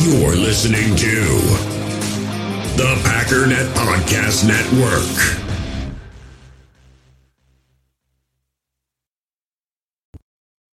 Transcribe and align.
You're 0.00 0.36
listening 0.36 0.94
to 0.94 1.24
the 2.76 2.94
Packernet 3.02 3.66
Podcast 3.74 4.46
Network. 4.46 5.02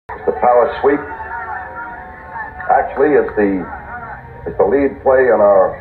The 0.09 0.33
power 0.41 0.75
sweep 0.81 1.01
actually 2.71 3.13
is 3.13 3.29
the 3.37 3.61
is 4.51 4.57
the 4.57 4.65
lead 4.65 5.03
play 5.03 5.27
in 5.27 5.39
our 5.39 5.77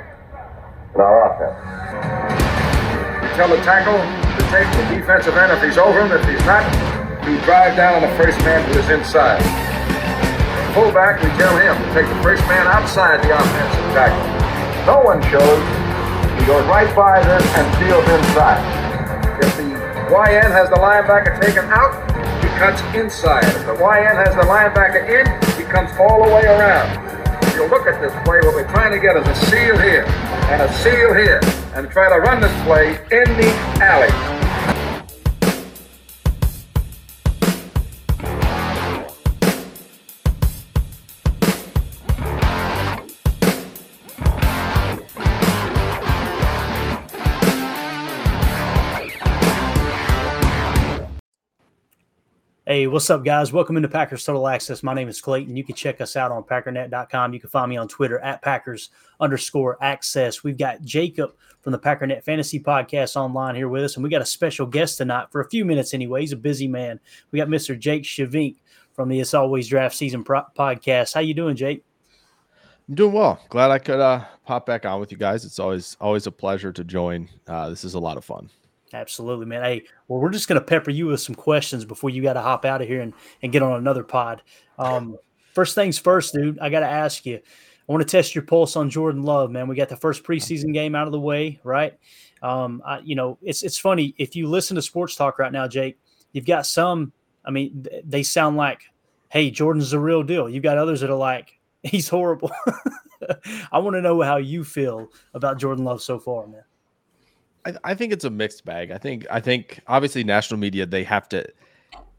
in 0.94 1.00
our 1.00 1.32
offense. 1.32 1.56
tell 3.38 3.48
the 3.48 3.64
tackle 3.64 3.96
to 3.96 4.52
take 4.52 4.68
the 4.76 4.96
defensive 5.00 5.38
end 5.38 5.54
if 5.54 5.64
he's 5.64 5.78
over 5.78 6.02
him. 6.06 6.12
If 6.12 6.28
he's 6.28 6.46
not, 6.46 6.70
to 7.24 7.42
drive 7.46 7.78
down 7.78 7.96
on 7.96 8.02
the 8.02 8.16
first 8.21 8.38
man 8.40 8.70
who 8.70 8.80
is 8.80 8.90
inside. 8.90 9.69
Fullback, 10.74 11.21
we 11.24 11.30
tell 11.38 11.57
him 11.57 11.74
to 11.75 11.88
take 11.93 12.07
the 12.07 12.21
first 12.21 12.46
man 12.46 12.68
outside 12.68 13.24
the 13.24 13.34
offensive 13.34 13.89
tackle. 13.98 14.21
No 14.86 15.02
one 15.02 15.21
shows. 15.34 15.62
He 16.39 16.46
goes 16.46 16.66
right 16.70 16.89
by 16.96 17.21
this 17.26 17.43
and 17.57 17.66
steals 17.76 18.06
inside. 18.06 18.62
If 19.42 19.57
the 19.57 19.64
YN 20.14 20.52
has 20.54 20.70
the 20.70 20.78
linebacker 20.78 21.42
taken 21.42 21.66
out, 21.74 21.93
he 22.42 22.48
cuts 22.57 22.82
inside. 22.96 23.43
If 23.46 23.66
the 23.66 23.74
YN 23.74 24.16
has 24.16 24.36
the 24.36 24.46
linebacker 24.46 25.04
in, 25.10 25.26
he 25.57 25.64
comes 25.70 25.90
all 26.00 26.24
the 26.26 26.34
way 26.34 26.46
around. 26.46 26.88
If 27.43 27.56
you 27.56 27.68
look 27.68 27.88
at 27.88 28.00
this 28.00 28.14
play, 28.24 28.40
what 28.40 28.54
we're 28.56 28.70
trying 28.70 28.92
to 28.92 29.00
get 29.00 29.18
is 29.18 29.28
a 29.28 29.36
seal 29.48 29.78
here 29.78 30.06
and 30.54 30.62
a 30.62 30.74
seal 30.74 31.14
here 31.14 31.42
and 31.74 31.90
try 31.90 32.09
to 32.09 32.20
run 32.22 32.42
this 32.42 32.64
play 32.64 32.92
in 33.12 33.28
the 33.38 33.50
alley. 33.81 34.39
Hey, 52.70 52.86
what's 52.86 53.09
up, 53.09 53.25
guys? 53.25 53.52
Welcome 53.52 53.78
into 53.78 53.89
Packers 53.89 54.23
Total 54.23 54.48
Access. 54.48 54.84
My 54.84 54.94
name 54.94 55.08
is 55.08 55.20
Clayton. 55.20 55.58
You 55.58 55.64
can 55.64 55.73
check 55.73 56.02
us 56.02 56.16
out 56.16 56.31
on 56.31 56.44
packernet.com. 56.44 57.34
You 57.34 57.39
can 57.39 57.50
find 57.50 57.67
me 57.67 57.78
on 57.78 57.88
Twitter 57.88 58.20
at 58.20 58.44
Packers 58.44 58.92
underscore 59.20 59.76
access. 59.84 60.44
We've 60.44 60.56
got 60.56 60.84
Jacob 60.84 61.31
from 61.61 61.72
the 61.72 61.80
Packernet 61.80 62.23
Fantasy 62.23 62.59
Podcast 62.59 63.16
online 63.16 63.56
here 63.56 63.70
with 63.70 63.86
us, 63.86 63.95
and 63.95 64.03
we 64.03 64.11
got 64.11 64.22
a 64.22 64.26
special 64.26 64.67
guest 64.67 65.00
tonight 65.00 65.31
for 65.31 65.42
a 65.42 65.50
few 65.50 65.66
minutes 65.66 65.95
anyway. 65.95 66.22
He's 66.22 66.31
a 66.31 66.38
busy 66.38 66.67
man. 66.67 67.00
We 67.31 67.39
got 67.39 67.48
Mr. 67.48 67.76
Jake 67.76 68.03
Shavink 68.03 68.58
from 68.94 69.09
the 69.09 69.20
It's 69.20 69.33
Always 69.33 69.67
Draft 69.67 69.95
Season 69.95 70.23
podcast. 70.23 71.16
How 71.16 71.22
you 71.22 71.33
doing, 71.33 71.56
Jake? 71.56 71.83
I'm 72.88 72.94
doing 72.94 73.14
well. 73.14 73.39
Glad 73.50 73.72
I 73.72 73.80
could 73.80 74.00
uh, 74.00 74.26
pop 74.45 74.67
back 74.67 74.86
on 74.86 75.00
with 75.00 75.11
you 75.11 75.17
guys. 75.17 75.44
It's 75.44 75.58
always 75.58 75.98
always 76.00 76.28
a 76.28 76.31
pleasure 76.31 76.72
to 76.72 76.83
join. 76.83 77.30
Uh, 77.48 77.72
this 77.72 77.83
is 77.83 77.95
a 77.95 78.00
lot 78.00 78.17
of 78.17 78.23
fun. 78.23 78.52
Absolutely, 78.94 79.45
man. 79.45 79.64
Hey, 79.64 79.84
well, 80.08 80.20
we're 80.20 80.32
just 80.32 80.48
going 80.48 80.59
to 80.59 80.66
pepper 80.66 80.92
you 80.92 81.08
with 81.08 81.22
some 81.22 81.36
questions 81.36 81.86
before 81.86 82.09
you 82.09 82.22
got 82.22 82.34
to 82.34 82.42
hop 82.42 82.66
out 82.66 82.82
of 82.82 82.88
here 82.88 83.02
and, 83.02 83.14
and 83.44 83.52
get 83.52 83.62
on 83.62 83.73
another 83.73 84.04
pod. 84.04 84.42
Um, 84.80 85.18
first 85.54 85.76
things 85.76 86.00
first, 86.00 86.34
dude, 86.34 86.59
I 86.59 86.70
got 86.70 86.80
to 86.80 86.88
ask 86.90 87.26
you. 87.26 87.36
I 87.38 87.92
want 87.92 88.08
to 88.08 88.12
test 88.12 88.36
your 88.36 88.44
pulse 88.44 88.76
on 88.76 88.90
Jordan 88.90 89.23
Love, 89.23 89.50
man. 89.52 89.67
We 89.67 89.76
got 89.76 89.90
the 89.90 89.98
first 89.98 90.23
preseason 90.23 90.73
game 90.73 90.94
out 90.95 91.08
of 91.08 91.12
the 91.12 91.20
way, 91.20 91.60
right? 91.64 91.98
Um, 92.42 92.82
I, 92.86 93.00
you 93.00 93.16
know, 93.16 93.38
it's 93.42 93.64
it's 93.64 93.80
funny 93.80 94.14
if 94.17 94.36
you 94.36 94.48
listen 94.48 94.76
to 94.76 94.82
sports 94.82 95.16
talk 95.16 95.40
right 95.40 95.52
now, 95.52 95.67
Jake. 95.67 95.98
You've 96.32 96.45
got 96.45 96.67
some. 96.67 97.12
I 97.44 97.52
mean, 97.52 97.88
they 98.04 98.22
sound 98.22 98.58
like, 98.58 98.82
"Hey, 99.30 99.50
Jordan's 99.50 99.90
the 99.90 100.00
real 100.00 100.22
deal." 100.22 100.48
You've 100.48 100.64
got 100.64 100.78
others 100.78 101.02
that 101.02 101.10
are 101.10 101.17
like, 101.17 101.60
"He's 101.84 102.08
horrible." 102.08 102.52
I 103.72 103.80
want 103.80 103.95
to 103.95 104.02
know 104.02 104.22
how 104.22 104.38
you 104.38 104.64
feel 104.64 105.08
about 105.34 105.58
Jordan 105.58 105.84
Love 105.84 106.02
so 106.02 106.20
far, 106.20 106.45
man. 106.48 106.64
I, 107.65 107.73
I 107.83 107.93
think 107.93 108.14
it's 108.14 108.25
a 108.25 108.30
mixed 108.30 108.65
bag. 108.65 108.92
I 108.92 108.97
think 108.97 109.25
I 109.30 109.39
think 109.39 109.80
obviously 109.87 110.23
national 110.23 110.59
media 110.59 110.86
they 110.86 111.03
have 111.03 111.30
to 111.30 111.45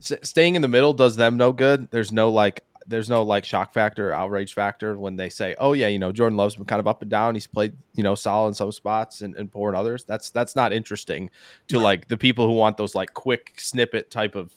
staying 0.01 0.55
in 0.55 0.63
the 0.63 0.69
middle 0.69 0.93
does 0.93 1.17
them 1.17 1.37
no 1.37 1.53
good. 1.53 1.91
There's 1.91 2.13
no 2.13 2.31
like 2.31 2.65
there's 2.87 3.09
no 3.09 3.23
like 3.23 3.45
shock 3.45 3.73
factor, 3.73 4.13
outrage 4.13 4.55
factor 4.55 4.99
when 4.99 5.17
they 5.17 5.29
say, 5.29 5.55
"Oh 5.59 5.73
yeah, 5.75 5.89
you 5.89 5.99
know 5.99 6.13
Jordan 6.13 6.37
Love's 6.37 6.57
been 6.57 6.65
kind 6.65 6.81
of 6.81 6.89
up 6.89 7.03
and 7.03 7.11
down. 7.11 7.35
He's 7.35 7.47
played 7.47 7.73
you 7.95 8.03
know 8.03 8.15
solid 8.15 8.49
in 8.49 8.55
some 8.55 8.73
spots 8.73 9.21
and, 9.23 9.37
and 9.37 9.51
poor 9.51 9.71
in 9.71 9.77
others." 9.77 10.05
That's 10.05 10.31
that's 10.31 10.57
not 10.57 10.73
interesting 10.73 11.31
to 11.69 11.79
like 11.79 12.09
the 12.09 12.17
people 12.17 12.47
who 12.47 12.55
want 12.55 12.77
those 12.77 12.95
like 12.95 13.15
quick 13.15 13.55
snippet 13.59 14.11
type 14.11 14.35
of 14.35 14.55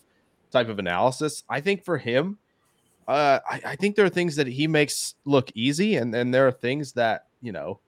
type 0.51 0.69
of 0.69 0.79
analysis. 0.79 1.43
I 1.49 1.61
think 1.61 1.83
for 1.83 1.97
him, 1.97 2.37
uh, 3.07 3.39
I, 3.49 3.61
I 3.65 3.75
think 3.75 3.95
there 3.95 4.05
are 4.05 4.09
things 4.09 4.35
that 4.37 4.47
he 4.47 4.67
makes 4.67 5.15
look 5.25 5.51
easy, 5.53 5.95
and 5.95 6.13
and 6.15 6.33
there 6.33 6.47
are 6.47 6.51
things 6.51 6.93
that 6.93 7.27
you 7.41 7.51
know 7.51 7.79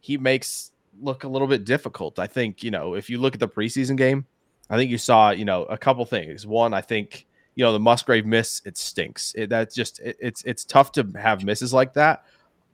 he 0.00 0.18
makes 0.18 0.71
look 1.02 1.24
a 1.24 1.28
little 1.28 1.48
bit 1.48 1.64
difficult. 1.64 2.18
I 2.18 2.26
think, 2.26 2.62
you 2.62 2.70
know, 2.70 2.94
if 2.94 3.10
you 3.10 3.18
look 3.18 3.34
at 3.34 3.40
the 3.40 3.48
preseason 3.48 3.96
game, 3.96 4.24
I 4.70 4.76
think 4.76 4.90
you 4.90 4.98
saw, 4.98 5.30
you 5.30 5.44
know, 5.44 5.64
a 5.64 5.76
couple 5.76 6.04
things. 6.04 6.46
One, 6.46 6.72
I 6.72 6.80
think, 6.80 7.26
you 7.54 7.64
know, 7.64 7.72
the 7.72 7.80
Musgrave 7.80 8.24
miss, 8.24 8.62
it 8.64 8.78
stinks. 8.78 9.34
It, 9.36 9.50
that's 9.50 9.74
just, 9.74 10.00
it, 10.00 10.16
it's, 10.20 10.42
it's 10.44 10.64
tough 10.64 10.92
to 10.92 11.06
have 11.20 11.44
misses 11.44 11.72
like 11.72 11.92
that. 11.94 12.24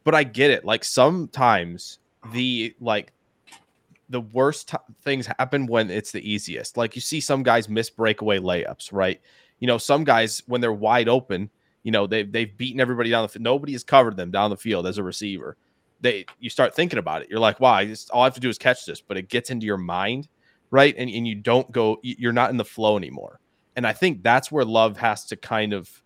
But 0.05 0.15
I 0.15 0.23
get 0.23 0.51
it. 0.51 0.65
Like 0.65 0.85
sometimes 0.85 1.99
the, 2.33 2.75
like, 2.81 3.13
the 4.11 4.21
worst 4.21 4.69
t- 4.69 4.77
things 5.03 5.27
happen 5.27 5.67
when 5.67 5.91
it's 5.91 6.13
the 6.13 6.31
easiest. 6.31 6.77
Like 6.77 6.95
you 6.95 7.01
see 7.01 7.21
some 7.21 7.43
guys 7.43 7.69
miss 7.69 7.91
breakaway 7.91 8.39
layups, 8.39 8.93
right? 8.93 9.21
You 9.59 9.67
know, 9.67 9.79
some 9.79 10.05
guys, 10.05 10.43
when 10.47 10.61
they're 10.61 10.73
wide 10.73 11.09
open, 11.09 11.51
you 11.83 11.91
know, 11.91 12.07
they've, 12.07 12.31
they've 12.31 12.57
beaten 12.57 12.81
everybody 12.81 13.11
down 13.11 13.23
the 13.23 13.29
field. 13.29 13.43
Nobody 13.43 13.73
has 13.73 13.85
covered 13.85 14.17
them 14.17 14.31
down 14.31 14.51
the 14.51 14.57
field 14.57 14.87
as 14.87 14.99
a 14.99 15.03
receiver 15.03 15.57
they 16.01 16.27
you 16.39 16.51
start 16.51 16.75
thinking 16.75 16.99
about 16.99 17.23
it. 17.23 17.31
You're 17.31 17.41
like, 17.41 17.61
wow, 17.61 17.73
I 17.73 17.87
just, 17.87 18.11
all 18.11 18.23
I 18.23 18.25
have 18.25 18.35
to 18.35 18.41
do 18.41 18.49
is 18.49 18.59
catch 18.59 18.85
this, 18.85 19.01
but 19.01 19.17
it 19.17 19.29
gets 19.29 19.51
into 19.51 19.67
your 19.67 19.79
mind, 19.79 20.29
right? 20.71 20.95
And 20.97 21.11
and 21.11 21.27
you 21.27 21.35
don't 21.35 21.71
go, 21.73 21.99
you're 22.03 22.33
not 22.33 22.51
in 22.51 22.57
the 22.57 22.65
flow 22.65 22.97
anymore. 22.97 23.41
And 23.77 23.87
I 23.87 23.93
think 23.93 24.23
that's 24.23 24.51
where 24.51 24.65
Love 24.65 24.97
has 24.99 25.25
to 25.27 25.37
kind 25.37 25.73
of 25.73 26.03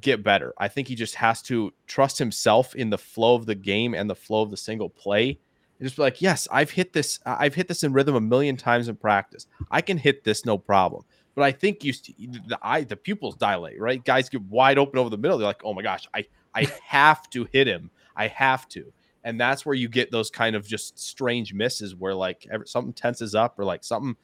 get 0.00 0.22
better. 0.22 0.52
I 0.58 0.68
think 0.68 0.88
he 0.88 0.94
just 0.94 1.14
has 1.14 1.40
to 1.42 1.72
trust 1.86 2.18
himself 2.18 2.74
in 2.74 2.90
the 2.90 2.98
flow 2.98 3.34
of 3.34 3.46
the 3.46 3.54
game 3.54 3.94
and 3.94 4.10
the 4.10 4.14
flow 4.14 4.42
of 4.42 4.50
the 4.50 4.56
single 4.56 4.90
play. 4.90 5.38
And 5.78 5.86
just 5.86 5.96
be 5.96 6.02
like, 6.02 6.22
yes, 6.22 6.48
I've 6.50 6.70
hit 6.70 6.92
this. 6.92 7.20
I've 7.26 7.54
hit 7.54 7.68
this 7.68 7.82
in 7.82 7.92
rhythm 7.92 8.14
a 8.14 8.20
million 8.20 8.56
times 8.56 8.88
in 8.88 8.96
practice. 8.96 9.46
I 9.70 9.82
can 9.82 9.98
hit 9.98 10.24
this 10.24 10.44
no 10.44 10.58
problem. 10.58 11.04
But 11.34 11.42
I 11.42 11.52
think 11.52 11.84
you 11.84 11.92
the 11.92 12.58
eye 12.62 12.84
the 12.84 12.96
pupils 12.96 13.36
dilate, 13.36 13.78
right? 13.78 14.02
Guys 14.02 14.30
get 14.30 14.42
wide 14.42 14.78
open 14.78 14.98
over 14.98 15.10
the 15.10 15.18
middle. 15.18 15.36
They're 15.36 15.46
like, 15.46 15.64
oh 15.64 15.74
my 15.74 15.82
gosh, 15.82 16.08
I 16.14 16.24
I 16.54 16.66
have 16.84 17.28
to 17.30 17.46
hit 17.52 17.66
him. 17.66 17.90
I 18.16 18.28
have 18.28 18.66
to 18.70 18.90
and 19.26 19.40
that's 19.40 19.66
where 19.66 19.74
you 19.74 19.88
get 19.88 20.12
those 20.12 20.30
kind 20.30 20.54
of 20.54 20.64
just 20.64 21.00
strange 21.00 21.52
misses 21.52 21.96
where 21.96 22.14
like 22.14 22.46
something 22.64 22.92
tenses 22.92 23.34
up 23.34 23.58
or 23.58 23.64
like 23.64 23.82
something 23.82 24.14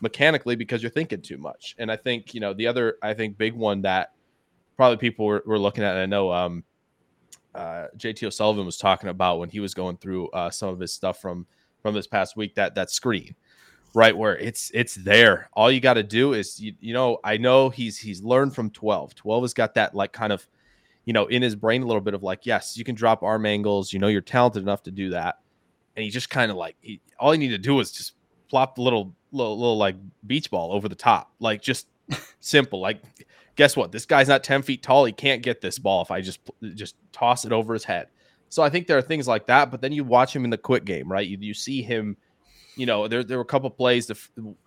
mechanically 0.00 0.54
because 0.54 0.82
you're 0.82 0.90
thinking 0.90 1.20
too 1.20 1.36
much. 1.36 1.74
And 1.78 1.90
I 1.90 1.96
think 1.96 2.32
you 2.32 2.40
know 2.40 2.54
the 2.54 2.68
other 2.68 2.96
I 3.02 3.12
think 3.12 3.36
big 3.36 3.54
one 3.54 3.82
that 3.82 4.12
probably 4.76 4.98
people 4.98 5.26
were, 5.26 5.42
were 5.44 5.58
looking 5.58 5.82
at. 5.82 5.96
I 5.96 6.06
know 6.06 6.32
um, 6.32 6.62
uh, 7.56 7.88
JT 7.96 8.24
O'Sullivan 8.24 8.64
was 8.64 8.78
talking 8.78 9.10
about 9.10 9.40
when 9.40 9.48
he 9.48 9.58
was 9.58 9.74
going 9.74 9.96
through 9.96 10.28
uh, 10.28 10.48
some 10.48 10.68
of 10.68 10.78
his 10.78 10.94
stuff 10.94 11.20
from 11.20 11.44
from 11.82 11.92
this 11.92 12.06
past 12.06 12.36
week 12.36 12.54
that 12.54 12.76
that 12.76 12.88
screen 12.88 13.34
right 13.94 14.16
where 14.16 14.38
it's 14.38 14.70
it's 14.72 14.94
there 14.94 15.50
all 15.52 15.70
you 15.70 15.80
got 15.80 15.94
to 15.94 16.02
do 16.02 16.32
is 16.32 16.58
you, 16.58 16.72
you 16.80 16.94
know 16.94 17.18
i 17.24 17.36
know 17.36 17.68
he's 17.68 17.98
he's 17.98 18.22
learned 18.22 18.54
from 18.54 18.70
12 18.70 19.14
12 19.14 19.42
has 19.42 19.52
got 19.52 19.74
that 19.74 19.94
like 19.94 20.12
kind 20.12 20.32
of 20.32 20.48
you 21.04 21.12
know, 21.12 21.26
in 21.26 21.42
his 21.42 21.56
brain 21.56 21.82
a 21.82 21.86
little 21.86 22.00
bit 22.00 22.14
of 22.14 22.22
like, 22.22 22.46
yes, 22.46 22.76
you 22.76 22.84
can 22.84 22.94
drop 22.94 23.22
arm 23.22 23.46
angles. 23.46 23.92
You 23.92 23.98
know, 23.98 24.08
you're 24.08 24.20
talented 24.20 24.62
enough 24.62 24.82
to 24.84 24.90
do 24.90 25.10
that. 25.10 25.40
And 25.96 26.04
he 26.04 26.10
just 26.10 26.30
kind 26.30 26.50
of 26.50 26.56
like, 26.56 26.76
he, 26.80 27.00
all 27.18 27.34
you 27.34 27.38
need 27.38 27.48
to 27.48 27.58
do 27.58 27.80
is 27.80 27.92
just 27.92 28.12
plop 28.48 28.76
the 28.76 28.82
little, 28.82 29.14
little, 29.32 29.58
little 29.58 29.76
like 29.76 29.96
beach 30.26 30.50
ball 30.50 30.72
over 30.72 30.88
the 30.88 30.94
top. 30.94 31.32
Like, 31.40 31.60
just 31.60 31.88
simple. 32.40 32.80
Like, 32.80 33.02
guess 33.56 33.76
what? 33.76 33.92
This 33.92 34.06
guy's 34.06 34.28
not 34.28 34.44
10 34.44 34.62
feet 34.62 34.82
tall. 34.82 35.04
He 35.04 35.12
can't 35.12 35.42
get 35.42 35.60
this 35.60 35.78
ball 35.78 36.02
if 36.02 36.10
I 36.10 36.20
just, 36.20 36.40
just 36.74 36.94
toss 37.12 37.44
it 37.44 37.52
over 37.52 37.74
his 37.74 37.84
head. 37.84 38.08
So 38.48 38.62
I 38.62 38.70
think 38.70 38.86
there 38.86 38.98
are 38.98 39.02
things 39.02 39.26
like 39.26 39.46
that. 39.46 39.70
But 39.70 39.80
then 39.80 39.92
you 39.92 40.04
watch 40.04 40.34
him 40.34 40.44
in 40.44 40.50
the 40.50 40.58
quick 40.58 40.84
game, 40.84 41.10
right? 41.10 41.26
You, 41.26 41.36
you 41.40 41.54
see 41.54 41.82
him, 41.82 42.16
you 42.76 42.86
know, 42.86 43.08
there, 43.08 43.24
there 43.24 43.38
were 43.38 43.42
a 43.42 43.46
couple 43.46 43.68
plays. 43.70 44.06
The 44.06 44.18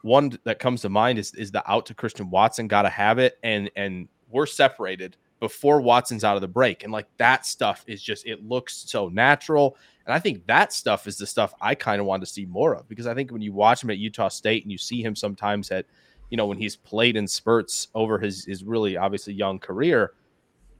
one 0.02 0.38
that 0.44 0.60
comes 0.60 0.82
to 0.82 0.90
mind 0.90 1.18
is, 1.18 1.34
is 1.34 1.52
the 1.52 1.64
out 1.72 1.86
to 1.88 1.94
Christian 1.94 2.30
Watson, 2.30 2.68
got 2.68 2.82
to 2.82 2.90
have 2.90 3.20
it. 3.20 3.40
And, 3.42 3.72
and 3.76 4.10
we're 4.30 4.46
separated 4.48 5.16
before 5.40 5.82
Watson's 5.82 6.24
out 6.24 6.36
of 6.36 6.42
the 6.42 6.48
break. 6.48 6.84
And 6.84 6.92
like 6.92 7.08
that 7.18 7.46
stuff 7.46 7.84
is 7.88 8.02
just, 8.02 8.26
it 8.26 8.44
looks 8.44 8.86
so 8.88 9.10
natural. 9.10 9.78
And 10.06 10.14
I 10.14 10.20
think 10.20 10.46
that 10.48 10.72
stuff 10.72 11.08
is 11.08 11.18
the 11.18 11.28
stuff 11.28 11.54
I 11.62 11.76
kind 11.76 12.00
of 12.00 12.06
want 12.06 12.22
to 12.24 12.28
see 12.28 12.46
more 12.46 12.76
of 12.76 12.88
because 12.88 13.08
I 13.08 13.14
think 13.14 13.32
when 13.32 13.42
you 13.42 13.54
watch 13.54 13.84
him 13.84 13.90
at 13.90 13.98
Utah 13.98 14.30
State 14.30 14.64
and 14.64 14.72
you 14.72 14.78
see 14.78 15.02
him 15.02 15.16
sometimes 15.16 15.72
at, 15.72 15.86
you 16.30 16.38
know, 16.38 16.46
when 16.46 16.58
he's 16.58 16.76
played 16.76 17.16
in 17.16 17.28
spurts 17.28 17.88
over 17.96 18.18
his, 18.18 18.46
his 18.46 18.64
really 18.64 18.98
obviously 18.98 19.34
young 19.34 19.60
career, 19.60 20.14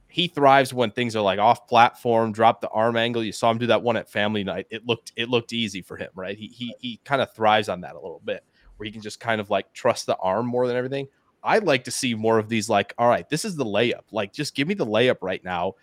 he 0.08 0.28
thrives 0.28 0.72
when 0.72 0.90
things 0.90 1.14
are 1.16 1.22
like 1.22 1.38
off 1.38 1.66
platform, 1.66 2.32
drop 2.32 2.60
the 2.60 2.68
arm 2.68 2.96
angle. 2.96 3.22
You 3.22 3.32
saw 3.32 3.50
him 3.50 3.58
do 3.58 3.66
that 3.66 3.82
one 3.82 3.96
at 3.96 4.08
family 4.08 4.44
night. 4.44 4.66
It 4.70 4.86
looked, 4.86 5.12
it 5.16 5.28
looked 5.28 5.52
easy 5.52 5.82
for 5.82 5.96
him, 5.96 6.10
right? 6.14 6.38
He, 6.38 6.46
he, 6.48 6.74
he 6.78 7.00
kind 7.04 7.20
of 7.20 7.32
thrives 7.34 7.68
on 7.68 7.80
that 7.82 7.94
a 7.94 8.00
little 8.00 8.22
bit 8.24 8.44
where 8.76 8.84
he 8.84 8.92
can 8.92 9.02
just 9.02 9.20
kind 9.20 9.40
of 9.40 9.50
like 9.50 9.72
trust 9.72 10.06
the 10.06 10.16
arm 10.16 10.46
more 10.46 10.66
than 10.66 10.76
everything. 10.76 11.08
I'd 11.46 11.64
like 11.64 11.84
to 11.84 11.90
see 11.90 12.14
more 12.14 12.38
of 12.38 12.48
these, 12.48 12.68
like, 12.68 12.92
all 12.98 13.08
right, 13.08 13.28
this 13.28 13.44
is 13.44 13.56
the 13.56 13.64
layup. 13.64 14.02
Like, 14.12 14.32
just 14.32 14.54
give 14.54 14.68
me 14.68 14.74
the 14.74 14.86
layup 14.86 15.18
right 15.22 15.42
now 15.44 15.74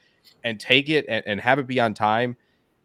and 0.44 0.60
take 0.60 0.90
it 0.90 1.06
and, 1.08 1.24
and 1.26 1.40
have 1.40 1.60
it 1.60 1.68
be 1.68 1.80
on 1.80 1.94
time. 1.94 2.36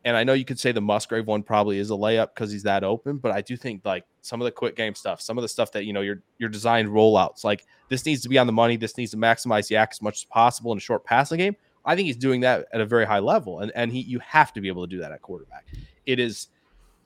And 0.04 0.16
I 0.16 0.25
know 0.25 0.32
you 0.32 0.44
could 0.44 0.58
say 0.58 0.72
the 0.72 0.80
Musgrave 0.80 1.26
one 1.26 1.42
probably 1.42 1.78
is 1.78 1.90
a 1.90 1.94
layup 1.94 2.28
because 2.34 2.50
he's 2.50 2.62
that 2.62 2.84
open, 2.84 3.19
but 3.19 3.32
I 3.32 3.40
do 3.40 3.56
think 3.56 3.84
like 3.84 4.04
some 4.22 4.40
of 4.40 4.44
the 4.44 4.52
quick 4.52 4.76
game 4.76 4.94
stuff, 4.94 5.20
some 5.20 5.36
of 5.36 5.42
the 5.42 5.48
stuff 5.48 5.72
that 5.72 5.84
you 5.84 5.92
know 5.92 6.00
your 6.00 6.22
your 6.38 6.48
designed 6.48 6.88
rollouts, 6.88 7.44
like 7.44 7.66
this 7.88 8.06
needs 8.06 8.22
to 8.22 8.28
be 8.28 8.38
on 8.38 8.46
the 8.46 8.52
money. 8.52 8.76
This 8.76 8.96
needs 8.96 9.10
to 9.10 9.16
maximize 9.16 9.70
YAC 9.70 9.88
as 9.90 10.00
much 10.00 10.20
as 10.20 10.24
possible 10.24 10.72
in 10.72 10.78
a 10.78 10.81
short 10.81 11.04
passing 11.04 11.38
game. 11.38 11.56
I 11.84 11.96
think 11.96 12.06
he's 12.06 12.16
doing 12.16 12.40
that 12.42 12.69
at 12.72 12.81
a 12.81 12.86
very 12.86 13.06
high 13.06 13.19
level, 13.19 13.60
and 13.60 13.72
and 13.74 13.90
he 13.90 14.00
you 14.00 14.20
have 14.20 14.52
to 14.52 14.60
be 14.60 14.69
able 14.69 14.86
to 14.86 14.90
do 14.90 15.00
that 15.00 15.10
at 15.10 15.20
quarterback. 15.20 15.66
It 16.06 16.20
is 16.20 16.48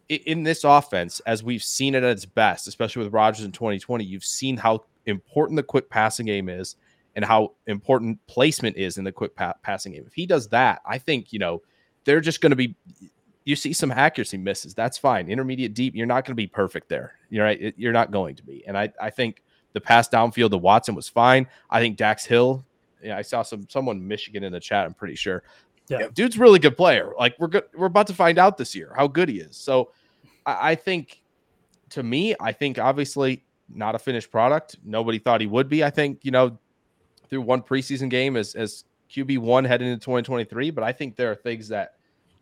in 0.09 0.43
this 0.43 0.63
offense, 0.65 1.21
as 1.21 1.43
we've 1.43 1.63
seen 1.63 1.95
it 1.95 2.03
at 2.03 2.11
its 2.11 2.27
best, 2.27 2.69
especially 2.69 3.05
with 3.05 3.15
Rodgers 3.15 3.45
in 3.45 3.53
2020. 3.53 4.05
You've 4.05 4.25
seen 4.25 4.57
how 4.59 4.85
important 5.07 5.57
the 5.57 5.63
quick 5.63 5.91
passing 5.91 6.27
game 6.27 6.49
is, 6.49 6.77
and 7.15 7.25
how 7.25 7.53
important 7.67 8.19
placement 8.27 8.77
is 8.77 8.99
in 8.99 9.05
the 9.05 9.13
quick 9.13 9.35
pa- 9.37 9.55
passing 9.63 9.93
game. 9.93 10.05
If 10.07 10.15
he 10.15 10.27
does 10.27 10.49
that, 10.49 10.81
I 10.87 10.99
think 10.99 11.33
you 11.33 11.39
know 11.39 11.63
they're 12.05 12.21
just 12.21 12.41
going 12.41 12.51
to 12.51 12.57
be. 12.57 12.75
You 13.45 13.57
see 13.57 13.73
some 13.73 13.91
accuracy 13.91 14.39
misses. 14.39 14.73
That's 14.73 14.97
fine. 14.97 15.29
Intermediate 15.29 15.75
deep, 15.75 15.97
you're 15.97 16.07
not 16.07 16.25
going 16.25 16.31
to 16.31 16.37
be 16.37 16.47
perfect 16.47 16.89
there. 16.89 17.15
You're 17.29 17.45
right. 17.45 17.75
You're 17.77 17.93
not 17.93 18.13
going 18.13 18.37
to 18.37 18.43
be. 18.45 18.63
And 18.69 18.79
I, 18.79 18.93
I 19.01 19.11
think 19.11 19.43
the 19.73 19.81
pass 19.81 20.09
downfield 20.09 20.51
to 20.51 20.59
Watson 20.59 20.95
was 20.95 21.09
fine. 21.09 21.49
I 21.69 21.81
think 21.81 21.97
Dax 21.97 22.25
Hill. 22.25 22.65
Yeah, 23.03 23.17
I 23.17 23.23
saw 23.23 23.43
some 23.43 23.67
someone 23.69 24.07
Michigan 24.07 24.45
in 24.45 24.53
the 24.53 24.61
chat. 24.61 24.87
I'm 24.87 24.95
pretty 24.95 25.17
sure. 25.17 25.43
Yeah. 25.89 26.07
dude's 26.15 26.39
really 26.39 26.59
good 26.59 26.77
player. 26.77 27.13
Like 27.19 27.35
we're 27.39 27.49
good. 27.49 27.65
We're 27.77 27.87
about 27.87 28.07
to 28.07 28.15
find 28.15 28.39
out 28.39 28.57
this 28.57 28.75
year 28.75 28.93
how 28.97 29.09
good 29.09 29.29
he 29.29 29.41
is. 29.41 29.57
So 29.57 29.91
I, 30.47 30.71
I 30.71 30.75
think, 30.75 31.21
to 31.91 32.03
me, 32.03 32.35
I 32.41 32.53
think 32.53 32.79
obviously 32.79 33.45
not 33.75 33.95
a 33.95 33.99
finished 33.99 34.31
product. 34.31 34.77
Nobody 34.85 35.19
thought 35.19 35.41
he 35.41 35.47
would 35.47 35.69
be. 35.69 35.85
I 35.85 35.91
think 35.91 36.21
you 36.23 36.31
know 36.31 36.59
through 37.29 37.43
one 37.43 37.63
preseason 37.63 38.11
game 38.11 38.37
as 38.37 38.55
as 38.55 38.85
QB 39.11 39.39
one 39.39 39.65
heading 39.65 39.89
into 39.89 40.05
2023. 40.05 40.71
But 40.71 40.85
I 40.85 40.93
think 40.93 41.17
there 41.17 41.31
are 41.31 41.35
things 41.35 41.69
that 41.69 41.95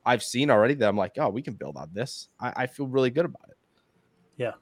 I've 0.05 0.23
seen 0.23 0.51
already 0.51 0.75
that 0.75 0.89
I'm 0.89 0.97
like, 0.97 1.13
oh, 1.19 1.29
we 1.29 1.43
can 1.43 1.55
build 1.55 1.77
on 1.77 1.91
this. 1.93 2.29
I, 2.39 2.53
I 2.57 2.67
feel 2.67 2.87
really 2.87 3.11
good 3.11 3.25
about 3.25 3.49
it. 3.49 3.57
Yeah. 4.37 4.53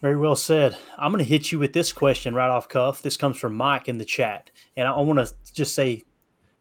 Very 0.00 0.16
well 0.16 0.36
said. 0.36 0.76
I'm 0.98 1.12
going 1.12 1.24
to 1.24 1.28
hit 1.28 1.52
you 1.52 1.58
with 1.58 1.72
this 1.72 1.92
question 1.92 2.34
right 2.34 2.50
off 2.50 2.68
cuff. 2.68 3.02
This 3.02 3.16
comes 3.16 3.38
from 3.38 3.54
Mike 3.54 3.88
in 3.88 3.98
the 3.98 4.04
chat, 4.04 4.50
and 4.76 4.86
I, 4.86 4.92
I 4.92 5.00
want 5.00 5.18
to 5.18 5.32
just 5.52 5.74
say 5.74 6.04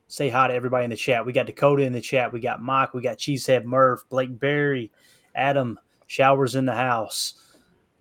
say 0.08 0.30
hi 0.30 0.48
to 0.48 0.54
everybody 0.54 0.84
in 0.84 0.92
the 0.92 0.96
chat. 0.96 1.26
We 1.26 1.34
got 1.34 1.48
Dakota 1.48 1.84
in 1.84 1.92
the 1.92 2.02
chat. 2.02 2.32
We 2.32 2.40
got 2.40 2.62
Mike. 2.62 2.94
We 2.94 3.02
got 3.02 3.18
Cheesehead 3.18 3.66
Murph, 3.66 4.04
Blake 4.10 4.40
Berry, 4.40 4.92
Adam. 5.34 5.80
Showers 6.08 6.54
in 6.54 6.66
the 6.66 6.76
house. 6.76 7.34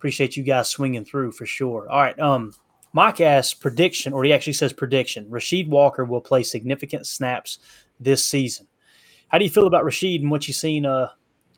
Appreciate 0.05 0.37
you 0.37 0.43
guys 0.43 0.69
swinging 0.69 1.03
through 1.03 1.31
for 1.31 1.47
sure. 1.47 1.89
All 1.89 1.99
right. 1.99 2.19
Um, 2.19 2.53
Mike 2.93 3.21
asks 3.21 3.55
prediction, 3.55 4.13
or 4.13 4.23
he 4.23 4.33
actually 4.33 4.53
says 4.53 4.71
prediction. 4.71 5.25
Rasheed 5.31 5.67
Walker 5.67 6.05
will 6.05 6.21
play 6.21 6.43
significant 6.43 7.07
snaps 7.07 7.57
this 7.99 8.23
season. 8.23 8.67
How 9.29 9.39
do 9.39 9.45
you 9.45 9.49
feel 9.49 9.65
about 9.65 9.83
Rasheed 9.83 10.21
and 10.21 10.29
what 10.29 10.47
you've 10.47 10.57
seen 10.57 10.85
uh, 10.85 11.09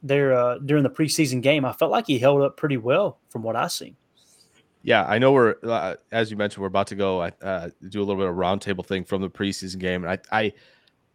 there 0.01 0.31
uh, 0.31 0.59
during 0.59 0.83
the 0.83 0.89
preseason 0.89 1.41
game? 1.41 1.65
I 1.65 1.73
felt 1.73 1.91
like 1.91 2.07
he 2.07 2.17
held 2.17 2.41
up 2.41 2.55
pretty 2.55 2.77
well 2.77 3.19
from 3.27 3.43
what 3.43 3.57
I've 3.57 3.73
seen. 3.73 3.97
Yeah, 4.81 5.03
I 5.03 5.19
know 5.19 5.33
we're 5.33 5.55
uh, 5.63 5.95
as 6.13 6.31
you 6.31 6.37
mentioned, 6.37 6.61
we're 6.61 6.69
about 6.69 6.87
to 6.87 6.95
go 6.95 7.19
uh, 7.19 7.69
do 7.89 7.99
a 7.99 8.05
little 8.05 8.15
bit 8.15 8.29
of 8.29 8.35
roundtable 8.35 8.85
thing 8.85 9.03
from 9.03 9.21
the 9.21 9.29
preseason 9.29 9.79
game, 9.79 10.05
and 10.05 10.21
I, 10.31 10.45
I, 10.45 10.53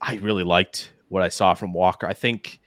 I 0.03 0.17
really 0.17 0.45
liked 0.45 0.93
what 1.09 1.23
I 1.23 1.31
saw 1.31 1.55
from 1.55 1.73
Walker. 1.73 2.07
I 2.07 2.13
think 2.13 2.61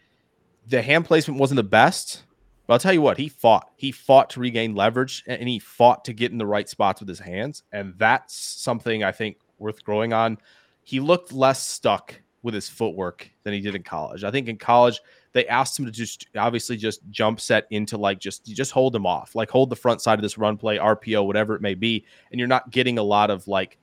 the 0.67 0.81
hand 0.81 1.05
placement 1.05 1.39
wasn't 1.39 1.57
the 1.57 1.63
best, 1.63 2.23
but 2.67 2.73
I'll 2.73 2.79
tell 2.79 2.93
you 2.93 3.01
what, 3.01 3.17
he 3.17 3.29
fought. 3.29 3.71
He 3.75 3.91
fought 3.91 4.29
to 4.31 4.39
regain 4.39 4.75
leverage 4.75 5.23
and 5.27 5.47
he 5.47 5.59
fought 5.59 6.05
to 6.05 6.13
get 6.13 6.31
in 6.31 6.37
the 6.37 6.45
right 6.45 6.67
spots 6.67 6.99
with 6.99 7.09
his 7.09 7.19
hands. 7.19 7.63
And 7.71 7.93
that's 7.97 8.35
something 8.35 9.03
I 9.03 9.11
think 9.11 9.37
worth 9.59 9.83
growing 9.83 10.13
on. 10.13 10.37
He 10.83 10.99
looked 10.99 11.31
less 11.31 11.65
stuck 11.65 12.19
with 12.41 12.53
his 12.53 12.69
footwork 12.69 13.29
than 13.43 13.53
he 13.53 13.59
did 13.59 13.75
in 13.75 13.83
college. 13.83 14.23
I 14.23 14.31
think 14.31 14.47
in 14.47 14.57
college, 14.57 14.99
they 15.33 15.47
asked 15.47 15.77
him 15.77 15.85
to 15.85 15.91
just 15.91 16.27
obviously 16.37 16.77
just 16.77 17.01
jump 17.09 17.39
set 17.39 17.67
into 17.71 17.97
like 17.97 18.19
just 18.19 18.45
just 18.45 18.71
hold 18.71 18.95
him 18.95 19.05
off, 19.05 19.35
like 19.35 19.49
hold 19.49 19.69
the 19.69 19.75
front 19.75 20.01
side 20.01 20.19
of 20.19 20.23
this 20.23 20.37
run 20.37 20.57
play, 20.57 20.77
RPO, 20.77 21.25
whatever 21.25 21.55
it 21.55 21.61
may 21.61 21.73
be. 21.73 22.05
And 22.31 22.39
you're 22.39 22.47
not 22.47 22.71
getting 22.71 22.97
a 22.97 23.03
lot 23.03 23.29
of 23.29 23.47
like 23.47 23.77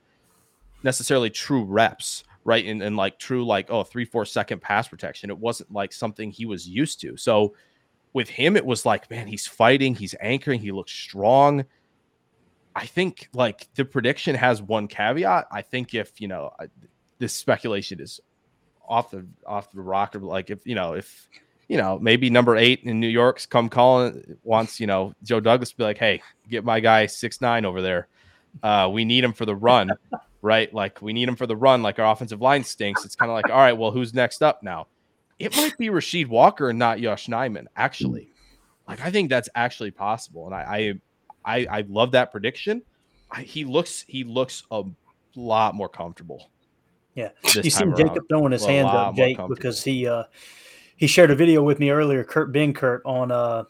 necessarily 0.83 1.29
true 1.29 1.63
reps 1.63 2.23
right? 2.45 2.65
And, 2.65 2.81
and 2.81 2.97
like 2.97 3.19
true, 3.19 3.45
like, 3.45 3.69
oh, 3.69 3.83
three, 3.83 4.05
four 4.05 4.25
second 4.25 4.61
pass 4.61 4.87
protection. 4.87 5.29
It 5.29 5.37
wasn't 5.37 5.71
like 5.71 5.93
something 5.93 6.31
he 6.31 6.45
was 6.45 6.67
used 6.67 6.99
to. 7.01 7.15
So 7.17 7.53
with 8.13 8.29
him, 8.29 8.55
it 8.55 8.65
was 8.65 8.85
like, 8.85 9.09
man, 9.09 9.27
he's 9.27 9.47
fighting, 9.47 9.95
he's 9.95 10.13
anchoring, 10.21 10.59
he 10.59 10.71
looks 10.71 10.91
strong. 10.91 11.65
I 12.75 12.85
think 12.85 13.29
like 13.33 13.67
the 13.75 13.85
prediction 13.85 14.35
has 14.35 14.61
one 14.61 14.87
caveat. 14.87 15.47
I 15.51 15.61
think 15.61 15.93
if, 15.93 16.21
you 16.21 16.27
know, 16.27 16.51
this 17.19 17.33
speculation 17.33 17.99
is 17.99 18.19
off 18.87 19.11
the 19.11 19.25
off 19.45 19.71
the 19.71 19.81
rocker, 19.81 20.19
like 20.19 20.49
if, 20.49 20.65
you 20.65 20.75
know, 20.75 20.93
if, 20.93 21.27
you 21.67 21.77
know, 21.77 21.99
maybe 21.99 22.29
number 22.29 22.55
eight 22.55 22.81
in 22.83 22.99
New 22.99 23.07
York's 23.07 23.45
come 23.45 23.69
calling 23.69 24.37
wants, 24.43 24.79
you 24.79 24.87
know, 24.87 25.13
Joe 25.23 25.39
Douglas 25.39 25.69
to 25.71 25.77
be 25.77 25.83
like, 25.83 25.97
hey, 25.97 26.21
get 26.49 26.63
my 26.63 26.79
guy 26.79 27.05
six 27.05 27.41
nine 27.41 27.65
over 27.65 27.81
there. 27.81 28.07
Uh, 28.61 28.89
we 28.91 29.05
need 29.05 29.23
him 29.23 29.33
for 29.33 29.45
the 29.45 29.55
run, 29.55 29.91
right? 30.41 30.73
Like 30.73 31.01
we 31.01 31.13
need 31.13 31.27
him 31.27 31.35
for 31.35 31.47
the 31.47 31.55
run. 31.55 31.83
Like 31.83 31.99
our 31.99 32.11
offensive 32.11 32.41
line 32.41 32.63
stinks. 32.63 33.05
It's 33.05 33.15
kind 33.15 33.31
of 33.31 33.35
like, 33.35 33.49
all 33.49 33.57
right, 33.57 33.73
well, 33.73 33.91
who's 33.91 34.13
next 34.13 34.41
up 34.41 34.63
now? 34.63 34.87
It 35.39 35.55
might 35.55 35.77
be 35.77 35.87
Rasheed 35.87 36.27
Walker 36.27 36.69
and 36.69 36.79
not 36.79 36.99
Yosh 36.99 37.27
Nijman, 37.27 37.65
actually. 37.75 38.29
Like 38.87 39.01
I 39.01 39.11
think 39.11 39.29
that's 39.29 39.49
actually 39.55 39.91
possible, 39.91 40.45
and 40.45 40.55
I 40.55 40.99
I 41.45 41.55
I, 41.55 41.79
I 41.79 41.85
love 41.87 42.11
that 42.11 42.31
prediction. 42.31 42.81
I, 43.31 43.41
he 43.41 43.65
looks 43.65 44.05
he 44.07 44.23
looks 44.23 44.63
a 44.71 44.83
lot 45.35 45.75
more 45.75 45.89
comfortable. 45.89 46.49
Yeah, 47.15 47.29
you 47.55 47.69
seen 47.69 47.95
Jacob 47.95 48.23
throwing 48.27 48.51
his 48.51 48.65
hands 48.65 48.89
up, 48.89 49.15
Jake, 49.15 49.37
because 49.47 49.83
he 49.83 50.07
uh 50.07 50.23
he 50.95 51.07
shared 51.07 51.31
a 51.31 51.35
video 51.35 51.63
with 51.63 51.79
me 51.79 51.89
earlier, 51.89 52.23
Kurt 52.23 52.51
Benkert 52.53 53.01
on 53.05 53.31
uh, 53.31 53.63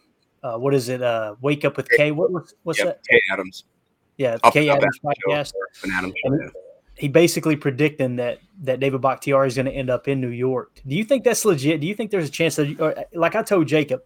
uh 0.43 0.57
what 0.57 0.73
is 0.73 0.89
it? 0.89 1.01
Uh, 1.01 1.35
Wake 1.41 1.65
Up 1.65 1.77
with 1.77 1.89
K. 1.89 2.11
What 2.11 2.31
what's 2.63 2.79
yep, 2.79 2.87
that? 2.87 2.99
Kay 3.07 3.21
Adams. 3.31 3.65
Yeah, 4.17 4.37
Kay 4.51 4.69
Adams 4.69 4.99
podcast. 5.03 5.53
Adams 5.91 6.13
he 6.95 7.07
basically 7.07 7.55
predicting 7.55 8.17
that 8.17 8.39
that 8.61 8.79
David 8.79 9.01
Bakhtiari 9.01 9.47
is 9.47 9.55
going 9.55 9.65
to 9.65 9.71
end 9.71 9.89
up 9.89 10.07
in 10.07 10.21
New 10.21 10.29
York. 10.29 10.79
Do 10.87 10.95
you 10.95 11.03
think 11.03 11.23
that's 11.23 11.43
legit? 11.43 11.81
Do 11.81 11.87
you 11.87 11.95
think 11.95 12.11
there's 12.11 12.27
a 12.27 12.31
chance 12.31 12.55
that, 12.55 12.79
or, 12.79 12.95
like 13.13 13.35
I 13.35 13.41
told 13.41 13.67
Jacob, 13.67 14.03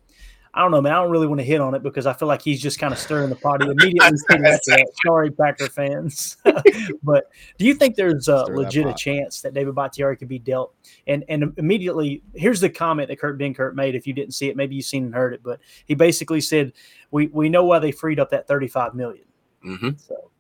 I 0.54 0.62
don't 0.62 0.72
know, 0.72 0.82
man. 0.82 0.94
I 0.94 0.96
don't 1.04 1.12
really 1.12 1.28
want 1.28 1.40
to 1.40 1.46
hit 1.46 1.62
on 1.62 1.76
it 1.76 1.84
because 1.84 2.08
I 2.08 2.14
feel 2.14 2.28
like 2.28 2.42
he's 2.42 2.60
just 2.60 2.80
kind 2.80 2.92
of 2.92 2.98
stirring 2.98 3.30
the 3.30 3.36
pot 3.36 3.62
immediately. 3.62 4.00
that. 4.00 4.88
Sorry, 5.06 5.30
Packer 5.30 5.68
fans. 5.68 6.38
but 7.04 7.26
do 7.60 7.66
you 7.66 7.76
think 7.76 7.96
there's 7.96 8.28
a 8.28 8.46
legit 8.46 8.88
a 8.88 8.94
chance 8.94 9.42
that 9.42 9.54
David 9.54 9.76
Bakhtiari 9.76 10.18
could 10.18 10.30
be 10.30 10.40
dealt? 10.40 10.74
And 11.06 11.24
and 11.30 11.54
immediately, 11.58 12.24
here's 12.34 12.60
the 12.60 12.70
comment 12.70 13.10
that 13.10 13.20
Kurt 13.20 13.38
Benkert 13.38 13.76
made. 13.76 13.94
If 13.94 14.08
you 14.08 14.14
didn't 14.14 14.34
see 14.34 14.48
it, 14.50 14.56
maybe 14.56 14.76
you've 14.76 14.86
seen 14.86 15.06
and 15.06 15.14
heard 15.14 15.34
it, 15.34 15.44
but 15.44 15.60
he 15.86 15.94
basically 15.94 16.42
said, 16.42 16.74
"We 17.12 17.28
we 17.28 17.50
know 17.50 17.66
why 17.66 17.78
they 17.78 17.92
freed 17.92 18.20
up 18.20 18.32
that 18.32 18.48
35 18.48 18.96
million. 18.96 19.26
Mm-hmm. 19.64 19.90
So 19.98 20.32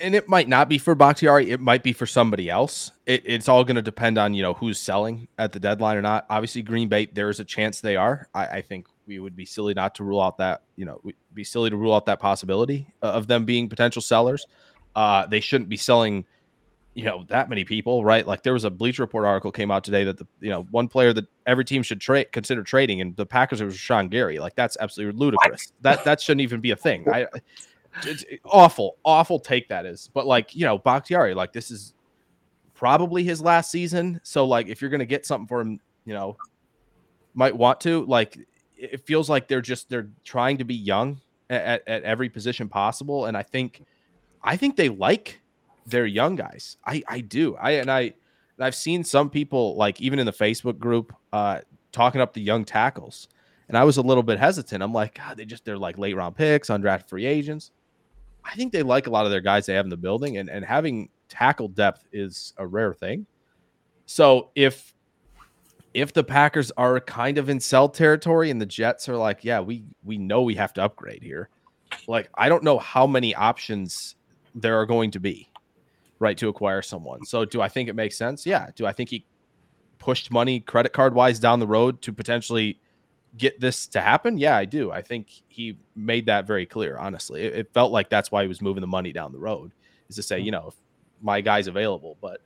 and 0.00 0.14
it 0.14 0.28
might 0.28 0.48
not 0.48 0.68
be 0.68 0.78
for 0.78 0.94
Bakhtiari. 0.94 1.50
It 1.50 1.60
might 1.60 1.82
be 1.82 1.92
for 1.92 2.06
somebody 2.06 2.50
else. 2.50 2.92
It, 3.06 3.22
it's 3.24 3.48
all 3.48 3.64
going 3.64 3.76
to 3.76 3.82
depend 3.82 4.18
on 4.18 4.34
you 4.34 4.42
know 4.42 4.54
who's 4.54 4.78
selling 4.78 5.28
at 5.38 5.52
the 5.52 5.60
deadline 5.60 5.96
or 5.96 6.02
not. 6.02 6.26
Obviously, 6.30 6.62
Green 6.62 6.88
Bay. 6.88 7.06
There 7.06 7.30
is 7.30 7.40
a 7.40 7.44
chance 7.44 7.80
they 7.80 7.96
are. 7.96 8.28
I, 8.34 8.46
I 8.46 8.62
think 8.62 8.86
we 9.06 9.18
would 9.18 9.36
be 9.36 9.44
silly 9.44 9.74
not 9.74 9.94
to 9.96 10.04
rule 10.04 10.20
out 10.20 10.38
that 10.38 10.62
you 10.76 10.84
know 10.84 11.00
be 11.34 11.44
silly 11.44 11.70
to 11.70 11.76
rule 11.76 11.94
out 11.94 12.06
that 12.06 12.20
possibility 12.20 12.86
of 13.02 13.26
them 13.26 13.44
being 13.44 13.68
potential 13.68 14.02
sellers. 14.02 14.46
Uh, 14.94 15.26
they 15.26 15.40
shouldn't 15.40 15.68
be 15.68 15.76
selling, 15.76 16.24
you 16.94 17.04
know, 17.04 17.24
that 17.28 17.48
many 17.48 17.64
people, 17.64 18.04
right? 18.04 18.26
Like 18.26 18.42
there 18.42 18.52
was 18.52 18.64
a 18.64 18.70
Bleacher 18.70 19.02
Report 19.02 19.24
article 19.24 19.52
came 19.52 19.70
out 19.70 19.84
today 19.84 20.04
that 20.04 20.18
the 20.18 20.26
you 20.40 20.50
know 20.50 20.62
one 20.70 20.88
player 20.88 21.12
that 21.12 21.26
every 21.46 21.64
team 21.64 21.82
should 21.82 22.00
trade 22.00 22.32
consider 22.32 22.62
trading, 22.62 23.00
and 23.00 23.16
the 23.16 23.26
Packers 23.26 23.62
was 23.62 23.76
Sean 23.76 24.08
Gary. 24.08 24.38
Like 24.38 24.54
that's 24.54 24.76
absolutely 24.80 25.18
ludicrous. 25.18 25.72
What? 25.80 25.82
That 25.82 26.04
that 26.04 26.20
shouldn't 26.20 26.42
even 26.42 26.60
be 26.60 26.70
a 26.70 26.76
thing. 26.76 27.06
I 27.12 27.26
it's 28.04 28.24
awful, 28.44 28.96
awful 29.04 29.40
take 29.40 29.68
that 29.68 29.86
is. 29.86 30.10
But 30.12 30.26
like, 30.26 30.54
you 30.54 30.64
know, 30.64 30.78
Bakhtiari, 30.78 31.34
like 31.34 31.52
this 31.52 31.70
is 31.70 31.94
probably 32.74 33.24
his 33.24 33.40
last 33.40 33.70
season. 33.70 34.20
So 34.22 34.44
like 34.44 34.68
if 34.68 34.80
you're 34.80 34.90
gonna 34.90 35.06
get 35.06 35.26
something 35.26 35.46
for 35.46 35.60
him, 35.60 35.80
you 36.04 36.14
know, 36.14 36.36
might 37.34 37.56
want 37.56 37.80
to, 37.82 38.04
like 38.06 38.38
it 38.76 39.04
feels 39.06 39.28
like 39.28 39.48
they're 39.48 39.60
just 39.60 39.88
they're 39.88 40.08
trying 40.24 40.58
to 40.58 40.64
be 40.64 40.74
young 40.74 41.20
at, 41.50 41.82
at 41.86 42.02
every 42.04 42.28
position 42.28 42.68
possible. 42.68 43.26
And 43.26 43.36
I 43.36 43.42
think 43.42 43.84
I 44.42 44.56
think 44.56 44.76
they 44.76 44.88
like 44.88 45.40
their 45.86 46.06
young 46.06 46.36
guys. 46.36 46.76
I 46.86 47.02
I 47.08 47.20
do. 47.20 47.56
I 47.56 47.72
and 47.72 47.90
I 47.90 48.00
and 48.00 48.14
I've 48.60 48.74
seen 48.74 49.04
some 49.04 49.30
people 49.30 49.76
like 49.76 50.00
even 50.00 50.18
in 50.18 50.26
the 50.26 50.32
Facebook 50.32 50.78
group 50.78 51.14
uh 51.32 51.60
talking 51.92 52.20
up 52.20 52.34
the 52.34 52.42
young 52.42 52.64
tackles. 52.64 53.28
And 53.68 53.76
I 53.76 53.84
was 53.84 53.98
a 53.98 54.02
little 54.02 54.22
bit 54.22 54.38
hesitant. 54.38 54.82
I'm 54.82 54.94
like, 54.94 55.14
God, 55.14 55.36
they 55.36 55.44
just 55.44 55.64
they're 55.64 55.76
like 55.76 55.98
late 55.98 56.16
round 56.16 56.36
picks, 56.36 56.68
undrafted 56.68 57.08
free 57.08 57.26
agents. 57.26 57.70
I 58.48 58.54
think 58.54 58.72
they 58.72 58.82
like 58.82 59.06
a 59.06 59.10
lot 59.10 59.26
of 59.26 59.30
their 59.30 59.42
guys 59.42 59.66
they 59.66 59.74
have 59.74 59.84
in 59.84 59.90
the 59.90 59.96
building, 59.96 60.38
and, 60.38 60.48
and 60.48 60.64
having 60.64 61.10
tackle 61.28 61.68
depth 61.68 62.06
is 62.12 62.54
a 62.56 62.66
rare 62.66 62.94
thing. 62.94 63.26
So 64.06 64.50
if 64.54 64.94
if 65.94 66.12
the 66.12 66.24
Packers 66.24 66.70
are 66.76 67.00
kind 67.00 67.38
of 67.38 67.48
in 67.48 67.60
sell 67.60 67.88
territory 67.88 68.50
and 68.50 68.60
the 68.60 68.66
Jets 68.66 69.08
are 69.08 69.16
like, 69.16 69.44
yeah, 69.44 69.60
we 69.60 69.84
we 70.02 70.16
know 70.16 70.42
we 70.42 70.54
have 70.54 70.72
to 70.74 70.82
upgrade 70.82 71.22
here. 71.22 71.50
Like 72.06 72.30
I 72.34 72.48
don't 72.48 72.64
know 72.64 72.78
how 72.78 73.06
many 73.06 73.34
options 73.34 74.16
there 74.54 74.78
are 74.80 74.86
going 74.86 75.10
to 75.12 75.20
be, 75.20 75.50
right, 76.18 76.38
to 76.38 76.48
acquire 76.48 76.82
someone. 76.82 77.24
So 77.24 77.44
do 77.44 77.60
I 77.60 77.68
think 77.68 77.88
it 77.88 77.94
makes 77.94 78.16
sense? 78.16 78.46
Yeah. 78.46 78.68
Do 78.74 78.86
I 78.86 78.92
think 78.92 79.10
he 79.10 79.26
pushed 79.98 80.30
money 80.30 80.60
credit 80.60 80.92
card 80.92 81.14
wise 81.14 81.38
down 81.38 81.60
the 81.60 81.66
road 81.66 82.00
to 82.02 82.12
potentially 82.12 82.80
get 83.36 83.60
this 83.60 83.86
to 83.88 84.00
happen? 84.00 84.38
Yeah, 84.38 84.56
I 84.56 84.64
do. 84.64 84.90
I 84.90 85.02
think 85.02 85.28
he 85.48 85.78
made 85.94 86.26
that 86.26 86.46
very 86.46 86.66
clear. 86.66 86.96
Honestly, 86.98 87.42
it, 87.42 87.54
it 87.54 87.72
felt 87.72 87.92
like 87.92 88.08
that's 88.10 88.30
why 88.30 88.42
he 88.42 88.48
was 88.48 88.62
moving 88.62 88.80
the 88.80 88.86
money 88.86 89.12
down 89.12 89.32
the 89.32 89.38
road, 89.38 89.72
is 90.08 90.16
to 90.16 90.22
say, 90.22 90.40
mm. 90.40 90.44
you 90.44 90.50
know, 90.50 90.68
if 90.68 90.74
my 91.20 91.40
guy's 91.40 91.66
available. 91.66 92.16
But 92.20 92.40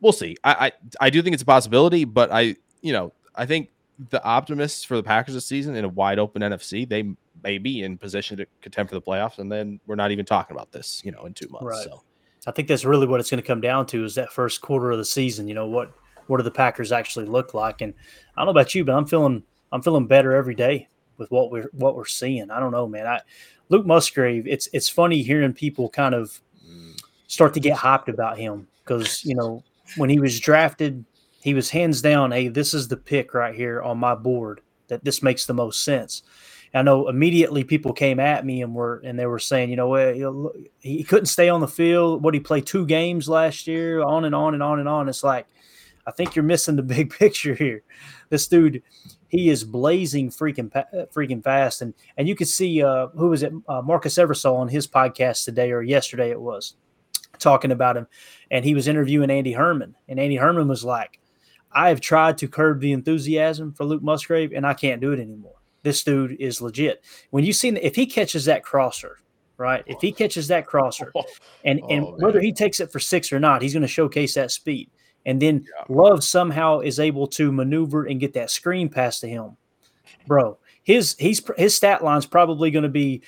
we'll 0.00 0.12
see. 0.12 0.36
I, 0.44 0.66
I 0.66 0.72
I 1.06 1.10
do 1.10 1.22
think 1.22 1.34
it's 1.34 1.42
a 1.42 1.46
possibility, 1.46 2.04
but 2.04 2.30
I 2.32 2.56
you 2.82 2.92
know 2.92 3.12
I 3.34 3.46
think 3.46 3.70
the 4.10 4.22
optimists 4.24 4.84
for 4.84 4.96
the 4.96 5.02
Packers 5.02 5.34
this 5.34 5.46
season 5.46 5.74
in 5.76 5.84
a 5.84 5.88
wide 5.88 6.18
open 6.18 6.42
NFC, 6.42 6.88
they 6.88 7.14
may 7.42 7.58
be 7.58 7.82
in 7.82 7.98
position 7.98 8.36
to 8.38 8.46
contend 8.60 8.88
for 8.88 8.94
the 8.94 9.02
playoffs, 9.02 9.38
and 9.38 9.50
then 9.50 9.80
we're 9.86 9.96
not 9.96 10.10
even 10.10 10.24
talking 10.24 10.56
about 10.56 10.72
this, 10.72 11.02
you 11.04 11.12
know, 11.12 11.24
in 11.24 11.34
two 11.34 11.48
months. 11.48 11.66
Right. 11.66 11.84
So 11.84 12.02
I 12.46 12.50
think 12.52 12.68
that's 12.68 12.84
really 12.84 13.06
what 13.06 13.20
it's 13.20 13.30
going 13.30 13.40
to 13.40 13.46
come 13.46 13.60
down 13.60 13.86
to 13.86 14.04
is 14.04 14.14
that 14.16 14.32
first 14.32 14.60
quarter 14.60 14.90
of 14.90 14.98
the 14.98 15.04
season. 15.04 15.48
You 15.48 15.54
know 15.54 15.66
what 15.66 15.92
what 16.26 16.38
do 16.38 16.42
the 16.42 16.50
Packers 16.50 16.92
actually 16.92 17.26
look 17.26 17.54
like? 17.54 17.80
And 17.80 17.94
I 18.36 18.40
don't 18.40 18.46
know 18.46 18.60
about 18.60 18.74
you, 18.74 18.84
but 18.84 18.94
I'm 18.94 19.06
feeling 19.06 19.42
I'm 19.72 19.82
feeling 19.82 20.06
better 20.06 20.34
every 20.34 20.54
day 20.54 20.88
with 21.18 21.30
what 21.30 21.50
we're 21.50 21.68
what 21.72 21.96
we're 21.96 22.04
seeing. 22.04 22.50
I 22.50 22.60
don't 22.60 22.72
know, 22.72 22.86
man. 22.86 23.06
I 23.06 23.20
Luke 23.68 23.86
Musgrave. 23.86 24.46
It's 24.46 24.68
it's 24.72 24.88
funny 24.88 25.22
hearing 25.22 25.52
people 25.52 25.88
kind 25.88 26.14
of 26.14 26.40
start 27.26 27.54
to 27.54 27.60
get 27.60 27.78
hyped 27.78 28.08
about 28.08 28.36
him 28.36 28.68
because 28.84 29.24
you 29.24 29.34
know 29.34 29.64
when 29.96 30.10
he 30.10 30.20
was 30.20 30.38
drafted, 30.38 31.04
he 31.42 31.54
was 31.54 31.70
hands 31.70 32.02
down, 32.02 32.30
hey, 32.32 32.48
this 32.48 32.74
is 32.74 32.88
the 32.88 32.96
pick 32.96 33.34
right 33.34 33.54
here 33.54 33.82
on 33.82 33.98
my 33.98 34.14
board 34.14 34.60
that 34.88 35.04
this 35.04 35.22
makes 35.22 35.46
the 35.46 35.54
most 35.54 35.84
sense. 35.84 36.22
I 36.74 36.82
know 36.82 37.08
immediately 37.08 37.64
people 37.64 37.92
came 37.92 38.18
at 38.18 38.46
me 38.46 38.62
and 38.62 38.74
were 38.74 39.02
and 39.04 39.18
they 39.18 39.26
were 39.26 39.38
saying, 39.38 39.70
you 39.70 39.76
know, 39.76 40.52
he 40.80 41.04
couldn't 41.04 41.26
stay 41.26 41.48
on 41.48 41.60
the 41.60 41.68
field. 41.68 42.22
What 42.22 42.34
he 42.34 42.40
played 42.40 42.66
two 42.66 42.86
games 42.86 43.28
last 43.28 43.66
year, 43.66 44.02
on 44.02 44.24
and 44.24 44.34
on 44.34 44.54
and 44.54 44.62
on 44.62 44.78
and 44.78 44.88
on. 44.88 45.08
It's 45.08 45.22
like, 45.22 45.46
I 46.06 46.10
think 46.10 46.34
you're 46.34 46.44
missing 46.44 46.76
the 46.76 46.82
big 46.96 47.10
picture 47.10 47.54
here. 47.54 47.82
This 48.30 48.48
dude, 48.48 48.82
he 49.32 49.48
is 49.48 49.64
blazing 49.64 50.28
freaking 50.28 50.70
freaking 51.12 51.42
fast, 51.42 51.80
and 51.82 51.94
and 52.18 52.28
you 52.28 52.36
could 52.36 52.48
see 52.48 52.82
uh, 52.82 53.08
who 53.08 53.30
was 53.30 53.42
it, 53.42 53.52
uh, 53.66 53.80
Marcus 53.80 54.16
Eversole 54.16 54.58
on 54.58 54.68
his 54.68 54.86
podcast 54.86 55.46
today 55.46 55.72
or 55.72 55.82
yesterday 55.82 56.30
it 56.30 56.40
was 56.40 56.74
talking 57.38 57.72
about 57.72 57.96
him, 57.96 58.06
and 58.50 58.64
he 58.64 58.74
was 58.74 58.86
interviewing 58.86 59.30
Andy 59.30 59.52
Herman, 59.52 59.96
and 60.06 60.20
Andy 60.20 60.36
Herman 60.36 60.68
was 60.68 60.84
like, 60.84 61.18
I 61.72 61.88
have 61.88 62.02
tried 62.02 62.36
to 62.38 62.46
curb 62.46 62.80
the 62.80 62.92
enthusiasm 62.92 63.72
for 63.72 63.86
Luke 63.86 64.02
Musgrave, 64.02 64.52
and 64.52 64.66
I 64.66 64.74
can't 64.74 65.00
do 65.00 65.12
it 65.12 65.18
anymore. 65.18 65.56
This 65.82 66.04
dude 66.04 66.36
is 66.38 66.60
legit. 66.60 67.02
When 67.30 67.42
you 67.42 67.54
see 67.54 67.70
if 67.70 67.96
he 67.96 68.04
catches 68.04 68.44
that 68.44 68.62
crosser, 68.62 69.18
right? 69.56 69.82
If 69.86 70.00
he 70.02 70.12
catches 70.12 70.48
that 70.48 70.66
crosser, 70.66 71.10
and 71.64 71.80
oh, 71.82 71.88
and 71.88 72.06
whether 72.22 72.40
he 72.40 72.52
takes 72.52 72.80
it 72.80 72.92
for 72.92 73.00
six 73.00 73.32
or 73.32 73.40
not, 73.40 73.62
he's 73.62 73.72
going 73.72 73.80
to 73.80 73.88
showcase 73.88 74.34
that 74.34 74.50
speed. 74.50 74.90
And 75.24 75.40
then 75.40 75.64
yeah. 75.64 75.84
Love 75.88 76.24
somehow 76.24 76.80
is 76.80 76.98
able 76.98 77.26
to 77.28 77.52
maneuver 77.52 78.06
and 78.06 78.18
get 78.18 78.34
that 78.34 78.50
screen 78.50 78.88
pass 78.88 79.20
to 79.20 79.28
him, 79.28 79.56
bro. 80.26 80.58
His 80.82 81.14
he's 81.18 81.40
his 81.56 81.76
stat 81.76 82.02
line's 82.02 82.26
probably 82.26 82.70
going 82.70 82.82
to 82.82 82.88
be, 82.88 83.22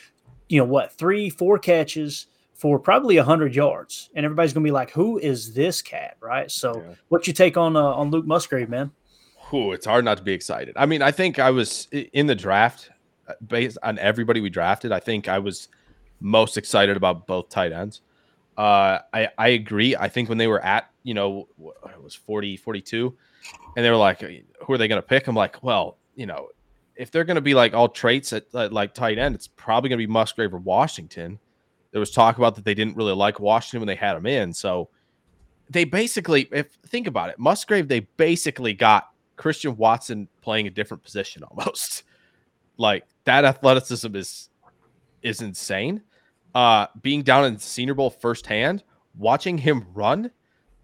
you 0.48 0.58
know 0.58 0.64
what, 0.64 0.92
three 0.92 1.30
four 1.30 1.58
catches, 1.58 2.26
for 2.54 2.78
probably 2.78 3.16
100 3.16 3.54
yards. 3.54 4.08
And 4.14 4.24
everybody's 4.24 4.52
going 4.52 4.64
to 4.64 4.68
be 4.68 4.72
like, 4.72 4.90
who 4.90 5.18
is 5.18 5.52
this 5.52 5.82
cat? 5.82 6.16
Right. 6.20 6.50
So, 6.50 6.76
yeah. 6.76 6.94
what 7.08 7.26
you 7.26 7.32
take 7.32 7.56
on 7.56 7.76
uh, 7.76 7.82
on 7.82 8.10
Luke 8.10 8.26
Musgrave, 8.26 8.68
man? 8.68 8.90
Ooh, 9.52 9.72
it's 9.72 9.86
hard 9.86 10.04
not 10.04 10.16
to 10.16 10.22
be 10.22 10.32
excited. 10.32 10.74
I 10.76 10.86
mean, 10.86 11.02
I 11.02 11.10
think 11.10 11.38
I 11.38 11.50
was 11.50 11.88
in 11.92 12.26
the 12.26 12.34
draft 12.34 12.90
uh, 13.28 13.34
based 13.46 13.76
on 13.82 13.98
everybody 13.98 14.40
we 14.40 14.48
drafted. 14.50 14.92
I 14.92 15.00
think 15.00 15.28
I 15.28 15.38
was 15.38 15.68
most 16.20 16.56
excited 16.56 16.96
about 16.96 17.26
both 17.26 17.50
tight 17.50 17.72
ends. 17.72 18.00
Uh, 18.56 18.99
I, 19.12 19.28
I 19.37 19.49
agree. 19.49 19.96
I 19.96 20.08
think 20.08 20.28
when 20.28 20.38
they 20.38 20.46
were 20.46 20.61
at, 20.61 20.90
you 21.02 21.14
know, 21.14 21.49
it 21.58 22.02
was 22.02 22.14
40, 22.14 22.56
42, 22.56 23.16
and 23.76 23.84
they 23.84 23.90
were 23.90 23.96
like, 23.96 24.20
who 24.20 24.73
are 24.73 24.78
they 24.78 24.88
going 24.88 25.00
to 25.00 25.06
pick? 25.06 25.26
I'm 25.26 25.34
like, 25.34 25.62
well, 25.62 25.99
you 26.14 26.26
know, 26.26 26.49
if 26.96 27.11
they're 27.11 27.25
going 27.25 27.34
to 27.34 27.40
be 27.40 27.54
like 27.54 27.75
all 27.75 27.88
traits 27.88 28.32
at, 28.32 28.46
at 28.54 28.73
like 28.73 28.94
tight 28.94 29.18
end, 29.18 29.34
it's 29.34 29.49
probably 29.49 29.88
going 29.88 29.99
to 29.99 30.06
be 30.06 30.12
Musgrave 30.12 30.54
or 30.54 30.58
Washington 30.58 31.38
there 31.94 32.00
was 32.00 32.11
talk 32.11 32.38
about 32.38 32.56
that 32.56 32.64
they 32.64 32.75
didn't 32.75 32.96
really 32.96 33.12
like 33.12 33.38
Washington 33.38 33.78
when 33.78 33.87
they 33.87 33.94
had 33.94 34.16
him 34.16 34.26
in. 34.26 34.52
So 34.52 34.88
they 35.70 35.84
basically, 35.84 36.49
if 36.50 36.73
think 36.88 37.06
about 37.06 37.30
it, 37.30 37.38
Musgrave, 37.38 37.87
they 37.87 38.00
basically 38.00 38.75
got 38.75 39.11
Christian 39.37 39.76
Watson 39.76 40.26
playing 40.42 40.66
a 40.66 40.70
different 40.70 41.04
position 41.04 41.44
almost. 41.50 42.02
like 42.78 43.04
that 43.26 43.44
athleticism 43.44 44.16
is 44.16 44.49
is 45.23 45.40
insane. 45.40 46.02
Uh 46.54 46.87
being 47.02 47.23
down 47.23 47.44
in 47.44 47.58
Senior 47.58 47.94
Bowl 47.94 48.11
firsthand, 48.11 48.84
watching 49.16 49.58
him 49.58 49.87
run. 49.94 50.30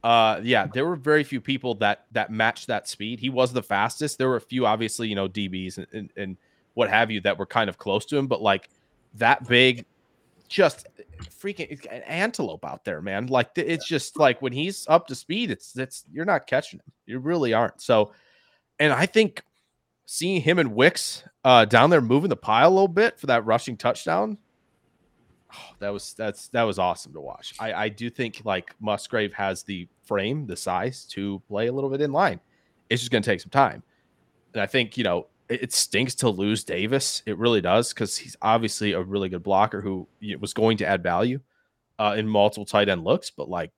Uh 0.02 0.40
yeah, 0.42 0.66
there 0.66 0.86
were 0.86 0.96
very 0.96 1.24
few 1.24 1.40
people 1.40 1.74
that 1.76 2.06
that 2.12 2.30
matched 2.30 2.66
that 2.68 2.88
speed. 2.88 3.20
He 3.20 3.30
was 3.30 3.52
the 3.52 3.62
fastest. 3.62 4.18
There 4.18 4.28
were 4.28 4.36
a 4.36 4.40
few, 4.40 4.66
obviously, 4.66 5.08
you 5.08 5.14
know, 5.14 5.28
DBs 5.28 5.78
and, 5.78 5.86
and, 5.92 6.10
and 6.16 6.36
what 6.74 6.88
have 6.90 7.10
you 7.10 7.20
that 7.22 7.38
were 7.38 7.46
kind 7.46 7.68
of 7.68 7.78
close 7.78 8.04
to 8.06 8.16
him, 8.16 8.26
but 8.26 8.40
like 8.40 8.70
that 9.14 9.46
big, 9.48 9.84
just 10.48 10.86
freaking 11.42 11.70
an 11.90 12.02
antelope 12.02 12.64
out 12.64 12.84
there, 12.84 13.00
man. 13.00 13.26
Like 13.26 13.50
it's 13.56 13.86
just 13.86 14.18
like 14.18 14.42
when 14.42 14.52
he's 14.52 14.86
up 14.88 15.06
to 15.08 15.14
speed, 15.14 15.50
it's 15.50 15.76
it's 15.76 16.04
you're 16.12 16.24
not 16.24 16.46
catching 16.46 16.78
him. 16.78 16.92
You 17.06 17.18
really 17.18 17.52
aren't. 17.52 17.80
So, 17.80 18.12
and 18.78 18.92
I 18.92 19.06
think 19.06 19.42
seeing 20.06 20.40
him 20.40 20.58
and 20.58 20.74
Wicks 20.74 21.22
uh, 21.44 21.64
down 21.64 21.90
there 21.90 22.00
moving 22.00 22.30
the 22.30 22.36
pile 22.36 22.68
a 22.68 22.70
little 22.70 22.88
bit 22.88 23.18
for 23.18 23.26
that 23.26 23.44
rushing 23.46 23.76
touchdown, 23.76 24.38
oh, 25.52 25.74
that 25.78 25.90
was 25.90 26.14
that's 26.14 26.48
that 26.48 26.62
was 26.62 26.78
awesome 26.78 27.12
to 27.12 27.20
watch. 27.20 27.54
I 27.58 27.72
I 27.72 27.88
do 27.88 28.10
think 28.10 28.42
like 28.44 28.74
Musgrave 28.80 29.32
has 29.34 29.62
the 29.62 29.88
frame, 30.04 30.46
the 30.46 30.56
size 30.56 31.04
to 31.06 31.40
play 31.48 31.68
a 31.68 31.72
little 31.72 31.90
bit 31.90 32.00
in 32.00 32.12
line. 32.12 32.40
It's 32.88 33.02
just 33.02 33.12
going 33.12 33.22
to 33.22 33.30
take 33.30 33.40
some 33.40 33.50
time, 33.50 33.82
and 34.54 34.62
I 34.62 34.66
think 34.66 34.96
you 34.96 35.04
know 35.04 35.26
it 35.50 35.72
stinks 35.72 36.14
to 36.14 36.30
lose 36.30 36.62
Davis. 36.62 37.24
It 37.26 37.36
really 37.36 37.60
does 37.60 37.92
because 37.92 38.16
he's 38.16 38.36
obviously 38.40 38.92
a 38.92 39.02
really 39.02 39.28
good 39.28 39.42
blocker 39.42 39.80
who 39.80 40.06
was 40.38 40.54
going 40.54 40.76
to 40.76 40.86
add 40.86 41.02
value 41.02 41.40
uh, 41.98 42.14
in 42.16 42.28
multiple 42.28 42.64
tight 42.64 42.88
end 42.88 43.02
looks. 43.02 43.30
But 43.30 43.48
like, 43.48 43.72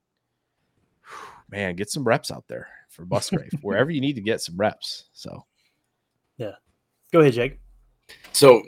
man, 1.50 1.74
get 1.74 1.88
some 1.88 2.04
reps 2.04 2.30
out 2.30 2.44
there 2.46 2.68
for 2.90 3.06
Musgrave 3.06 3.52
wherever 3.62 3.90
you 3.90 4.02
need 4.02 4.16
to 4.16 4.20
get 4.20 4.42
some 4.42 4.56
reps. 4.58 5.04
So, 5.14 5.46
yeah, 6.36 6.52
go 7.10 7.20
ahead, 7.20 7.32
Jake. 7.32 7.58
So, 8.32 8.62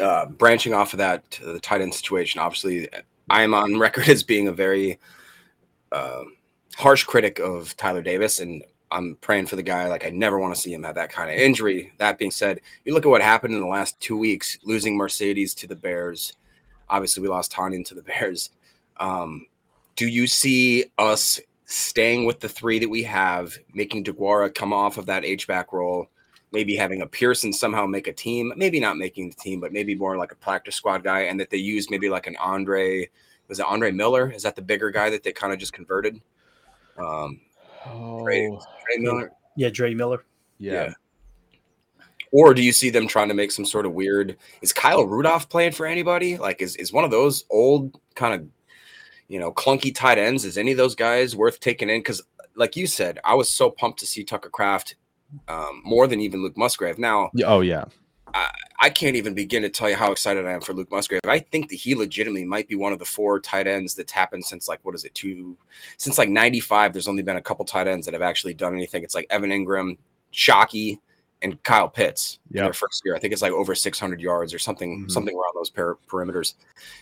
uh, 0.00 0.26
branching 0.26 0.74
off 0.74 0.92
of 0.92 0.98
that, 0.98 1.38
the 1.42 1.60
tight 1.60 1.80
end 1.80 1.94
situation, 1.94 2.40
obviously, 2.40 2.88
I 3.28 3.42
am 3.42 3.54
on 3.54 3.78
record 3.78 4.08
as 4.08 4.22
being 4.22 4.48
a 4.48 4.52
very 4.52 4.98
uh, 5.92 6.22
harsh 6.76 7.04
critic 7.04 7.38
of 7.38 7.76
Tyler 7.76 8.02
Davis, 8.02 8.40
and 8.40 8.64
I'm 8.90 9.16
praying 9.20 9.46
for 9.46 9.56
the 9.56 9.62
guy. 9.62 9.88
Like 9.88 10.06
I 10.06 10.10
never 10.10 10.38
want 10.38 10.54
to 10.54 10.60
see 10.60 10.72
him 10.72 10.82
have 10.82 10.96
that 10.96 11.12
kind 11.12 11.30
of 11.30 11.36
injury. 11.36 11.92
That 11.98 12.18
being 12.18 12.30
said, 12.30 12.60
you 12.84 12.94
look 12.94 13.06
at 13.06 13.10
what 13.10 13.22
happened 13.22 13.54
in 13.54 13.60
the 13.60 13.66
last 13.66 14.00
two 14.00 14.16
weeks, 14.16 14.58
losing 14.64 14.98
Marcedes 14.98 15.54
to 15.56 15.66
the 15.66 15.76
Bears. 15.76 16.34
Obviously, 16.88 17.22
we 17.22 17.28
lost 17.28 17.52
Tonyan 17.52 17.84
to 17.86 17.94
the 17.94 18.02
Bears. 18.02 18.50
Um, 18.96 19.46
do 19.96 20.08
you 20.08 20.26
see 20.26 20.86
us 20.98 21.40
staying 21.66 22.24
with 22.24 22.40
the 22.40 22.48
three 22.48 22.78
that 22.80 22.88
we 22.88 23.02
have, 23.04 23.56
making 23.74 24.04
DeGuara 24.04 24.52
come 24.52 24.72
off 24.72 24.98
of 24.98 25.06
that 25.06 25.24
H 25.24 25.46
back 25.46 25.72
role, 25.72 26.08
maybe 26.52 26.76
having 26.76 27.02
a 27.02 27.06
Pearson 27.06 27.52
somehow 27.52 27.86
make 27.86 28.06
a 28.06 28.12
team, 28.12 28.52
maybe 28.56 28.80
not 28.80 28.96
making 28.96 29.30
the 29.30 29.36
team, 29.36 29.60
but 29.60 29.72
maybe 29.72 29.94
more 29.94 30.16
like 30.16 30.32
a 30.32 30.36
practice 30.36 30.74
squad 30.74 31.04
guy, 31.04 31.20
and 31.20 31.38
that 31.40 31.50
they 31.50 31.56
use 31.56 31.90
maybe 31.90 32.08
like 32.08 32.26
an 32.26 32.36
Andre. 32.36 33.08
Was 33.48 33.58
it 33.58 33.66
Andre 33.66 33.90
Miller? 33.90 34.30
Is 34.30 34.44
that 34.44 34.56
the 34.56 34.62
bigger 34.62 34.90
guy 34.90 35.10
that 35.10 35.22
they 35.22 35.32
kind 35.32 35.52
of 35.52 35.58
just 35.58 35.72
converted? 35.72 36.20
Um, 36.96 37.40
Oh, 37.86 38.22
Dre, 38.22 38.48
Dre 38.48 38.96
Miller. 38.98 39.32
Yeah, 39.56 39.70
Dre 39.70 39.94
Miller. 39.94 40.24
Yeah. 40.58 40.72
yeah. 40.72 40.92
Or 42.32 42.54
do 42.54 42.62
you 42.62 42.72
see 42.72 42.90
them 42.90 43.08
trying 43.08 43.28
to 43.28 43.34
make 43.34 43.50
some 43.50 43.64
sort 43.64 43.86
of 43.86 43.92
weird? 43.92 44.36
Is 44.62 44.72
Kyle 44.72 45.04
Rudolph 45.04 45.48
playing 45.48 45.72
for 45.72 45.86
anybody? 45.86 46.36
Like, 46.36 46.62
is 46.62 46.76
is 46.76 46.92
one 46.92 47.04
of 47.04 47.10
those 47.10 47.44
old 47.50 47.98
kind 48.14 48.34
of, 48.34 48.46
you 49.28 49.40
know, 49.40 49.52
clunky 49.52 49.92
tight 49.94 50.18
ends? 50.18 50.44
Is 50.44 50.56
any 50.56 50.72
of 50.72 50.76
those 50.76 50.94
guys 50.94 51.34
worth 51.34 51.58
taking 51.58 51.90
in? 51.90 52.00
Because, 52.00 52.22
like 52.54 52.76
you 52.76 52.86
said, 52.86 53.18
I 53.24 53.34
was 53.34 53.50
so 53.50 53.70
pumped 53.70 53.98
to 54.00 54.06
see 54.06 54.22
Tucker 54.22 54.50
Kraft 54.50 54.94
um, 55.48 55.82
more 55.84 56.06
than 56.06 56.20
even 56.20 56.42
Luke 56.42 56.56
Musgrave. 56.56 56.98
Now, 56.98 57.30
oh 57.44 57.60
yeah, 57.60 57.84
I, 58.34 58.50
I, 58.80 58.90
can't 58.90 59.16
even 59.16 59.34
begin 59.34 59.62
to 59.62 59.68
tell 59.68 59.88
you 59.88 59.96
how 59.96 60.12
excited 60.12 60.46
I 60.46 60.52
am 60.52 60.60
for 60.60 60.72
Luke 60.72 60.90
Musgrave. 60.90 61.20
I 61.26 61.38
think 61.38 61.68
that 61.70 61.76
he 61.76 61.94
legitimately 61.94 62.44
might 62.44 62.68
be 62.68 62.74
one 62.74 62.92
of 62.92 62.98
the 62.98 63.04
four 63.04 63.40
tight 63.40 63.66
ends 63.66 63.94
that's 63.94 64.12
happened 64.12 64.44
since 64.44 64.68
like 64.68 64.80
what 64.82 64.94
is 64.94 65.04
it 65.04 65.14
two 65.14 65.56
since 65.96 66.18
like 66.18 66.28
'95. 66.28 66.92
There's 66.92 67.08
only 67.08 67.22
been 67.22 67.36
a 67.36 67.42
couple 67.42 67.64
tight 67.64 67.86
ends 67.86 68.06
that 68.06 68.14
have 68.14 68.22
actually 68.22 68.54
done 68.54 68.74
anything. 68.74 69.02
It's 69.02 69.14
like 69.14 69.26
Evan 69.30 69.50
Engram, 69.50 69.96
Shockey, 70.32 70.98
and 71.42 71.62
Kyle 71.62 71.88
Pitts 71.88 72.38
yep. 72.50 72.60
in 72.60 72.64
their 72.64 72.72
first 72.72 73.02
year. 73.04 73.14
I 73.14 73.18
think 73.18 73.32
it's 73.32 73.42
like 73.42 73.52
over 73.52 73.74
600 73.74 74.20
yards 74.20 74.52
or 74.52 74.58
something, 74.58 75.00
mm-hmm. 75.00 75.08
something 75.08 75.34
around 75.34 75.54
those 75.54 75.70
per- 75.70 75.96
perimeters. 76.08 76.54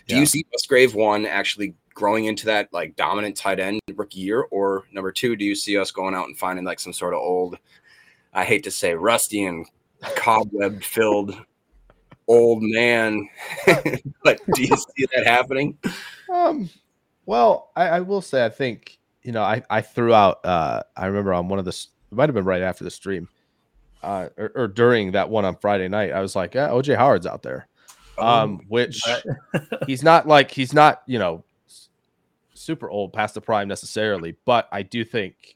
Do 0.07 0.15
yeah. 0.15 0.21
you 0.21 0.25
see 0.25 0.45
Musgrave 0.51 0.95
one 0.95 1.25
actually 1.25 1.75
growing 1.93 2.25
into 2.25 2.45
that 2.45 2.71
like 2.71 2.95
dominant 2.95 3.35
tight 3.35 3.59
end 3.59 3.81
rookie 3.95 4.21
year, 4.21 4.45
or 4.51 4.85
number 4.91 5.11
two, 5.11 5.35
do 5.35 5.43
you 5.43 5.55
see 5.55 5.77
us 5.77 5.91
going 5.91 6.15
out 6.15 6.27
and 6.27 6.37
finding 6.37 6.65
like 6.65 6.79
some 6.79 6.93
sort 6.93 7.13
of 7.13 7.19
old, 7.19 7.57
I 8.33 8.45
hate 8.45 8.63
to 8.63 8.71
say, 8.71 8.93
rusty 8.93 9.43
and 9.43 9.65
cobweb 10.15 10.83
filled 10.83 11.35
old 12.27 12.61
man. 12.61 13.27
but 14.23 14.39
do 14.53 14.61
you 14.61 14.75
see 14.75 15.07
that 15.15 15.25
happening? 15.25 15.77
Um, 16.31 16.69
well, 17.25 17.71
I, 17.75 17.87
I, 17.87 17.99
will 18.01 18.21
say, 18.21 18.45
I 18.45 18.49
think, 18.49 18.99
you 19.23 19.31
know, 19.31 19.43
I, 19.43 19.63
I 19.69 19.81
threw 19.81 20.13
out, 20.13 20.45
uh, 20.45 20.83
I 20.95 21.07
remember 21.07 21.33
on 21.33 21.47
one 21.47 21.59
of 21.59 21.65
the 21.65 21.87
it 22.11 22.15
might 22.15 22.29
have 22.29 22.33
been 22.33 22.45
right 22.45 22.61
after 22.61 22.83
the 22.83 22.91
stream, 22.91 23.27
uh, 24.01 24.29
or, 24.37 24.51
or 24.55 24.67
during 24.67 25.11
that 25.11 25.29
one 25.29 25.45
on 25.45 25.55
Friday 25.55 25.87
night. 25.87 26.11
I 26.11 26.21
was 26.21 26.35
like, 26.35 26.55
yeah, 26.55 26.69
OJ 26.69 26.97
Howard's 26.97 27.27
out 27.27 27.43
there, 27.43 27.67
um, 28.17 28.61
which 28.67 29.01
he's 29.87 30.03
not 30.03 30.27
like 30.27 30.51
he's 30.51 30.73
not 30.73 31.03
you 31.05 31.19
know 31.19 31.43
super 32.53 32.89
old 32.89 33.13
past 33.13 33.35
the 33.35 33.41
prime 33.41 33.67
necessarily, 33.67 34.35
but 34.45 34.67
I 34.71 34.81
do 34.81 35.05
think 35.05 35.55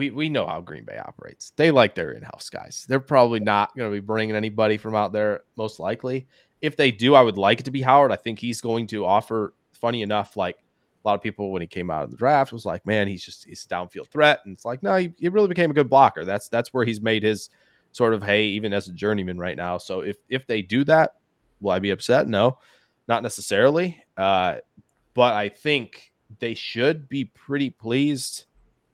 we 0.00 0.10
we 0.10 0.28
know 0.30 0.46
how 0.46 0.62
Green 0.62 0.84
Bay 0.84 0.96
operates. 0.96 1.52
They 1.56 1.70
like 1.70 1.94
their 1.94 2.12
in-house 2.12 2.48
guys. 2.48 2.86
They're 2.88 3.00
probably 3.00 3.38
not 3.38 3.76
going 3.76 3.90
to 3.90 3.94
be 3.94 4.00
bringing 4.00 4.34
anybody 4.34 4.78
from 4.78 4.94
out 4.94 5.12
there, 5.12 5.42
most 5.56 5.78
likely. 5.78 6.26
If 6.62 6.74
they 6.74 6.90
do, 6.90 7.14
I 7.14 7.20
would 7.20 7.36
like 7.36 7.60
it 7.60 7.64
to 7.64 7.70
be 7.70 7.82
Howard. 7.82 8.10
I 8.10 8.16
think 8.16 8.38
he's 8.38 8.62
going 8.62 8.86
to 8.88 9.04
offer. 9.04 9.52
Funny 9.74 10.00
enough, 10.02 10.36
like 10.36 10.56
a 10.56 11.08
lot 11.08 11.14
of 11.14 11.22
people 11.22 11.50
when 11.52 11.60
he 11.62 11.68
came 11.68 11.90
out 11.90 12.04
of 12.04 12.10
the 12.10 12.16
draft 12.16 12.52
was 12.52 12.64
like, 12.64 12.84
man, 12.86 13.08
he's 13.08 13.22
just 13.22 13.44
he's 13.44 13.66
a 13.66 13.68
downfield 13.68 14.08
threat, 14.08 14.40
and 14.44 14.54
it's 14.54 14.64
like, 14.64 14.82
no, 14.82 14.96
he, 14.96 15.12
he 15.18 15.28
really 15.28 15.48
became 15.48 15.70
a 15.70 15.74
good 15.74 15.90
blocker. 15.90 16.24
That's 16.24 16.48
that's 16.48 16.72
where 16.72 16.86
he's 16.86 17.02
made 17.02 17.22
his 17.22 17.50
sort 17.92 18.14
of 18.14 18.22
hey, 18.22 18.46
even 18.46 18.72
as 18.72 18.88
a 18.88 18.92
journeyman 18.92 19.38
right 19.38 19.56
now. 19.56 19.76
So 19.76 20.00
if 20.00 20.16
if 20.30 20.46
they 20.46 20.62
do 20.62 20.82
that, 20.84 21.16
will 21.60 21.72
I 21.72 21.78
be 21.78 21.90
upset? 21.90 22.26
No, 22.26 22.58
not 23.06 23.22
necessarily. 23.22 24.02
Uh, 24.16 24.56
but 25.12 25.34
I 25.34 25.50
think 25.50 26.12
they 26.38 26.54
should 26.54 27.06
be 27.08 27.26
pretty 27.26 27.68
pleased 27.68 28.44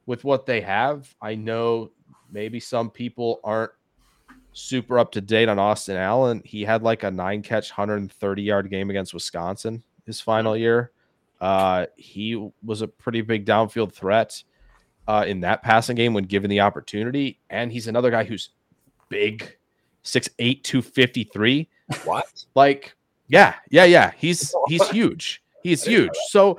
with 0.06 0.25
what 0.25 0.46
they 0.46 0.60
have. 0.60 1.14
I 1.20 1.34
know 1.34 1.90
maybe 2.30 2.60
some 2.60 2.90
people 2.90 3.40
aren't 3.44 3.72
super 4.52 4.98
up 4.98 5.12
to 5.12 5.20
date 5.20 5.48
on 5.48 5.58
Austin 5.58 5.96
Allen. 5.96 6.42
He 6.44 6.62
had 6.62 6.82
like 6.82 7.02
a 7.02 7.10
nine 7.10 7.42
catch, 7.42 7.70
130 7.70 8.42
yard 8.42 8.70
game 8.70 8.90
against 8.90 9.12
Wisconsin 9.12 9.82
his 10.06 10.20
final 10.20 10.56
year. 10.56 10.92
Uh, 11.40 11.86
he 11.96 12.50
was 12.64 12.80
a 12.80 12.88
pretty 12.88 13.20
big 13.20 13.44
downfield 13.44 13.92
threat 13.92 14.42
uh, 15.06 15.25
in 15.26 15.40
that 15.40 15.62
passing 15.62 15.96
game 15.96 16.14
when 16.14 16.25
given 16.25 16.48
the 16.48 16.60
opportunity. 16.60 17.38
And 17.50 17.70
he's 17.70 17.88
another 17.88 18.10
guy 18.10 18.25
who's 18.25 18.50
big, 19.08 19.56
6'8, 20.04 20.62
253. 20.62 21.68
What? 22.04 22.44
Like, 22.54 22.96
yeah, 23.28 23.54
yeah, 23.70 23.84
yeah. 23.84 24.12
He's 24.16 24.54
he's 24.68 24.88
huge. 24.90 25.42
He's 25.62 25.84
huge. 25.84 26.12
So 26.28 26.58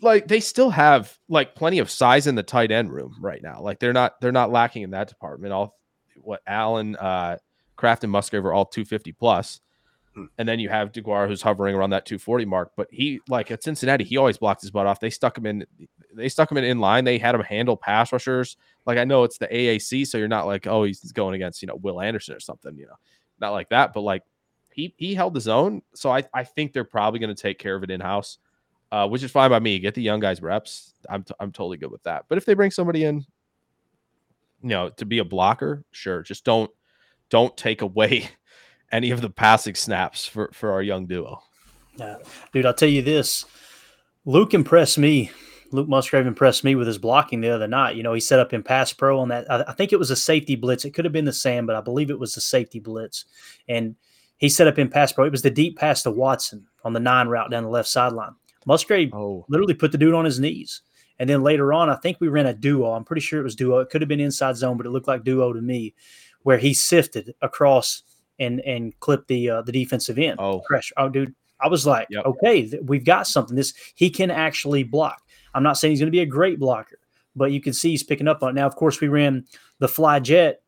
like 0.00 0.28
they 0.28 0.40
still 0.40 0.70
have 0.70 1.16
like 1.28 1.54
plenty 1.54 1.78
of 1.78 1.90
size 1.90 2.26
in 2.26 2.34
the 2.34 2.42
tight 2.42 2.70
end 2.70 2.92
room 2.92 3.16
right 3.20 3.42
now. 3.42 3.60
Like 3.60 3.78
they're 3.78 3.92
not 3.92 4.20
they're 4.20 4.32
not 4.32 4.50
lacking 4.50 4.82
in 4.82 4.90
that 4.90 5.08
department. 5.08 5.52
All 5.52 5.76
what 6.20 6.40
Allen, 6.46 6.96
uh 6.96 7.38
Kraft 7.76 8.04
and 8.04 8.12
Musgrave 8.12 8.44
are 8.44 8.52
all 8.52 8.66
250 8.66 9.12
plus. 9.12 9.60
Hmm. 10.14 10.24
And 10.36 10.48
then 10.48 10.58
you 10.58 10.68
have 10.68 10.92
DeGuara 10.92 11.28
who's 11.28 11.42
hovering 11.42 11.74
around 11.74 11.90
that 11.90 12.06
240 12.06 12.44
mark. 12.44 12.72
But 12.76 12.88
he 12.90 13.20
like 13.28 13.50
at 13.50 13.62
Cincinnati, 13.62 14.04
he 14.04 14.16
always 14.16 14.38
blocked 14.38 14.62
his 14.62 14.70
butt 14.70 14.86
off. 14.86 15.00
They 15.00 15.10
stuck 15.10 15.36
him 15.36 15.46
in 15.46 15.66
they 16.14 16.28
stuck 16.28 16.50
him 16.50 16.58
in, 16.58 16.64
in 16.64 16.80
line. 16.80 17.04
They 17.04 17.18
had 17.18 17.34
him 17.34 17.42
handle 17.42 17.76
pass 17.76 18.12
rushers. 18.12 18.56
Like 18.86 18.98
I 18.98 19.04
know 19.04 19.24
it's 19.24 19.38
the 19.38 19.48
AAC, 19.48 20.06
so 20.06 20.18
you're 20.18 20.28
not 20.28 20.46
like, 20.46 20.66
oh, 20.66 20.84
he's 20.84 21.12
going 21.12 21.34
against, 21.34 21.62
you 21.62 21.68
know, 21.68 21.76
Will 21.76 22.00
Anderson 22.00 22.34
or 22.34 22.40
something, 22.40 22.76
you 22.76 22.86
know, 22.86 22.96
not 23.40 23.50
like 23.50 23.68
that. 23.70 23.92
But 23.92 24.00
like 24.02 24.22
he 24.72 24.94
he 24.96 25.14
held 25.14 25.34
his 25.34 25.48
own. 25.48 25.82
So 25.94 26.10
I, 26.10 26.22
I 26.32 26.44
think 26.44 26.72
they're 26.72 26.84
probably 26.84 27.20
going 27.20 27.34
to 27.34 27.42
take 27.42 27.58
care 27.58 27.74
of 27.74 27.82
it 27.82 27.90
in 27.90 28.00
house, 28.00 28.38
uh, 28.90 29.06
which 29.08 29.22
is 29.22 29.30
fine 29.30 29.50
by 29.50 29.58
me. 29.58 29.78
Get 29.78 29.94
the 29.94 30.02
young 30.02 30.20
guys 30.20 30.40
reps. 30.40 30.94
I'm 31.08 31.22
t- 31.22 31.34
I'm 31.40 31.52
totally 31.52 31.76
good 31.76 31.90
with 31.90 32.02
that. 32.04 32.24
But 32.28 32.38
if 32.38 32.44
they 32.44 32.54
bring 32.54 32.70
somebody 32.70 33.04
in, 33.04 33.24
you 34.62 34.70
know, 34.70 34.90
to 34.90 35.04
be 35.04 35.18
a 35.18 35.24
blocker, 35.24 35.84
sure. 35.90 36.22
Just 36.22 36.44
don't 36.44 36.70
don't 37.30 37.56
take 37.56 37.82
away 37.82 38.28
any 38.92 39.10
of 39.10 39.20
the 39.20 39.30
passing 39.30 39.74
snaps 39.74 40.26
for 40.26 40.50
for 40.52 40.72
our 40.72 40.82
young 40.82 41.06
duo. 41.06 41.42
Yeah. 41.96 42.16
Dude, 42.52 42.66
I'll 42.66 42.74
tell 42.74 42.88
you 42.88 43.02
this. 43.02 43.44
Luke 44.24 44.54
impressed 44.54 44.98
me. 44.98 45.30
Luke 45.70 45.88
Musgrave 45.88 46.26
impressed 46.26 46.64
me 46.64 46.74
with 46.74 46.86
his 46.86 46.96
blocking 46.96 47.40
the 47.40 47.50
other 47.50 47.68
night. 47.68 47.96
You 47.96 48.02
know, 48.02 48.14
he 48.14 48.20
set 48.20 48.38
up 48.38 48.54
in 48.54 48.62
pass 48.62 48.92
pro 48.92 49.18
on 49.20 49.28
that. 49.28 49.50
I, 49.50 49.64
I 49.68 49.72
think 49.72 49.92
it 49.92 49.98
was 49.98 50.10
a 50.10 50.16
safety 50.16 50.56
blitz. 50.56 50.84
It 50.84 50.92
could 50.94 51.04
have 51.04 51.12
been 51.12 51.26
the 51.26 51.32
Sam, 51.32 51.66
but 51.66 51.76
I 51.76 51.82
believe 51.82 52.10
it 52.10 52.18
was 52.18 52.34
the 52.34 52.40
safety 52.40 52.78
blitz. 52.78 53.26
And 53.68 53.96
he 54.38 54.48
set 54.48 54.66
up 54.66 54.78
in 54.78 54.88
pass 54.88 55.12
pro. 55.12 55.26
It 55.26 55.32
was 55.32 55.42
the 55.42 55.50
deep 55.50 55.76
pass 55.76 56.02
to 56.04 56.10
Watson 56.10 56.66
on 56.84 56.94
the 56.94 57.00
nine 57.00 57.28
route 57.28 57.50
down 57.50 57.64
the 57.64 57.68
left 57.68 57.88
sideline. 57.88 58.34
Musgrave 58.68 59.12
Oh, 59.14 59.44
literally 59.48 59.74
put 59.74 59.90
the 59.90 59.98
dude 59.98 60.14
on 60.14 60.24
his 60.24 60.38
knees. 60.38 60.82
And 61.18 61.28
then 61.28 61.42
later 61.42 61.72
on, 61.72 61.90
I 61.90 61.96
think 61.96 62.18
we 62.20 62.28
ran 62.28 62.46
a 62.46 62.54
duo. 62.54 62.92
I'm 62.92 63.02
pretty 63.02 63.22
sure 63.22 63.40
it 63.40 63.44
was 63.44 63.56
duo. 63.56 63.80
It 63.80 63.90
could 63.90 64.00
have 64.02 64.08
been 64.08 64.20
inside 64.20 64.56
zone, 64.56 64.76
but 64.76 64.86
it 64.86 64.90
looked 64.90 65.08
like 65.08 65.24
duo 65.24 65.52
to 65.52 65.60
me, 65.60 65.94
where 66.44 66.58
he 66.58 66.72
sifted 66.74 67.34
across 67.42 68.04
and 68.38 68.60
and 68.60 68.98
clipped 69.00 69.26
the 69.26 69.50
uh, 69.50 69.62
the 69.62 69.72
defensive 69.72 70.18
end. 70.18 70.36
Oh. 70.38 70.60
pressure. 70.60 70.94
Oh, 70.96 71.08
dude, 71.08 71.34
I 71.60 71.66
was 71.66 71.86
like, 71.86 72.06
Yep. 72.10 72.24
okay, 72.26 72.68
th- 72.68 72.82
we've 72.84 73.04
got 73.04 73.26
something. 73.26 73.56
This 73.56 73.74
he 73.96 74.10
can 74.10 74.30
actually 74.30 74.84
block. 74.84 75.22
I'm 75.54 75.64
not 75.64 75.76
saying 75.78 75.90
he's 75.92 76.00
going 76.00 76.06
to 76.12 76.12
be 76.16 76.20
a 76.20 76.26
great 76.26 76.60
blocker, 76.60 77.00
but 77.34 77.50
you 77.50 77.60
can 77.60 77.72
see 77.72 77.90
he's 77.90 78.04
picking 78.04 78.28
up 78.28 78.44
on 78.44 78.50
it. 78.50 78.52
Now, 78.52 78.66
of 78.66 78.76
course, 78.76 79.00
we 79.00 79.08
ran 79.08 79.44
the 79.80 79.88
fly 79.88 80.20
jet, 80.20 80.62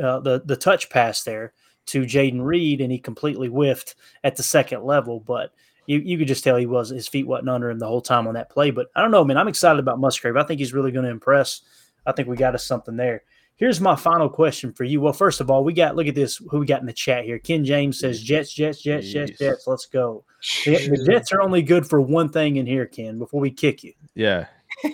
uh, 0.00 0.20
the 0.20 0.42
the 0.44 0.56
touch 0.56 0.88
pass 0.88 1.24
there 1.24 1.52
to 1.86 2.02
Jayden 2.02 2.44
Reed, 2.44 2.80
and 2.80 2.92
he 2.92 2.98
completely 2.98 3.48
whiffed 3.48 3.96
at 4.22 4.36
the 4.36 4.42
second 4.44 4.84
level. 4.84 5.18
But 5.18 5.52
you, 5.86 5.98
you 5.98 6.18
could 6.18 6.28
just 6.28 6.44
tell 6.44 6.56
he 6.56 6.66
was 6.66 6.90
his 6.90 7.08
feet 7.08 7.26
wasn't 7.26 7.48
under 7.48 7.70
him 7.70 7.78
the 7.78 7.86
whole 7.86 8.00
time 8.00 8.26
on 8.26 8.34
that 8.34 8.50
play. 8.50 8.70
But 8.70 8.88
I 8.94 9.02
don't 9.02 9.10
know, 9.10 9.24
man. 9.24 9.38
I'm 9.38 9.48
excited 9.48 9.78
about 9.78 10.00
Musgrave. 10.00 10.36
I 10.36 10.42
think 10.42 10.60
he's 10.60 10.72
really 10.72 10.92
going 10.92 11.04
to 11.04 11.10
impress. 11.10 11.62
I 12.06 12.12
think 12.12 12.28
we 12.28 12.36
got 12.36 12.54
us 12.54 12.64
something 12.64 12.96
there. 12.96 13.22
Here's 13.56 13.80
my 13.80 13.96
final 13.96 14.28
question 14.28 14.72
for 14.72 14.84
you. 14.84 15.00
Well, 15.00 15.14
first 15.14 15.40
of 15.40 15.50
all, 15.50 15.64
we 15.64 15.72
got 15.72 15.96
look 15.96 16.06
at 16.06 16.14
this. 16.14 16.36
Who 16.50 16.58
we 16.58 16.66
got 16.66 16.80
in 16.80 16.86
the 16.86 16.92
chat 16.92 17.24
here? 17.24 17.38
Ken 17.38 17.64
James 17.64 17.98
says 17.98 18.22
Jets, 18.22 18.52
Jets, 18.52 18.82
Jets, 18.82 19.10
Jets, 19.10 19.32
Jeez. 19.32 19.38
Jets. 19.38 19.66
Let's 19.66 19.86
go. 19.86 20.24
The, 20.66 20.88
the 20.88 21.04
Jets 21.06 21.32
are 21.32 21.40
only 21.40 21.62
good 21.62 21.88
for 21.88 22.00
one 22.00 22.28
thing 22.28 22.56
in 22.56 22.66
here, 22.66 22.84
Ken. 22.84 23.18
Before 23.18 23.40
we 23.40 23.50
kick 23.50 23.82
you, 23.82 23.94
yeah. 24.14 24.46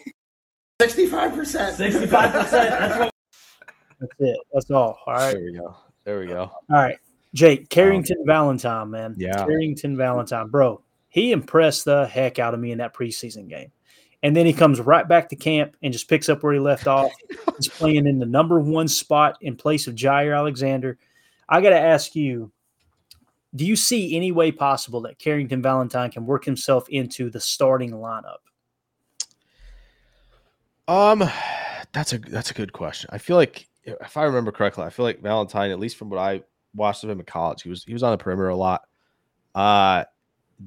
65%. 0.81 1.77
65%. 1.77 2.11
That's 2.11 2.51
that's 4.01 4.13
it. 4.19 4.39
That's 4.53 4.71
all. 4.71 4.99
All 5.07 5.15
right. 5.15 5.33
There 5.35 5.45
we 5.45 5.53
go. 5.59 5.77
There 6.05 6.21
we 6.21 6.27
go. 6.27 6.43
All 6.43 6.61
right. 6.71 6.99
Jake 7.35 7.69
Carrington 7.69 8.19
Valentine, 8.27 8.91
man. 8.91 9.15
Yeah. 9.19 9.45
Carrington 9.45 9.97
Valentine, 9.97 10.49
bro. 10.49 10.83
He 11.09 11.33
impressed 11.33 11.85
the 11.85 12.07
heck 12.07 12.39
out 12.39 12.55
of 12.55 12.61
me 12.61 12.73
in 12.73 12.79
that 12.79 12.95
preseason 12.95 13.49
game. 13.49 13.73
And 14.23 14.37
then 14.37 14.47
he 14.47 14.53
comes 14.53 14.81
right 14.81 15.07
back 15.07 15.29
to 15.31 15.37
camp 15.37 15.77
and 15.83 15.93
just 15.93 16.09
picks 16.09 16.29
up 16.29 16.43
where 16.43 16.53
he 16.53 16.61
left 16.61 16.87
off. 16.89 17.11
He's 17.57 17.69
playing 17.69 18.07
in 18.07 18.19
the 18.19 18.27
number 18.27 18.61
one 18.61 18.89
spot 18.89 19.39
in 19.41 19.57
place 19.57 19.87
of 19.87 19.95
Jaire 19.95 20.37
Alexander. 20.37 20.99
I 21.49 21.61
got 21.61 21.71
to 21.71 21.81
ask 21.81 22.15
you 22.15 22.53
do 23.55 23.67
you 23.67 23.77
see 23.77 24.17
any 24.17 24.33
way 24.33 24.51
possible 24.51 25.03
that 25.03 25.19
Carrington 25.19 25.61
Valentine 25.61 26.11
can 26.11 26.25
work 26.25 26.45
himself 26.45 26.89
into 26.89 27.31
the 27.31 27.41
starting 27.41 27.91
lineup? 27.91 28.39
Um, 30.89 31.23
that's 31.93 32.13
a 32.13 32.19
that's 32.19 32.51
a 32.51 32.55
good 32.55 32.73
question. 32.73 33.11
I 33.13 33.19
feel 33.19 33.37
like 33.37 33.69
if 33.85 34.17
I 34.17 34.25
remember 34.25 34.53
correctly, 34.53 34.85
I 34.85 34.91
feel 34.91 35.05
like 35.05 35.21
Valentine, 35.21 35.71
at 35.71 35.79
least 35.79 35.97
from 35.97 36.09
what 36.09 36.19
I 36.19 36.43
watched 36.75 37.05
him 37.05 37.11
in 37.11 37.25
college, 37.25 37.63
he 37.63 37.69
was 37.69 37.85
he 37.85 37.93
was 37.93 38.03
on 38.03 38.13
the 38.13 38.19
perimeter 38.19 38.49
a 38.49 38.57
lot. 38.57 38.83
Uh, 39.55 40.05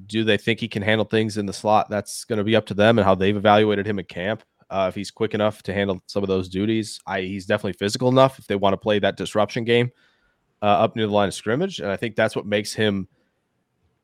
do 0.06 0.24
they 0.24 0.36
think 0.36 0.60
he 0.60 0.68
can 0.68 0.82
handle 0.82 1.04
things 1.04 1.38
in 1.38 1.46
the 1.46 1.52
slot? 1.52 1.88
That's 1.88 2.24
going 2.24 2.38
to 2.38 2.44
be 2.44 2.56
up 2.56 2.66
to 2.66 2.74
them 2.74 2.98
and 2.98 3.06
how 3.06 3.14
they've 3.14 3.36
evaluated 3.36 3.86
him 3.86 3.98
at 3.98 4.08
camp. 4.08 4.42
Uh, 4.68 4.86
if 4.88 4.94
he's 4.94 5.10
quick 5.10 5.32
enough 5.32 5.62
to 5.62 5.72
handle 5.72 6.02
some 6.06 6.22
of 6.22 6.28
those 6.28 6.48
duties, 6.48 7.00
I 7.06 7.22
he's 7.22 7.46
definitely 7.46 7.74
physical 7.74 8.08
enough 8.08 8.38
if 8.38 8.46
they 8.46 8.56
want 8.56 8.72
to 8.72 8.78
play 8.78 8.98
that 8.98 9.16
disruption 9.16 9.64
game 9.64 9.90
uh, 10.62 10.66
up 10.66 10.96
near 10.96 11.06
the 11.06 11.12
line 11.12 11.28
of 11.28 11.34
scrimmage, 11.34 11.80
and 11.80 11.90
I 11.90 11.96
think 11.96 12.16
that's 12.16 12.34
what 12.34 12.46
makes 12.46 12.72
him 12.72 13.08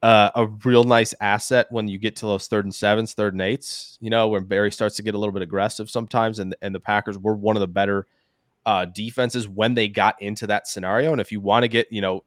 uh, 0.03 0.31
a 0.35 0.47
real 0.65 0.85
nice 0.85 1.15
asset 1.21 1.67
when 1.71 1.89
you 1.89 1.99
get 1.99 2.17
to 2.17 2.27
those 2.27 2.49
third 2.49 2.65
and 2.65 2.75
sevens, 2.75 3.15
third 3.15 3.35
and 3.35 3.43
eights. 3.43 3.99
You 4.01 4.11
know, 4.11 4.29
when 4.29 4.45
Barry 4.45 4.71
starts 4.71 4.97
to 4.97 5.03
get 5.03 5.15
a 5.15 5.19
little 5.19 5.33
bit 5.33 5.43
aggressive 5.43 5.91
sometimes, 5.91 6.39
and 6.39 6.55
and 6.63 6.75
the 6.75 6.81
Packers 6.81 7.19
were 7.19 7.35
one 7.35 7.57
of 7.57 7.61
the 7.61 7.69
better 7.69 8.07
uh, 8.67 8.85
defenses 8.87 9.49
when 9.49 9.75
they 9.75 9.89
got 9.89 10.21
into 10.21 10.47
that 10.47 10.69
scenario. 10.69 11.13
And 11.13 11.21
if 11.21 11.33
you 11.33 11.41
want 11.41 11.65
to 11.65 11.69
get 11.69 11.91
you 11.91 12.01
know 12.01 12.25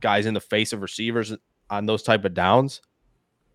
guys 0.00 0.26
in 0.26 0.34
the 0.34 0.40
face 0.40 0.72
of 0.72 0.82
receivers 0.82 1.34
on 1.70 1.86
those 1.86 2.02
type 2.02 2.24
of 2.24 2.34
downs, 2.34 2.80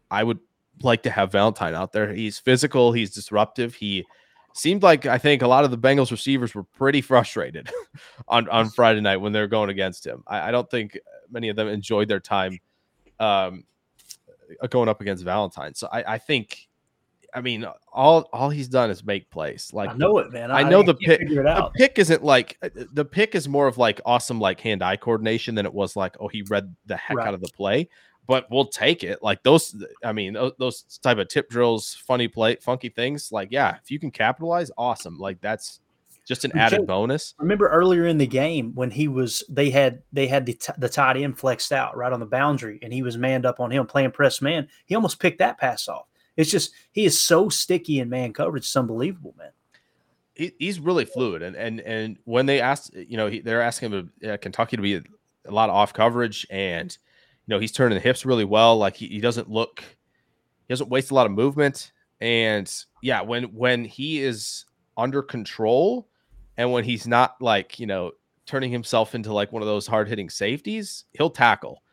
I 0.09 0.23
would 0.23 0.39
like 0.81 1.03
to 1.03 1.11
have 1.11 1.31
Valentine 1.31 1.75
out 1.75 1.91
there. 1.91 2.13
He's 2.13 2.39
physical, 2.39 2.91
he's 2.91 3.11
disruptive. 3.11 3.75
He 3.75 4.05
seemed 4.53 4.83
like 4.83 5.05
I 5.05 5.17
think 5.17 5.41
a 5.41 5.47
lot 5.47 5.63
of 5.63 5.71
the 5.71 5.77
Bengals 5.77 6.11
receivers 6.11 6.53
were 6.53 6.63
pretty 6.63 7.01
frustrated 7.01 7.69
on 8.27 8.49
on 8.49 8.69
Friday 8.69 9.01
night 9.01 9.17
when 9.17 9.31
they 9.31 9.39
were 9.39 9.47
going 9.47 9.69
against 9.69 10.05
him. 10.05 10.23
I, 10.27 10.49
I 10.49 10.51
don't 10.51 10.69
think 10.69 10.99
many 11.29 11.49
of 11.49 11.55
them 11.55 11.67
enjoyed 11.67 12.07
their 12.07 12.19
time 12.19 12.59
um, 13.19 13.63
going 14.69 14.89
up 14.89 15.01
against 15.01 15.23
Valentine. 15.23 15.73
So 15.73 15.87
I, 15.91 16.15
I 16.15 16.17
think, 16.17 16.67
I 17.33 17.41
mean, 17.41 17.65
all 17.93 18.29
all 18.33 18.49
he's 18.49 18.67
done 18.67 18.89
is 18.89 19.03
make 19.03 19.29
plays. 19.29 19.69
Like 19.73 19.89
I 19.91 19.93
know 19.93 20.17
it, 20.17 20.31
man. 20.31 20.51
I 20.51 20.63
know 20.63 20.83
the 20.83 20.93
pick. 20.95 21.19
The 21.27 21.71
pick 21.75 21.97
isn't 21.99 22.23
like 22.23 22.57
uh, 22.61 22.69
the 22.91 23.05
pick 23.05 23.35
is 23.35 23.47
more 23.47 23.67
of 23.67 23.77
like 23.77 24.01
awesome 24.05 24.39
like 24.39 24.59
hand 24.59 24.83
eye 24.83 24.97
coordination 24.97 25.55
than 25.55 25.65
it 25.65 25.73
was 25.73 25.95
like 25.95 26.15
oh 26.19 26.27
he 26.27 26.41
read 26.43 26.75
the 26.85 26.97
heck 26.97 27.17
Right. 27.17 27.27
out 27.27 27.33
of 27.33 27.41
the 27.41 27.49
play. 27.55 27.89
But 28.27 28.47
we'll 28.51 28.67
take 28.67 29.03
it. 29.03 29.23
Like 29.23 29.41
those, 29.43 29.75
I 30.05 30.13
mean, 30.13 30.33
those, 30.33 30.53
those 30.59 30.99
type 31.01 31.17
of 31.17 31.27
tip 31.27 31.49
drills, 31.49 31.95
funny 32.07 32.27
play, 32.27 32.55
funky 32.57 32.87
things. 32.89 33.31
Like, 33.31 33.49
yeah, 33.51 33.77
if 33.83 33.89
you 33.89 33.99
can 33.99 34.11
capitalize, 34.11 34.71
awesome. 34.77 35.17
Like 35.17 35.41
that's 35.41 35.79
just 36.27 36.45
an 36.45 36.55
added 36.55 36.81
Jake, 36.81 36.87
bonus. 36.87 37.33
Remember 37.39 37.67
earlier 37.67 38.05
in 38.05 38.19
the 38.19 38.27
game 38.27 38.73
when 38.75 38.91
he 38.91 39.07
was 39.07 39.43
they 39.49 39.71
had 39.71 40.03
they 40.13 40.27
had 40.27 40.45
the, 40.45 40.53
t- 40.53 40.71
the 40.77 40.87
tight 40.87 41.17
end 41.17 41.39
flexed 41.39 41.71
out 41.71 41.97
right 41.97 42.13
on 42.13 42.19
the 42.19 42.25
boundary 42.27 42.79
and 42.83 42.93
he 42.93 43.01
was 43.01 43.17
manned 43.17 43.45
up 43.45 43.59
on 43.59 43.71
him 43.71 43.87
playing 43.87 44.11
press 44.11 44.39
man. 44.41 44.67
He 44.85 44.95
almost 44.95 45.19
picked 45.19 45.39
that 45.39 45.57
pass 45.57 45.87
off. 45.87 46.05
It's 46.37 46.51
just 46.51 46.71
he 46.91 47.05
is 47.05 47.21
so 47.21 47.49
sticky 47.49 47.99
in 47.99 48.09
man 48.09 48.33
coverage. 48.33 48.63
It's 48.63 48.75
unbelievable, 48.75 49.35
man. 49.37 49.51
he, 50.35 50.53
he's 50.59 50.79
really 50.79 51.05
fluid, 51.05 51.41
and 51.41 51.55
and 51.55 51.81
and 51.81 52.17
when 52.23 52.45
they 52.45 52.61
asked, 52.61 52.93
you 52.95 53.17
know, 53.17 53.27
he, 53.27 53.41
they're 53.41 53.61
asking 53.61 53.91
him 53.91 54.11
uh, 54.27 54.37
Kentucky 54.37 54.77
to 54.77 54.81
be 54.81 54.95
a, 54.95 55.03
a, 55.47 55.51
lot 55.51 55.69
of 55.69 55.75
off 55.75 55.93
coverage, 55.93 56.47
and 56.49 56.97
you 57.45 57.53
know, 57.53 57.59
he's 57.59 57.71
turning 57.71 57.95
the 57.95 58.01
hips 58.01 58.25
really 58.25 58.45
well. 58.45 58.77
Like 58.77 58.95
he, 58.95 59.07
he 59.07 59.19
doesn't 59.19 59.49
look, 59.49 59.79
he 59.79 60.71
doesn't 60.73 60.89
waste 60.89 61.11
a 61.11 61.15
lot 61.15 61.25
of 61.25 61.31
movement, 61.31 61.91
and 62.19 62.73
yeah, 63.01 63.21
when 63.21 63.45
when 63.55 63.83
he 63.83 64.21
is 64.21 64.65
under 64.97 65.21
control, 65.21 66.07
and 66.57 66.71
when 66.71 66.83
he's 66.83 67.07
not 67.07 67.35
like 67.41 67.79
you 67.79 67.87
know 67.87 68.11
turning 68.45 68.71
himself 68.71 69.15
into 69.15 69.33
like 69.33 69.51
one 69.51 69.61
of 69.61 69.67
those 69.67 69.85
hard 69.85 70.07
hitting 70.07 70.29
safeties, 70.29 71.05
he'll 71.13 71.29
tackle. 71.29 71.83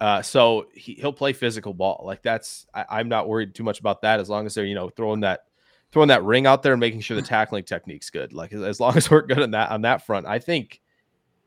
Uh, 0.00 0.20
so 0.20 0.66
he, 0.74 0.94
he'll 0.94 1.12
play 1.12 1.32
physical 1.32 1.72
ball. 1.72 2.02
Like 2.04 2.22
that's 2.22 2.66
I, 2.74 3.00
am 3.00 3.08
not 3.08 3.28
worried 3.28 3.54
too 3.54 3.64
much 3.64 3.80
about 3.80 4.02
that 4.02 4.20
as 4.20 4.28
long 4.28 4.46
as 4.46 4.54
they're 4.54 4.66
you 4.66 4.74
know 4.74 4.90
throwing 4.90 5.20
that 5.20 5.44
throwing 5.92 6.08
that 6.08 6.24
ring 6.24 6.46
out 6.46 6.62
there 6.62 6.72
and 6.72 6.80
making 6.80 7.00
sure 7.00 7.16
the 7.16 7.22
tackling 7.22 7.64
technique's 7.64 8.10
good. 8.10 8.32
Like 8.32 8.52
as 8.52 8.80
long 8.80 8.96
as 8.96 9.10
we're 9.10 9.22
good 9.22 9.40
on 9.40 9.52
that 9.52 9.70
on 9.70 9.82
that 9.82 10.04
front, 10.04 10.26
I 10.26 10.38
think 10.38 10.80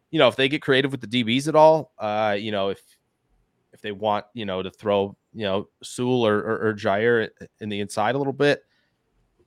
you 0.10 0.20
know 0.20 0.28
if 0.28 0.36
they 0.36 0.50
get 0.50 0.62
creative 0.62 0.92
with 0.92 1.02
the 1.02 1.08
DBs 1.08 1.48
at 1.48 1.56
all, 1.56 1.94
uh, 2.00 2.36
you 2.40 2.52
know 2.52 2.70
if 2.70 2.82
if 3.72 3.82
they 3.82 3.92
want 3.92 4.26
you 4.34 4.46
know 4.46 4.64
to 4.64 4.72
throw 4.72 5.16
you 5.34 5.44
know 5.44 5.70
Sewell 5.84 6.26
or, 6.26 6.38
or, 6.40 6.70
or 6.70 6.74
Jaire 6.74 7.30
in 7.60 7.70
the 7.70 7.80
inside 7.82 8.16
a 8.16 8.18
little 8.18 8.34
bit, 8.34 8.64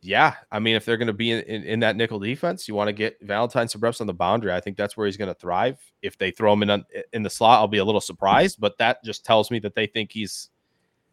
yeah, 0.05 0.35
I 0.51 0.59
mean, 0.59 0.75
if 0.75 0.85
they're 0.85 0.97
going 0.97 1.07
to 1.07 1.13
be 1.13 1.31
in, 1.31 1.41
in, 1.43 1.63
in, 1.63 1.81
that 1.81 1.95
nickel 1.95 2.19
defense, 2.19 2.67
you 2.67 2.75
want 2.75 2.89
to 2.89 2.93
get 2.93 3.19
Valentine 3.23 3.69
some 3.69 3.81
reps 3.81 4.01
on 4.01 4.09
the 4.09 4.13
boundary. 4.13 4.53
I 4.53 4.61
think 4.61 4.77
that's 4.77 4.97
where 4.97 5.07
he's 5.07 5.17
going 5.17 5.33
to 5.33 5.39
thrive. 5.39 5.79
If 6.03 6.19
they 6.19 6.33
throw 6.33 6.53
him 6.53 6.65
in 6.65 6.85
in 7.13 7.23
the 7.23 7.31
slot, 7.31 7.61
I'll 7.61 7.69
be 7.69 7.79
a 7.79 7.85
little 7.85 8.01
surprised, 8.01 8.61
but 8.61 8.77
that 8.79 9.05
just 9.05 9.25
tells 9.25 9.51
me 9.53 9.61
that 9.61 9.77
they 9.77 9.87
think 9.87 10.11
he's 10.11 10.51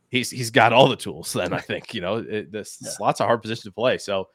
he's 0.09 0.31
he's 0.31 0.49
got 0.49 0.73
all 0.73 0.87
the 0.87 0.95
tools. 0.95 1.33
Then 1.33 1.53
I 1.53 1.59
think 1.59 1.93
you 1.93 2.01
know 2.01 2.17
it, 2.17 2.51
this 2.51 2.79
yeah. 2.81 2.89
slot's 2.89 3.19
a 3.19 3.25
hard 3.25 3.43
position 3.43 3.69
to 3.69 3.73
play. 3.73 3.99
So 3.99 4.29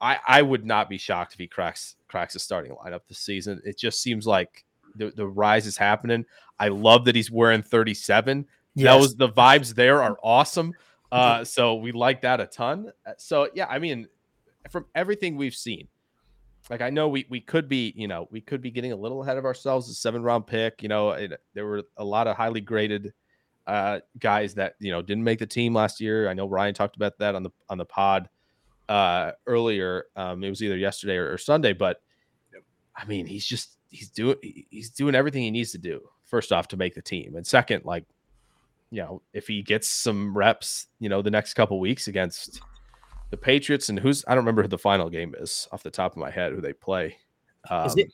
I 0.00 0.18
I 0.26 0.42
would 0.42 0.66
not 0.66 0.90
be 0.90 0.98
shocked 0.98 1.32
if 1.32 1.38
he 1.38 1.46
cracks 1.46 1.96
cracks 2.06 2.34
the 2.34 2.40
starting 2.40 2.72
lineup 2.72 3.00
this 3.08 3.18
season. 3.18 3.60
It 3.64 3.78
just 3.78 4.02
seems 4.02 4.26
like 4.26 4.64
the 4.96 5.12
the 5.16 5.26
rise 5.26 5.66
is 5.66 5.78
happening. 5.78 6.26
I 6.58 6.68
love 6.68 7.06
that 7.06 7.16
he's 7.16 7.30
wearing 7.30 7.62
37. 7.62 8.46
Yes. 8.74 8.84
That 8.84 9.00
was 9.00 9.16
the 9.16 9.28
vibes 9.28 9.74
there 9.74 10.02
are 10.02 10.18
awesome. 10.22 10.74
Uh, 11.14 11.44
so 11.44 11.76
we 11.76 11.92
like 11.92 12.22
that 12.22 12.40
a 12.40 12.46
ton. 12.46 12.92
Uh, 13.06 13.12
so 13.16 13.48
yeah, 13.54 13.66
I 13.68 13.78
mean, 13.78 14.08
from 14.70 14.86
everything 14.94 15.36
we've 15.36 15.54
seen, 15.54 15.86
like 16.70 16.80
I 16.80 16.90
know 16.90 17.08
we 17.08 17.26
we 17.28 17.40
could 17.40 17.68
be, 17.68 17.92
you 17.96 18.08
know, 18.08 18.26
we 18.30 18.40
could 18.40 18.60
be 18.60 18.70
getting 18.70 18.92
a 18.92 18.96
little 18.96 19.22
ahead 19.22 19.36
of 19.36 19.44
ourselves. 19.44 19.88
A 19.88 19.94
seven 19.94 20.22
round 20.22 20.46
pick, 20.46 20.82
you 20.82 20.88
know, 20.88 21.10
it, 21.10 21.40
there 21.54 21.66
were 21.66 21.84
a 21.96 22.04
lot 22.04 22.26
of 22.26 22.36
highly 22.36 22.60
graded 22.60 23.12
uh, 23.66 24.00
guys 24.18 24.54
that 24.54 24.74
you 24.80 24.90
know 24.90 25.02
didn't 25.02 25.24
make 25.24 25.38
the 25.38 25.46
team 25.46 25.72
last 25.72 26.00
year. 26.00 26.28
I 26.28 26.34
know 26.34 26.46
Ryan 26.46 26.74
talked 26.74 26.96
about 26.96 27.18
that 27.18 27.34
on 27.34 27.42
the 27.42 27.50
on 27.68 27.78
the 27.78 27.84
pod 27.84 28.28
uh, 28.88 29.32
earlier. 29.46 30.06
Um, 30.16 30.42
it 30.42 30.50
was 30.50 30.62
either 30.62 30.76
yesterday 30.76 31.16
or, 31.16 31.32
or 31.32 31.38
Sunday, 31.38 31.74
but 31.74 32.02
I 32.96 33.04
mean, 33.04 33.26
he's 33.26 33.46
just 33.46 33.78
he's 33.88 34.10
doing 34.10 34.36
he's 34.70 34.90
doing 34.90 35.14
everything 35.14 35.42
he 35.42 35.50
needs 35.50 35.72
to 35.72 35.78
do. 35.78 36.00
First 36.24 36.52
off, 36.52 36.68
to 36.68 36.76
make 36.76 36.94
the 36.94 37.02
team, 37.02 37.36
and 37.36 37.46
second, 37.46 37.84
like 37.84 38.04
you 38.94 39.02
know, 39.02 39.22
if 39.32 39.48
he 39.48 39.60
gets 39.60 39.88
some 39.88 40.36
reps, 40.36 40.86
you 41.00 41.08
know, 41.08 41.20
the 41.20 41.30
next 41.30 41.54
couple 41.54 41.80
weeks 41.80 42.06
against 42.06 42.60
the 43.30 43.36
Patriots 43.36 43.88
and 43.88 43.98
who's 43.98 44.24
I 44.28 44.30
don't 44.30 44.44
remember 44.44 44.62
who 44.62 44.68
the 44.68 44.78
final 44.78 45.10
game 45.10 45.34
is 45.36 45.66
off 45.72 45.82
the 45.82 45.90
top 45.90 46.12
of 46.12 46.18
my 46.18 46.30
head 46.30 46.52
who 46.52 46.60
they 46.60 46.72
play. 46.72 47.16
Um, 47.68 47.86
is 47.86 47.96
it 47.96 48.12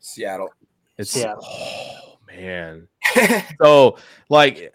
Seattle? 0.00 0.48
It's 0.96 1.10
Seattle. 1.10 1.44
Oh 1.46 2.18
man. 2.26 2.88
so 3.62 3.98
like 4.30 4.72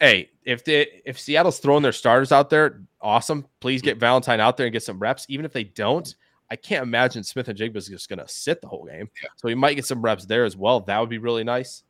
hey, 0.00 0.30
if 0.44 0.64
they 0.64 1.00
if 1.04 1.20
Seattle's 1.20 1.60
throwing 1.60 1.84
their 1.84 1.92
starters 1.92 2.32
out 2.32 2.50
there, 2.50 2.82
awesome. 3.00 3.46
Please 3.60 3.80
get 3.80 3.98
Valentine 3.98 4.40
out 4.40 4.56
there 4.56 4.66
and 4.66 4.72
get 4.72 4.82
some 4.82 4.98
reps. 4.98 5.26
Even 5.28 5.44
if 5.44 5.52
they 5.52 5.62
don't, 5.62 6.12
I 6.50 6.56
can't 6.56 6.82
imagine 6.82 7.22
Smith-Njigba 7.22 7.76
is 7.76 7.86
just 7.86 8.08
going 8.08 8.18
to 8.18 8.26
sit 8.26 8.60
the 8.60 8.66
whole 8.68 8.86
game. 8.86 9.08
So 9.36 9.46
he 9.46 9.54
might 9.54 9.74
get 9.74 9.86
some 9.86 10.02
reps 10.02 10.24
there 10.24 10.44
as 10.44 10.56
well. 10.56 10.80
That 10.80 10.98
would 10.98 11.10
be 11.10 11.18
really 11.18 11.44
nice. 11.44 11.84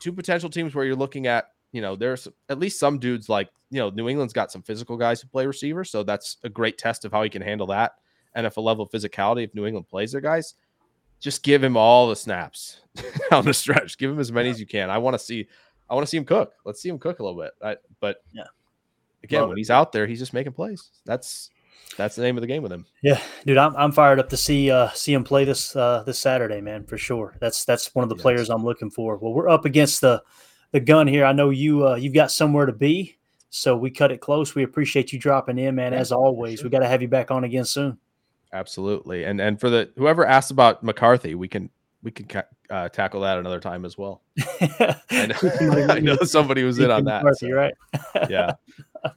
Two 0.00 0.12
potential 0.12 0.50
teams 0.50 0.74
where 0.74 0.84
you're 0.84 0.96
looking 0.96 1.28
at 1.28 1.51
you 1.72 1.80
know, 1.80 1.96
there's 1.96 2.28
at 2.48 2.58
least 2.58 2.78
some 2.78 2.98
dudes 2.98 3.28
like, 3.28 3.48
you 3.70 3.78
know, 3.78 3.90
New 3.90 4.08
England's 4.08 4.32
got 4.32 4.52
some 4.52 4.62
physical 4.62 4.96
guys 4.96 5.20
who 5.20 5.28
play 5.28 5.46
receiver. 5.46 5.84
So 5.84 6.02
that's 6.02 6.36
a 6.44 6.48
great 6.48 6.78
test 6.78 7.04
of 7.04 7.12
how 7.12 7.22
he 7.22 7.30
can 7.30 7.42
handle 7.42 7.66
that. 7.68 7.92
And 8.34 8.46
if 8.46 8.56
a 8.56 8.60
level 8.60 8.84
of 8.84 8.90
physicality, 8.90 9.44
if 9.44 9.54
New 9.54 9.66
England 9.66 9.88
plays 9.88 10.12
their 10.12 10.20
guys, 10.20 10.54
just 11.18 11.42
give 11.42 11.64
him 11.64 11.76
all 11.76 12.08
the 12.08 12.16
snaps 12.16 12.80
on 13.32 13.44
the 13.44 13.54
stretch. 13.54 13.96
Give 13.96 14.10
him 14.10 14.18
as 14.18 14.30
many 14.30 14.50
as 14.50 14.60
you 14.60 14.66
can. 14.66 14.90
I 14.90 14.98
want 14.98 15.14
to 15.14 15.18
see, 15.18 15.48
I 15.88 15.94
want 15.94 16.06
to 16.06 16.10
see 16.10 16.16
him 16.16 16.24
cook. 16.24 16.52
Let's 16.64 16.82
see 16.82 16.88
him 16.88 16.98
cook 16.98 17.20
a 17.20 17.24
little 17.24 17.40
bit. 17.40 17.52
I, 17.62 17.76
but 18.00 18.18
yeah, 18.32 18.44
again, 19.22 19.40
Love 19.40 19.50
when 19.50 19.58
it. 19.58 19.60
he's 19.60 19.70
out 19.70 19.92
there, 19.92 20.06
he's 20.06 20.18
just 20.18 20.34
making 20.34 20.52
plays. 20.52 20.90
That's 21.04 21.50
that's 21.96 22.16
the 22.16 22.22
name 22.22 22.36
of 22.36 22.40
the 22.40 22.46
game 22.46 22.62
with 22.62 22.72
him. 22.72 22.86
Yeah, 23.02 23.20
dude, 23.46 23.58
I'm, 23.58 23.76
I'm 23.76 23.92
fired 23.92 24.18
up 24.18 24.28
to 24.30 24.36
see 24.36 24.70
uh, 24.70 24.90
see 24.90 25.12
him 25.12 25.24
play 25.24 25.44
this 25.44 25.76
uh, 25.76 26.02
this 26.04 26.18
Saturday, 26.18 26.60
man, 26.60 26.84
for 26.84 26.98
sure. 26.98 27.36
That's 27.40 27.64
that's 27.64 27.94
one 27.94 28.02
of 28.02 28.08
the 28.08 28.16
yes. 28.16 28.22
players 28.22 28.50
I'm 28.50 28.64
looking 28.64 28.90
for. 28.90 29.16
Well, 29.16 29.32
we're 29.32 29.48
up 29.48 29.64
against 29.64 30.00
the 30.00 30.22
the 30.72 30.80
gun 30.80 31.06
here. 31.06 31.24
I 31.24 31.32
know 31.32 31.50
you 31.50 31.86
uh, 31.86 31.94
you've 31.94 32.14
got 32.14 32.32
somewhere 32.32 32.66
to 32.66 32.72
be, 32.72 33.16
so 33.50 33.76
we 33.76 33.90
cut 33.90 34.10
it 34.10 34.20
close. 34.20 34.54
We 34.54 34.64
appreciate 34.64 35.12
you 35.12 35.18
dropping 35.18 35.58
in, 35.58 35.74
man. 35.74 35.94
As 35.94 36.10
always, 36.10 36.64
we 36.64 36.70
got 36.70 36.80
to 36.80 36.88
have 36.88 37.02
you 37.02 37.08
back 37.08 37.30
on 37.30 37.44
again 37.44 37.64
soon. 37.64 37.98
Absolutely, 38.52 39.24
and 39.24 39.40
and 39.40 39.60
for 39.60 39.70
the 39.70 39.90
whoever 39.96 40.26
asked 40.26 40.50
about 40.50 40.82
McCarthy, 40.82 41.34
we 41.34 41.48
can 41.48 41.70
we 42.02 42.10
can 42.10 42.26
uh, 42.68 42.88
tackle 42.88 43.20
that 43.20 43.38
another 43.38 43.60
time 43.60 43.84
as 43.84 43.96
well. 43.96 44.22
I, 44.60 44.96
know, 45.10 45.86
I 45.90 46.00
know 46.00 46.16
somebody 46.24 46.64
was 46.64 46.78
in 46.78 46.90
on 46.90 47.04
that. 47.04 47.22
McCarthy, 47.22 47.50
so. 47.50 47.56
right? 47.56 47.74
yeah. 48.28 48.52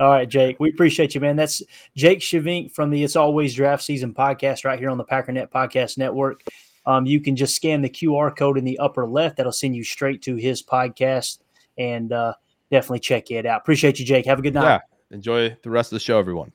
All 0.00 0.10
right, 0.10 0.28
Jake. 0.28 0.58
We 0.58 0.70
appreciate 0.70 1.14
you, 1.14 1.20
man. 1.20 1.36
That's 1.36 1.62
Jake 1.96 2.20
Schyvinck 2.20 2.72
from 2.72 2.90
the 2.90 3.02
It's 3.04 3.16
Always 3.16 3.54
Draft 3.54 3.84
Season 3.84 4.12
podcast 4.12 4.64
right 4.64 4.78
here 4.78 4.90
on 4.90 4.98
the 4.98 5.04
Packernet 5.04 5.48
Podcast 5.50 5.96
Network 5.96 6.42
um, 6.86 7.06
you 7.06 7.20
can 7.20 7.36
just 7.36 7.56
scan 7.56 7.82
the 7.82 7.88
QR 7.88 8.36
code 8.36 8.58
in 8.58 8.64
the 8.64 8.78
upper 8.78 9.06
left. 9.06 9.36
That'll 9.36 9.52
send 9.52 9.74
you 9.74 9.84
straight 9.84 10.22
to 10.22 10.36
his 10.36 10.62
podcast 10.62 11.38
and 11.78 12.12
uh, 12.12 12.34
definitely 12.70 13.00
check 13.00 13.30
it 13.30 13.46
out. 13.46 13.60
Appreciate 13.60 13.98
you, 13.98 14.04
Jake. 14.04 14.26
Have 14.26 14.38
a 14.38 14.42
good 14.42 14.54
night. 14.54 14.64
Yeah. 14.64 14.80
Enjoy 15.10 15.56
the 15.62 15.70
rest 15.70 15.92
of 15.92 15.96
the 15.96 16.00
show, 16.00 16.18
everyone. 16.18 16.52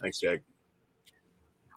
Thanks, 0.00 0.18
Jake. 0.18 0.40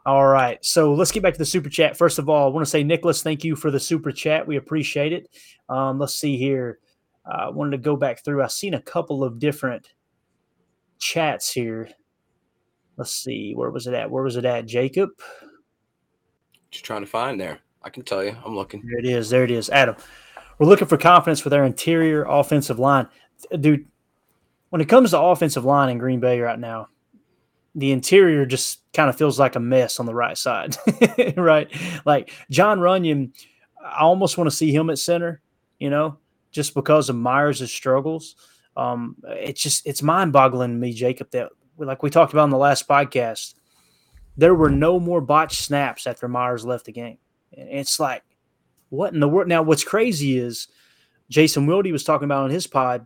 All 0.06 0.28
right. 0.28 0.64
So 0.66 0.94
let's 0.94 1.12
get 1.12 1.22
back 1.22 1.34
to 1.34 1.40
the 1.40 1.46
super 1.46 1.70
chat. 1.70 1.96
First 1.96 2.18
of 2.18 2.28
all, 2.28 2.48
I 2.48 2.52
want 2.52 2.66
to 2.66 2.70
say, 2.70 2.84
Nicholas, 2.84 3.22
thank 3.22 3.44
you 3.44 3.56
for 3.56 3.70
the 3.70 3.80
super 3.80 4.12
chat. 4.12 4.48
We 4.48 4.58
appreciate 4.58 5.14
it. 5.14 5.30
Um, 5.70 6.00
let's 6.00 6.16
see 6.16 6.38
here. 6.38 6.80
Uh, 7.26 7.46
I 7.46 7.50
wanted 7.50 7.72
to 7.72 7.78
go 7.78 7.96
back 7.96 8.24
through. 8.24 8.42
I've 8.42 8.52
seen 8.52 8.74
a 8.74 8.82
couple 8.82 9.24
of 9.24 9.38
different 9.38 9.94
chats 10.98 11.52
here. 11.52 11.90
Let's 12.98 13.12
see. 13.12 13.54
Where 13.54 13.70
was 13.70 13.86
it 13.86 13.94
at? 13.94 14.10
Where 14.10 14.24
was 14.24 14.38
it 14.38 14.46
at, 14.46 14.66
Jacob? 14.66 15.10
Just 16.72 16.86
trying 16.86 17.02
to 17.02 17.08
find 17.08 17.40
there. 17.40 17.60
I 17.84 17.90
can 17.90 18.04
tell 18.04 18.24
you. 18.24 18.36
I'm 18.46 18.56
looking. 18.56 18.84
There 18.86 19.00
it 19.00 19.06
is. 19.06 19.30
There 19.30 19.44
it 19.44 19.52
is. 19.52 19.70
Adam, 19.70 19.96
we're 20.60 20.68
looking 20.68 20.88
for 20.88 20.98
confidence 20.98 21.44
with 21.44 21.54
our 21.54 21.64
interior 21.64 22.24
offensive 22.24 22.80
line. 22.80 23.08
Dude, 23.60 23.88
when 24.70 24.82
it 24.82 24.90
comes 24.90 25.12
to 25.12 25.20
offensive 25.20 25.66
line 25.66 25.90
in 25.90 25.98
Green 25.98 26.20
Bay 26.20 26.40
right 26.40 26.60
now, 26.60 26.88
the 27.76 27.92
interior 27.92 28.46
just 28.46 28.82
kind 28.94 29.10
of 29.10 29.18
feels 29.18 29.40
like 29.40 29.56
a 29.56 29.60
mess 29.60 30.00
on 30.00 30.06
the 30.06 30.14
right 30.14 30.38
side, 30.38 30.76
right? 31.38 31.72
Like 32.06 32.32
Jon 32.50 32.80
Runyan, 32.80 33.32
I 33.84 34.02
almost 34.02 34.38
want 34.38 34.50
to 34.50 34.56
see 34.56 34.74
him 34.74 34.90
at 34.90 35.00
center, 35.00 35.42
you 35.80 35.90
know, 35.90 36.18
just 36.52 36.74
because 36.74 37.10
of 37.10 37.16
Myers' 37.16 37.72
struggles. 37.72 38.36
Um, 38.78 39.16
it's 39.28 39.62
just 39.62 39.86
it's 39.88 40.04
mind 40.04 40.34
boggling 40.34 40.72
to 40.72 40.78
me, 40.78 40.94
Jacob, 40.94 41.32
that 41.32 41.50
like 41.78 42.04
we 42.04 42.10
talked 42.10 42.34
about 42.34 42.46
in 42.46 42.50
the 42.50 42.58
last 42.58 42.88
podcast, 42.88 43.56
there 44.38 44.56
were 44.56 44.70
no 44.70 45.00
more 45.00 45.22
botched 45.22 45.62
snaps 45.64 46.08
after 46.08 46.28
Myers 46.28 46.66
left 46.66 46.86
the 46.86 46.92
game. 46.92 47.18
It's 47.52 48.00
like, 48.00 48.24
what 48.90 49.14
in 49.14 49.20
the 49.20 49.28
world? 49.28 49.48
Now, 49.48 49.62
what's 49.62 49.84
crazy 49.84 50.38
is 50.38 50.68
Jason 51.30 51.66
Wilde 51.66 51.92
was 51.92 52.04
talking 52.04 52.26
about 52.26 52.44
on 52.44 52.50
his 52.50 52.68
pod 52.68 53.06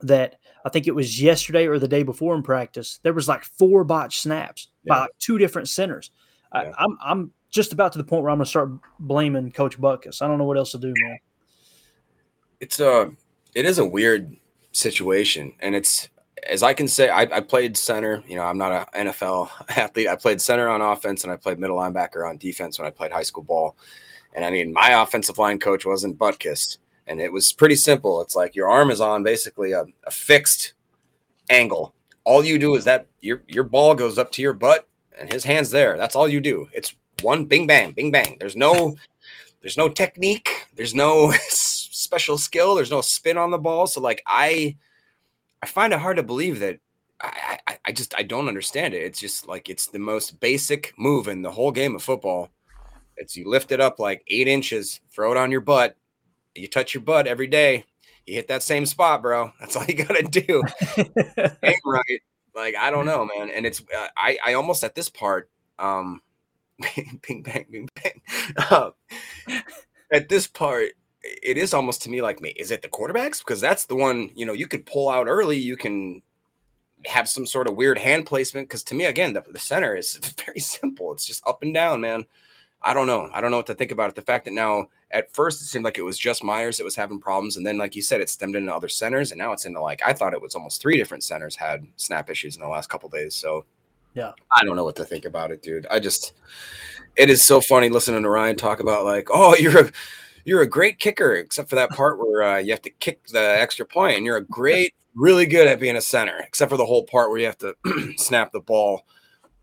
that 0.00 0.36
I 0.64 0.68
think 0.68 0.86
it 0.86 0.94
was 0.94 1.20
yesterday 1.20 1.66
or 1.66 1.78
the 1.78 1.88
day 1.88 2.02
before 2.02 2.34
in 2.34 2.42
practice. 2.42 3.00
There 3.02 3.12
was 3.12 3.28
like 3.28 3.44
four 3.44 3.84
botch 3.84 4.20
snaps 4.20 4.68
yeah. 4.84 4.94
by 4.94 5.00
like 5.00 5.10
two 5.18 5.38
different 5.38 5.68
centers. 5.68 6.10
Yeah. 6.54 6.72
I, 6.76 6.84
I'm 6.84 6.98
I'm 7.04 7.32
just 7.50 7.72
about 7.72 7.92
to 7.92 7.98
the 7.98 8.04
point 8.04 8.22
where 8.22 8.30
I'm 8.30 8.38
going 8.38 8.46
to 8.46 8.50
start 8.50 8.70
blaming 8.98 9.52
Coach 9.52 9.78
Butkus. 9.78 10.22
I 10.22 10.28
don't 10.28 10.38
know 10.38 10.44
what 10.44 10.56
else 10.56 10.72
to 10.72 10.78
do, 10.78 10.92
man. 10.96 11.18
It's 12.60 12.80
a 12.80 13.10
it 13.54 13.66
is 13.66 13.78
a 13.78 13.86
weird 13.86 14.34
situation, 14.72 15.52
and 15.60 15.74
it's 15.74 16.08
as 16.48 16.62
I 16.62 16.74
can 16.74 16.88
say, 16.88 17.08
I, 17.08 17.22
I, 17.22 17.40
played 17.40 17.76
center. 17.76 18.22
You 18.26 18.36
know, 18.36 18.42
I'm 18.42 18.58
not 18.58 18.88
an 18.94 19.06
NFL 19.08 19.50
athlete. 19.76 20.08
I 20.08 20.16
played 20.16 20.40
center 20.40 20.68
on 20.68 20.80
offense 20.80 21.24
and 21.24 21.32
I 21.32 21.36
played 21.36 21.58
middle 21.58 21.76
linebacker 21.76 22.28
on 22.28 22.36
defense 22.36 22.78
when 22.78 22.86
I 22.86 22.90
played 22.90 23.12
high 23.12 23.22
school 23.22 23.44
ball. 23.44 23.76
And 24.34 24.44
I 24.44 24.50
mean, 24.50 24.72
my 24.72 25.02
offensive 25.02 25.38
line 25.38 25.58
coach 25.58 25.84
wasn't 25.84 26.18
butt 26.18 26.38
kissed. 26.38 26.78
and 27.06 27.20
it 27.20 27.32
was 27.32 27.52
pretty 27.52 27.76
simple. 27.76 28.20
It's 28.22 28.36
like 28.36 28.54
your 28.54 28.68
arm 28.68 28.90
is 28.90 29.00
on 29.00 29.22
basically 29.22 29.72
a, 29.72 29.84
a 30.04 30.10
fixed 30.10 30.74
angle. 31.50 31.94
All 32.24 32.44
you 32.44 32.58
do 32.58 32.76
is 32.76 32.84
that 32.84 33.06
your 33.20 33.42
your 33.48 33.64
ball 33.64 33.94
goes 33.94 34.16
up 34.16 34.30
to 34.32 34.42
your 34.42 34.52
butt, 34.52 34.86
and 35.18 35.32
his 35.32 35.44
hands 35.44 35.70
there. 35.70 35.96
That's 35.96 36.16
all 36.16 36.28
you 36.28 36.40
do. 36.40 36.68
It's 36.72 36.94
one 37.20 37.44
bing 37.44 37.66
bang, 37.66 37.92
bing 37.92 38.10
bang. 38.10 38.36
There's 38.38 38.56
no 38.56 38.96
there's 39.60 39.76
no 39.76 39.88
technique. 39.88 40.66
There's 40.76 40.94
no 40.94 41.32
special 41.48 42.38
skill. 42.38 42.74
There's 42.74 42.90
no 42.90 43.00
spin 43.00 43.38
on 43.38 43.50
the 43.50 43.58
ball. 43.58 43.86
So 43.86 44.00
like 44.00 44.22
I 44.26 44.76
I 45.62 45.66
find 45.66 45.92
it 45.92 46.00
hard 46.00 46.16
to 46.16 46.22
believe 46.22 46.58
that 46.60 46.78
I, 47.20 47.58
I, 47.66 47.78
I 47.86 47.92
just 47.92 48.14
I 48.16 48.22
don't 48.22 48.48
understand 48.48 48.94
it. 48.94 49.02
It's 49.02 49.20
just 49.20 49.46
like 49.46 49.68
it's 49.68 49.86
the 49.86 49.98
most 49.98 50.40
basic 50.40 50.92
move 50.98 51.28
in 51.28 51.42
the 51.42 51.52
whole 51.52 51.70
game 51.70 51.94
of 51.94 52.02
football. 52.02 52.50
It's 53.16 53.36
you 53.36 53.48
lift 53.48 53.70
it 53.70 53.80
up 53.80 53.98
like 53.98 54.24
eight 54.26 54.48
inches, 54.48 55.00
throw 55.12 55.30
it 55.30 55.38
on 55.38 55.52
your 55.52 55.60
butt. 55.60 55.96
You 56.54 56.66
touch 56.66 56.94
your 56.94 57.02
butt 57.02 57.26
every 57.26 57.46
day. 57.46 57.84
You 58.26 58.34
hit 58.34 58.48
that 58.48 58.62
same 58.62 58.86
spot, 58.86 59.22
bro. 59.22 59.52
That's 59.60 59.76
all 59.76 59.84
you 59.84 59.94
gotta 59.94 60.24
do. 60.24 60.62
Ain't 61.62 61.80
right. 61.84 62.22
Like 62.54 62.74
I 62.76 62.90
don't 62.90 63.06
know, 63.06 63.24
man. 63.24 63.50
And 63.50 63.64
it's 63.64 63.80
uh, 63.80 64.08
I 64.16 64.38
I 64.44 64.54
almost 64.54 64.82
at 64.82 64.94
this 64.94 65.08
part, 65.08 65.48
um, 65.78 66.20
bing 67.26 67.42
bang 67.42 67.66
bing 67.70 67.88
bang. 67.94 68.20
Uh, 68.56 68.90
at 70.12 70.28
this 70.28 70.48
part, 70.48 70.90
it 71.22 71.56
is 71.56 71.74
almost 71.74 72.02
to 72.02 72.10
me 72.10 72.22
like 72.22 72.40
me. 72.40 72.50
Is 72.50 72.70
it 72.70 72.82
the 72.82 72.88
quarterbacks? 72.88 73.38
Because 73.38 73.60
that's 73.60 73.86
the 73.86 73.96
one 73.96 74.30
you 74.34 74.46
know 74.46 74.52
you 74.52 74.66
could 74.66 74.86
pull 74.86 75.08
out 75.08 75.26
early. 75.28 75.58
You 75.58 75.76
can 75.76 76.22
have 77.06 77.28
some 77.28 77.46
sort 77.46 77.66
of 77.66 77.76
weird 77.76 77.98
hand 77.98 78.26
placement. 78.26 78.68
Because 78.68 78.82
to 78.84 78.94
me, 78.94 79.06
again, 79.06 79.32
the, 79.32 79.42
the 79.50 79.58
center 79.58 79.96
is 79.96 80.16
very 80.46 80.60
simple. 80.60 81.12
It's 81.12 81.26
just 81.26 81.46
up 81.46 81.62
and 81.62 81.74
down, 81.74 82.00
man. 82.00 82.24
I 82.84 82.94
don't 82.94 83.06
know. 83.06 83.30
I 83.32 83.40
don't 83.40 83.52
know 83.52 83.58
what 83.58 83.66
to 83.66 83.74
think 83.74 83.92
about 83.92 84.10
it. 84.10 84.16
The 84.16 84.22
fact 84.22 84.44
that 84.46 84.54
now, 84.54 84.88
at 85.12 85.32
first, 85.32 85.62
it 85.62 85.66
seemed 85.66 85.84
like 85.84 85.98
it 85.98 86.02
was 86.02 86.18
just 86.18 86.42
Myers 86.42 86.78
that 86.78 86.84
was 86.84 86.96
having 86.96 87.20
problems, 87.20 87.56
and 87.56 87.64
then, 87.64 87.78
like 87.78 87.94
you 87.94 88.02
said, 88.02 88.20
it 88.20 88.28
stemmed 88.28 88.56
into 88.56 88.74
other 88.74 88.88
centers, 88.88 89.30
and 89.30 89.38
now 89.38 89.52
it's 89.52 89.66
into 89.66 89.80
like 89.80 90.02
I 90.04 90.12
thought 90.12 90.34
it 90.34 90.42
was 90.42 90.56
almost 90.56 90.80
three 90.80 90.96
different 90.96 91.22
centers 91.22 91.54
had 91.54 91.86
snap 91.96 92.28
issues 92.28 92.56
in 92.56 92.62
the 92.62 92.68
last 92.68 92.88
couple 92.88 93.08
days. 93.08 93.36
So, 93.36 93.64
yeah, 94.14 94.32
I 94.50 94.64
don't 94.64 94.74
know 94.74 94.84
what 94.84 94.96
to 94.96 95.04
think 95.04 95.26
about 95.26 95.52
it, 95.52 95.62
dude. 95.62 95.86
I 95.92 96.00
just, 96.00 96.32
it 97.14 97.30
is 97.30 97.44
so 97.44 97.60
funny 97.60 97.88
listening 97.88 98.22
to 98.24 98.30
Ryan 98.30 98.56
talk 98.56 98.80
about 98.80 99.04
like, 99.04 99.28
oh, 99.30 99.54
you're 99.60 99.86
a, 99.86 99.92
you're 100.44 100.62
a 100.62 100.66
great 100.66 100.98
kicker, 100.98 101.34
except 101.34 101.68
for 101.68 101.76
that 101.76 101.90
part 101.96 102.18
where 102.18 102.42
uh, 102.42 102.58
you 102.58 102.72
have 102.72 102.82
to 102.82 102.90
kick 102.90 103.26
the 103.28 103.40
extra 103.40 103.86
point, 103.86 104.16
and 104.16 104.26
you're 104.26 104.36
a 104.36 104.44
great, 104.44 104.94
really 105.14 105.46
good 105.46 105.66
at 105.66 105.80
being 105.80 105.96
a 105.96 106.00
center, 106.00 106.38
except 106.38 106.70
for 106.70 106.76
the 106.76 106.86
whole 106.86 107.04
part 107.04 107.30
where 107.30 107.38
you 107.38 107.46
have 107.46 107.58
to 107.58 107.74
snap 108.16 108.52
the 108.52 108.60
ball. 108.60 109.02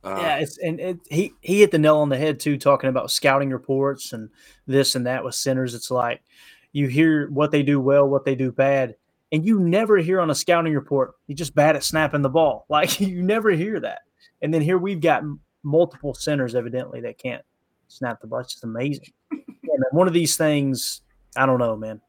Uh, 0.03 0.17
yeah, 0.21 0.35
it's 0.37 0.57
and 0.59 0.79
it, 0.79 0.99
he 1.09 1.33
he 1.41 1.59
hit 1.59 1.71
the 1.71 1.79
nail 1.79 1.97
on 1.97 2.09
the 2.09 2.17
head 2.17 2.39
too, 2.39 2.57
talking 2.57 2.89
about 2.89 3.11
scouting 3.11 3.49
reports 3.49 4.13
and 4.13 4.29
this 4.65 4.95
and 4.95 5.05
that 5.05 5.23
with 5.23 5.35
centers. 5.35 5.73
It's 5.73 5.91
like 5.91 6.21
you 6.71 6.87
hear 6.87 7.29
what 7.29 7.51
they 7.51 7.63
do 7.63 7.81
well, 7.81 8.07
what 8.07 8.23
they 8.23 8.35
do 8.35 8.51
bad, 8.51 8.95
and 9.31 9.45
you 9.45 9.59
never 9.59 9.97
hear 9.97 10.21
on 10.21 10.29
a 10.29 10.35
scouting 10.35 10.73
report 10.73 11.15
he's 11.27 11.37
just 11.37 11.55
bad 11.55 11.75
at 11.75 11.83
snapping 11.83 12.21
the 12.21 12.29
ball. 12.29 12.65
Like 12.69 12.99
you 12.99 13.21
never 13.21 13.51
hear 13.51 13.79
that. 13.81 14.01
And 14.41 14.53
then 14.53 14.61
here 14.61 14.77
we've 14.77 15.01
got 15.01 15.23
multiple 15.63 16.13
centers 16.13 16.55
evidently 16.55 17.01
that 17.01 17.17
can't 17.17 17.43
snap 17.89 18.21
the 18.21 18.27
ball. 18.27 18.39
It's 18.39 18.53
just 18.53 18.63
amazing. 18.63 19.11
Man, 19.77 19.89
one 19.91 20.07
of 20.07 20.13
these 20.13 20.37
things, 20.37 21.01
I 21.35 21.45
don't 21.45 21.59
know, 21.59 21.75
man. 21.75 22.01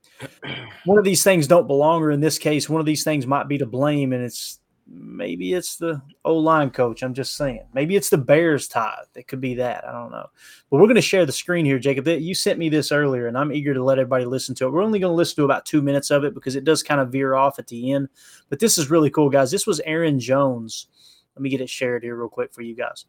One 0.84 0.98
of 0.98 1.04
these 1.04 1.24
things 1.24 1.46
don't 1.46 1.66
belong, 1.66 2.02
or 2.02 2.10
in 2.10 2.20
this 2.20 2.38
case, 2.38 2.68
one 2.68 2.80
of 2.80 2.86
these 2.86 3.04
things 3.04 3.26
might 3.26 3.48
be 3.48 3.58
to 3.58 3.66
blame, 3.66 4.12
and 4.12 4.22
it's 4.22 4.60
maybe 4.86 5.54
it's 5.54 5.76
the 5.76 6.02
O 6.24 6.36
line 6.36 6.70
coach. 6.70 7.02
I'm 7.02 7.14
just 7.14 7.36
saying. 7.36 7.64
Maybe 7.72 7.96
it's 7.96 8.10
the 8.10 8.18
Bears 8.18 8.68
tie. 8.68 9.02
It 9.14 9.28
could 9.28 9.40
be 9.40 9.54
that. 9.54 9.86
I 9.86 9.92
don't 9.92 10.10
know. 10.10 10.26
But 10.68 10.78
we're 10.78 10.86
going 10.86 10.96
to 10.96 11.00
share 11.00 11.24
the 11.24 11.32
screen 11.32 11.64
here, 11.64 11.78
Jacob. 11.78 12.06
You 12.08 12.34
sent 12.34 12.58
me 12.58 12.68
this 12.68 12.92
earlier, 12.92 13.28
and 13.28 13.38
I'm 13.38 13.52
eager 13.52 13.72
to 13.72 13.84
let 13.84 13.98
everybody 13.98 14.24
listen 14.24 14.54
to 14.56 14.66
it. 14.66 14.72
We're 14.72 14.82
only 14.82 14.98
going 14.98 15.12
to 15.12 15.16
listen 15.16 15.36
to 15.36 15.44
about 15.44 15.64
two 15.64 15.80
minutes 15.80 16.10
of 16.10 16.24
it 16.24 16.34
because 16.34 16.56
it 16.56 16.64
does 16.64 16.82
kind 16.82 17.00
of 17.00 17.12
veer 17.12 17.34
off 17.34 17.58
at 17.58 17.68
the 17.68 17.92
end. 17.92 18.08
But 18.48 18.58
this 18.58 18.78
is 18.78 18.90
really 18.90 19.10
cool, 19.10 19.30
guys. 19.30 19.50
This 19.50 19.66
was 19.66 19.80
Aaron 19.80 20.18
Jones. 20.18 20.88
Let 21.36 21.42
me 21.42 21.50
get 21.50 21.60
it 21.60 21.70
shared 21.70 22.02
here 22.02 22.16
real 22.16 22.28
quick 22.28 22.52
for 22.52 22.62
you 22.62 22.74
guys. 22.74 23.06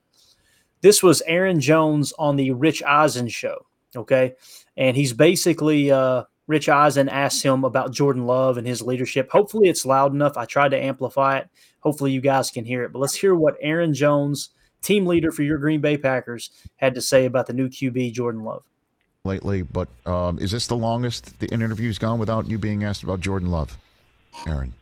This 0.82 1.04
was 1.04 1.22
Aaron 1.26 1.60
Jones 1.60 2.14
on 2.18 2.36
the 2.36 2.52
Rich 2.52 2.84
Eisen 2.84 3.28
show. 3.28 3.66
Okay. 3.96 4.36
And 4.78 4.96
he's 4.96 5.14
basically 5.14 5.92
uh, 5.92 6.24
Rich 6.48 6.70
Eisen 6.70 7.10
asks 7.10 7.42
him 7.42 7.64
about 7.64 7.94
Jordan 7.94 8.26
Love 8.26 8.58
and 8.58 8.68
his 8.68 8.82
leadership. 8.82 9.30
Hopefully, 9.32 9.70
it's 9.70 9.86
loud 9.86 10.14
enough. 10.14 10.38
I 10.38 10.46
tried 10.46 10.70
to 10.70 10.78
amplify 10.78 11.38
it. 11.38 11.50
Hopefully, 11.80 12.12
you 12.12 12.22
guys 12.22 12.52
can 12.52 12.66
hear 12.66 12.84
it. 12.84 12.92
But 12.92 13.00
let's 13.00 13.16
hear 13.16 13.36
what 13.36 13.56
Aaron 13.62 13.94
Jones, 13.94 14.50
team 14.82 15.06
leader 15.06 15.32
for 15.32 15.44
your 15.44 15.58
Green 15.58 15.82
Bay 15.82 15.98
Packers, 15.98 16.52
had 16.78 16.96
to 16.96 17.02
say 17.02 17.26
about 17.26 17.48
the 17.48 17.54
new 17.54 17.70
QB, 17.70 18.14
Jordan 18.14 18.44
Love. 18.44 18.64
Lately, 19.24 19.62
but 19.62 19.88
um, 20.06 20.40
is 20.40 20.52
this 20.52 20.66
the 20.66 20.76
longest 20.76 21.40
the 21.40 21.48
interview's 21.54 22.00
gone 22.00 22.18
without 22.18 22.48
you 22.48 22.58
being 22.58 22.84
asked 22.84 23.04
about 23.04 23.20
Jordan 23.20 23.52
Love, 23.52 23.78
Aaron? 24.48 24.74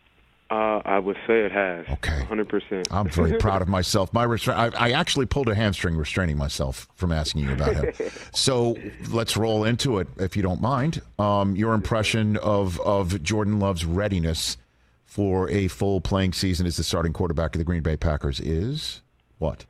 Uh, 0.52 0.82
I 0.84 0.98
would 0.98 1.18
say 1.28 1.42
it 1.42 1.52
has. 1.52 1.86
Okay. 1.90 2.26
100%. 2.28 2.88
I'm 2.90 3.08
very 3.08 3.38
proud 3.40 3.62
of 3.62 3.68
myself. 3.68 4.12
My 4.14 4.26
restra- 4.26 4.74
I, 4.74 4.88
I, 4.88 4.92
actually 4.94 5.28
pulled 5.28 5.48
a 5.48 5.54
hamstring 5.54 5.96
restraining 5.96 6.38
myself 6.38 6.88
from 6.96 7.12
asking 7.12 7.44
you 7.44 7.54
about 7.54 7.76
him. 7.76 7.94
so 8.34 8.76
let's 9.12 9.38
roll 9.38 9.64
into 9.64 10.00
it, 10.00 10.08
if 10.18 10.36
you 10.36 10.42
don't 10.42 10.60
mind. 10.60 11.04
Um, 11.20 11.56
your 11.56 11.76
impression 11.76 12.36
of, 12.38 12.80
of 12.82 13.22
Jordan 13.22 13.60
Love's 13.60 13.86
readiness 13.86 14.58
for 15.06 15.48
a 15.52 15.68
full 15.68 16.02
playing 16.02 16.34
season 16.34 16.66
as 16.66 16.78
the 16.78 16.84
starting 16.84 17.14
quarterback 17.14 17.54
of 17.54 17.60
the 17.60 17.66
Green 17.66 17.84
Bay 17.84 17.98
Packers 17.98 18.40
is 18.40 19.02
what? 19.38 19.66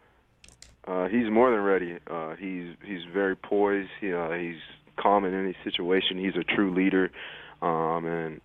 Uh, 0.85 1.07
he's 1.07 1.29
more 1.29 1.51
than 1.51 1.61
ready. 1.61 1.97
Uh, 2.09 2.35
he's 2.35 2.73
he's 2.83 3.01
very 3.13 3.35
poised. 3.35 3.89
He, 4.01 4.11
uh, 4.11 4.31
he's 4.31 4.57
calm 4.97 5.23
in 5.23 5.33
any 5.33 5.55
situation. 5.63 6.17
He's 6.17 6.35
a 6.35 6.43
true 6.43 6.73
leader, 6.73 7.11
um, 7.61 8.05
and 8.05 8.41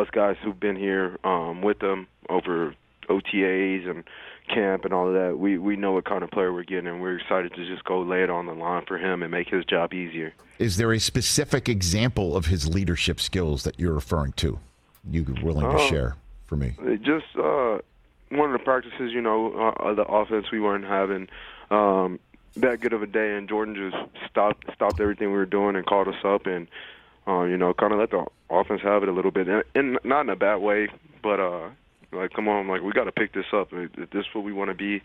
us 0.00 0.08
guys 0.10 0.36
who've 0.42 0.58
been 0.58 0.76
here 0.76 1.18
um, 1.24 1.62
with 1.62 1.78
them 1.80 2.06
over 2.28 2.74
OTAs 3.08 3.88
and 3.88 4.04
camp 4.48 4.84
and 4.84 4.94
all 4.94 5.08
of 5.08 5.14
that, 5.14 5.38
we 5.38 5.58
we 5.58 5.76
know 5.76 5.92
what 5.92 6.04
kind 6.04 6.22
of 6.22 6.30
player 6.30 6.52
we're 6.52 6.64
getting, 6.64 6.86
and 6.86 7.00
we're 7.00 7.18
excited 7.18 7.52
to 7.54 7.66
just 7.66 7.84
go 7.84 8.00
lay 8.00 8.22
it 8.22 8.30
on 8.30 8.46
the 8.46 8.54
line 8.54 8.84
for 8.86 8.98
him 8.98 9.22
and 9.22 9.30
make 9.30 9.48
his 9.48 9.64
job 9.64 9.92
easier. 9.92 10.32
Is 10.58 10.76
there 10.76 10.92
a 10.92 10.98
specific 10.98 11.68
example 11.68 12.36
of 12.36 12.46
his 12.46 12.66
leadership 12.68 13.20
skills 13.20 13.62
that 13.64 13.78
you're 13.78 13.94
referring 13.94 14.32
to? 14.32 14.58
You 15.08 15.24
willing 15.42 15.70
to 15.70 15.76
uh, 15.76 15.88
share 15.88 16.16
for 16.46 16.56
me? 16.56 16.74
Just 17.02 17.26
uh, 17.36 17.78
one 18.30 18.52
of 18.52 18.58
the 18.58 18.64
practices, 18.64 19.12
you 19.12 19.20
know, 19.20 19.72
uh, 19.80 19.94
the 19.94 20.04
offense 20.04 20.46
we 20.50 20.60
weren't 20.60 20.84
having 20.84 21.28
um, 21.70 22.18
that 22.56 22.80
good 22.80 22.92
of 22.92 23.02
a 23.02 23.06
day, 23.06 23.36
and 23.36 23.48
Jordan 23.48 23.74
just 23.74 24.28
stopped 24.30 24.66
stopped 24.74 25.00
everything 25.00 25.28
we 25.28 25.36
were 25.36 25.46
doing 25.46 25.76
and 25.76 25.86
called 25.86 26.08
us 26.08 26.24
up 26.24 26.46
and 26.46 26.66
uh, 27.28 27.42
you 27.42 27.56
know, 27.56 27.74
kind 27.74 27.92
of 27.92 27.98
let 27.98 28.10
the 28.10 28.24
offense 28.50 28.80
have 28.82 29.02
it 29.02 29.08
a 29.08 29.12
little 29.12 29.30
bit, 29.30 29.48
and, 29.48 29.62
and 29.74 29.98
not 30.04 30.22
in 30.22 30.30
a 30.30 30.36
bad 30.36 30.56
way, 30.56 30.88
but 31.22 31.38
uh, 31.38 31.68
like, 32.12 32.32
come 32.32 32.48
on, 32.48 32.68
like 32.68 32.82
we 32.82 32.92
got 32.92 33.04
to 33.04 33.12
pick 33.12 33.34
this 33.34 33.46
up. 33.52 33.72
Is 33.72 33.90
this 34.12 34.24
what 34.32 34.44
we 34.44 34.52
want 34.52 34.70
to 34.70 34.74
be? 34.74 35.02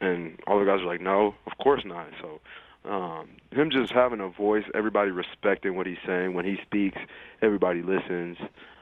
And 0.00 0.38
all 0.46 0.58
the 0.58 0.66
guys 0.66 0.80
are 0.80 0.86
like, 0.86 1.00
no, 1.00 1.34
of 1.46 1.56
course 1.58 1.82
not. 1.84 2.08
So 2.20 2.40
um, 2.90 3.28
him 3.52 3.70
just 3.70 3.92
having 3.92 4.20
a 4.20 4.28
voice, 4.28 4.64
everybody 4.74 5.10
respecting 5.10 5.76
what 5.76 5.86
he's 5.86 5.98
saying 6.06 6.34
when 6.34 6.44
he 6.44 6.56
speaks, 6.62 6.98
everybody 7.42 7.82
listens. 7.82 8.38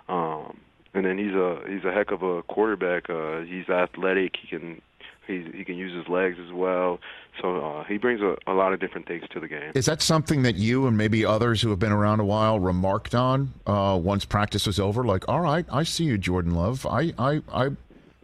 Um, 0.09 0.59
and 0.94 1.05
then 1.05 1.18
he's 1.18 1.35
a 1.35 1.61
he's 1.68 1.85
a 1.85 1.92
heck 1.92 2.12
of 2.12 2.22
a 2.22 2.42
quarterback. 2.44 3.11
Uh, 3.11 3.40
he's 3.40 3.68
athletic. 3.68 4.37
He 4.40 4.48
can 4.48 4.81
he 5.26 5.44
he 5.54 5.64
can 5.64 5.76
use 5.76 5.94
his 5.94 6.08
legs 6.08 6.38
as 6.44 6.52
well. 6.52 7.00
So 7.40 7.64
uh, 7.64 7.84
he 7.84 7.98
brings 7.98 8.20
a, 8.20 8.37
a 8.46 8.52
lot 8.52 8.72
of 8.72 8.80
different 8.80 9.06
things 9.06 9.24
to 9.30 9.40
the 9.40 9.48
game. 9.48 9.72
Is 9.74 9.87
that 9.87 10.02
something 10.02 10.42
that 10.42 10.54
you 10.54 10.87
and 10.87 10.96
maybe 10.96 11.24
others 11.24 11.62
who 11.62 11.70
have 11.70 11.78
been 11.78 11.92
around 11.92 12.20
a 12.20 12.24
while 12.24 12.60
remarked 12.60 13.14
on 13.14 13.52
uh, 13.66 13.98
once 14.00 14.24
practice 14.24 14.66
was 14.66 14.78
over? 14.78 15.04
Like, 15.04 15.28
all 15.28 15.40
right, 15.40 15.66
I 15.72 15.82
see 15.82 16.04
you, 16.04 16.18
Jordan 16.18 16.54
Love. 16.54 16.87
I 16.87 17.12
I 17.18 17.42
I, 17.52 17.70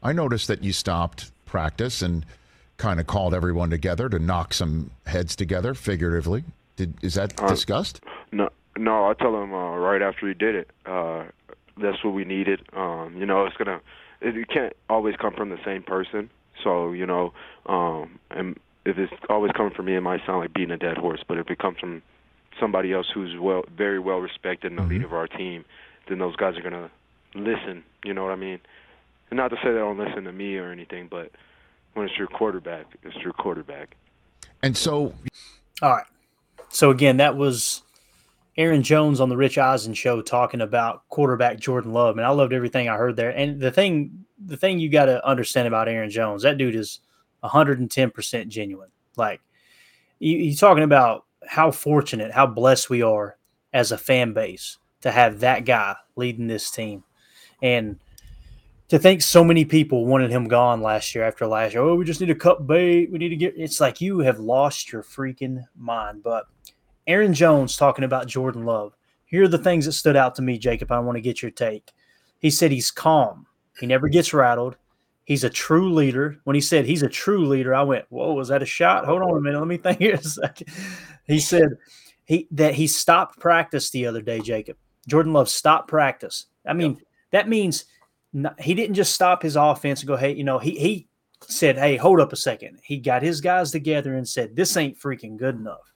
I 0.03 0.13
noticed 0.13 0.49
that 0.49 0.63
you 0.63 0.73
stopped 0.73 1.33
practice 1.47 2.03
and 2.03 2.25
kind 2.77 3.01
of 3.01 3.07
called 3.07 3.35
everyone 3.35 3.71
together 3.71 4.09
to 4.09 4.19
knock 4.19 4.55
some 4.55 4.91
heads 5.07 5.37
together, 5.37 5.75
figuratively. 5.75 6.45
Did 6.77 6.95
is 7.03 7.15
that 7.15 7.41
uh, 7.41 7.49
discussed? 7.49 8.01
No, 8.33 8.49
no. 8.77 9.11
I 9.11 9.15
tell 9.15 9.35
him 9.43 9.53
uh, 9.53 9.77
right 9.77 10.03
after 10.03 10.29
he 10.29 10.35
did 10.35 10.55
it. 10.55 10.71
Uh, 10.87 11.25
that's 11.77 12.03
what 12.05 12.15
we 12.15 12.25
needed. 12.25 12.63
Um, 12.73 13.17
you 13.19 13.27
know, 13.27 13.45
it's 13.45 13.57
gonna. 13.57 13.81
It, 14.21 14.37
it 14.37 14.49
can't 14.49 14.73
always 14.89 15.17
come 15.17 15.35
from 15.35 15.51
the 15.51 15.59
same 15.65 15.83
person. 15.83 16.31
So 16.63 16.93
you 16.93 17.07
know, 17.07 17.33
um, 17.67 18.19
and 18.31 18.59
if 18.85 18.99
it's 18.99 19.13
always 19.29 19.53
coming 19.53 19.73
from 19.75 19.87
me, 19.87 19.97
it 19.97 20.01
might 20.01 20.21
sound 20.27 20.41
like 20.41 20.55
beating 20.55 20.71
a 20.71 20.79
dead 20.79 20.97
horse. 20.97 21.23
But 21.27 21.39
if 21.39 21.51
it 21.51 21.59
comes 21.59 21.79
from 21.79 22.03
somebody 22.59 22.93
else 22.93 23.07
who's 23.13 23.39
well, 23.39 23.65
very 23.77 23.99
well 23.99 24.19
respected 24.19 24.71
and 24.71 24.79
the 24.79 24.83
mm-hmm. 24.83 24.93
leader 24.93 25.07
of 25.07 25.13
our 25.13 25.27
team, 25.27 25.65
then 26.09 26.19
those 26.19 26.37
guys 26.37 26.57
are 26.57 26.63
gonna 26.63 26.91
listen. 27.35 27.85
You 28.05 28.15
know 28.15 28.25
what 28.25 28.33
I 28.33 28.37
mean? 28.37 28.61
And 29.31 29.37
not 29.37 29.49
to 29.49 29.57
say 29.57 29.71
they 29.71 29.79
don't 29.79 29.99
listen 29.99 30.25
to 30.25 30.33
me 30.33 30.57
or 30.57 30.73
anything, 30.73 31.09
but 31.11 31.31
when 31.95 32.07
it's 32.07 32.17
your 32.19 32.27
quarterback, 32.27 32.87
it's 33.03 33.17
your 33.17 33.33
quarterback. 33.33 33.97
And 34.63 34.77
so, 34.77 35.15
all 35.83 35.91
right. 35.91 36.07
So 36.69 36.91
again, 36.91 37.17
that 37.19 37.37
was 37.37 37.83
Aaron 38.61 38.83
Jones 38.83 39.21
on 39.21 39.31
the 39.31 39.37
Rich 39.39 39.57
Eisen 39.57 39.95
show 39.95 40.21
talking 40.21 40.61
about 40.61 41.09
quarterback 41.09 41.59
Jordan 41.59 41.95
Love, 41.95 42.19
and 42.19 42.27
I 42.27 42.31
loved 42.31 42.53
everything 42.53 42.91
I 42.91 42.97
heard 42.97 43.17
there. 43.17 43.31
And 43.31 43.59
the 43.59 43.71
thing, 43.71 44.27
the 44.45 44.57
thing 44.57 44.79
you 44.79 44.91
got 44.91 45.07
to 45.07 45.27
understand 45.27 45.67
about 45.67 45.89
Aaron 45.89 46.11
Jones, 46.11 46.43
that 46.43 46.59
dude 46.59 46.75
is 46.75 47.01
110% 47.43 48.49
genuine. 48.49 48.91
Like 49.17 49.41
you, 50.19 50.37
you're 50.37 50.57
talking 50.57 50.83
about 50.83 51.25
how 51.47 51.71
fortunate, 51.71 52.33
how 52.33 52.47
blessed 52.47 52.91
we 52.91 53.01
are 53.01 53.39
as 53.73 53.93
a 53.93 53.99
fan 53.99 54.35
base 54.35 54.77
to 55.01 55.11
have 55.11 55.41
that 55.41 55.65
guy 55.65 55.97
leading 56.17 56.47
this 56.47 56.71
team, 56.71 57.03
and 57.63 57.99
to 58.89 58.99
think 58.99 59.23
so 59.23 59.43
many 59.43 59.65
people 59.65 60.05
wanted 60.05 60.31
him 60.31 60.49
gone 60.49 60.83
last 60.83 61.15
year 61.15 61.25
after 61.25 61.47
last 61.47 61.73
year. 61.73 61.83
Oh, 61.83 61.95
we 61.95 62.05
just 62.05 62.21
need 62.21 62.27
to 62.27 62.35
cut 62.35 62.67
bait. 62.67 63.11
We 63.11 63.17
need 63.17 63.31
to 63.31 63.37
get. 63.37 63.55
It's 63.57 63.81
like 63.81 64.03
you 64.03 64.19
have 64.19 64.39
lost 64.39 64.93
your 64.93 65.03
freaking 65.03 65.65
mind, 65.79 66.23
but 66.23 66.45
Aaron 67.07 67.35
Jones 67.35 67.77
talking 67.77 68.05
about 68.05 68.27
Jordan 68.27 68.65
Love. 68.65 68.95
Here 69.25 69.45
are 69.45 69.49
the 69.49 69.59
things 69.59 69.87
that 69.87 69.93
stood 69.93 70.17
out 70.17 70.35
to 70.37 70.43
me, 70.43 70.59
Jacob. 70.59 70.91
I 70.91 70.99
want 70.99 71.17
to 71.17 71.23
get 71.23 71.43
your 71.43 71.51
take. 71.51 71.91
He 72.39 72.51
said 72.51 72.71
he's 72.71 72.91
calm. 72.91 73.47
He 73.79 73.87
never 73.87 74.09
gets 74.09 74.35
rattled. 74.35 74.77
He's 75.25 75.45
a 75.45 75.51
true 75.51 75.93
leader. 75.93 76.39
When 76.45 76.55
he 76.55 76.61
said 76.61 76.85
he's 76.85 77.03
a 77.05 77.09
true 77.09 77.47
leader, 77.47 77.75
I 77.75 77.83
went, 77.83 78.07
"Whoa, 78.09 78.33
was 78.33 78.49
that 78.49 78.63
a 78.63 78.67
shot? 78.67 79.05
Hold 79.05 79.23
on 79.23 79.37
a 79.37 79.41
minute, 79.41 79.59
let 79.59 79.69
me 79.69 79.77
think 79.77 79.99
here 79.99 80.15
a 80.15 80.23
second. 80.23 80.69
He 81.27 81.39
said 81.39 81.69
he 82.25 82.49
that 82.51 82.75
he 82.75 82.89
stopped 82.89 83.39
practice 83.39 83.91
the 83.91 84.07
other 84.07 84.23
day. 84.23 84.41
Jacob 84.41 84.77
Jordan 85.07 85.33
Love 85.33 85.49
stopped 85.49 85.89
practice. 85.89 86.47
I 86.67 86.73
mean, 86.73 86.93
yep. 86.93 87.03
that 87.31 87.49
means 87.49 87.85
he 88.59 88.75
didn't 88.75 88.95
just 88.95 89.15
stop 89.15 89.43
his 89.43 89.57
offense 89.57 90.01
and 90.01 90.09
go, 90.09 90.17
"Hey, 90.17 90.33
you 90.33 90.45
know," 90.45 90.59
he 90.59 90.79
he 90.79 91.09
said, 91.43 91.79
"Hey, 91.79 91.97
hold 91.97 92.21
up 92.21 92.33
a 92.33 92.37
second. 92.37 92.81
He 92.83 92.99
got 92.99 93.23
his 93.23 93.41
guys 93.41 93.71
together 93.71 94.15
and 94.15 94.29
said, 94.29 94.57
"This 94.57 94.77
ain't 94.77 94.99
freaking 94.99 95.37
good 95.37 95.55
enough." 95.55 95.90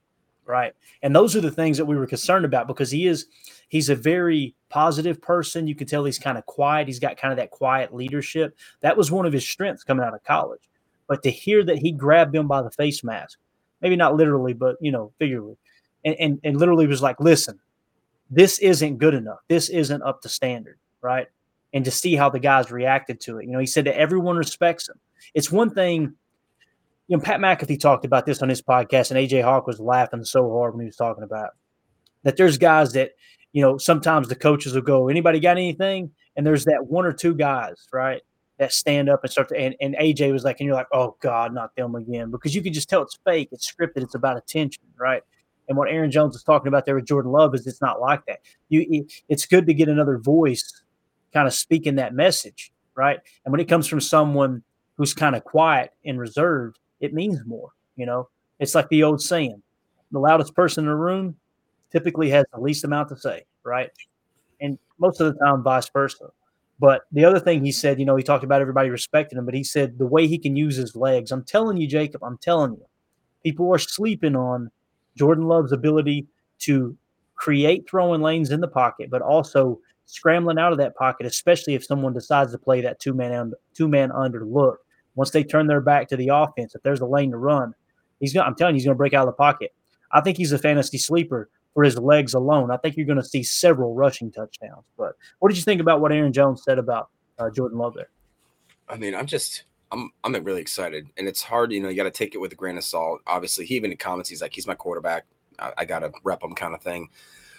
Right? 0.46 0.74
And 1.02 1.14
those 1.16 1.34
are 1.34 1.40
the 1.40 1.50
things 1.50 1.78
that 1.78 1.86
we 1.86 1.96
were 1.96 2.06
concerned 2.06 2.44
about 2.44 2.66
because 2.66 2.90
he 2.90 3.06
is 3.06 3.26
he's 3.68 3.88
a 3.88 3.96
very 3.96 4.54
positive 4.68 5.20
person. 5.20 5.66
You 5.66 5.74
can 5.74 5.86
tell 5.86 6.04
he's 6.04 6.18
kind 6.18 6.36
of 6.36 6.44
quiet. 6.46 6.86
He's 6.86 6.98
got 6.98 7.16
kind 7.16 7.32
of 7.32 7.38
that 7.38 7.50
quiet 7.50 7.94
leadership. 7.94 8.56
That 8.80 8.96
was 8.96 9.10
one 9.10 9.26
of 9.26 9.32
his 9.32 9.48
strengths 9.48 9.84
coming 9.84 10.04
out 10.04 10.14
of 10.14 10.22
college. 10.22 10.60
But 11.06 11.22
to 11.22 11.30
hear 11.30 11.64
that 11.64 11.78
he 11.78 11.92
grabbed 11.92 12.34
him 12.34 12.46
by 12.46 12.62
the 12.62 12.70
face 12.70 13.02
mask, 13.02 13.38
maybe 13.80 13.96
not 13.96 14.16
literally, 14.16 14.52
but 14.52 14.76
you 14.80 14.92
know, 14.92 15.12
figuratively, 15.18 15.56
and, 16.04 16.14
and, 16.18 16.40
and 16.44 16.58
literally 16.58 16.86
was 16.86 17.02
like, 17.02 17.20
listen, 17.20 17.58
this 18.30 18.58
isn't 18.58 18.98
good 18.98 19.14
enough. 19.14 19.38
This 19.48 19.68
isn't 19.68 20.02
up 20.02 20.22
to 20.22 20.28
standard, 20.28 20.78
right? 21.00 21.26
And 21.72 21.84
to 21.84 21.90
see 21.90 22.16
how 22.16 22.30
the 22.30 22.38
guys 22.38 22.70
reacted 22.70 23.20
to 23.22 23.38
it. 23.38 23.46
You 23.46 23.52
know, 23.52 23.58
he 23.58 23.66
said 23.66 23.84
that 23.86 23.98
everyone 23.98 24.36
respects 24.36 24.88
him. 24.88 24.98
It's 25.34 25.50
one 25.50 25.70
thing, 25.70 26.14
you 27.08 27.16
know, 27.16 27.22
Pat 27.22 27.40
McAfee 27.40 27.80
talked 27.80 28.04
about 28.04 28.26
this 28.26 28.42
on 28.42 28.48
his 28.48 28.62
podcast, 28.62 29.10
and 29.10 29.18
AJ 29.18 29.42
Hawk 29.42 29.66
was 29.66 29.80
laughing 29.80 30.24
so 30.24 30.50
hard 30.50 30.74
when 30.74 30.80
he 30.80 30.86
was 30.86 30.96
talking 30.96 31.24
about 31.24 31.50
that 32.22 32.36
there's 32.36 32.56
guys 32.56 32.92
that 32.94 33.10
you 33.54 33.62
know, 33.62 33.78
sometimes 33.78 34.28
the 34.28 34.34
coaches 34.34 34.74
will 34.74 34.82
go, 34.82 35.08
anybody 35.08 35.40
got 35.40 35.56
anything? 35.56 36.10
And 36.36 36.44
there's 36.44 36.64
that 36.64 36.86
one 36.88 37.06
or 37.06 37.12
two 37.12 37.34
guys, 37.34 37.86
right, 37.92 38.20
that 38.58 38.72
stand 38.72 39.08
up 39.08 39.22
and 39.22 39.30
start 39.30 39.48
to, 39.50 39.56
and, 39.56 39.76
and 39.80 39.94
AJ 39.94 40.32
was 40.32 40.42
like, 40.42 40.58
and 40.58 40.66
you're 40.66 40.74
like, 40.74 40.88
oh 40.92 41.16
God, 41.20 41.54
not 41.54 41.74
them 41.76 41.94
again. 41.94 42.32
Because 42.32 42.54
you 42.54 42.62
can 42.62 42.72
just 42.72 42.90
tell 42.90 43.02
it's 43.02 43.16
fake, 43.24 43.50
it's 43.52 43.72
scripted, 43.72 44.02
it's 44.02 44.16
about 44.16 44.36
attention, 44.36 44.82
right? 44.98 45.22
And 45.68 45.78
what 45.78 45.88
Aaron 45.88 46.10
Jones 46.10 46.34
was 46.34 46.42
talking 46.42 46.66
about 46.66 46.84
there 46.84 46.96
with 46.96 47.06
Jordan 47.06 47.30
Love 47.30 47.54
is 47.54 47.64
it's 47.66 47.80
not 47.80 48.00
like 48.00 48.26
that. 48.26 48.40
You, 48.68 49.06
it's 49.28 49.46
good 49.46 49.66
to 49.68 49.72
get 49.72 49.88
another 49.88 50.18
voice 50.18 50.82
kind 51.32 51.46
of 51.46 51.54
speaking 51.54 51.94
that 51.94 52.12
message, 52.12 52.72
right? 52.96 53.20
And 53.44 53.52
when 53.52 53.60
it 53.60 53.68
comes 53.68 53.86
from 53.86 54.00
someone 54.00 54.64
who's 54.96 55.14
kind 55.14 55.36
of 55.36 55.44
quiet 55.44 55.92
and 56.04 56.18
reserved, 56.18 56.80
it 57.04 57.14
means 57.14 57.40
more. 57.46 57.70
You 57.96 58.06
know, 58.06 58.28
it's 58.58 58.74
like 58.74 58.88
the 58.88 59.02
old 59.02 59.20
saying: 59.20 59.62
the 60.10 60.18
loudest 60.18 60.54
person 60.54 60.84
in 60.84 60.90
the 60.90 60.96
room 60.96 61.36
typically 61.92 62.30
has 62.30 62.44
the 62.52 62.60
least 62.60 62.84
amount 62.84 63.08
to 63.10 63.16
say, 63.16 63.44
right? 63.62 63.90
And 64.60 64.78
most 64.98 65.20
of 65.20 65.32
the 65.32 65.38
time, 65.44 65.62
vice 65.62 65.88
versa. 65.90 66.30
But 66.80 67.02
the 67.12 67.24
other 67.24 67.38
thing 67.38 67.64
he 67.64 67.70
said, 67.70 68.00
you 68.00 68.04
know, 68.04 68.16
he 68.16 68.24
talked 68.24 68.44
about 68.44 68.60
everybody 68.60 68.90
respecting 68.90 69.38
him, 69.38 69.44
but 69.44 69.54
he 69.54 69.62
said 69.62 69.98
the 69.98 70.06
way 70.06 70.26
he 70.26 70.38
can 70.38 70.56
use 70.56 70.76
his 70.76 70.96
legs. 70.96 71.30
I'm 71.30 71.44
telling 71.44 71.76
you, 71.76 71.86
Jacob, 71.86 72.24
I'm 72.24 72.38
telling 72.38 72.72
you, 72.72 72.84
people 73.44 73.72
are 73.72 73.78
sleeping 73.78 74.34
on 74.34 74.70
Jordan 75.16 75.44
Love's 75.44 75.72
ability 75.72 76.26
to 76.60 76.96
create 77.36 77.88
throwing 77.88 78.22
lanes 78.22 78.50
in 78.50 78.60
the 78.60 78.68
pocket, 78.68 79.10
but 79.10 79.22
also 79.22 79.78
scrambling 80.06 80.58
out 80.58 80.72
of 80.72 80.78
that 80.78 80.96
pocket, 80.96 81.26
especially 81.26 81.74
if 81.74 81.84
someone 81.84 82.12
decides 82.12 82.52
to 82.52 82.58
play 82.58 82.80
that 82.80 83.00
two 83.00 83.14
man 83.14 83.52
two 83.74 83.88
man 83.88 84.10
under 84.12 84.44
look. 84.44 84.80
Once 85.14 85.30
they 85.30 85.44
turn 85.44 85.66
their 85.66 85.80
back 85.80 86.08
to 86.08 86.16
the 86.16 86.28
offense, 86.28 86.74
if 86.74 86.82
there's 86.82 87.00
a 87.00 87.06
lane 87.06 87.30
to 87.30 87.36
run, 87.36 87.74
he's 88.20 88.32
going. 88.32 88.46
I'm 88.46 88.54
telling 88.54 88.74
you, 88.74 88.78
he's 88.78 88.84
going 88.84 88.94
to 88.94 88.98
break 88.98 89.14
out 89.14 89.26
of 89.26 89.34
the 89.34 89.36
pocket. 89.36 89.72
I 90.12 90.20
think 90.20 90.36
he's 90.36 90.52
a 90.52 90.58
fantasy 90.58 90.98
sleeper 90.98 91.48
for 91.74 91.82
his 91.82 91.98
legs 91.98 92.34
alone. 92.34 92.70
I 92.70 92.76
think 92.76 92.96
you're 92.96 93.06
going 93.06 93.20
to 93.20 93.24
see 93.24 93.42
several 93.42 93.94
rushing 93.94 94.30
touchdowns. 94.30 94.84
But 94.96 95.14
what 95.40 95.48
did 95.48 95.58
you 95.58 95.64
think 95.64 95.80
about 95.80 96.00
what 96.00 96.12
Aaron 96.12 96.32
Jones 96.32 96.62
said 96.64 96.78
about 96.78 97.10
uh, 97.38 97.50
Jordan 97.50 97.78
Love 97.78 97.94
there? 97.94 98.10
I 98.88 98.96
mean, 98.96 99.14
I'm 99.14 99.26
just 99.26 99.64
I'm 99.90 100.10
I'm 100.22 100.32
really 100.44 100.60
excited, 100.60 101.08
and 101.16 101.28
it's 101.28 101.42
hard. 101.42 101.72
You 101.72 101.80
know, 101.80 101.88
you 101.88 101.96
got 101.96 102.04
to 102.04 102.10
take 102.10 102.34
it 102.34 102.38
with 102.38 102.52
a 102.52 102.56
grain 102.56 102.76
of 102.76 102.84
salt. 102.84 103.20
Obviously, 103.26 103.66
he 103.66 103.76
even 103.76 103.90
in 103.90 103.96
comments, 103.96 104.28
he's 104.28 104.42
like, 104.42 104.54
he's 104.54 104.66
my 104.66 104.74
quarterback. 104.74 105.24
I, 105.58 105.72
I 105.78 105.84
got 105.84 106.00
to 106.00 106.12
rep 106.22 106.42
him, 106.42 106.54
kind 106.54 106.74
of 106.74 106.82
thing. 106.82 107.08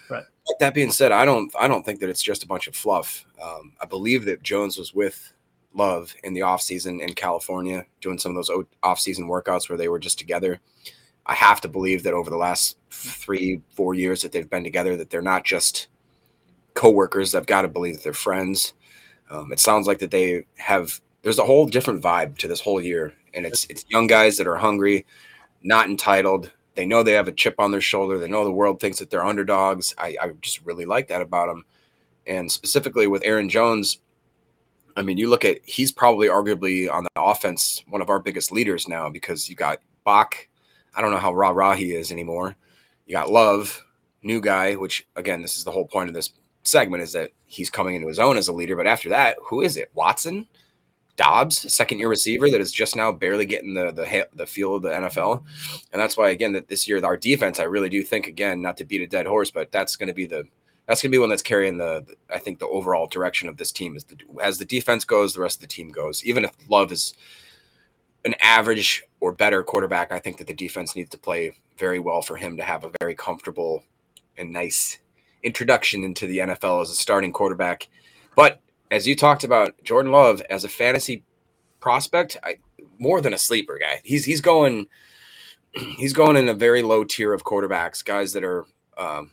Right. 0.08 0.24
But 0.46 0.58
that 0.60 0.74
being 0.74 0.92
said, 0.92 1.12
I 1.12 1.24
don't 1.24 1.52
I 1.58 1.68
don't 1.68 1.84
think 1.84 2.00
that 2.00 2.08
it's 2.08 2.22
just 2.22 2.44
a 2.44 2.46
bunch 2.46 2.68
of 2.68 2.76
fluff. 2.76 3.26
Um, 3.42 3.72
I 3.80 3.86
believe 3.86 4.24
that 4.26 4.42
Jones 4.42 4.78
was 4.78 4.94
with 4.94 5.32
Love 5.76 6.14
in 6.24 6.32
the 6.32 6.40
offseason 6.40 7.00
in 7.00 7.12
California, 7.12 7.84
doing 8.00 8.18
some 8.18 8.34
of 8.34 8.36
those 8.36 8.64
off-season 8.82 9.28
workouts 9.28 9.68
where 9.68 9.76
they 9.76 9.88
were 9.88 9.98
just 9.98 10.18
together. 10.18 10.58
I 11.26 11.34
have 11.34 11.60
to 11.60 11.68
believe 11.68 12.02
that 12.04 12.14
over 12.14 12.30
the 12.30 12.36
last 12.36 12.78
three, 12.90 13.60
four 13.70 13.94
years 13.94 14.22
that 14.22 14.32
they've 14.32 14.48
been 14.48 14.64
together, 14.64 14.96
that 14.96 15.10
they're 15.10 15.20
not 15.20 15.44
just 15.44 15.88
coworkers. 16.74 17.34
I've 17.34 17.46
got 17.46 17.62
to 17.62 17.68
believe 17.68 17.96
that 17.96 18.04
they're 18.04 18.12
friends. 18.12 18.72
Um, 19.30 19.52
it 19.52 19.60
sounds 19.60 19.86
like 19.86 19.98
that 19.98 20.12
they 20.12 20.46
have. 20.56 21.00
There's 21.22 21.38
a 21.38 21.44
whole 21.44 21.66
different 21.66 22.02
vibe 22.02 22.38
to 22.38 22.48
this 22.48 22.60
whole 22.60 22.80
year, 22.80 23.12
and 23.34 23.44
it's 23.44 23.66
it's 23.68 23.84
young 23.88 24.06
guys 24.06 24.38
that 24.38 24.46
are 24.46 24.56
hungry, 24.56 25.04
not 25.62 25.90
entitled. 25.90 26.52
They 26.74 26.86
know 26.86 27.02
they 27.02 27.12
have 27.12 27.28
a 27.28 27.32
chip 27.32 27.56
on 27.58 27.70
their 27.70 27.80
shoulder. 27.80 28.18
They 28.18 28.28
know 28.28 28.44
the 28.44 28.52
world 28.52 28.80
thinks 28.80 28.98
that 29.00 29.10
they're 29.10 29.24
underdogs. 29.24 29.94
I, 29.98 30.16
I 30.22 30.30
just 30.40 30.64
really 30.64 30.84
like 30.84 31.08
that 31.08 31.22
about 31.22 31.48
them, 31.48 31.64
and 32.26 32.50
specifically 32.50 33.08
with 33.08 33.24
Aaron 33.24 33.48
Jones. 33.48 33.98
I 34.96 35.02
mean, 35.02 35.18
you 35.18 35.28
look 35.28 35.44
at 35.44 35.58
he's 35.64 35.92
probably 35.92 36.28
arguably 36.28 36.90
on 36.90 37.04
the 37.04 37.22
offense 37.22 37.84
one 37.88 38.00
of 38.00 38.10
our 38.10 38.18
biggest 38.18 38.50
leaders 38.50 38.88
now 38.88 39.10
because 39.10 39.48
you 39.48 39.54
got 39.54 39.80
Bach 40.04 40.48
I 40.96 41.02
don't 41.02 41.10
know 41.10 41.18
how 41.18 41.34
rah 41.34 41.50
rah 41.50 41.74
he 41.74 41.92
is 41.92 42.10
anymore. 42.10 42.56
You 43.06 43.12
got 43.12 43.30
Love, 43.30 43.84
new 44.22 44.40
guy, 44.40 44.74
which 44.74 45.06
again, 45.14 45.42
this 45.42 45.56
is 45.56 45.64
the 45.64 45.70
whole 45.70 45.86
point 45.86 46.08
of 46.08 46.14
this 46.14 46.32
segment 46.62 47.02
is 47.02 47.12
that 47.12 47.30
he's 47.44 47.70
coming 47.70 47.94
into 47.94 48.08
his 48.08 48.18
own 48.18 48.36
as 48.36 48.48
a 48.48 48.52
leader. 48.52 48.74
But 48.74 48.86
after 48.86 49.10
that, 49.10 49.36
who 49.42 49.60
is 49.60 49.76
it? 49.76 49.90
Watson, 49.94 50.46
Doubs, 51.16 51.72
second 51.72 51.98
year 51.98 52.08
receiver 52.08 52.50
that 52.50 52.60
is 52.60 52.72
just 52.72 52.96
now 52.96 53.12
barely 53.12 53.46
getting 53.46 53.74
the 53.74 53.92
the 53.92 54.28
the 54.34 54.46
feel 54.46 54.74
of 54.74 54.82
the 54.82 54.90
NFL, 54.90 55.42
and 55.92 56.00
that's 56.00 56.16
why 56.16 56.30
again 56.30 56.52
that 56.52 56.68
this 56.68 56.88
year 56.88 57.04
our 57.04 57.16
defense, 57.16 57.60
I 57.60 57.64
really 57.64 57.88
do 57.90 58.02
think 58.02 58.26
again 58.26 58.62
not 58.62 58.76
to 58.78 58.84
beat 58.84 59.02
a 59.02 59.06
dead 59.06 59.26
horse, 59.26 59.50
but 59.50 59.70
that's 59.70 59.96
going 59.96 60.08
to 60.08 60.14
be 60.14 60.26
the 60.26 60.46
that's 60.86 61.02
going 61.02 61.10
to 61.10 61.16
be 61.16 61.18
one 61.18 61.28
that's 61.28 61.42
carrying 61.42 61.78
the, 61.78 62.06
I 62.32 62.38
think 62.38 62.58
the 62.58 62.68
overall 62.68 63.06
direction 63.06 63.48
of 63.48 63.56
this 63.56 63.72
team 63.72 63.96
is 63.96 64.04
the 64.04 64.16
as 64.42 64.58
the 64.58 64.64
defense 64.64 65.04
goes, 65.04 65.34
the 65.34 65.40
rest 65.40 65.56
of 65.56 65.62
the 65.62 65.66
team 65.66 65.90
goes. 65.90 66.24
Even 66.24 66.44
if 66.44 66.52
Love 66.68 66.92
is 66.92 67.14
an 68.24 68.34
average 68.40 69.02
or 69.20 69.32
better 69.32 69.62
quarterback, 69.62 70.12
I 70.12 70.18
think 70.18 70.38
that 70.38 70.46
the 70.46 70.54
defense 70.54 70.94
needs 70.94 71.10
to 71.10 71.18
play 71.18 71.56
very 71.78 71.98
well 71.98 72.22
for 72.22 72.36
him 72.36 72.56
to 72.56 72.62
have 72.62 72.84
a 72.84 72.90
very 73.00 73.14
comfortable 73.14 73.82
and 74.38 74.52
nice 74.52 74.98
introduction 75.42 76.04
into 76.04 76.26
the 76.26 76.38
NFL 76.38 76.82
as 76.82 76.90
a 76.90 76.94
starting 76.94 77.32
quarterback. 77.32 77.88
But 78.34 78.60
as 78.90 79.06
you 79.06 79.16
talked 79.16 79.44
about, 79.44 79.74
Jordan 79.82 80.12
Love 80.12 80.42
as 80.50 80.64
a 80.64 80.68
fantasy 80.68 81.24
prospect, 81.80 82.36
I, 82.42 82.56
more 82.98 83.20
than 83.20 83.32
a 83.32 83.38
sleeper 83.38 83.78
guy. 83.78 84.00
He's 84.04 84.24
he's 84.24 84.40
going 84.40 84.86
he's 85.72 86.12
going 86.12 86.36
in 86.36 86.48
a 86.48 86.54
very 86.54 86.82
low 86.82 87.04
tier 87.04 87.32
of 87.32 87.44
quarterbacks, 87.44 88.04
guys 88.04 88.32
that 88.32 88.44
are 88.44 88.66
um, 88.96 89.30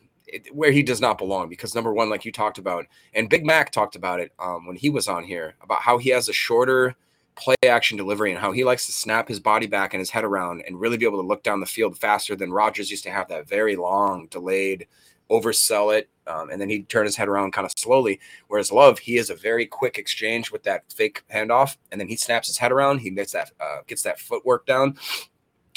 where 0.52 0.72
he 0.72 0.82
does 0.82 1.00
not 1.00 1.18
belong. 1.18 1.48
Because 1.48 1.74
number 1.74 1.92
one, 1.92 2.10
like 2.10 2.24
you 2.24 2.32
talked 2.32 2.58
about, 2.58 2.86
and 3.14 3.28
Big 3.28 3.44
Mac 3.44 3.70
talked 3.70 3.96
about 3.96 4.20
it 4.20 4.32
um, 4.38 4.66
when 4.66 4.76
he 4.76 4.90
was 4.90 5.08
on 5.08 5.24
here 5.24 5.54
about 5.62 5.82
how 5.82 5.98
he 5.98 6.10
has 6.10 6.28
a 6.28 6.32
shorter 6.32 6.94
play 7.36 7.56
action 7.66 7.96
delivery 7.96 8.30
and 8.30 8.40
how 8.40 8.52
he 8.52 8.64
likes 8.64 8.86
to 8.86 8.92
snap 8.92 9.28
his 9.28 9.40
body 9.40 9.66
back 9.66 9.92
and 9.92 10.00
his 10.00 10.10
head 10.10 10.24
around 10.24 10.62
and 10.66 10.80
really 10.80 10.96
be 10.96 11.04
able 11.04 11.20
to 11.20 11.26
look 11.26 11.42
down 11.42 11.60
the 11.60 11.66
field 11.66 11.98
faster 11.98 12.36
than 12.36 12.52
Rodgers 12.52 12.90
used 12.90 13.04
to 13.04 13.10
have 13.10 13.28
that 13.28 13.48
very 13.48 13.76
long, 13.76 14.26
delayed, 14.28 14.86
oversell 15.30 15.96
it, 15.96 16.08
um, 16.26 16.50
and 16.50 16.60
then 16.60 16.68
he'd 16.68 16.88
turn 16.88 17.06
his 17.06 17.16
head 17.16 17.28
around 17.28 17.52
kind 17.52 17.64
of 17.64 17.72
slowly. 17.76 18.20
Whereas 18.48 18.70
Love, 18.70 18.98
he 18.98 19.16
is 19.16 19.30
a 19.30 19.34
very 19.34 19.66
quick 19.66 19.98
exchange 19.98 20.52
with 20.52 20.62
that 20.64 20.84
fake 20.92 21.22
handoff, 21.32 21.76
and 21.90 22.00
then 22.00 22.08
he 22.08 22.16
snaps 22.16 22.46
his 22.46 22.58
head 22.58 22.72
around, 22.72 22.98
he 22.98 23.10
gets 23.10 23.32
that 23.32 23.50
uh, 23.60 23.78
gets 23.86 24.02
that 24.02 24.20
footwork 24.20 24.66
down, 24.66 24.96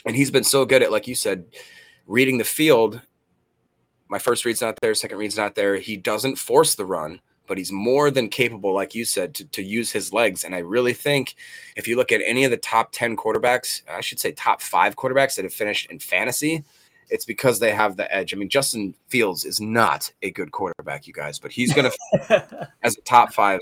and 0.05 0.15
he's 0.15 0.31
been 0.31 0.43
so 0.43 0.65
good 0.65 0.83
at, 0.83 0.91
like 0.91 1.07
you 1.07 1.15
said, 1.15 1.45
reading 2.05 2.37
the 2.37 2.43
field. 2.43 3.01
My 4.09 4.19
first 4.19 4.45
read's 4.45 4.61
not 4.61 4.79
there, 4.81 4.95
second 4.95 5.17
read's 5.17 5.37
not 5.37 5.55
there. 5.55 5.77
He 5.77 5.97
doesn't 5.97 6.37
force 6.37 6.75
the 6.75 6.85
run 6.85 7.19
but 7.47 7.57
he's 7.57 7.71
more 7.71 8.11
than 8.11 8.29
capable, 8.29 8.73
like 8.73 8.93
you 8.93 9.05
said, 9.05 9.33
to, 9.35 9.45
to 9.45 9.63
use 9.63 9.91
his 9.91 10.13
legs. 10.13 10.43
And 10.43 10.53
I 10.53 10.59
really 10.59 10.93
think 10.93 11.35
if 11.75 11.87
you 11.87 11.95
look 11.95 12.11
at 12.11 12.21
any 12.23 12.43
of 12.43 12.51
the 12.51 12.57
top 12.57 12.89
10 12.91 13.15
quarterbacks, 13.15 13.81
I 13.89 14.01
should 14.01 14.19
say 14.19 14.33
top 14.33 14.61
five 14.61 14.95
quarterbacks 14.95 15.35
that 15.35 15.45
have 15.45 15.53
finished 15.53 15.89
in 15.89 15.99
fantasy, 15.99 16.63
it's 17.09 17.25
because 17.25 17.59
they 17.59 17.71
have 17.71 17.95
the 17.95 18.13
edge. 18.13 18.33
I 18.33 18.37
mean, 18.37 18.49
Justin 18.49 18.93
Fields 19.07 19.45
is 19.45 19.61
not 19.61 20.11
a 20.21 20.31
good 20.31 20.51
quarterback, 20.51 21.07
you 21.07 21.13
guys, 21.13 21.39
but 21.39 21.51
he's 21.51 21.73
going 21.73 21.89
to, 22.27 22.69
as 22.83 22.97
a 22.97 23.01
top 23.01 23.33
five 23.33 23.61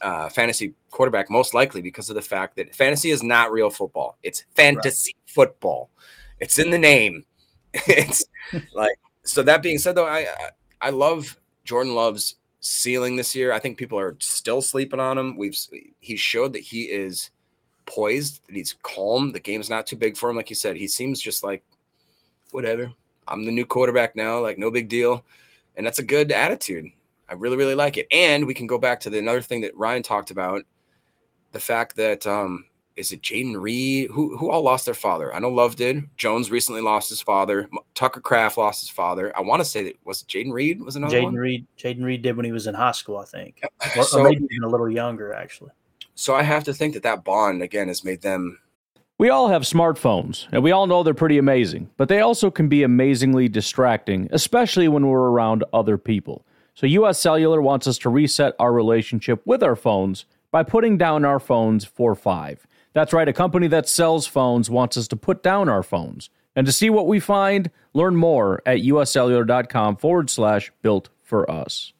uh, 0.00 0.28
fantasy 0.28 0.74
quarterback, 0.90 1.28
most 1.28 1.54
likely 1.54 1.82
because 1.82 2.08
of 2.08 2.14
the 2.14 2.22
fact 2.22 2.56
that 2.56 2.74
fantasy 2.74 3.10
is 3.10 3.22
not 3.22 3.50
real 3.50 3.70
football. 3.70 4.16
It's 4.22 4.44
fantasy 4.54 5.14
right. 5.16 5.30
football. 5.30 5.90
It's 6.38 6.58
in 6.58 6.70
the 6.70 6.78
name. 6.78 7.24
it's 7.74 8.24
like, 8.74 8.96
so 9.24 9.42
that 9.42 9.62
being 9.62 9.78
said, 9.78 9.94
though, 9.94 10.06
I, 10.06 10.26
I 10.80 10.90
love 10.90 11.36
Jordan 11.64 11.94
Love's 11.94 12.36
ceiling 12.60 13.16
this 13.16 13.34
year. 13.34 13.52
I 13.52 13.58
think 13.58 13.78
people 13.78 13.98
are 13.98 14.16
still 14.20 14.62
sleeping 14.62 15.00
on 15.00 15.18
him. 15.18 15.36
We've 15.36 15.58
he 16.00 16.16
showed 16.16 16.52
that 16.54 16.62
he 16.62 16.82
is 16.84 17.30
poised, 17.86 18.46
that 18.46 18.56
he's 18.56 18.76
calm. 18.82 19.32
The 19.32 19.40
game's 19.40 19.68
not 19.68 19.86
too 19.86 19.96
big 19.96 20.16
for 20.16 20.30
him, 20.30 20.36
like 20.36 20.50
you 20.50 20.56
said. 20.56 20.76
He 20.76 20.88
seems 20.88 21.20
just 21.20 21.44
like 21.44 21.62
whatever. 22.52 22.92
I'm 23.28 23.44
the 23.44 23.52
new 23.52 23.66
quarterback 23.66 24.16
now, 24.16 24.40
like 24.40 24.58
no 24.58 24.70
big 24.70 24.88
deal. 24.88 25.24
And 25.76 25.86
that's 25.86 25.98
a 25.98 26.04
good 26.04 26.32
attitude. 26.32 26.86
I 27.28 27.34
really, 27.34 27.56
really 27.56 27.74
like 27.74 27.96
it. 27.96 28.06
And 28.12 28.46
we 28.46 28.54
can 28.54 28.66
go 28.66 28.78
back 28.78 29.00
to 29.00 29.10
the 29.10 29.18
another 29.18 29.42
thing 29.42 29.62
that 29.62 29.76
Ryan 29.76 30.02
talked 30.02 30.30
about. 30.30 30.64
the 31.52 31.60
fact 31.60 31.96
that 31.96 32.26
um, 32.26 32.66
is 32.96 33.12
it 33.12 33.22
Jayden 33.22 33.60
Reed? 33.60 34.10
Who 34.12 34.36
who 34.36 34.50
all 34.50 34.62
lost 34.62 34.84
their 34.84 34.94
father? 34.94 35.34
I 35.34 35.38
know 35.38 35.48
Love 35.48 35.76
did. 35.76 36.04
Jones 36.16 36.50
recently 36.50 36.80
lost 36.80 37.08
his 37.08 37.20
father. 37.20 37.68
Tucker 37.94 38.20
Kraft 38.20 38.56
lost 38.56 38.80
his 38.80 38.90
father. 38.90 39.36
I 39.36 39.40
want 39.40 39.60
to 39.60 39.64
say 39.64 39.82
that 39.84 39.96
was 40.04 40.22
Jayden 40.24 40.52
Reed 40.52 40.80
was 40.82 40.96
another 40.96 41.16
Jayden 41.16 41.24
one. 41.24 41.34
Reed. 41.34 41.66
Jayden 41.78 42.04
Reed 42.04 42.22
did 42.22 42.36
when 42.36 42.44
he 42.46 42.52
was 42.52 42.66
in 42.66 42.74
high 42.74 42.92
school, 42.92 43.18
I 43.18 43.24
think, 43.24 43.62
or, 43.96 44.04
So- 44.04 44.20
or 44.20 44.24
maybe 44.24 44.44
even 44.50 44.64
a 44.64 44.68
little 44.68 44.88
younger, 44.90 45.32
actually. 45.34 45.70
So 46.14 46.34
I 46.34 46.42
have 46.44 46.62
to 46.64 46.72
think 46.72 46.94
that 46.94 47.02
that 47.02 47.24
bond 47.24 47.62
again 47.62 47.88
has 47.88 48.04
made 48.04 48.22
them. 48.22 48.60
We 49.18 49.28
all 49.30 49.48
have 49.48 49.62
smartphones, 49.62 50.46
and 50.52 50.62
we 50.62 50.70
all 50.72 50.86
know 50.86 51.02
they're 51.02 51.14
pretty 51.14 51.38
amazing, 51.38 51.90
but 51.96 52.08
they 52.08 52.20
also 52.20 52.50
can 52.50 52.68
be 52.68 52.82
amazingly 52.82 53.48
distracting, 53.48 54.28
especially 54.32 54.88
when 54.88 55.06
we're 55.06 55.30
around 55.30 55.64
other 55.72 55.98
people. 55.98 56.44
So, 56.74 56.86
US 56.86 57.18
Cellular 57.18 57.62
wants 57.62 57.86
us 57.86 57.98
to 57.98 58.08
reset 58.10 58.54
our 58.58 58.72
relationship 58.72 59.40
with 59.44 59.62
our 59.62 59.76
phones 59.76 60.24
by 60.50 60.62
putting 60.64 60.98
down 60.98 61.24
our 61.24 61.38
phones 61.40 61.84
for 61.84 62.14
five. 62.16 62.66
That's 62.94 63.12
right, 63.12 63.28
a 63.28 63.32
company 63.32 63.66
that 63.66 63.88
sells 63.88 64.26
phones 64.26 64.70
wants 64.70 64.96
us 64.96 65.08
to 65.08 65.16
put 65.16 65.42
down 65.42 65.68
our 65.68 65.82
phones. 65.82 66.30
And 66.56 66.64
to 66.66 66.72
see 66.72 66.88
what 66.88 67.08
we 67.08 67.18
find, 67.18 67.70
learn 67.92 68.14
more 68.14 68.62
at 68.64 68.78
uscellular.com 68.78 69.96
forward 69.96 70.30
slash 70.30 70.72
built 70.80 71.08
for 71.22 71.50
us. 71.50 71.92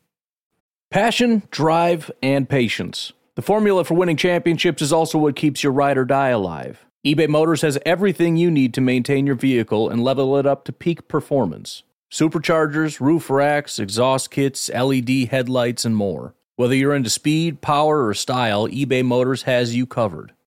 Passion, 0.91 1.43
drive, 1.51 2.11
and 2.23 2.49
patience. 2.49 3.13
The 3.35 3.43
formula 3.43 3.83
for 3.83 3.95
winning 3.95 4.17
championships 4.17 4.81
is 4.81 4.93
also 4.93 5.19
what 5.19 5.35
keeps 5.35 5.65
your 5.65 5.73
ride 5.73 5.99
or 5.99 6.05
die 6.05 6.29
alive. 6.29 6.87
eBay 7.05 7.29
Motors 7.29 7.63
has 7.63 7.77
everything 7.85 8.37
you 8.37 8.49
need 8.49 8.73
to 8.75 8.81
maintain 8.81 9.27
your 9.27 9.35
vehicle 9.35 9.91
and 9.91 10.05
level 10.05 10.37
it 10.39 10.47
up 10.47 10.65
to 10.65 10.73
peak 10.73 11.09
performance 11.09 11.83
superchargers, 12.13 13.01
roof 13.01 13.29
racks, 13.29 13.81
exhaust 13.81 14.31
kits, 14.31 14.69
LED 14.69 15.27
headlights, 15.33 15.85
and 15.85 15.97
more. 15.97 16.37
Whether 16.55 16.77
you're 16.77 16.95
into 16.95 17.11
speed, 17.11 17.61
power, 17.61 18.07
or 18.07 18.15
style, 18.15 18.69
eBay 18.69 19.05
Motors 19.05 19.43
has 19.43 19.75
you 19.75 19.85
covered. 19.85 20.33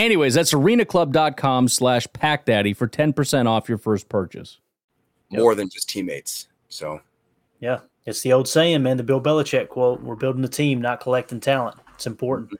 Anyways, 0.00 0.32
that's 0.32 0.54
arenaclub.com 0.54 1.68
slash 1.68 2.06
packdaddy 2.06 2.74
for 2.74 2.88
10% 2.88 3.46
off 3.46 3.68
your 3.68 3.76
first 3.76 4.08
purchase. 4.08 4.58
more 5.28 5.54
than 5.54 5.68
just 5.68 5.90
teammates. 5.90 6.48
So 6.70 7.02
Yeah, 7.60 7.80
it's 8.06 8.22
the 8.22 8.32
old 8.32 8.48
saying, 8.48 8.82
man. 8.82 8.96
The 8.96 9.02
Bill 9.02 9.20
Belichick 9.20 9.68
quote: 9.68 10.00
"We're 10.00 10.16
building 10.16 10.42
a 10.42 10.48
team, 10.48 10.80
not 10.80 11.00
collecting 11.00 11.38
talent." 11.38 11.76
It's 11.94 12.06
important. 12.06 12.50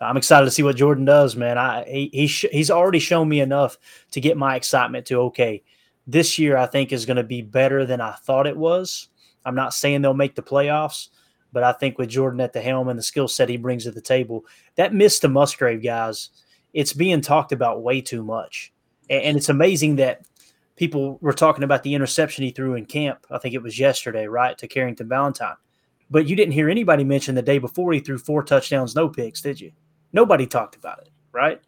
I'm 0.00 0.16
excited 0.16 0.46
to 0.46 0.50
see 0.50 0.64
what 0.64 0.76
Jordan 0.76 1.04
does, 1.04 1.36
man. 1.36 1.56
I 1.56 1.84
he, 1.84 2.10
he 2.12 2.26
sh- 2.26 2.46
he's 2.50 2.70
already 2.70 2.98
shown 2.98 3.28
me 3.28 3.40
enough 3.40 3.78
to 4.10 4.20
get 4.20 4.36
my 4.36 4.56
excitement 4.56 5.06
to 5.06 5.20
okay. 5.20 5.62
This 6.08 6.36
year, 6.36 6.56
I 6.56 6.66
think 6.66 6.92
is 6.92 7.06
going 7.06 7.18
to 7.18 7.22
be 7.22 7.42
better 7.42 7.86
than 7.86 8.00
I 8.00 8.12
thought 8.12 8.48
it 8.48 8.56
was. 8.56 9.08
I'm 9.44 9.54
not 9.54 9.72
saying 9.72 10.02
they'll 10.02 10.14
make 10.14 10.34
the 10.34 10.42
playoffs, 10.42 11.10
but 11.52 11.62
I 11.62 11.72
think 11.72 11.96
with 11.96 12.08
Jordan 12.08 12.40
at 12.40 12.52
the 12.52 12.60
helm 12.60 12.88
and 12.88 12.98
the 12.98 13.02
skill 13.04 13.28
set 13.28 13.48
he 13.48 13.56
brings 13.56 13.84
to 13.84 13.92
the 13.92 14.00
table, 14.00 14.44
that 14.74 14.94
missed 14.94 15.22
the 15.22 15.28
Musgrave 15.28 15.82
guys, 15.82 16.30
it's 16.78 16.92
being 16.92 17.20
talked 17.20 17.50
about 17.50 17.82
way 17.82 18.00
too 18.00 18.22
much, 18.22 18.72
and, 19.10 19.22
and 19.24 19.36
it's 19.36 19.48
amazing 19.48 19.96
that 19.96 20.22
people 20.76 21.18
were 21.20 21.32
talking 21.32 21.64
about 21.64 21.82
the 21.82 21.92
interception 21.92 22.44
he 22.44 22.52
threw 22.52 22.76
in 22.76 22.86
camp. 22.86 23.26
I 23.32 23.38
think 23.38 23.56
it 23.56 23.62
was 23.64 23.80
yesterday, 23.80 24.28
right, 24.28 24.56
to 24.58 24.68
Carrington 24.68 25.08
Valentine. 25.08 25.56
But 26.08 26.28
you 26.28 26.36
didn't 26.36 26.52
hear 26.52 26.70
anybody 26.70 27.02
mention 27.02 27.34
the 27.34 27.42
day 27.42 27.58
before 27.58 27.92
he 27.92 27.98
threw 27.98 28.16
four 28.16 28.44
touchdowns, 28.44 28.94
no 28.94 29.08
picks, 29.08 29.40
did 29.40 29.60
you? 29.60 29.72
Nobody 30.12 30.46
talked 30.46 30.76
about 30.76 31.00
it, 31.00 31.08
right? 31.32 31.60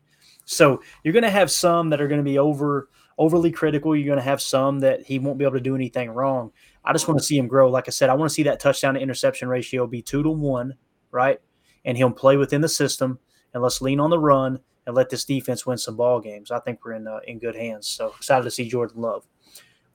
So 0.44 0.80
you're 1.02 1.12
going 1.12 1.24
to 1.24 1.30
have 1.30 1.50
some 1.50 1.90
that 1.90 2.00
are 2.00 2.06
going 2.06 2.20
to 2.20 2.30
be 2.30 2.38
over 2.38 2.88
overly 3.18 3.50
critical. 3.50 3.96
You're 3.96 4.06
going 4.06 4.16
to 4.16 4.22
have 4.22 4.40
some 4.40 4.78
that 4.80 5.04
he 5.04 5.18
won't 5.18 5.38
be 5.38 5.44
able 5.44 5.54
to 5.54 5.60
do 5.60 5.74
anything 5.74 6.08
wrong. 6.10 6.52
I 6.84 6.92
just 6.92 7.08
want 7.08 7.18
to 7.18 7.26
see 7.26 7.36
him 7.36 7.48
grow. 7.48 7.68
Like 7.68 7.88
I 7.88 7.90
said, 7.90 8.10
I 8.10 8.14
want 8.14 8.30
to 8.30 8.34
see 8.34 8.44
that 8.44 8.60
touchdown 8.60 8.94
to 8.94 9.00
interception 9.00 9.48
ratio 9.48 9.88
be 9.88 10.02
two 10.02 10.22
to 10.22 10.30
one, 10.30 10.76
right? 11.10 11.40
And 11.84 11.96
he'll 11.96 12.12
play 12.12 12.36
within 12.36 12.60
the 12.60 12.68
system. 12.68 13.18
And 13.52 13.60
let's 13.60 13.80
lean 13.80 13.98
on 13.98 14.10
the 14.10 14.18
run 14.20 14.60
and 14.86 14.94
let 14.94 15.10
this 15.10 15.24
defense 15.24 15.66
win 15.66 15.78
some 15.78 15.96
ball 15.96 16.20
games. 16.20 16.50
I 16.50 16.58
think 16.60 16.84
we're 16.84 16.92
in 16.92 17.06
uh, 17.06 17.20
in 17.26 17.38
good 17.38 17.56
hands. 17.56 17.86
So 17.86 18.08
excited 18.08 18.44
to 18.44 18.50
see 18.50 18.68
Jordan 18.68 19.00
Love. 19.00 19.26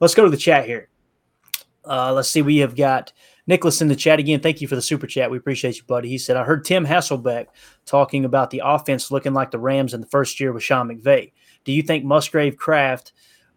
Let's 0.00 0.14
go 0.14 0.24
to 0.24 0.30
the 0.30 0.36
chat 0.36 0.66
here. 0.66 0.88
Uh, 1.84 2.12
let's 2.12 2.28
see. 2.28 2.42
We 2.42 2.58
have 2.58 2.74
got 2.74 3.12
Nicholas 3.46 3.80
in 3.80 3.88
the 3.88 3.96
chat 3.96 4.18
again. 4.18 4.40
Thank 4.40 4.60
you 4.60 4.68
for 4.68 4.74
the 4.74 4.82
super 4.82 5.06
chat. 5.06 5.30
We 5.30 5.38
appreciate 5.38 5.76
you, 5.76 5.84
buddy. 5.84 6.08
He 6.08 6.18
said, 6.18 6.36
I 6.36 6.42
heard 6.42 6.64
Tim 6.64 6.84
Hasselbeck 6.84 7.46
talking 7.84 8.24
about 8.24 8.50
the 8.50 8.62
offense 8.64 9.10
looking 9.10 9.34
like 9.34 9.52
the 9.52 9.58
Rams 9.58 9.94
in 9.94 10.00
the 10.00 10.06
first 10.08 10.40
year 10.40 10.52
with 10.52 10.64
Sean 10.64 10.88
McVay. 10.88 11.32
Do 11.64 11.72
you 11.72 11.82
think 11.82 12.04
Musgrave 12.04 12.56
Kraft?" 12.56 13.12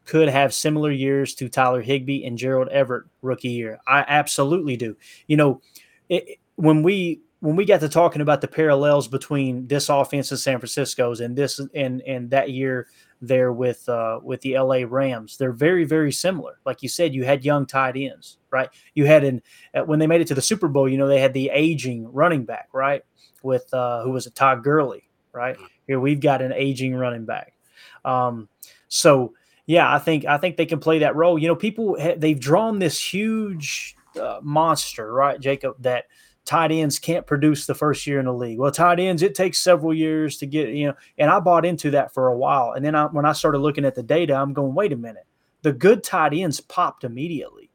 could 0.10 0.28
have 0.28 0.52
similar 0.56 0.90
years 0.90 1.36
to 1.36 1.48
Tyler 1.48 1.84
Higbee 1.84 2.26
and 2.26 2.36
Gerald 2.36 2.68
Everett 2.70 3.06
rookie 3.22 3.50
year? 3.50 3.78
I 3.88 4.04
absolutely 4.08 4.76
do. 4.76 4.98
You 5.28 5.38
know, 5.38 5.62
it, 6.10 6.40
when 6.56 6.82
we 6.82 7.22
when 7.42 7.56
we 7.56 7.66
got 7.66 7.80
to 7.80 7.90
talking 7.90 8.22
about 8.22 8.42
the 8.42 8.48
parallels 8.48 9.08
between 9.08 9.68
this 9.68 9.90
offense 9.90 10.32
in 10.32 10.38
San 10.38 10.60
Francisco's 10.60 11.22
and 11.22 11.36
this 11.36 11.60
and 11.74 12.02
and 12.02 12.30
that 12.32 12.52
year 12.52 12.88
there 13.22 13.52
with 13.52 13.88
uh, 13.88 14.20
with 14.24 14.42
the 14.42 14.58
LA 14.58 14.82
Rams. 14.88 15.38
They're 15.38 15.52
very 15.52 15.86
very 15.86 16.12
similar. 16.12 16.60
Like 16.66 16.84
you 16.84 16.90
said, 16.90 17.14
you 17.14 17.24
had 17.24 17.46
young 17.46 17.66
tight 17.66 17.96
ends, 17.96 18.38
right? 18.52 18.70
You 18.94 19.06
had 19.06 19.24
an 19.24 19.42
uh, 19.74 19.84
when 19.84 20.00
they 20.00 20.08
made 20.08 20.22
it 20.22 20.28
to 20.28 20.36
the 20.36 20.42
Super 20.42 20.68
Bowl, 20.68 20.90
you 20.90 20.98
know 20.98 21.08
they 21.08 21.22
had 21.22 21.34
the 21.34 21.50
aging 21.54 22.12
running 22.12 22.46
back, 22.46 22.70
right? 22.74 23.04
With 23.44 23.74
uh, 23.74 24.04
who 24.04 24.12
was 24.12 24.28
it, 24.28 24.36
Todd 24.36 24.64
Gurley, 24.64 25.10
right? 25.32 25.58
Here 25.88 26.00
we've 26.00 26.22
got 26.22 26.42
an 26.42 26.54
aging 26.54 26.96
running 26.96 27.26
back. 27.26 27.54
Um, 28.04 28.50
so 28.90 29.34
yeah, 29.66 29.94
I 29.94 30.00
think 30.00 30.26
I 30.26 30.38
think 30.38 30.58
they 30.58 30.66
can 30.66 30.80
play 30.80 31.00
that 31.00 31.16
role. 31.16 31.40
You 31.40 31.48
know, 31.48 31.56
people 31.56 31.98
they've 32.18 32.40
drawn 32.40 32.80
this 32.80 33.02
huge 33.02 33.96
uh, 34.20 34.40
monster, 34.42 35.14
right, 35.14 35.40
Jacob? 35.40 35.76
That 35.80 36.06
tight 36.50 36.72
ends 36.72 36.97
can't 36.97 37.28
produce 37.28 37.68
the 37.68 37.76
first 37.76 38.08
year 38.08 38.20
in 38.20 38.26
the 38.26 38.34
league. 38.34 38.58
Well, 38.58 38.72
tight 38.72 39.00
ends, 39.00 39.22
it 39.22 39.36
takes 39.36 39.60
several 39.60 39.93
years 39.93 40.38
to 40.38 40.47
get, 40.47 40.70
you 40.70 40.88
know, 40.88 40.95
and 41.20 41.30
I 41.30 41.39
bought 41.39 41.64
into 41.64 41.91
that 41.91 42.12
for 42.12 42.30
a 42.30 42.36
while. 42.36 42.72
And 42.72 42.84
then 42.84 42.95
I, 42.95 43.06
when 43.06 43.24
I 43.24 43.34
started 43.34 43.60
looking 43.60 43.86
at 43.86 43.93
the 43.93 44.02
data, 44.02 44.34
I'm 44.34 44.54
going, 44.54 44.74
wait 44.74 44.91
a 44.91 44.95
minute. 44.95 45.28
The 45.62 45.72
good 45.72 46.04
tight 46.04 46.34
ends 46.34 46.60
popped 46.60 47.04
immediately. 47.04 47.70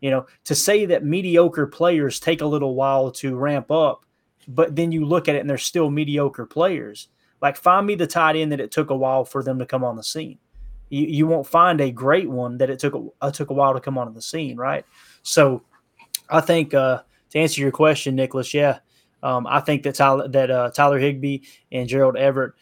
You 0.00 0.10
know, 0.10 0.26
to 0.44 0.54
say 0.54 0.84
that 0.84 1.06
mediocre 1.06 1.66
players 1.66 2.20
take 2.20 2.42
a 2.42 2.46
little 2.46 2.74
while 2.74 3.10
to 3.12 3.34
ramp 3.34 3.70
up, 3.70 4.04
but 4.46 4.76
then 4.76 4.92
you 4.92 5.06
look 5.06 5.26
at 5.26 5.34
it 5.34 5.40
and 5.40 5.48
they're 5.48 5.56
still 5.56 5.88
mediocre 5.88 6.44
players. 6.44 7.08
Like, 7.40 7.56
find 7.56 7.86
me 7.86 7.94
the 7.94 8.06
tight 8.06 8.36
end 8.36 8.52
that 8.52 8.60
it 8.60 8.72
took 8.72 8.90
a 8.90 8.96
while 8.96 9.24
for 9.24 9.42
them 9.42 9.58
to 9.58 9.64
come 9.64 9.82
on 9.82 9.96
the 9.96 10.04
scene. 10.04 10.36
You, 10.90 11.06
you 11.06 11.26
won't 11.26 11.46
find 11.46 11.80
a 11.80 11.90
great 11.90 12.28
one 12.28 12.58
that 12.58 12.68
it 12.68 12.78
took 12.78 12.94
a, 12.94 13.06
uh, 13.22 13.30
took 13.30 13.48
a 13.48 13.54
while 13.54 13.72
to 13.72 13.80
come 13.80 13.96
on 13.96 14.12
the 14.12 14.20
scene, 14.20 14.58
right? 14.58 14.84
So, 15.22 15.62
I 16.28 16.42
think 16.42 16.74
uh, 16.74 17.02
to 17.36 17.42
answer 17.42 17.60
your 17.60 17.70
question, 17.70 18.16
Nicholas, 18.16 18.54
yeah, 18.54 18.78
um, 19.22 19.46
I 19.46 19.60
think 19.60 19.82
that 19.82 19.94
Tyler 19.94 20.28
that 20.28 20.50
uh, 20.50 20.70
Tyler 20.70 20.98
Higbee 20.98 21.40
and 21.70 21.88
Gerald 21.88 22.16
Everett 22.16 22.54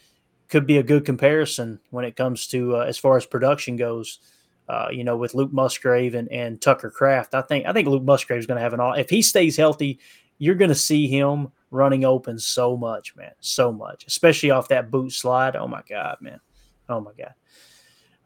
could 0.48 0.66
be 0.66 0.78
a 0.78 0.82
good 0.82 1.04
comparison 1.04 1.80
when 1.90 2.04
it 2.04 2.16
comes 2.16 2.46
to 2.48 2.76
uh, 2.76 2.80
as 2.80 2.98
far 2.98 3.16
as 3.16 3.26
production 3.26 3.76
goes. 3.76 4.18
Uh, 4.66 4.88
you 4.90 5.04
know, 5.04 5.14
with 5.14 5.34
Luke 5.34 5.52
Musgrave 5.52 6.14
and, 6.14 6.26
and 6.32 6.58
Tucker 6.58 6.90
Kraft, 6.90 7.34
I 7.34 7.42
think 7.42 7.66
I 7.66 7.72
think 7.72 7.86
Luke 7.86 8.02
Musgrave 8.02 8.38
is 8.38 8.46
going 8.46 8.56
to 8.56 8.62
have 8.62 8.72
an 8.72 8.80
all. 8.80 8.94
If 8.94 9.10
he 9.10 9.20
stays 9.20 9.58
healthy, 9.58 9.98
you're 10.38 10.54
going 10.54 10.70
to 10.70 10.74
see 10.74 11.06
him 11.06 11.48
running 11.70 12.04
open 12.06 12.38
so 12.38 12.74
much, 12.74 13.14
man, 13.14 13.32
so 13.40 13.70
much, 13.70 14.06
especially 14.06 14.50
off 14.50 14.68
that 14.68 14.90
boot 14.90 15.12
slide. 15.12 15.54
Oh 15.54 15.68
my 15.68 15.82
god, 15.86 16.16
man, 16.22 16.40
oh 16.88 17.00
my 17.00 17.12
god. 17.16 17.34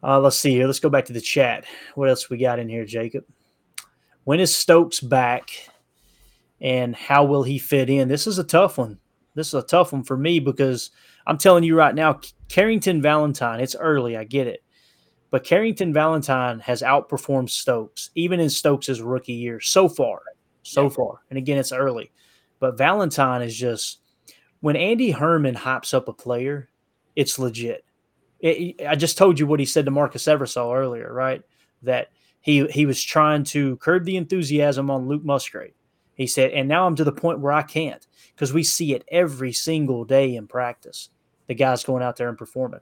Uh, 0.01 0.21
let's 0.21 0.39
see 0.39 0.53
here. 0.53 0.67
Let's 0.67 0.79
go 0.79 0.89
back 0.89 1.07
to 1.07 1.13
the 1.13 1.21
chat. 1.21 1.65
What 1.97 2.09
else 2.09 2.31
we 2.31 2.39
got 2.39 2.61
in 2.61 2.69
here, 2.69 2.85
Jacob? 2.85 3.25
When 4.23 4.39
is 4.39 4.55
Stokes 4.55 5.01
back, 5.01 5.51
and 6.61 6.95
how 6.95 7.25
will 7.25 7.43
he 7.43 7.59
fit 7.59 7.91
in? 7.91 8.09
This 8.09 8.27
is 8.27 8.39
a 8.39 8.45
tough 8.45 8.79
one. 8.79 8.99
This 9.35 9.49
is 9.49 9.55
a 9.55 9.63
tough 9.63 9.93
one 9.93 10.03
for 10.03 10.17
me 10.17 10.41
because 10.41 10.91
I'm 11.27 11.39
telling 11.39 11.65
you 11.65 11.77
right 11.77 11.95
now, 11.95 12.21
Carrington 12.49 13.01
Valentine. 13.01 13.61
It's 13.61 13.77
early, 13.77 14.17
I 14.17 14.25
get 14.25 14.47
it, 14.47 14.63
but 15.31 15.45
Carrington 15.45 15.93
Valentine 15.93 16.59
has 16.61 16.83
outperformed 16.83 17.51
Stokes 17.51 18.11
even 18.15 18.41
in 18.41 18.51
Stokes' 18.51 19.01
rookie 19.01 19.35
year 19.35 19.61
so 19.61 19.89
far, 19.89 20.21
so 20.63 20.85
yeah. 20.85 20.89
far. 20.89 21.23
And 21.31 21.39
again, 21.39 21.59
it's 21.59 21.73
early, 21.73 22.11
but 22.59 22.79
Valentine 22.79 23.43
is 23.43 23.57
just 23.57 24.01
when 24.61 24.77
Andy 24.77 25.13
Herman 25.13 25.55
hypes 25.55 25.95
up 25.95 26.09
a 26.09 26.13
player, 26.13 26.69
it's 27.15 27.39
legit 27.39 27.85
it, 28.41 28.87
I 28.87 28.95
just 28.95 29.19
told 29.19 29.39
you 29.39 29.47
what 29.47 29.61
he 29.61 29.67
said 29.67 29.85
to 29.87 29.91
Marcus 29.91 30.25
Eversole 30.25 30.77
earlier, 30.77 31.13
right? 31.13 31.43
That 31.83 32.09
he 32.41 32.67
he 32.69 32.87
was 32.87 33.03
trying 33.03 33.45
to 33.45 33.77
curb 33.79 34.05
the 34.05 34.17
enthusiasm 34.17 34.91
on 34.91 35.09
Luke 35.09 35.25
Musgrave. 35.25 35.75
He 36.19 36.27
said, 36.27 36.51
and 36.51 36.69
now 36.69 36.87
I'm 36.87 36.97
to 36.97 37.05
the 37.05 37.13
point 37.13 37.41
where 37.41 37.53
I 37.53 37.63
can't 37.63 38.07
because 38.35 38.53
we 38.53 38.63
see 38.63 38.95
it 38.95 39.05
every 39.11 39.55
single 39.55 40.05
day 40.05 40.37
in 40.37 40.47
practice. 40.47 41.09
The 41.47 41.55
guys 41.55 41.83
going 41.83 42.03
out 42.03 42.17
there 42.17 42.29
and 42.29 42.37
performing. 42.37 42.81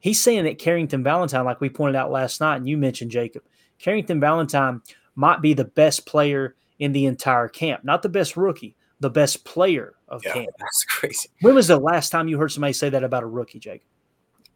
He's 0.00 0.20
saying 0.20 0.44
that 0.44 0.58
Carrington 0.58 1.04
Valentine, 1.04 1.44
like 1.44 1.60
we 1.60 1.68
pointed 1.68 1.94
out 1.94 2.10
last 2.10 2.40
night, 2.40 2.56
and 2.56 2.68
you 2.68 2.76
mentioned 2.76 3.12
Jacob, 3.12 3.44
Carrington 3.78 4.18
Valentine 4.18 4.82
might 5.14 5.40
be 5.40 5.54
the 5.54 5.64
best 5.64 6.06
player 6.06 6.56
in 6.80 6.90
the 6.92 7.06
entire 7.06 7.48
camp, 7.48 7.84
not 7.84 8.02
the 8.02 8.08
best 8.08 8.36
rookie, 8.36 8.74
the 8.98 9.10
best 9.10 9.44
player 9.44 9.94
of 10.08 10.24
yeah, 10.24 10.32
camp. 10.32 10.50
That's 10.58 10.84
crazy. 10.88 11.28
When 11.42 11.54
was 11.54 11.68
the 11.68 11.78
last 11.78 12.10
time 12.10 12.26
you 12.26 12.38
heard 12.38 12.50
somebody 12.50 12.72
say 12.72 12.88
that 12.90 13.04
about 13.04 13.22
a 13.22 13.26
rookie, 13.26 13.60
Jacob? 13.60 13.86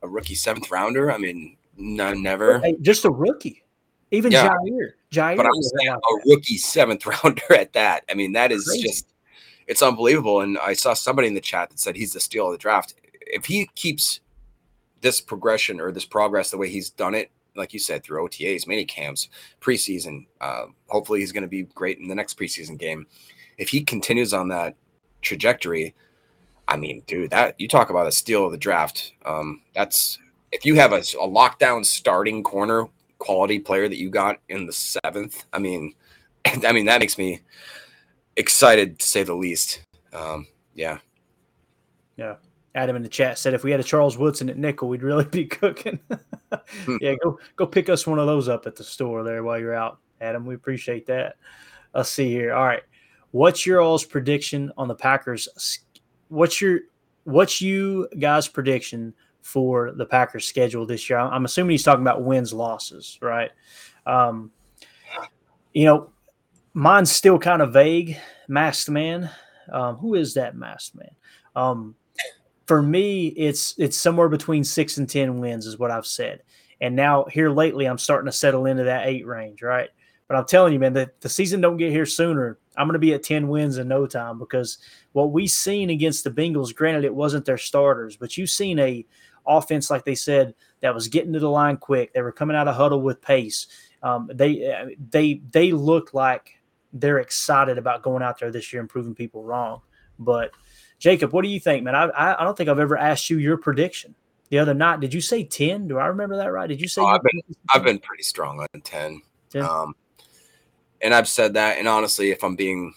a 0.02 0.08
rookie 0.08 0.34
seventh 0.34 0.70
rounder. 0.70 1.10
I 1.10 1.18
mean, 1.18 1.56
no, 1.76 2.12
never. 2.12 2.58
Hey, 2.60 2.76
just 2.80 3.04
a 3.04 3.10
rookie. 3.10 3.61
Even 4.12 4.30
yeah. 4.30 4.48
Jaire. 4.48 4.92
Jaire. 5.10 5.36
But 5.36 5.46
I'm 5.46 5.62
saying 5.62 5.88
a 5.88 6.28
rookie 6.30 6.58
seventh 6.58 7.04
rounder 7.24 7.54
at 7.54 7.72
that. 7.72 8.04
I 8.08 8.14
mean, 8.14 8.32
that 8.32 8.52
is 8.52 8.64
Crazy. 8.64 8.82
just 8.82 9.06
it's 9.66 9.82
unbelievable. 9.82 10.42
And 10.42 10.58
I 10.58 10.74
saw 10.74 10.94
somebody 10.94 11.28
in 11.28 11.34
the 11.34 11.40
chat 11.40 11.70
that 11.70 11.80
said 11.80 11.96
he's 11.96 12.12
the 12.12 12.20
steal 12.20 12.46
of 12.46 12.52
the 12.52 12.58
draft. 12.58 12.94
If 13.20 13.46
he 13.46 13.68
keeps 13.74 14.20
this 15.00 15.20
progression 15.20 15.80
or 15.80 15.90
this 15.90 16.04
progress 16.04 16.50
the 16.50 16.58
way 16.58 16.68
he's 16.68 16.90
done 16.90 17.14
it, 17.14 17.30
like 17.56 17.72
you 17.72 17.78
said, 17.78 18.04
through 18.04 18.28
OTAs, 18.28 18.66
mini 18.66 18.84
camps, 18.84 19.28
preseason, 19.60 20.26
uh, 20.40 20.66
hopefully 20.88 21.20
he's 21.20 21.32
going 21.32 21.42
to 21.42 21.48
be 21.48 21.62
great 21.62 21.98
in 21.98 22.08
the 22.08 22.14
next 22.14 22.38
preseason 22.38 22.78
game. 22.78 23.06
If 23.58 23.68
he 23.68 23.82
continues 23.82 24.32
on 24.32 24.48
that 24.48 24.74
trajectory, 25.20 25.94
I 26.68 26.76
mean, 26.76 27.02
dude, 27.06 27.30
that 27.30 27.58
you 27.60 27.68
talk 27.68 27.90
about 27.90 28.06
a 28.06 28.12
steal 28.12 28.46
of 28.46 28.52
the 28.52 28.58
draft. 28.58 29.12
Um, 29.24 29.62
that's 29.74 30.18
if 30.50 30.64
you 30.64 30.74
have 30.76 30.92
a, 30.92 30.98
a 30.98 31.28
lockdown 31.28 31.84
starting 31.84 32.42
corner 32.42 32.88
quality 33.22 33.58
player 33.58 33.88
that 33.88 33.98
you 33.98 34.10
got 34.10 34.40
in 34.48 34.66
the 34.66 34.72
seventh. 34.72 35.44
I 35.52 35.58
mean, 35.58 35.94
I 36.66 36.72
mean 36.72 36.86
that 36.86 37.00
makes 37.00 37.18
me 37.18 37.40
excited 38.36 38.98
to 38.98 39.06
say 39.06 39.22
the 39.22 39.34
least. 39.34 39.82
Um, 40.12 40.46
yeah, 40.74 40.98
yeah. 42.16 42.36
Adam 42.74 42.96
in 42.96 43.02
the 43.02 43.08
chat 43.08 43.38
said 43.38 43.52
if 43.52 43.64
we 43.64 43.70
had 43.70 43.80
a 43.80 43.84
Charles 43.84 44.16
Woodson 44.16 44.48
at 44.48 44.56
nickel, 44.56 44.88
we'd 44.88 45.02
really 45.02 45.24
be 45.24 45.44
cooking. 45.60 45.98
Hmm. 46.84 46.96
yeah, 47.00 47.14
go 47.22 47.38
go 47.56 47.66
pick 47.66 47.88
us 47.88 48.06
one 48.06 48.18
of 48.18 48.26
those 48.26 48.48
up 48.48 48.66
at 48.66 48.76
the 48.76 48.84
store 48.84 49.22
there 49.22 49.42
while 49.42 49.58
you're 49.58 49.74
out, 49.74 49.98
Adam. 50.20 50.46
We 50.46 50.54
appreciate 50.54 51.06
that. 51.06 51.36
Let's 51.94 52.08
see 52.08 52.30
here. 52.30 52.54
All 52.54 52.64
right, 52.64 52.82
what's 53.30 53.66
your 53.66 53.80
all's 53.80 54.04
prediction 54.04 54.72
on 54.76 54.88
the 54.88 54.94
Packers 54.94 55.48
what's 56.32 56.62
your 56.62 56.80
what's 57.24 57.60
you 57.60 58.08
guys' 58.18 58.48
prediction 58.48 59.14
for 59.42 59.92
the 59.92 60.06
Packers' 60.06 60.46
schedule 60.46 60.86
this 60.86 61.10
year? 61.10 61.18
I'm 61.18 61.44
assuming 61.44 61.72
he's 61.72 61.82
talking 61.82 62.02
about 62.02 62.22
wins 62.22 62.52
losses, 62.52 63.18
right? 63.20 63.50
Um, 64.06 64.50
you 65.72 65.84
know, 65.84 66.10
mine's 66.74 67.12
still 67.12 67.38
kind 67.38 67.62
of 67.62 67.72
vague. 67.72 68.16
Masked 68.48 68.90
man, 68.90 69.30
um, 69.70 69.96
who 69.96 70.14
is 70.14 70.34
that 70.34 70.56
masked 70.56 70.96
man? 70.96 71.14
Um, 71.54 71.94
for 72.66 72.82
me, 72.82 73.28
it's 73.28 73.74
it's 73.78 73.96
somewhere 73.96 74.28
between 74.28 74.64
six 74.64 74.98
and 74.98 75.08
ten 75.08 75.38
wins, 75.40 75.66
is 75.66 75.78
what 75.78 75.90
I've 75.90 76.06
said. 76.06 76.42
And 76.80 76.96
now 76.96 77.24
here 77.30 77.50
lately, 77.50 77.86
I'm 77.86 77.98
starting 77.98 78.26
to 78.26 78.36
settle 78.36 78.66
into 78.66 78.84
that 78.84 79.06
eight 79.06 79.26
range, 79.26 79.62
right? 79.62 79.88
But 80.26 80.36
I'm 80.36 80.46
telling 80.46 80.72
you, 80.72 80.78
man, 80.78 80.94
that 80.94 81.20
the 81.20 81.28
season 81.28 81.60
don't 81.60 81.76
get 81.76 81.92
here 81.92 82.06
sooner. 82.06 82.58
I'm 82.76 82.86
going 82.86 82.94
to 82.94 82.98
be 82.98 83.12
at 83.12 83.22
10 83.22 83.48
wins 83.48 83.76
in 83.76 83.86
no 83.86 84.06
time 84.06 84.38
because 84.38 84.78
what 85.12 85.30
we 85.30 85.46
seen 85.46 85.90
against 85.90 86.24
the 86.24 86.30
Bengals, 86.30 86.74
granted 86.74 87.04
it 87.04 87.14
wasn't 87.14 87.44
their 87.44 87.58
starters, 87.58 88.16
but 88.16 88.36
you've 88.36 88.50
seen 88.50 88.78
a 88.78 89.04
offense 89.46 89.90
like 89.90 90.04
they 90.04 90.14
said 90.14 90.54
that 90.80 90.94
was 90.94 91.08
getting 91.08 91.32
to 91.32 91.38
the 91.38 91.50
line 91.50 91.76
quick. 91.76 92.12
They 92.12 92.22
were 92.22 92.32
coming 92.32 92.56
out 92.56 92.68
of 92.68 92.76
huddle 92.76 93.00
with 93.00 93.20
pace. 93.20 93.66
Um, 94.02 94.30
they 94.32 94.96
they 95.10 95.42
they 95.50 95.72
look 95.72 96.14
like 96.14 96.60
they're 96.92 97.18
excited 97.18 97.78
about 97.78 98.02
going 98.02 98.22
out 98.22 98.38
there 98.38 98.50
this 98.50 98.72
year 98.72 98.80
and 98.80 98.88
proving 98.88 99.14
people 99.14 99.44
wrong. 99.44 99.80
But 100.18 100.50
Jacob, 100.98 101.32
what 101.32 101.42
do 101.42 101.48
you 101.48 101.60
think, 101.60 101.84
man? 101.84 101.94
I 101.94 102.10
I 102.38 102.44
don't 102.44 102.56
think 102.56 102.68
I've 102.68 102.78
ever 102.78 102.96
asked 102.96 103.30
you 103.30 103.38
your 103.38 103.56
prediction 103.56 104.14
the 104.52 104.58
other 104.58 104.74
night. 104.74 105.00
Did 105.00 105.14
you 105.14 105.22
say 105.22 105.44
10? 105.44 105.88
Do 105.88 105.98
I 105.98 106.06
remember 106.08 106.36
that 106.36 106.52
right? 106.52 106.66
Did 106.66 106.78
you 106.78 106.86
say? 106.86 107.00
Oh, 107.00 107.06
I've 107.06 107.22
been 107.22 107.40
I've 107.70 107.82
been 107.82 107.98
pretty 107.98 108.22
strong 108.22 108.60
on 108.60 108.80
10. 108.82 109.22
10? 109.48 109.62
Um, 109.62 109.94
and 111.00 111.14
I've 111.14 111.26
said 111.26 111.54
that. 111.54 111.78
And 111.78 111.88
honestly, 111.88 112.30
if 112.30 112.44
I'm 112.44 112.54
being 112.54 112.92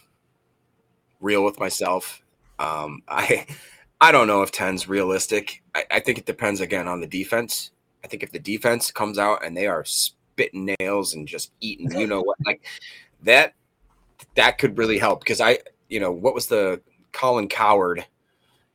real 1.22 1.46
with 1.46 1.58
myself, 1.58 2.22
um, 2.60 3.02
I 3.08 3.46
I 4.02 4.12
don't 4.12 4.28
know 4.28 4.42
if 4.42 4.52
10's 4.52 4.88
realistic. 4.88 5.64
I, 5.74 5.86
I 5.92 6.00
think 6.00 6.18
it 6.18 6.26
depends 6.26 6.62
again 6.62 6.88
on 6.88 7.00
the 7.00 7.08
defense. 7.08 7.72
I 8.04 8.08
think 8.08 8.24
if 8.24 8.32
the 8.32 8.40
defense 8.40 8.92
comes 8.92 9.18
out 9.18 9.46
and 9.46 9.56
they 9.56 9.68
are 9.68 9.84
spitting 9.86 10.76
nails 10.80 11.16
and 11.16 11.28
just 11.28 11.52
eating, 11.62 11.92
you 11.98 12.08
know 12.08 12.22
what, 12.22 12.38
like 12.46 12.64
that, 13.24 13.54
that 14.36 14.58
could 14.58 14.78
really 14.78 14.98
help 14.98 15.22
because 15.22 15.42
I, 15.42 15.60
you 15.90 16.00
know, 16.00 16.12
what 16.12 16.36
was 16.36 16.48
the 16.48 16.82
Colin 17.14 17.48
Coward? 17.48 18.06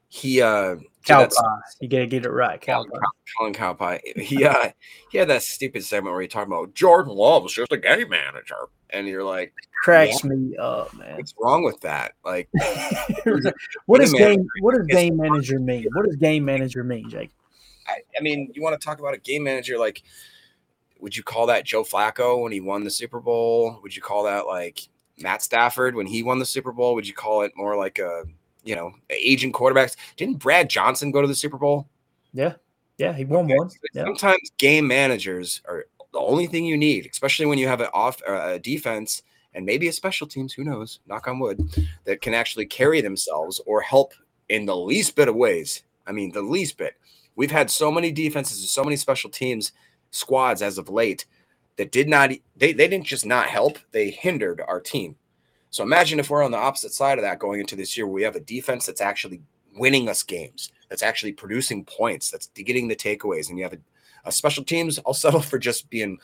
He 0.09 0.43
uh 0.43 0.77
Cow 1.05 1.27
pie. 1.27 1.59
You 1.81 1.89
gotta 1.89 2.07
get 2.07 2.27
it 2.27 2.31
right. 2.31 2.61
Cow 2.61 2.85
Colin, 2.85 3.03
Colin 3.39 3.53
Cow 3.55 3.73
pie. 3.75 4.01
He 4.17 4.45
uh 4.45 4.71
he 5.11 5.19
had 5.19 5.29
that 5.29 5.43
stupid 5.43 5.85
segment 5.85 6.13
where 6.13 6.23
he 6.23 6.29
talked 6.29 6.47
about 6.47 6.75
Jordan 6.75 7.15
Love 7.15 7.45
was 7.45 7.53
just 7.53 7.73
a 7.73 7.79
game 7.79 8.11
manager 8.11 8.69
and 8.91 9.07
you're 9.07 9.25
like 9.25 9.55
cracks 9.83 10.23
yeah, 10.23 10.31
me 10.31 10.57
up, 10.57 10.95
man. 10.95 11.17
What's 11.17 11.35
wrong 11.41 11.65
with 11.65 11.81
that? 11.81 12.13
Like, 12.25 12.49
what 13.87 14.01
does 14.01 14.13
game 14.13 14.47
what 14.61 14.77
does 14.77 14.87
game 14.87 15.17
manager 15.17 15.59
mean? 15.59 15.87
What 15.93 16.07
does 16.07 16.17
game 16.17 16.45
manager 16.45 16.85
mean, 16.85 17.09
Jake? 17.09 17.31
I, 17.89 18.01
I 18.17 18.23
mean, 18.23 18.53
you 18.55 18.63
want 18.63 18.79
to 18.79 18.85
talk 18.85 18.99
about 18.99 19.15
a 19.15 19.19
game 19.19 19.45
manager 19.45 19.79
like? 19.79 20.03
Would 21.01 21.17
you 21.17 21.23
call 21.23 21.47
that 21.47 21.65
Joe 21.65 21.83
Flacco 21.83 22.43
when 22.43 22.53
he 22.53 22.61
won 22.61 22.85
the 22.85 22.91
Super 22.91 23.21
Bowl? 23.21 23.81
Would 23.83 23.97
you 23.97 24.03
call 24.03 24.25
that 24.25 24.47
like 24.47 24.81
Matt 25.19 25.43
Stafford 25.43 25.95
when 25.95 26.07
he 26.07 26.23
won 26.23 26.39
the 26.39 26.45
Super 26.45 26.73
Bowl? 26.73 26.95
Would 26.95 27.09
you 27.09 27.15
call 27.15 27.41
it 27.41 27.53
more 27.57 27.75
like 27.75 27.99
a 27.99 28.25
you 28.65 28.77
know 28.77 28.93
aging 29.11 29.53
quarterbacks? 29.53 29.97
Didn't 30.17 30.39
Brad 30.39 30.71
Johnson 30.71 31.11
go 31.11 31.21
to 31.21 31.29
the 31.29 31.35
Super 31.35 31.59
Bowl? 31.59 31.89
Yeah, 32.33 32.55
yeah, 32.99 33.13
he 33.13 33.25
won 33.25 33.47
okay. 33.47 33.57
one. 33.57 33.71
Yeah. 33.95 34.05
Sometimes 34.05 34.53
game 34.59 34.87
managers 34.87 35.63
are 35.67 35.87
the 36.13 36.19
only 36.19 36.47
thing 36.47 36.65
you 36.65 36.77
need, 36.77 37.09
especially 37.11 37.47
when 37.47 37.59
you 37.59 37.69
have 37.69 37.81
an 37.81 37.89
off 37.95 38.21
uh, 38.29 38.53
a 38.55 38.59
defense 38.59 39.23
and 39.55 39.67
maybe 39.67 39.89
a 39.89 39.93
special 39.93 40.27
teams, 40.27 40.53
who 40.53 40.65
knows, 40.65 41.01
knock 41.07 41.27
on 41.27 41.39
wood, 41.39 41.61
that 42.05 42.21
can 42.21 42.35
actually 42.35 42.67
carry 42.67 43.01
themselves 43.01 43.61
or 43.67 43.81
help 43.81 44.13
in 44.49 44.67
the 44.67 44.77
least 44.77 45.17
bit 45.17 45.29
of 45.29 45.35
ways. 45.35 45.83
I 46.07 46.13
mean, 46.13 46.33
the 46.33 46.43
least 46.43 46.77
bit. 46.77 46.95
We've 47.37 47.51
had 47.51 47.71
so 47.71 47.91
many 47.91 48.13
defenses 48.13 48.61
and 48.61 48.69
so 48.69 48.85
many 48.85 48.97
special 48.97 49.31
teams 49.31 49.73
squads 50.11 50.63
as 50.63 50.79
of 50.79 50.89
late 50.89 51.27
that 51.77 51.93
did 51.93 52.09
not 52.09 52.31
they, 52.57 52.73
they 52.73 52.89
didn't 52.89 53.07
just 53.07 53.25
not 53.25 53.47
help, 53.47 53.79
they 53.93 54.11
hindered 54.11 54.61
our 54.67 54.81
team. 54.81 55.17
So 55.71 55.83
imagine 55.85 56.19
if 56.19 56.31
we're 56.31 56.45
on 56.45 56.51
the 56.51 56.59
opposite 56.59 56.93
side 56.93 57.19
of 57.19 57.23
that 57.23 57.39
going 57.39 57.61
into 57.61 57.77
this 57.77 57.97
year, 57.97 58.07
where 58.07 58.15
we 58.15 58.23
have 58.23 58.37
a 58.37 58.41
defense 58.41 58.87
that's 58.87 59.01
actually 59.01 59.41
winning 59.77 60.09
us 60.09 60.23
games, 60.23 60.73
that's 60.89 61.03
actually 61.03 61.33
producing 61.33 61.85
points, 61.85 62.31
that's 62.31 62.49
getting 62.49 62.89
the 62.89 62.97
takeaways, 62.97 63.49
and 63.49 63.59
you 63.59 63.65
have 63.65 63.75
a 63.75 63.79
uh, 64.25 64.31
special 64.31 64.65
teams, 64.65 64.99
I'll 65.07 65.15
settle 65.15 65.41
for 65.41 65.59
just 65.59 65.89
being 65.89 66.19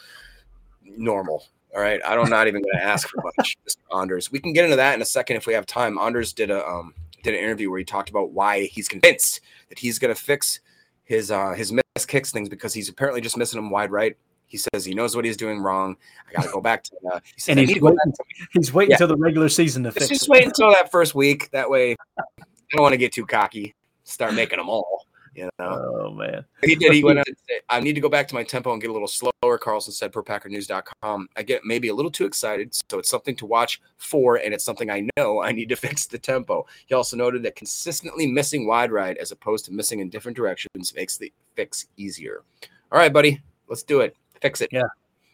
normal. 0.85 1.47
All 1.75 1.81
right, 1.81 2.01
I 2.05 2.15
don't 2.15 2.31
not 2.31 2.49
even 2.49 2.63
going 2.63 2.77
to 2.77 2.85
ask 2.85 3.09
for 3.09 3.23
much. 3.23 3.57
Anders, 3.95 4.33
we 4.33 4.41
can 4.41 4.53
get 4.53 4.65
into 4.65 4.77
that 4.77 4.95
in 4.95 5.03
a 5.03 5.07
second 5.07 5.37
if 5.37 5.47
we 5.47 5.53
have 5.53 5.67
time. 5.67 5.99
Anders 5.99 6.33
did 6.33 6.51
a 6.51 6.67
um, 6.67 6.95
did 7.23 7.35
an 7.35 7.41
interview 7.41 7.71
where 7.71 7.79
he 7.79 7.85
talked 7.85 8.09
about 8.09 8.31
why 8.31 8.65
he's 8.65 8.89
convinced 8.89 9.41
that 9.69 9.79
he's 9.79 9.99
going 9.99 10.15
to 10.15 10.21
fix 10.21 10.61
his 11.05 11.31
uh, 11.31 11.53
his 11.53 11.73
miss 11.73 12.07
kicks 12.07 12.33
things 12.33 12.49
because 12.49 12.73
he's 12.73 12.89
apparently 12.89 13.21
just 13.21 13.37
missing 13.37 13.59
them 13.59 13.71
wide 13.71 13.91
right. 13.91 14.17
He 14.47 14.59
says 14.59 14.85
he 14.85 14.95
knows 14.95 15.17
what 15.17 15.25
he's 15.25 15.37
doing 15.37 15.61
wrong. 15.61 15.97
I 16.29 16.33
got 16.33 16.45
to 16.47 16.53
go 16.53 16.61
back 16.61 16.85
to. 16.85 16.97
Uh, 17.13 17.21
he 17.35 17.41
says, 17.41 17.57
and 17.57 17.69
he's 17.69 17.81
waiting, 17.81 17.99
he's 18.53 18.73
waiting 18.73 18.91
yeah. 18.91 18.97
until 18.97 19.09
the 19.09 19.17
regular 19.17 19.49
season 19.49 19.83
to 19.85 19.93
fix. 19.93 20.09
Just 20.09 20.29
wait 20.29 20.45
until 20.45 20.71
that 20.71 20.91
first 20.91 21.15
week. 21.15 21.51
That 21.51 21.69
way, 21.69 21.97
I 22.19 22.23
don't 22.71 22.83
want 22.83 22.93
to 22.93 22.99
get 22.99 23.13
too 23.13 23.27
cocky. 23.27 23.75
Start 24.05 24.35
making 24.35 24.59
them 24.59 24.69
all 24.69 25.05
You 25.35 25.51
know, 25.59 26.01
Oh 26.05 26.11
man. 26.13 26.45
he 26.63 26.77
did. 26.77 26.93
He 26.93 27.03
went 27.03 27.19
out 27.19 27.27
and 27.27 27.37
said, 27.49 27.61
I 27.69 27.81
need 27.81 27.95
to 27.95 28.01
go 28.01 28.09
back 28.09 28.29
to 28.29 28.35
my 28.37 28.45
tempo 28.45 28.73
and 28.73 28.81
get 28.81 28.89
a 28.89 28.93
little 28.93 29.09
slower. 29.09 29.59
Carlson 29.59 29.93
said 29.93 30.13
per 30.13 30.23
packernews.com. 30.23 31.29
I 31.37 31.43
get 31.43 31.65
maybe 31.65 31.89
a 31.89 31.95
little 31.95 32.11
too 32.11 32.25
excited. 32.25 32.73
So 32.89 33.01
it's 33.01 33.11
something 33.11 33.35
to 33.37 33.47
watch 33.47 33.81
for, 33.97 34.37
and 34.37 34.55
it's 34.55 34.65
something 34.65 34.91
I 34.91 35.09
know 35.17 35.43
I 35.43 35.51
need 35.51 35.69
to 35.71 35.77
fix 35.87 36.07
the 36.07 36.19
tempo. 36.19 36.67
He 36.87 36.95
also 36.95 37.17
noted 37.17 37.43
that 37.43 37.57
consistently 37.57 38.29
missing 38.29 38.67
wide 38.67 38.93
right 38.93 39.17
as 39.19 39.33
opposed 39.33 39.65
to 39.65 39.73
missing 39.73 39.99
in 39.99 40.09
different 40.09 40.37
directions 40.37 40.95
makes 40.95 41.17
the 41.17 41.33
fix 41.57 41.87
easier. 41.97 42.43
All 42.93 42.99
right, 42.99 43.13
buddy, 43.13 43.43
let's 43.69 43.83
do 43.83 44.01
it. 44.01 44.17
Fix 44.41 44.61
it. 44.61 44.71
Yeah. 44.73 44.85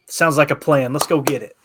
Sounds 0.07 0.37
like 0.37 0.51
a 0.51 0.57
plan. 0.57 0.93
Let's 0.93 1.07
go 1.07 1.21
get 1.21 1.43
it. 1.43 1.57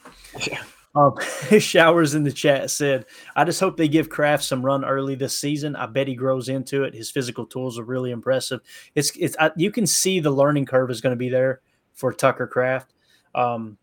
Yeah. 0.48 0.64
Um, 0.96 1.16
Showers 1.60 2.16
in 2.16 2.24
the 2.24 2.32
chat 2.32 2.72
said, 2.72 3.06
I 3.36 3.44
just 3.44 3.60
hope 3.60 3.78
they 3.78 3.88
give 3.88 4.10
Kraft 4.10 4.44
some 4.44 4.66
run 4.66 4.84
early 4.84 5.16
this 5.16 5.38
season. 5.38 5.76
I 5.76 5.86
bet 5.86 6.08
he 6.08 6.16
grows 6.16 6.50
into 6.50 6.84
it. 6.84 6.94
His 6.94 7.12
physical 7.12 7.46
tools 7.46 7.78
are 7.78 7.84
really 7.84 8.12
impressive. 8.12 8.62
It's 8.96 9.12
it's 9.16 9.36
I, 9.40 9.52
you 9.56 9.72
can 9.72 9.86
see 9.86 10.20
the 10.20 10.32
learning 10.32 10.66
curve 10.66 10.90
is 10.90 11.02
going 11.02 11.12
to 11.12 11.18
be 11.18 11.30
there 11.30 11.62
for 11.94 12.12
Tucker 12.12 12.48
Kraft. 12.48 12.94
Um, 13.36 13.78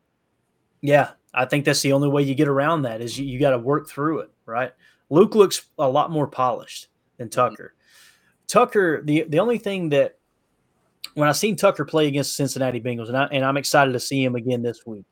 yeah, 0.80 1.11
I 1.32 1.44
think 1.44 1.64
that's 1.64 1.82
the 1.82 1.92
only 1.92 2.09
way 2.09 2.22
you 2.22 2.34
get 2.34 2.48
around 2.48 2.82
that 2.82 3.00
is 3.00 3.18
you, 3.18 3.26
you 3.26 3.38
got 3.38 3.50
to 3.50 3.59
work 3.59 3.88
through 3.88 4.20
it, 4.20 4.30
right? 4.46 4.72
Luke 5.11 5.34
looks 5.34 5.66
a 5.78 5.88
lot 5.88 6.11
more 6.11 6.26
polished 6.26 6.88
than 7.16 7.28
Tucker. 7.28 7.74
Tucker, 8.46 9.02
the 9.02 9.24
the 9.28 9.38
only 9.38 9.59
thing 9.59 9.90
that 9.90 10.18
when 11.14 11.28
I 11.28 11.32
seen 11.32 11.57
Tucker 11.57 11.84
play 11.84 12.07
against 12.07 12.36
Cincinnati 12.36 12.80
Bengals, 12.80 13.09
and, 13.09 13.16
I, 13.16 13.24
and 13.26 13.44
I'm 13.44 13.57
excited 13.57 13.92
to 13.92 14.00
see 14.00 14.24
him 14.24 14.34
again 14.34 14.62
this 14.62 14.86
week. 14.86 15.05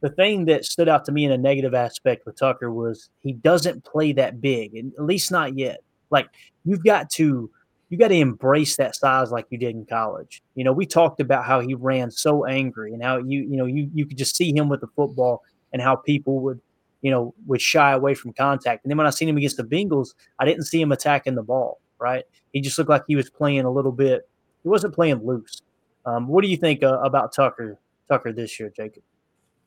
The 0.00 0.10
thing 0.10 0.46
that 0.46 0.64
stood 0.64 0.88
out 0.88 1.04
to 1.06 1.12
me 1.12 1.24
in 1.24 1.32
a 1.32 1.38
negative 1.38 1.74
aspect 1.74 2.26
with 2.26 2.36
Tucker 2.36 2.70
was 2.70 3.10
he 3.20 3.32
doesn't 3.32 3.84
play 3.84 4.12
that 4.12 4.40
big, 4.40 4.76
at 4.76 5.04
least 5.04 5.30
not 5.30 5.56
yet. 5.56 5.80
Like 6.10 6.28
you've 6.64 6.84
got 6.84 7.10
to 7.10 7.50
you 7.88 7.98
got 7.98 8.08
to 8.08 8.14
embrace 8.14 8.76
that 8.76 8.96
size 8.96 9.30
like 9.30 9.46
you 9.50 9.58
did 9.58 9.74
in 9.74 9.86
college. 9.86 10.42
You 10.56 10.64
know, 10.64 10.72
we 10.72 10.84
talked 10.84 11.20
about 11.20 11.44
how 11.44 11.60
he 11.60 11.74
ran 11.74 12.10
so 12.10 12.44
angry 12.44 12.92
and 12.92 13.02
how 13.02 13.18
you 13.18 13.42
you 13.42 13.56
know 13.56 13.66
you 13.66 13.90
you 13.94 14.04
could 14.04 14.18
just 14.18 14.36
see 14.36 14.54
him 14.54 14.68
with 14.68 14.80
the 14.80 14.88
football 14.88 15.42
and 15.72 15.80
how 15.80 15.96
people 15.96 16.40
would 16.40 16.60
you 17.02 17.10
know 17.10 17.34
would 17.46 17.60
shy 17.60 17.92
away 17.92 18.14
from 18.14 18.32
contact. 18.32 18.84
And 18.84 18.90
then 18.90 18.98
when 18.98 19.06
I 19.06 19.10
seen 19.10 19.28
him 19.28 19.36
against 19.36 19.56
the 19.56 19.64
Bengals, 19.64 20.14
I 20.38 20.44
didn't 20.44 20.64
see 20.64 20.80
him 20.80 20.92
attacking 20.92 21.34
the 21.34 21.42
ball. 21.42 21.80
Right, 21.98 22.24
he 22.52 22.60
just 22.60 22.76
looked 22.76 22.90
like 22.90 23.04
he 23.06 23.16
was 23.16 23.30
playing 23.30 23.60
a 23.60 23.70
little 23.70 23.92
bit. 23.92 24.28
He 24.64 24.68
wasn't 24.68 24.94
playing 24.94 25.24
loose. 25.24 25.62
Um, 26.04 26.26
what 26.26 26.42
do 26.42 26.48
you 26.48 26.56
think 26.56 26.82
uh, 26.82 26.98
about 27.00 27.32
Tucker 27.32 27.78
Tucker 28.08 28.32
this 28.32 28.58
year, 28.58 28.72
Jacob? 28.74 29.04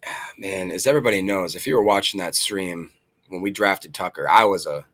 man, 0.37 0.71
as 0.71 0.85
everybody 0.85 1.21
knows, 1.21 1.55
if 1.55 1.65
you 1.65 1.75
were 1.75 1.83
watching 1.83 2.19
that 2.19 2.35
stream 2.35 2.91
when 3.29 3.41
we 3.41 3.51
drafted 3.51 3.93
Tucker, 3.93 4.27
I 4.27 4.43
was 4.43 4.65
a 4.65 4.85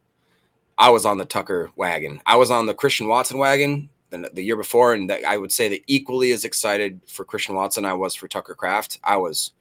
I 0.78 0.89
was 0.89 1.06
on 1.06 1.18
the 1.18 1.26
Tucker 1.26 1.72
wagon. 1.76 2.22
I 2.26 2.36
was 2.36 2.51
on 2.51 2.66
the 2.66 2.74
Christian 2.74 3.08
Watson 3.08 3.38
wagon 3.38 3.89
the, 4.10 4.30
the 4.34 4.43
year 4.43 4.56
before, 4.56 4.93
and 4.93 5.10
that 5.10 5.24
I 5.26 5.38
would 5.38 5.51
say 5.51 5.70
that 5.70 5.82
equally 5.88 6.32
as 6.32 6.45
excited 6.45 7.01
for 7.08 7.26
Christian 7.26 7.56
Watson 7.56 7.86
I 7.86 7.93
was 7.93 8.16
for 8.16 8.28
Tucker 8.28 8.56
Kraft. 8.56 8.99
I 9.04 9.18
was, 9.18 9.51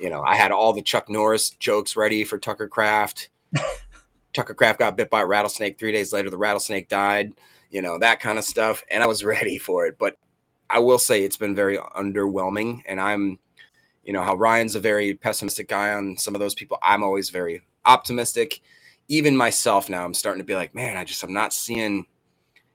you 0.00 0.10
know, 0.10 0.22
I 0.22 0.36
had 0.36 0.52
all 0.52 0.72
the 0.72 0.82
Chuck 0.82 1.08
Norris 1.08 1.50
jokes 1.50 1.96
ready 1.96 2.24
for 2.24 2.38
Tucker 2.38 2.68
Kraft. 2.68 3.30
Tucker 4.32 4.54
Kraft 4.54 4.78
got 4.78 4.96
bit 4.96 5.10
by 5.10 5.22
a 5.22 5.26
rattlesnake. 5.26 5.78
Three 5.78 5.92
days 5.92 6.12
later, 6.12 6.30
the 6.30 6.38
rattlesnake 6.38 6.88
died. 6.88 7.32
You 7.70 7.82
know 7.82 7.98
that 7.98 8.20
kind 8.20 8.38
of 8.38 8.44
stuff, 8.44 8.82
and 8.90 9.02
I 9.02 9.06
was 9.06 9.24
ready 9.24 9.58
for 9.58 9.86
it. 9.86 9.98
But 9.98 10.16
I 10.70 10.78
will 10.78 10.98
say 10.98 11.22
it's 11.22 11.36
been 11.36 11.54
very 11.54 11.78
underwhelming, 11.78 12.82
and 12.86 13.00
I'm 13.00 13.38
you 14.04 14.12
know 14.12 14.22
how 14.22 14.34
Ryan's 14.34 14.74
a 14.74 14.80
very 14.80 15.14
pessimistic 15.14 15.68
guy 15.68 15.92
on 15.92 16.16
some 16.16 16.34
of 16.34 16.40
those 16.40 16.54
people. 16.54 16.78
I'm 16.82 17.02
always 17.02 17.30
very 17.30 17.62
optimistic. 17.84 18.60
Even 19.08 19.36
myself 19.36 19.88
now, 19.88 20.04
I'm 20.04 20.14
starting 20.14 20.40
to 20.40 20.46
be 20.46 20.54
like, 20.54 20.74
man, 20.74 20.96
I 20.96 21.04
just 21.04 21.22
I'm 21.22 21.32
not 21.32 21.52
seeing. 21.52 22.06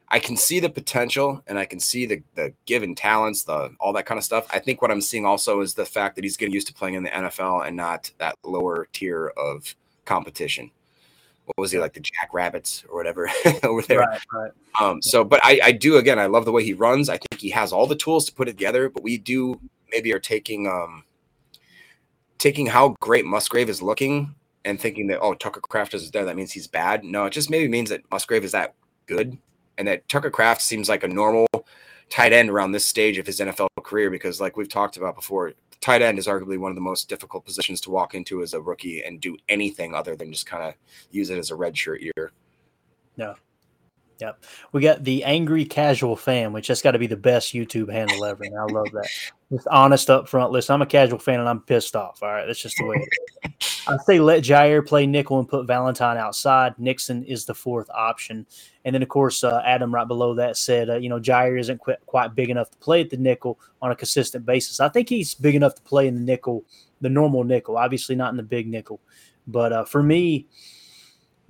I 0.09 0.19
can 0.19 0.37
see 0.37 0.59
the 0.59 0.69
potential 0.69 1.41
and 1.47 1.57
I 1.57 1.65
can 1.65 1.79
see 1.79 2.05
the 2.05 2.21
the 2.35 2.53
given 2.65 2.93
talents, 2.93 3.43
the 3.43 3.75
all 3.79 3.93
that 3.93 4.05
kind 4.05 4.19
of 4.19 4.23
stuff. 4.23 4.47
I 4.53 4.59
think 4.59 4.81
what 4.81 4.91
I'm 4.91 5.01
seeing 5.01 5.25
also 5.25 5.61
is 5.61 5.73
the 5.73 5.85
fact 5.85 6.15
that 6.15 6.23
he's 6.23 6.37
getting 6.37 6.53
used 6.53 6.67
to 6.67 6.73
playing 6.73 6.95
in 6.95 7.03
the 7.03 7.09
NFL 7.09 7.67
and 7.67 7.75
not 7.75 8.11
that 8.19 8.35
lower 8.43 8.87
tier 8.93 9.33
of 9.37 9.75
competition. 10.05 10.69
What 11.45 11.57
was 11.57 11.71
he 11.71 11.79
like 11.79 11.93
the 11.93 11.99
Jackrabbits 11.99 12.85
or 12.89 12.95
whatever 12.95 13.29
over 13.63 13.81
there? 13.81 13.99
Right, 13.99 14.21
right. 14.31 14.51
Um, 14.79 15.01
so, 15.01 15.23
but 15.23 15.41
I, 15.43 15.59
I 15.63 15.71
do 15.73 15.97
again. 15.97 16.19
I 16.19 16.27
love 16.27 16.45
the 16.45 16.51
way 16.51 16.63
he 16.63 16.73
runs. 16.73 17.09
I 17.09 17.17
think 17.17 17.41
he 17.41 17.49
has 17.49 17.73
all 17.73 17.85
the 17.85 17.95
tools 17.95 18.25
to 18.25 18.33
put 18.33 18.47
it 18.47 18.53
together. 18.53 18.89
But 18.89 19.03
we 19.03 19.17
do 19.17 19.59
maybe 19.91 20.13
are 20.13 20.19
taking 20.19 20.67
um 20.67 21.03
taking 22.37 22.65
how 22.65 22.95
great 22.99 23.25
Musgrave 23.25 23.69
is 23.69 23.81
looking 23.81 24.35
and 24.65 24.79
thinking 24.79 25.07
that 25.07 25.19
oh 25.19 25.33
Tucker 25.33 25.61
Kraft 25.61 25.93
is 25.93 26.09
there, 26.11 26.25
that 26.25 26.35
means 26.35 26.51
he's 26.51 26.67
bad. 26.67 27.03
No, 27.03 27.25
it 27.25 27.31
just 27.31 27.49
maybe 27.49 27.67
means 27.67 27.89
that 27.89 28.01
Musgrave 28.11 28.43
is 28.43 28.53
that 28.53 28.75
good, 29.05 29.37
and 29.77 29.87
that 29.87 30.07
Tucker 30.07 30.31
Kraft 30.31 30.61
seems 30.61 30.89
like 30.89 31.03
a 31.03 31.07
normal 31.07 31.47
tight 32.09 32.33
end 32.33 32.49
around 32.49 32.71
this 32.71 32.85
stage 32.85 33.17
of 33.17 33.25
his 33.25 33.39
NFL 33.39 33.67
career. 33.83 34.09
Because 34.09 34.39
like 34.39 34.57
we've 34.57 34.69
talked 34.69 34.97
about 34.97 35.15
before, 35.15 35.53
tight 35.83 36.01
end 36.01 36.17
is 36.17 36.27
arguably 36.27 36.57
one 36.57 36.71
of 36.71 36.75
the 36.75 36.81
most 36.81 37.09
difficult 37.09 37.43
positions 37.43 37.81
to 37.81 37.91
walk 37.91 38.15
into 38.15 38.41
as 38.41 38.53
a 38.53 38.61
rookie 38.61 39.03
and 39.03 39.19
do 39.19 39.37
anything 39.49 39.93
other 39.93 40.15
than 40.15 40.31
just 40.31 40.45
kind 40.45 40.63
of 40.63 40.73
use 41.11 41.29
it 41.29 41.37
as 41.37 41.51
a 41.51 41.55
red 41.55 41.77
shirt 41.77 42.01
year. 42.01 42.31
Yeah. 43.17 43.33
Yep. 44.19 44.43
We 44.71 44.81
got 44.81 45.03
the 45.03 45.23
angry 45.23 45.65
casual 45.65 46.15
fan, 46.15 46.53
which 46.53 46.67
that's 46.67 46.81
got 46.81 46.91
to 46.91 46.99
be 46.99 47.07
the 47.07 47.17
best 47.17 47.53
YouTube 47.53 47.91
handle 47.91 48.23
ever. 48.25 48.43
And 48.43 48.57
I 48.57 48.63
love 48.65 48.91
that. 48.91 49.09
Just 49.51 49.67
honest 49.67 50.09
up 50.09 50.29
front. 50.29 50.51
Listen, 50.51 50.75
I'm 50.75 50.81
a 50.81 50.85
casual 50.85 51.19
fan 51.19 51.39
and 51.39 51.49
I'm 51.49 51.61
pissed 51.61 51.95
off. 51.95 52.23
All 52.23 52.29
right. 52.29 52.45
That's 52.45 52.61
just 52.61 52.77
the 52.77 52.85
way 52.85 52.97
it 52.97 53.59
is. 53.59 53.83
I 53.87 53.97
say 54.05 54.19
let 54.19 54.43
Jaire 54.43 54.85
play 54.85 55.05
nickel 55.05 55.39
and 55.39 55.47
put 55.47 55.67
Valentine 55.67 56.17
outside. 56.17 56.77
Nixon 56.79 57.23
is 57.25 57.45
the 57.45 57.53
fourth 57.53 57.89
option. 57.89 58.45
And 58.85 58.95
then, 58.95 59.03
of 59.03 59.09
course, 59.09 59.43
uh, 59.43 59.61
Adam 59.65 59.93
right 59.93 60.07
below 60.07 60.35
that 60.35 60.57
said, 60.57 60.89
uh, 60.89 60.97
you 60.97 61.09
know, 61.09 61.19
Jaire 61.19 61.59
isn't 61.59 61.79
qu- 61.79 61.95
quite 62.05 62.35
big 62.35 62.49
enough 62.49 62.71
to 62.71 62.77
play 62.77 63.01
at 63.01 63.09
the 63.09 63.17
nickel 63.17 63.59
on 63.81 63.91
a 63.91 63.95
consistent 63.95 64.45
basis. 64.45 64.79
I 64.79 64.89
think 64.89 65.09
he's 65.09 65.33
big 65.33 65.55
enough 65.55 65.75
to 65.75 65.81
play 65.81 66.07
in 66.07 66.15
the 66.15 66.21
nickel, 66.21 66.63
the 67.01 67.09
normal 67.09 67.43
nickel, 67.43 67.77
obviously 67.77 68.15
not 68.15 68.31
in 68.31 68.37
the 68.37 68.43
big 68.43 68.67
nickel. 68.67 69.01
But 69.47 69.73
uh, 69.73 69.85
for 69.85 70.01
me, 70.01 70.47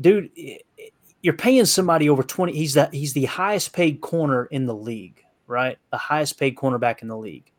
dude, 0.01 0.31
it, 0.35 0.63
you're 1.23 1.33
paying 1.33 1.65
somebody 1.65 2.07
over 2.07 2.21
20 2.21 2.53
he's 2.53 2.75
that 2.75 2.93
he's 2.93 3.13
the 3.13 3.25
highest 3.25 3.73
paid 3.73 3.99
corner 4.01 4.45
in 4.45 4.67
the 4.67 4.75
league 4.75 5.23
right? 5.47 5.77
The 5.91 5.97
highest 5.97 6.39
paid 6.39 6.55
cornerback 6.55 7.01
in 7.01 7.07
the 7.07 7.17
league. 7.17 7.51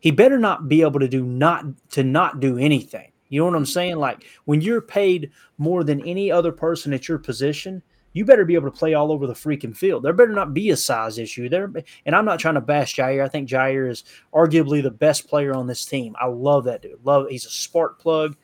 He 0.00 0.10
better 0.10 0.38
not 0.38 0.68
be 0.68 0.82
able 0.82 1.00
to 1.00 1.08
do 1.08 1.24
not 1.24 1.64
to 1.90 2.04
not 2.04 2.40
do 2.40 2.58
anything. 2.58 3.12
You 3.28 3.40
know 3.40 3.46
what 3.46 3.56
i'm 3.56 3.66
saying? 3.66 3.96
Like 3.96 4.24
when 4.44 4.60
you're 4.60 4.80
paid 4.80 5.30
more 5.58 5.84
than 5.84 6.04
any 6.06 6.30
other 6.30 6.52
person 6.52 6.92
at 6.92 7.08
your 7.08 7.18
position 7.18 7.82
you 8.14 8.24
better 8.24 8.46
be 8.46 8.54
able 8.54 8.70
to 8.70 8.76
play 8.76 8.94
all 8.94 9.12
over 9.12 9.26
the 9.26 9.34
freaking 9.34 9.76
field. 9.76 10.02
There 10.02 10.14
better 10.14 10.32
not 10.32 10.54
be 10.54 10.70
a 10.70 10.76
size 10.76 11.18
issue. 11.18 11.48
There 11.48 11.70
and 12.06 12.16
i'm 12.16 12.24
not 12.24 12.40
trying 12.40 12.54
to 12.54 12.60
bash 12.60 12.96
Jaire. 12.96 13.22
I 13.22 13.28
think 13.28 13.48
Jaire 13.48 13.90
is 13.90 14.04
arguably 14.32 14.82
the 14.82 14.90
best 14.90 15.28
player 15.28 15.54
on 15.54 15.66
this 15.66 15.84
team. 15.84 16.16
I 16.18 16.26
love 16.26 16.64
that 16.64 16.82
dude. 16.82 17.04
Love 17.04 17.28
he's 17.28 17.44
a 17.44 17.50
spark 17.50 18.00
plug. 18.00 18.36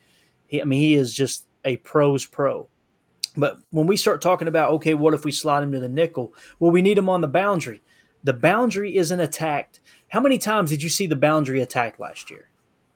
He, 0.47 0.61
i 0.61 0.65
mean 0.65 0.81
he 0.81 0.95
is 0.95 1.15
just 1.15 1.47
a 1.65 1.77
pros 1.79 2.27
pro 2.27 2.69
but 3.37 3.59
when 3.71 3.87
we 3.87 3.97
start 3.97 4.23
talking 4.23 4.49
about, 4.49 4.71
okay, 4.73 4.95
what 4.95 5.15
if 5.15 5.25
we 5.25 5.33
slide 5.33 5.63
him 5.63 5.73
to 5.73 5.81
the 5.81 5.89
nickel? 5.89 6.35
Well, 6.59 6.71
we 6.71 6.83
need 6.83 6.99
him 6.99 7.09
on 7.09 7.21
the 7.21 7.29
boundary. 7.29 7.83
The 8.23 8.33
boundary 8.33 8.97
isn't 8.97 9.21
attacked. 9.21 9.81
How 10.09 10.21
many 10.21 10.39
times 10.39 10.71
did 10.71 10.83
you 10.83 10.89
see 10.89 11.07
the 11.07 11.17
boundary 11.17 11.61
attacked 11.61 12.01
last 12.01 12.31
year? 12.31 12.49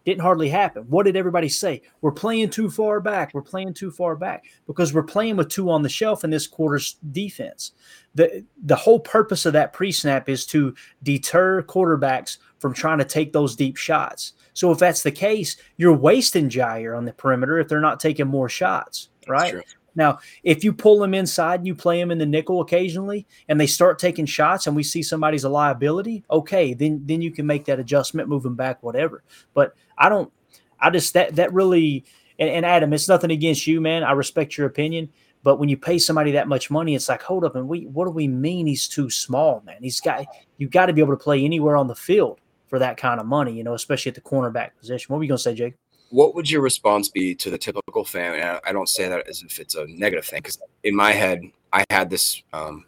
Didn't 0.04 0.22
hardly 0.22 0.48
happen. 0.48 0.84
What 0.84 1.04
did 1.04 1.16
everybody 1.16 1.50
say? 1.50 1.82
We're 2.00 2.12
playing 2.12 2.48
too 2.48 2.70
far 2.70 2.98
back. 2.98 3.34
We're 3.34 3.42
playing 3.42 3.74
too 3.74 3.90
far 3.90 4.16
back 4.16 4.44
because 4.66 4.94
we're 4.94 5.02
playing 5.02 5.36
with 5.36 5.50
two 5.50 5.70
on 5.70 5.82
the 5.82 5.88
shelf 5.90 6.24
in 6.24 6.30
this 6.30 6.46
quarter's 6.46 6.96
defense. 7.10 7.72
The 8.14 8.42
the 8.64 8.76
whole 8.76 9.00
purpose 9.00 9.44
of 9.44 9.52
that 9.52 9.74
pre-snap 9.74 10.30
is 10.30 10.46
to 10.46 10.74
deter 11.02 11.62
quarterbacks 11.62 12.38
from 12.58 12.72
trying 12.72 12.98
to 12.98 13.04
take 13.04 13.34
those 13.34 13.54
deep 13.54 13.76
shots. 13.76 14.32
So 14.54 14.72
if 14.72 14.78
that's 14.78 15.02
the 15.02 15.12
case, 15.12 15.56
you're 15.76 15.92
wasting 15.92 16.48
Jaire 16.48 16.96
on 16.96 17.04
the 17.04 17.12
perimeter 17.12 17.58
if 17.58 17.68
they're 17.68 17.80
not 17.80 18.00
taking 18.00 18.28
more 18.28 18.48
shots, 18.48 19.10
right? 19.26 19.62
Now, 19.98 20.20
if 20.42 20.64
you 20.64 20.72
pull 20.72 20.98
them 20.98 21.12
inside 21.12 21.60
and 21.60 21.66
you 21.66 21.74
play 21.74 21.98
them 21.98 22.10
in 22.10 22.18
the 22.18 22.24
nickel 22.24 22.62
occasionally 22.62 23.26
and 23.48 23.60
they 23.60 23.66
start 23.66 23.98
taking 23.98 24.24
shots 24.24 24.66
and 24.66 24.74
we 24.74 24.82
see 24.82 25.02
somebody's 25.02 25.44
a 25.44 25.48
liability, 25.50 26.24
okay, 26.30 26.72
then 26.72 27.02
then 27.04 27.20
you 27.20 27.30
can 27.30 27.44
make 27.44 27.66
that 27.66 27.80
adjustment, 27.80 28.28
move 28.28 28.44
them 28.44 28.54
back, 28.54 28.82
whatever. 28.82 29.22
But 29.52 29.74
I 29.98 30.08
don't 30.08 30.32
I 30.80 30.90
just 30.90 31.12
that 31.14 31.36
that 31.36 31.52
really 31.52 32.04
and, 32.38 32.48
and 32.48 32.64
Adam, 32.64 32.92
it's 32.92 33.08
nothing 33.08 33.32
against 33.32 33.66
you, 33.66 33.80
man. 33.80 34.04
I 34.04 34.12
respect 34.12 34.56
your 34.56 34.66
opinion. 34.66 35.10
But 35.42 35.58
when 35.58 35.68
you 35.68 35.76
pay 35.76 35.98
somebody 35.98 36.32
that 36.32 36.48
much 36.48 36.70
money, 36.70 36.94
it's 36.94 37.08
like, 37.08 37.22
hold 37.22 37.44
up, 37.44 37.56
and 37.56 37.68
we 37.68 37.86
what 37.86 38.06
do 38.06 38.10
we 38.10 38.28
mean 38.28 38.66
he's 38.66 38.88
too 38.88 39.10
small, 39.10 39.62
man? 39.66 39.78
He's 39.82 40.00
got 40.00 40.26
you 40.56 40.68
got 40.68 40.86
to 40.86 40.92
be 40.92 41.00
able 41.00 41.16
to 41.16 41.22
play 41.22 41.44
anywhere 41.44 41.76
on 41.76 41.86
the 41.86 41.94
field 41.94 42.40
for 42.68 42.78
that 42.78 42.96
kind 42.96 43.18
of 43.18 43.26
money, 43.26 43.52
you 43.52 43.64
know, 43.64 43.74
especially 43.74 44.10
at 44.10 44.14
the 44.14 44.20
cornerback 44.20 44.70
position. 44.78 45.06
What 45.08 45.18
were 45.18 45.24
you 45.24 45.28
gonna 45.28 45.38
say, 45.38 45.54
Jake? 45.54 45.74
What 46.10 46.34
would 46.34 46.50
your 46.50 46.62
response 46.62 47.08
be 47.08 47.34
to 47.34 47.50
the 47.50 47.58
typical 47.58 48.04
fan? 48.04 48.34
And 48.34 48.60
I 48.64 48.72
don't 48.72 48.88
say 48.88 49.08
that 49.08 49.28
as 49.28 49.42
if 49.42 49.58
it's 49.58 49.74
a 49.74 49.86
negative 49.86 50.24
thing, 50.24 50.38
because 50.38 50.58
in 50.84 50.96
my 50.96 51.12
head, 51.12 51.42
I 51.72 51.84
had 51.90 52.08
this 52.08 52.42
um, 52.52 52.86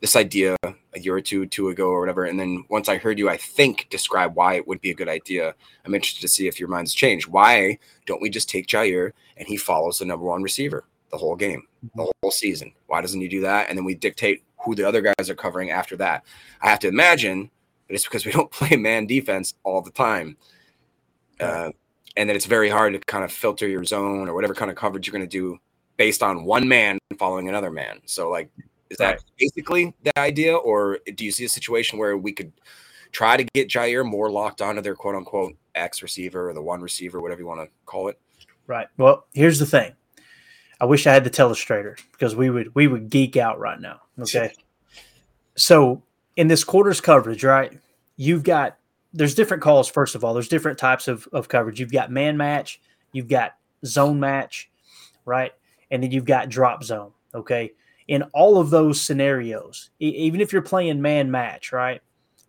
this 0.00 0.16
idea 0.16 0.56
a 0.64 1.00
year 1.00 1.16
or 1.16 1.20
two, 1.20 1.46
two 1.46 1.70
ago, 1.70 1.88
or 1.88 2.00
whatever. 2.00 2.24
And 2.24 2.38
then 2.38 2.64
once 2.68 2.88
I 2.88 2.98
heard 2.98 3.18
you, 3.18 3.28
I 3.28 3.36
think 3.36 3.88
describe 3.90 4.36
why 4.36 4.54
it 4.54 4.66
would 4.66 4.80
be 4.80 4.90
a 4.90 4.94
good 4.94 5.08
idea. 5.08 5.54
I'm 5.84 5.94
interested 5.94 6.20
to 6.20 6.28
see 6.28 6.46
if 6.46 6.60
your 6.60 6.68
mind's 6.68 6.94
changed. 6.94 7.26
Why 7.26 7.78
don't 8.06 8.22
we 8.22 8.30
just 8.30 8.48
take 8.48 8.66
Jaire 8.66 9.12
and 9.36 9.48
he 9.48 9.56
follows 9.56 9.98
the 9.98 10.04
number 10.04 10.24
one 10.24 10.42
receiver 10.42 10.84
the 11.10 11.16
whole 11.16 11.36
game, 11.36 11.66
the 11.96 12.12
whole 12.22 12.30
season? 12.30 12.72
Why 12.86 13.00
doesn't 13.00 13.20
he 13.20 13.28
do 13.28 13.40
that? 13.40 13.68
And 13.68 13.76
then 13.76 13.84
we 13.84 13.94
dictate 13.94 14.44
who 14.58 14.74
the 14.74 14.86
other 14.86 15.00
guys 15.00 15.30
are 15.30 15.34
covering 15.34 15.70
after 15.70 15.96
that. 15.96 16.24
I 16.60 16.68
have 16.68 16.80
to 16.80 16.88
imagine 16.88 17.50
that 17.88 17.94
it's 17.94 18.04
because 18.04 18.24
we 18.24 18.32
don't 18.32 18.50
play 18.52 18.76
man 18.76 19.06
defense 19.06 19.54
all 19.64 19.82
the 19.82 19.90
time. 19.90 20.36
Uh, 21.40 21.70
and 22.18 22.28
that 22.28 22.34
it's 22.34 22.46
very 22.46 22.68
hard 22.68 22.92
to 22.92 22.98
kind 22.98 23.24
of 23.24 23.32
filter 23.32 23.68
your 23.68 23.84
zone 23.84 24.28
or 24.28 24.34
whatever 24.34 24.52
kind 24.52 24.72
of 24.72 24.76
coverage 24.76 25.06
you're 25.06 25.12
going 25.12 25.22
to 25.22 25.28
do 25.28 25.56
based 25.96 26.20
on 26.20 26.44
one 26.44 26.66
man 26.66 26.98
following 27.16 27.48
another 27.48 27.70
man. 27.70 28.00
So, 28.06 28.28
like, 28.28 28.50
is 28.90 28.98
that 28.98 29.22
basically 29.38 29.94
the 30.02 30.18
idea, 30.18 30.56
or 30.56 30.98
do 31.14 31.24
you 31.24 31.30
see 31.30 31.44
a 31.44 31.48
situation 31.48 31.96
where 31.96 32.18
we 32.18 32.32
could 32.32 32.52
try 33.12 33.36
to 33.36 33.44
get 33.54 33.68
Jaire 33.68 34.04
more 34.04 34.30
locked 34.30 34.60
onto 34.60 34.82
their 34.82 34.96
quote 34.96 35.14
unquote 35.14 35.54
X 35.76 36.02
receiver 36.02 36.50
or 36.50 36.54
the 36.54 36.60
one 36.60 36.80
receiver, 36.80 37.20
whatever 37.20 37.40
you 37.40 37.46
want 37.46 37.60
to 37.60 37.68
call 37.86 38.08
it? 38.08 38.18
Right. 38.66 38.88
Well, 38.96 39.26
here's 39.32 39.60
the 39.60 39.66
thing. 39.66 39.92
I 40.80 40.86
wish 40.86 41.06
I 41.06 41.12
had 41.12 41.22
the 41.22 41.30
telestrator 41.30 42.00
because 42.12 42.34
we 42.34 42.50
would 42.50 42.74
we 42.74 42.88
would 42.88 43.10
geek 43.10 43.36
out 43.36 43.58
right 43.60 43.80
now. 43.80 44.00
Okay. 44.20 44.52
So 45.54 46.02
in 46.34 46.48
this 46.48 46.64
quarters 46.64 47.00
coverage, 47.00 47.44
right, 47.44 47.78
you've 48.16 48.42
got 48.42 48.76
there's 49.18 49.34
different 49.34 49.62
calls. 49.62 49.88
First 49.88 50.14
of 50.14 50.24
all, 50.24 50.32
there's 50.32 50.48
different 50.48 50.78
types 50.78 51.08
of, 51.08 51.28
of 51.32 51.48
coverage. 51.48 51.80
You've 51.80 51.92
got 51.92 52.10
man 52.10 52.36
match, 52.36 52.80
you've 53.12 53.28
got 53.28 53.56
zone 53.84 54.18
match, 54.18 54.70
right, 55.24 55.52
and 55.90 56.02
then 56.02 56.10
you've 56.10 56.24
got 56.24 56.48
drop 56.48 56.82
zone. 56.82 57.12
Okay. 57.34 57.72
In 58.08 58.22
all 58.32 58.58
of 58.58 58.70
those 58.70 59.00
scenarios, 59.00 59.90
e- 60.00 60.08
even 60.08 60.40
if 60.40 60.52
you're 60.52 60.62
playing 60.62 61.02
man 61.02 61.30
match, 61.30 61.72
right, 61.72 62.00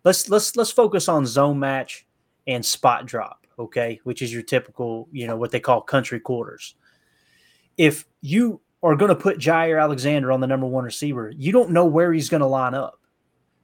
let's 0.04 0.30
let's 0.30 0.56
let's 0.56 0.70
focus 0.70 1.06
on 1.08 1.26
zone 1.26 1.58
match 1.58 2.06
and 2.46 2.64
spot 2.64 3.04
drop. 3.04 3.46
Okay, 3.58 4.00
which 4.04 4.22
is 4.22 4.32
your 4.32 4.42
typical, 4.42 5.06
you 5.12 5.26
know, 5.26 5.36
what 5.36 5.50
they 5.50 5.60
call 5.60 5.82
country 5.82 6.18
quarters 6.18 6.76
if 7.80 8.04
you 8.20 8.60
are 8.82 8.94
going 8.94 9.08
to 9.08 9.14
put 9.14 9.38
Jaire 9.38 9.80
Alexander 9.80 10.30
on 10.30 10.40
the 10.40 10.46
number 10.46 10.66
one 10.66 10.84
receiver, 10.84 11.32
you 11.34 11.50
don't 11.50 11.70
know 11.70 11.86
where 11.86 12.12
he's 12.12 12.28
going 12.28 12.42
to 12.42 12.46
line 12.46 12.74
up. 12.74 13.00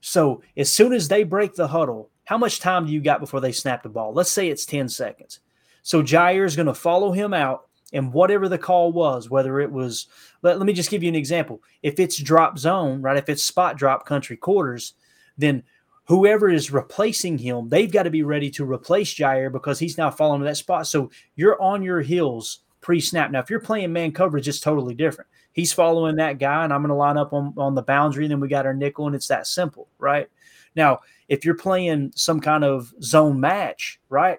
So 0.00 0.42
as 0.56 0.72
soon 0.72 0.94
as 0.94 1.06
they 1.06 1.22
break 1.22 1.54
the 1.54 1.68
huddle, 1.68 2.10
how 2.26 2.36
much 2.36 2.60
time 2.60 2.86
do 2.86 2.92
you 2.92 3.00
got 3.00 3.20
before 3.20 3.40
they 3.40 3.52
snap 3.52 3.82
the 3.82 3.88
ball? 3.88 4.12
Let's 4.12 4.30
say 4.30 4.48
it's 4.48 4.66
10 4.66 4.88
seconds. 4.88 5.40
So 5.82 6.02
Jaire 6.02 6.44
is 6.44 6.56
going 6.56 6.66
to 6.66 6.74
follow 6.74 7.12
him 7.12 7.32
out, 7.32 7.68
and 7.92 8.12
whatever 8.12 8.48
the 8.48 8.58
call 8.58 8.92
was, 8.92 9.30
whether 9.30 9.60
it 9.60 9.70
was, 9.70 10.08
let, 10.42 10.58
let 10.58 10.66
me 10.66 10.72
just 10.72 10.90
give 10.90 11.04
you 11.04 11.08
an 11.08 11.14
example. 11.14 11.62
If 11.82 12.00
it's 12.00 12.18
drop 12.18 12.58
zone, 12.58 13.00
right? 13.00 13.16
If 13.16 13.28
it's 13.28 13.44
spot 13.44 13.78
drop 13.78 14.06
country 14.06 14.36
quarters, 14.36 14.94
then 15.38 15.62
whoever 16.06 16.48
is 16.48 16.72
replacing 16.72 17.38
him, 17.38 17.68
they've 17.68 17.92
got 17.92 18.02
to 18.02 18.10
be 18.10 18.24
ready 18.24 18.50
to 18.50 18.64
replace 18.64 19.14
Jaire 19.14 19.52
because 19.52 19.78
he's 19.78 19.96
now 19.96 20.10
to 20.10 20.44
that 20.44 20.56
spot. 20.56 20.88
So 20.88 21.10
you're 21.36 21.62
on 21.62 21.80
your 21.80 22.00
heels 22.00 22.60
pre 22.80 23.00
snap. 23.00 23.30
Now, 23.30 23.38
if 23.38 23.50
you're 23.50 23.60
playing 23.60 23.92
man 23.92 24.10
coverage, 24.10 24.48
it's 24.48 24.58
totally 24.58 24.96
different. 24.96 25.30
He's 25.52 25.72
following 25.72 26.16
that 26.16 26.38
guy, 26.38 26.64
and 26.64 26.72
I'm 26.72 26.80
going 26.80 26.88
to 26.88 26.94
line 26.94 27.16
up 27.16 27.32
on, 27.32 27.54
on 27.56 27.76
the 27.76 27.82
boundary. 27.82 28.24
And 28.24 28.32
then 28.32 28.40
we 28.40 28.48
got 28.48 28.66
our 28.66 28.74
nickel, 28.74 29.06
and 29.06 29.14
it's 29.14 29.28
that 29.28 29.46
simple, 29.46 29.88
right? 29.98 30.28
Now, 30.74 31.00
if 31.28 31.44
you're 31.44 31.56
playing 31.56 32.12
some 32.14 32.40
kind 32.40 32.64
of 32.64 32.92
zone 33.02 33.40
match, 33.40 34.00
right? 34.08 34.38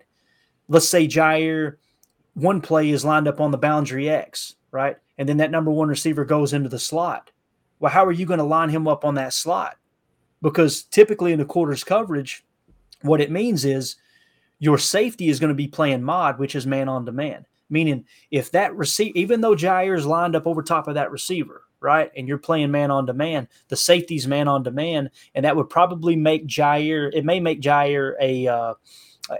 Let's 0.67 0.87
say 0.87 1.07
Jaire, 1.07 1.77
one 2.33 2.61
play 2.61 2.89
is 2.89 3.05
lined 3.05 3.27
up 3.27 3.41
on 3.41 3.51
the 3.51 3.57
boundary 3.57 4.09
X, 4.09 4.55
right? 4.71 4.97
And 5.17 5.27
then 5.27 5.37
that 5.37 5.51
number 5.51 5.71
one 5.71 5.87
receiver 5.87 6.25
goes 6.25 6.53
into 6.53 6.69
the 6.69 6.79
slot. 6.79 7.31
Well, 7.79 7.91
how 7.91 8.05
are 8.05 8.11
you 8.11 8.25
going 8.25 8.39
to 8.39 8.43
line 8.43 8.69
him 8.69 8.87
up 8.87 9.05
on 9.05 9.15
that 9.15 9.33
slot? 9.33 9.77
Because 10.41 10.83
typically 10.83 11.33
in 11.33 11.39
the 11.39 11.45
quarters 11.45 11.83
coverage, 11.83 12.43
what 13.01 13.21
it 13.21 13.31
means 13.31 13.65
is 13.65 13.95
your 14.59 14.77
safety 14.77 15.29
is 15.29 15.39
going 15.39 15.49
to 15.49 15.55
be 15.55 15.67
playing 15.67 16.03
mod, 16.03 16.39
which 16.39 16.55
is 16.55 16.65
man 16.65 16.89
on 16.89 17.05
demand. 17.05 17.45
Meaning, 17.69 18.05
if 18.31 18.51
that 18.51 18.75
receive, 18.75 19.15
even 19.15 19.41
though 19.41 19.55
Jaire 19.55 19.97
is 19.97 20.05
lined 20.05 20.35
up 20.35 20.47
over 20.47 20.63
top 20.63 20.87
of 20.87 20.95
that 20.95 21.11
receiver, 21.11 21.63
right, 21.79 22.11
and 22.15 22.27
you're 22.27 22.37
playing 22.37 22.71
man 22.71 22.91
on 22.91 23.05
demand, 23.05 23.47
the 23.67 23.75
safety's 23.75 24.27
man 24.27 24.47
on 24.47 24.63
demand, 24.63 25.11
and 25.35 25.45
that 25.45 25.55
would 25.55 25.69
probably 25.69 26.15
make 26.15 26.47
Jaire. 26.47 27.09
It 27.13 27.25
may 27.25 27.39
make 27.39 27.61
Jaire 27.61 28.13
a 28.21 28.47
uh, 28.47 28.73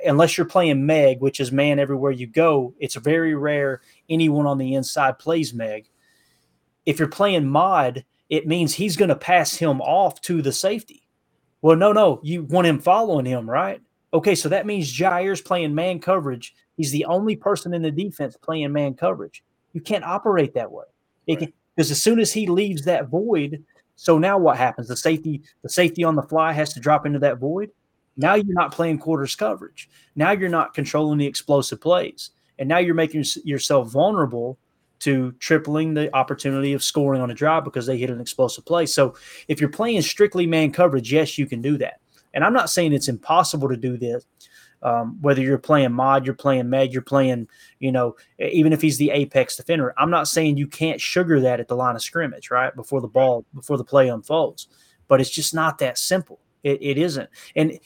unless 0.06 0.38
you're 0.38 0.48
playing 0.48 0.86
Meg, 0.86 1.22
which 1.22 1.40
is 1.40 1.52
man 1.52 1.80
everywhere 1.80 2.12
you 2.12 2.28
go. 2.28 2.74
It's 2.80 2.96
very 2.96 3.36
rare 3.36 3.82
anyone 4.10 4.46
on 4.46 4.58
the 4.58 4.76
inside 4.76 5.20
plays 5.20 5.54
Meg. 5.54 5.90
If 6.86 7.00
you're 7.00 7.08
playing 7.08 7.48
mod, 7.48 8.06
it 8.30 8.48
means 8.48 8.74
he's 8.74 8.96
going 8.96 9.10
to 9.10 9.16
pass 9.16 9.56
him 9.56 9.82
off 9.82 10.22
to 10.22 10.42
the 10.42 10.54
safety. 10.54 11.04
Well, 11.62 11.76
no, 11.76 11.92
no, 11.92 12.22
you 12.24 12.44
want 12.44 12.68
him 12.68 12.80
following 12.80 13.26
him, 13.26 13.50
right? 13.50 13.82
Okay, 14.14 14.36
so 14.36 14.50
that 14.50 14.66
means 14.66 14.94
Jaire's 14.94 15.42
playing 15.42 15.76
man 15.76 16.00
coverage 16.00 16.54
He's 16.78 16.92
the 16.92 17.06
only 17.06 17.36
person 17.36 17.74
in 17.74 17.82
the 17.82 17.92
defense 17.92 18.38
playing 18.38 18.72
man 18.72 18.94
coverage. 18.94 19.44
You 19.74 19.82
can't 19.82 20.06
operate 20.06 20.54
that 20.54 20.72
way. 20.72 20.86
Because 21.26 21.48
right. 21.48 21.54
As 21.78 22.02
soon 22.02 22.20
as 22.20 22.34
he 22.34 22.48
leaves 22.48 22.84
that 22.86 23.08
void, 23.08 23.64
so 23.96 24.18
now 24.18 24.38
what 24.38 24.58
happens? 24.58 24.88
The 24.88 24.98
safety, 24.98 25.42
the 25.64 25.70
safety 25.70 26.04
on 26.04 26.16
the 26.16 26.24
fly 26.24 26.54
has 26.54 26.74
to 26.74 26.80
drop 26.80 27.06
into 27.06 27.20
that 27.20 27.38
void. 27.40 27.72
Now 28.16 28.36
you're 28.36 28.56
not 28.56 28.72
playing 28.72 29.00
quarters 29.00 29.36
coverage. 29.36 29.90
Now 30.16 30.32
you're 30.32 30.50
not 30.50 30.74
controlling 30.74 31.20
the 31.20 31.28
explosive 31.28 31.80
plays. 31.80 32.32
And 32.60 32.68
now 32.68 32.80
you're 32.80 32.96
making 32.96 33.24
yourself 33.44 33.90
vulnerable 33.90 34.58
to 35.00 35.32
tripling 35.34 35.94
the 35.94 36.14
opportunity 36.16 36.74
of 36.74 36.84
scoring 36.84 37.22
on 37.22 37.30
a 37.30 37.36
drive 37.36 37.64
because 37.64 37.86
they 37.86 37.98
hit 37.98 38.10
an 38.10 38.20
explosive 38.20 38.66
play. 38.66 38.86
So 38.88 39.16
if 39.48 39.62
you're 39.62 39.70
playing 39.70 40.02
strictly 40.02 40.48
man 40.48 40.72
coverage, 40.72 41.12
yes, 41.12 41.38
you 41.38 41.46
can 41.46 41.62
do 41.62 41.78
that. 41.78 42.00
And 42.34 42.44
I'm 42.44 42.54
not 42.54 42.70
saying 42.70 42.94
it's 42.94 43.08
impossible 43.08 43.70
to 43.70 43.78
do 43.78 43.98
this, 43.98 44.26
um, 44.84 45.18
whether 45.22 45.42
you're 45.42 45.58
playing 45.58 45.92
mod, 45.92 46.26
you're 46.26 46.36
playing 46.36 46.70
med, 46.70 46.94
you're 46.94 47.02
playing, 47.02 47.48
you 47.80 47.92
know, 47.92 48.16
even 48.40 48.74
if 48.74 48.82
he's 48.82 48.98
the 48.98 49.12
apex 49.12 49.56
defender. 49.56 49.94
I'm 49.98 50.12
not 50.12 50.28
saying 50.28 50.58
you 50.58 50.68
can't 50.68 51.02
sugar 51.02 51.40
that 51.42 51.60
at 51.60 51.68
the 51.68 51.76
line 51.76 51.96
of 51.96 52.02
scrimmage, 52.02 52.52
right? 52.52 52.76
Before 52.76 53.02
the 53.02 53.08
ball, 53.08 53.46
before 53.54 53.78
the 53.78 53.84
play 53.84 54.10
unfolds. 54.10 54.68
But 55.08 55.22
it's 55.22 55.30
just 55.30 55.54
not 55.54 55.80
that 55.80 55.98
simple. 55.98 56.40
It, 56.64 56.80
it 56.82 56.98
isn't. 56.98 57.30
And 57.56 57.80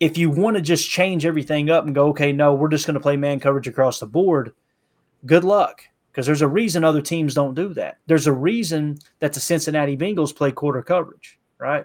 if 0.00 0.18
you 0.18 0.30
want 0.30 0.56
to 0.56 0.62
just 0.62 0.90
change 0.90 1.24
everything 1.24 1.70
up 1.70 1.86
and 1.86 1.94
go, 1.94 2.08
okay, 2.08 2.32
no, 2.32 2.54
we're 2.54 2.68
just 2.68 2.86
going 2.86 2.94
to 2.94 3.00
play 3.00 3.16
man 3.16 3.40
coverage 3.40 3.68
across 3.68 4.00
the 4.00 4.06
board, 4.06 4.52
good 5.24 5.44
luck. 5.44 5.82
Because 6.10 6.24
there's 6.24 6.42
a 6.42 6.48
reason 6.48 6.82
other 6.82 7.02
teams 7.02 7.34
don't 7.34 7.54
do 7.54 7.74
that. 7.74 7.98
There's 8.06 8.26
a 8.26 8.32
reason 8.32 8.98
that 9.20 9.34
the 9.34 9.40
Cincinnati 9.40 9.98
Bengals 9.98 10.34
play 10.34 10.50
quarter 10.50 10.82
coverage, 10.82 11.38
right? 11.58 11.84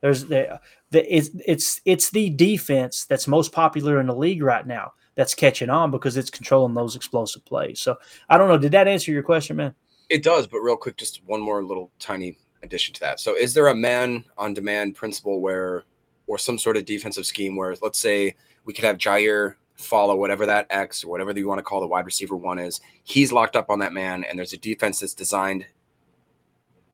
There's 0.00 0.24
the, 0.24 0.60
it's 0.94 1.30
it's 1.46 1.80
it's 1.84 2.10
the 2.10 2.30
defense 2.30 3.04
that's 3.04 3.26
most 3.26 3.52
popular 3.52 4.00
in 4.00 4.06
the 4.06 4.14
league 4.14 4.42
right 4.42 4.66
now 4.66 4.92
that's 5.14 5.34
catching 5.34 5.70
on 5.70 5.90
because 5.90 6.16
it's 6.16 6.30
controlling 6.30 6.74
those 6.74 6.96
explosive 6.96 7.44
plays. 7.44 7.80
So 7.80 7.96
I 8.28 8.38
don't 8.38 8.48
know. 8.48 8.58
Did 8.58 8.72
that 8.72 8.88
answer 8.88 9.12
your 9.12 9.22
question, 9.22 9.56
man? 9.56 9.74
It 10.08 10.22
does, 10.22 10.46
but 10.46 10.60
real 10.60 10.76
quick, 10.76 10.96
just 10.96 11.22
one 11.26 11.40
more 11.40 11.62
little 11.64 11.90
tiny 11.98 12.38
addition 12.62 12.94
to 12.94 13.00
that. 13.00 13.20
So 13.20 13.36
is 13.36 13.54
there 13.54 13.68
a 13.68 13.74
man 13.74 14.24
on 14.38 14.54
demand 14.54 14.94
principle 14.94 15.40
where 15.40 15.84
or 16.26 16.38
some 16.38 16.58
sort 16.58 16.76
of 16.76 16.84
defensive 16.84 17.26
scheme 17.26 17.56
where 17.56 17.74
let's 17.82 17.98
say 17.98 18.34
we 18.64 18.72
could 18.72 18.84
have 18.84 18.98
Jaire 18.98 19.56
follow 19.74 20.14
whatever 20.14 20.46
that 20.46 20.66
X 20.70 21.04
or 21.04 21.08
whatever 21.08 21.32
you 21.32 21.48
want 21.48 21.58
to 21.58 21.64
call 21.64 21.80
the 21.80 21.86
wide 21.86 22.06
receiver 22.06 22.36
one 22.36 22.58
is. 22.58 22.80
He's 23.04 23.32
locked 23.32 23.56
up 23.56 23.70
on 23.70 23.80
that 23.80 23.92
man, 23.92 24.24
and 24.24 24.38
there's 24.38 24.52
a 24.52 24.58
defense 24.58 25.00
that's 25.00 25.14
designed 25.14 25.66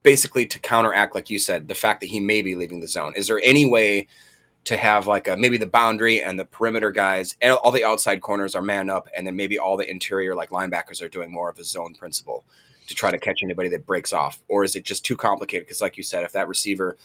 basically 0.08 0.46
to 0.46 0.58
counteract, 0.60 1.14
like 1.14 1.28
you 1.28 1.38
said, 1.38 1.68
the 1.68 1.74
fact 1.74 2.00
that 2.00 2.06
he 2.06 2.18
may 2.18 2.40
be 2.40 2.54
leaving 2.54 2.80
the 2.80 2.88
zone. 2.88 3.12
Is 3.14 3.26
there 3.26 3.42
any 3.44 3.68
way 3.68 4.08
to 4.64 4.74
have 4.74 5.06
like 5.06 5.28
a, 5.28 5.36
maybe 5.36 5.58
the 5.58 5.66
boundary 5.66 6.22
and 6.22 6.38
the 6.38 6.46
perimeter 6.46 6.90
guys 6.90 7.36
and 7.42 7.52
all 7.52 7.70
the 7.70 7.84
outside 7.84 8.22
corners 8.22 8.54
are 8.54 8.62
man 8.62 8.88
up, 8.88 9.06
and 9.14 9.26
then 9.26 9.36
maybe 9.36 9.58
all 9.58 9.76
the 9.76 9.86
interior 9.90 10.34
like 10.34 10.48
linebackers 10.48 11.02
are 11.02 11.10
doing 11.10 11.30
more 11.30 11.50
of 11.50 11.58
a 11.58 11.64
zone 11.64 11.92
principle 11.92 12.42
to 12.86 12.94
try 12.94 13.10
to 13.10 13.18
catch 13.18 13.42
anybody 13.42 13.68
that 13.68 13.84
breaks 13.84 14.14
off, 14.14 14.42
or 14.48 14.64
is 14.64 14.76
it 14.76 14.84
just 14.86 15.04
too 15.04 15.14
complicated? 15.14 15.66
Because 15.66 15.82
like 15.82 15.98
you 15.98 16.02
said, 16.02 16.24
if 16.24 16.32
that 16.32 16.48
receiver 16.48 16.96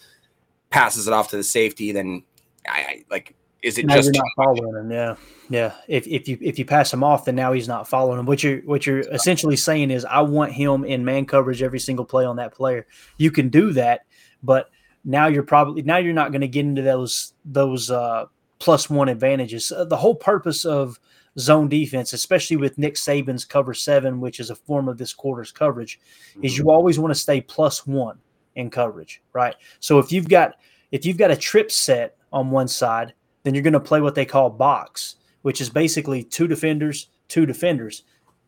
passes 0.69 1.05
it 1.05 1.11
off 1.11 1.27
to 1.31 1.35
the 1.35 1.43
safety, 1.43 1.91
then 1.91 2.23
I, 2.69 2.79
I 2.79 3.05
like 3.11 3.35
is 3.63 3.77
it 3.77 3.85
now 3.85 3.95
just 3.95 4.11
not 4.13 4.25
following 4.35 4.75
him? 4.75 4.91
Yeah, 4.91 5.15
yeah. 5.49 5.73
If 5.87 6.05
if 6.05 6.27
you 6.27 6.37
if 6.41 6.59
you 6.59 6.65
pass 6.65 6.93
him 6.93 7.03
off, 7.03 7.25
then 7.25 7.35
now 7.35 7.53
he's 7.53 7.67
not 7.67 7.87
following 7.87 8.19
him. 8.19 8.25
What 8.25 8.43
you're 8.43 8.59
what 8.61 8.85
you're 8.85 8.99
essentially 8.99 9.55
saying 9.55 9.89
is, 9.89 10.03
I 10.05 10.19
want 10.21 10.51
him 10.51 10.83
in 10.83 11.05
man 11.05 11.25
coverage 11.25 11.63
every 11.63 11.79
single 11.79 12.03
play 12.03 12.25
on 12.25 12.35
that 12.35 12.53
player. 12.53 12.85
You 13.17 13.31
can 13.31 13.47
do 13.47 13.71
that, 13.71 14.01
but 14.43 14.69
now 15.05 15.27
you're 15.27 15.43
probably 15.43 15.81
now 15.81 15.97
you're 15.97 16.13
not 16.13 16.31
going 16.31 16.41
to 16.41 16.47
get 16.47 16.65
into 16.65 16.81
those 16.81 17.33
those 17.45 17.89
uh, 17.89 18.25
plus 18.59 18.89
one 18.89 19.07
advantages. 19.07 19.71
Uh, 19.71 19.85
the 19.85 19.97
whole 19.97 20.15
purpose 20.15 20.65
of 20.65 20.99
zone 21.39 21.69
defense, 21.69 22.11
especially 22.11 22.57
with 22.57 22.77
Nick 22.77 22.95
Saban's 22.95 23.45
cover 23.45 23.73
seven, 23.73 24.19
which 24.19 24.41
is 24.41 24.49
a 24.49 24.55
form 24.55 24.89
of 24.89 24.97
this 24.97 25.13
quarter's 25.13 25.53
coverage, 25.53 26.01
mm-hmm. 26.31 26.43
is 26.43 26.57
you 26.57 26.69
always 26.69 26.99
want 26.99 27.13
to 27.13 27.19
stay 27.19 27.39
plus 27.39 27.87
one 27.87 28.19
in 28.55 28.69
coverage, 28.69 29.21
right? 29.31 29.55
So 29.79 29.99
if 29.99 30.11
you've 30.11 30.27
got 30.27 30.55
if 30.91 31.05
you've 31.05 31.17
got 31.17 31.31
a 31.31 31.37
trip 31.37 31.71
set 31.71 32.17
on 32.33 32.51
one 32.51 32.67
side 32.67 33.13
then 33.43 33.53
you're 33.53 33.63
going 33.63 33.73
to 33.73 33.79
play 33.79 34.01
what 34.01 34.15
they 34.15 34.25
call 34.25 34.49
box, 34.49 35.15
which 35.41 35.61
is 35.61 35.69
basically 35.69 36.23
two 36.23 36.47
defenders, 36.47 37.09
two 37.27 37.45
defenders. 37.45 38.03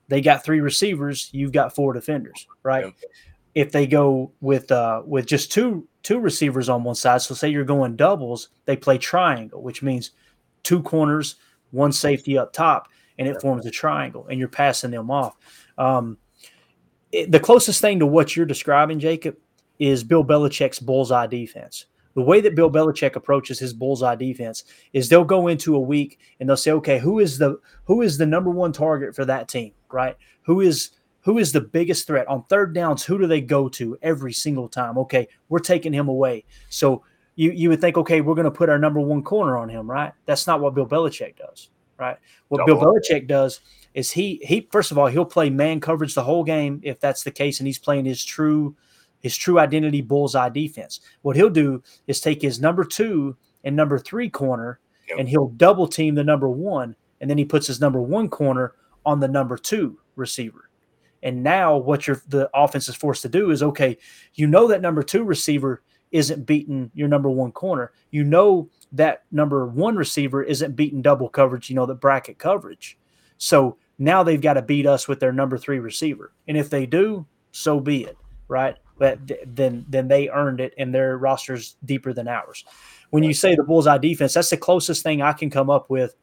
They 0.08 0.22
got 0.22 0.44
three 0.44 0.62
receivers, 0.62 1.30
you've 1.32 1.52
got 1.52 1.76
four 1.76 1.94
defenders, 1.94 2.48
right? 2.64 2.86
Yeah. 2.86 3.10
If 3.56 3.72
they 3.72 3.88
go 3.88 4.32
with 4.42 4.72
uh, 4.72 5.02
with 5.06 5.26
just 5.26 5.52
two 5.52 5.88
two 6.04 6.20
receivers 6.20 6.68
on 6.70 6.84
one 6.84 6.96
side, 6.96 7.22
so 7.22 7.34
say 7.34 7.50
you're 7.50 7.64
going 7.64 7.96
doubles, 7.96 8.50
they 8.66 8.76
play 8.76 8.98
triangle, 8.98 9.62
which 9.62 9.82
means 9.82 10.12
two 10.64 10.82
corners, 10.84 11.36
one 11.72 11.92
safety 11.92 12.38
up 12.38 12.52
top, 12.52 12.90
and 13.18 13.28
it 13.28 13.42
forms 13.42 13.66
a 13.66 13.72
triangle, 13.72 14.28
and 14.30 14.40
you're 14.40 14.50
passing 14.50 14.92
them 14.92 15.10
off. 15.10 15.38
Um, 15.78 16.18
it, 17.12 17.32
the 17.32 17.40
closest 17.40 17.80
thing 17.80 18.00
to 18.00 18.06
what 18.06 18.36
you're 18.36 18.46
describing, 18.46 19.00
Jacob, 19.00 19.38
is 19.80 20.04
Bill 20.04 20.24
Belichick's 20.24 20.80
bullseye 20.80 21.28
defense. 21.28 21.86
The 22.16 22.22
way 22.22 22.42
that 22.42 22.56
Bill 22.56 22.72
Belichick 22.72 23.16
approaches 23.16 23.60
his 23.60 23.74
bullseye 23.74 24.16
defense 24.16 24.64
is 24.94 25.10
they'll 25.10 25.26
go 25.26 25.48
into 25.48 25.76
a 25.76 25.80
week 25.80 26.20
and 26.40 26.48
they'll 26.48 26.58
say, 26.58 26.72
okay, 26.72 26.98
who 26.98 27.20
is 27.20 27.38
the 27.38 27.60
who 27.84 28.02
is 28.02 28.18
the 28.18 28.26
number 28.26 28.50
one 28.50 28.72
target 28.72 29.14
for 29.14 29.26
that 29.26 29.50
team, 29.50 29.74
right? 29.92 30.16
Who 30.44 30.62
is 30.62 30.92
who 31.22 31.40
is 31.40 31.52
the 31.52 31.62
biggest 31.62 32.08
threat 32.08 32.28
on 32.28 32.46
third 32.46 32.74
downs? 32.74 33.04
Who 33.04 33.18
do 33.18 33.28
they 33.28 33.42
go 33.42 33.68
to 33.70 33.98
every 34.02 34.32
single 34.32 34.70
time? 34.70 34.98
Okay, 35.00 35.28
we're 35.50 35.60
taking 35.60 35.92
him 35.92 36.08
away. 36.08 36.46
So 36.70 37.04
you 37.36 37.52
you 37.52 37.70
would 37.70 37.82
think, 37.82 37.98
okay, 37.98 38.22
we're 38.22 38.36
going 38.36 38.46
to 38.46 38.52
put 38.52 38.70
our 38.70 38.80
number 38.80 39.02
one 39.02 39.22
corner 39.22 39.58
on 39.58 39.68
him, 39.68 39.90
right? 39.90 40.14
That's 40.26 40.48
not 40.48 40.62
what 40.62 40.74
Bill 40.74 40.88
Belichick 40.88 41.36
does, 41.36 41.70
right? 42.00 42.18
What 42.48 42.60
Double. 42.60 42.80
Bill 42.80 42.94
Belichick 42.94 43.28
does 43.28 43.60
is 43.94 44.12
he 44.12 44.40
he 44.44 44.70
first 44.72 44.92
of 44.92 44.98
all 44.98 45.08
he'll 45.08 45.26
play 45.26 45.50
man 45.50 45.82
coverage 45.82 46.16
the 46.16 46.24
whole 46.24 46.46
game 46.46 46.80
if 46.84 47.00
that's 47.02 47.24
the 47.24 47.32
case, 47.32 47.60
and 47.60 47.68
he's 47.68 47.80
playing 47.80 48.06
his 48.06 48.24
true 48.24 48.76
his 49.26 49.36
true 49.36 49.58
identity 49.58 50.02
bullseye 50.02 50.50
defense. 50.50 51.00
What 51.24 51.36
he'll 51.36 51.50
do 51.50 51.82
is 52.06 52.22
take 52.22 52.44
his 52.44 52.62
number 52.62 52.86
two 52.86 53.36
and 53.64 53.76
number 53.76 53.98
three 53.98 54.30
corner, 54.30 54.80
yep. 55.10 55.18
and 55.18 55.28
he'll 55.28 55.48
double 55.48 55.88
team 55.88 56.14
the 56.14 56.24
number 56.24 56.48
one, 56.48 56.96
and 57.20 57.28
then 57.28 57.40
he 57.40 57.44
puts 57.44 57.66
his 57.66 57.82
number 57.82 58.00
one 58.00 58.30
corner 58.30 58.76
on 59.04 59.20
the 59.20 59.28
number 59.28 59.58
two 59.58 59.98
receiver. 60.16 60.70
And 61.24 61.42
now 61.42 61.76
what 61.76 62.06
your 62.06 62.22
the 62.28 62.52
offense 62.54 62.88
is 62.88 62.94
forced 62.94 63.24
to 63.24 63.30
do 63.30 63.50
is 63.50 63.64
okay, 63.64 63.98
you 64.36 64.46
know 64.46 64.68
that 64.68 64.84
number 64.84 65.02
two 65.02 65.24
receiver 65.24 65.82
isn't 66.12 66.46
beating 66.46 66.92
your 66.94 67.08
number 67.08 67.32
one 67.32 67.52
corner. 67.52 67.94
You 68.12 68.26
know 68.26 68.70
that 68.92 69.24
number 69.32 69.66
one 69.66 69.96
receiver 69.96 70.44
isn't 70.44 70.76
beating 70.76 71.02
double 71.02 71.30
coverage, 71.30 71.68
you 71.68 71.76
know, 71.76 71.88
the 71.88 71.96
bracket 71.96 72.38
coverage. 72.38 73.00
So 73.40 73.78
now 73.98 74.22
they've 74.22 74.40
got 74.40 74.54
to 74.54 74.62
beat 74.62 74.86
us 74.86 75.08
with 75.08 75.20
their 75.20 75.34
number 75.34 75.58
three 75.58 75.80
receiver. 75.80 76.32
And 76.48 76.56
if 76.56 76.70
they 76.70 76.86
do, 76.86 77.26
so 77.54 77.80
be 77.80 78.04
it, 78.04 78.18
right? 78.48 78.78
But 78.98 79.20
then 79.46 79.86
then 79.90 80.08
they 80.08 80.30
earned 80.30 80.62
it 80.62 80.74
and 80.78 80.94
their 80.94 81.18
roster's 81.18 81.76
deeper 81.84 82.14
than 82.14 82.28
ours. 82.28 82.64
When 83.10 83.24
you 83.24 83.34
say 83.34 83.56
the 83.56 83.64
bullseye 83.64 83.98
defense, 83.98 84.34
that's 84.34 84.50
the 84.50 84.58
closest 84.58 85.04
thing 85.04 85.22
I 85.22 85.34
can 85.34 85.50
come 85.50 85.70
up 85.70 85.90
with. 85.90 86.16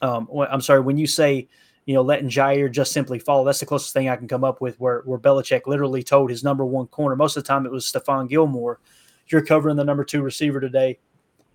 Um, 0.00 0.28
I'm 0.50 0.60
sorry, 0.60 0.80
when 0.80 0.96
you 0.96 1.06
say 1.06 1.48
you 1.84 1.94
know 1.94 2.02
letting 2.02 2.28
Jaire 2.28 2.70
just 2.70 2.92
simply 2.92 3.18
follow, 3.18 3.44
that's 3.44 3.60
the 3.60 3.66
closest 3.66 3.92
thing 3.92 4.08
I 4.08 4.16
can 4.16 4.28
come 4.28 4.44
up 4.44 4.60
with 4.60 4.78
where 4.80 5.02
where 5.02 5.18
Belichick 5.18 5.66
literally 5.66 6.02
told 6.02 6.30
his 6.30 6.42
number 6.42 6.64
one 6.64 6.86
corner. 6.86 7.16
Most 7.16 7.36
of 7.36 7.44
the 7.44 7.48
time, 7.48 7.66
it 7.66 7.72
was 7.72 7.84
Stephon 7.84 8.28
Gilmore. 8.28 8.80
You're 9.26 9.44
covering 9.44 9.76
the 9.76 9.84
number 9.84 10.04
two 10.04 10.22
receiver 10.22 10.60
today. 10.60 10.98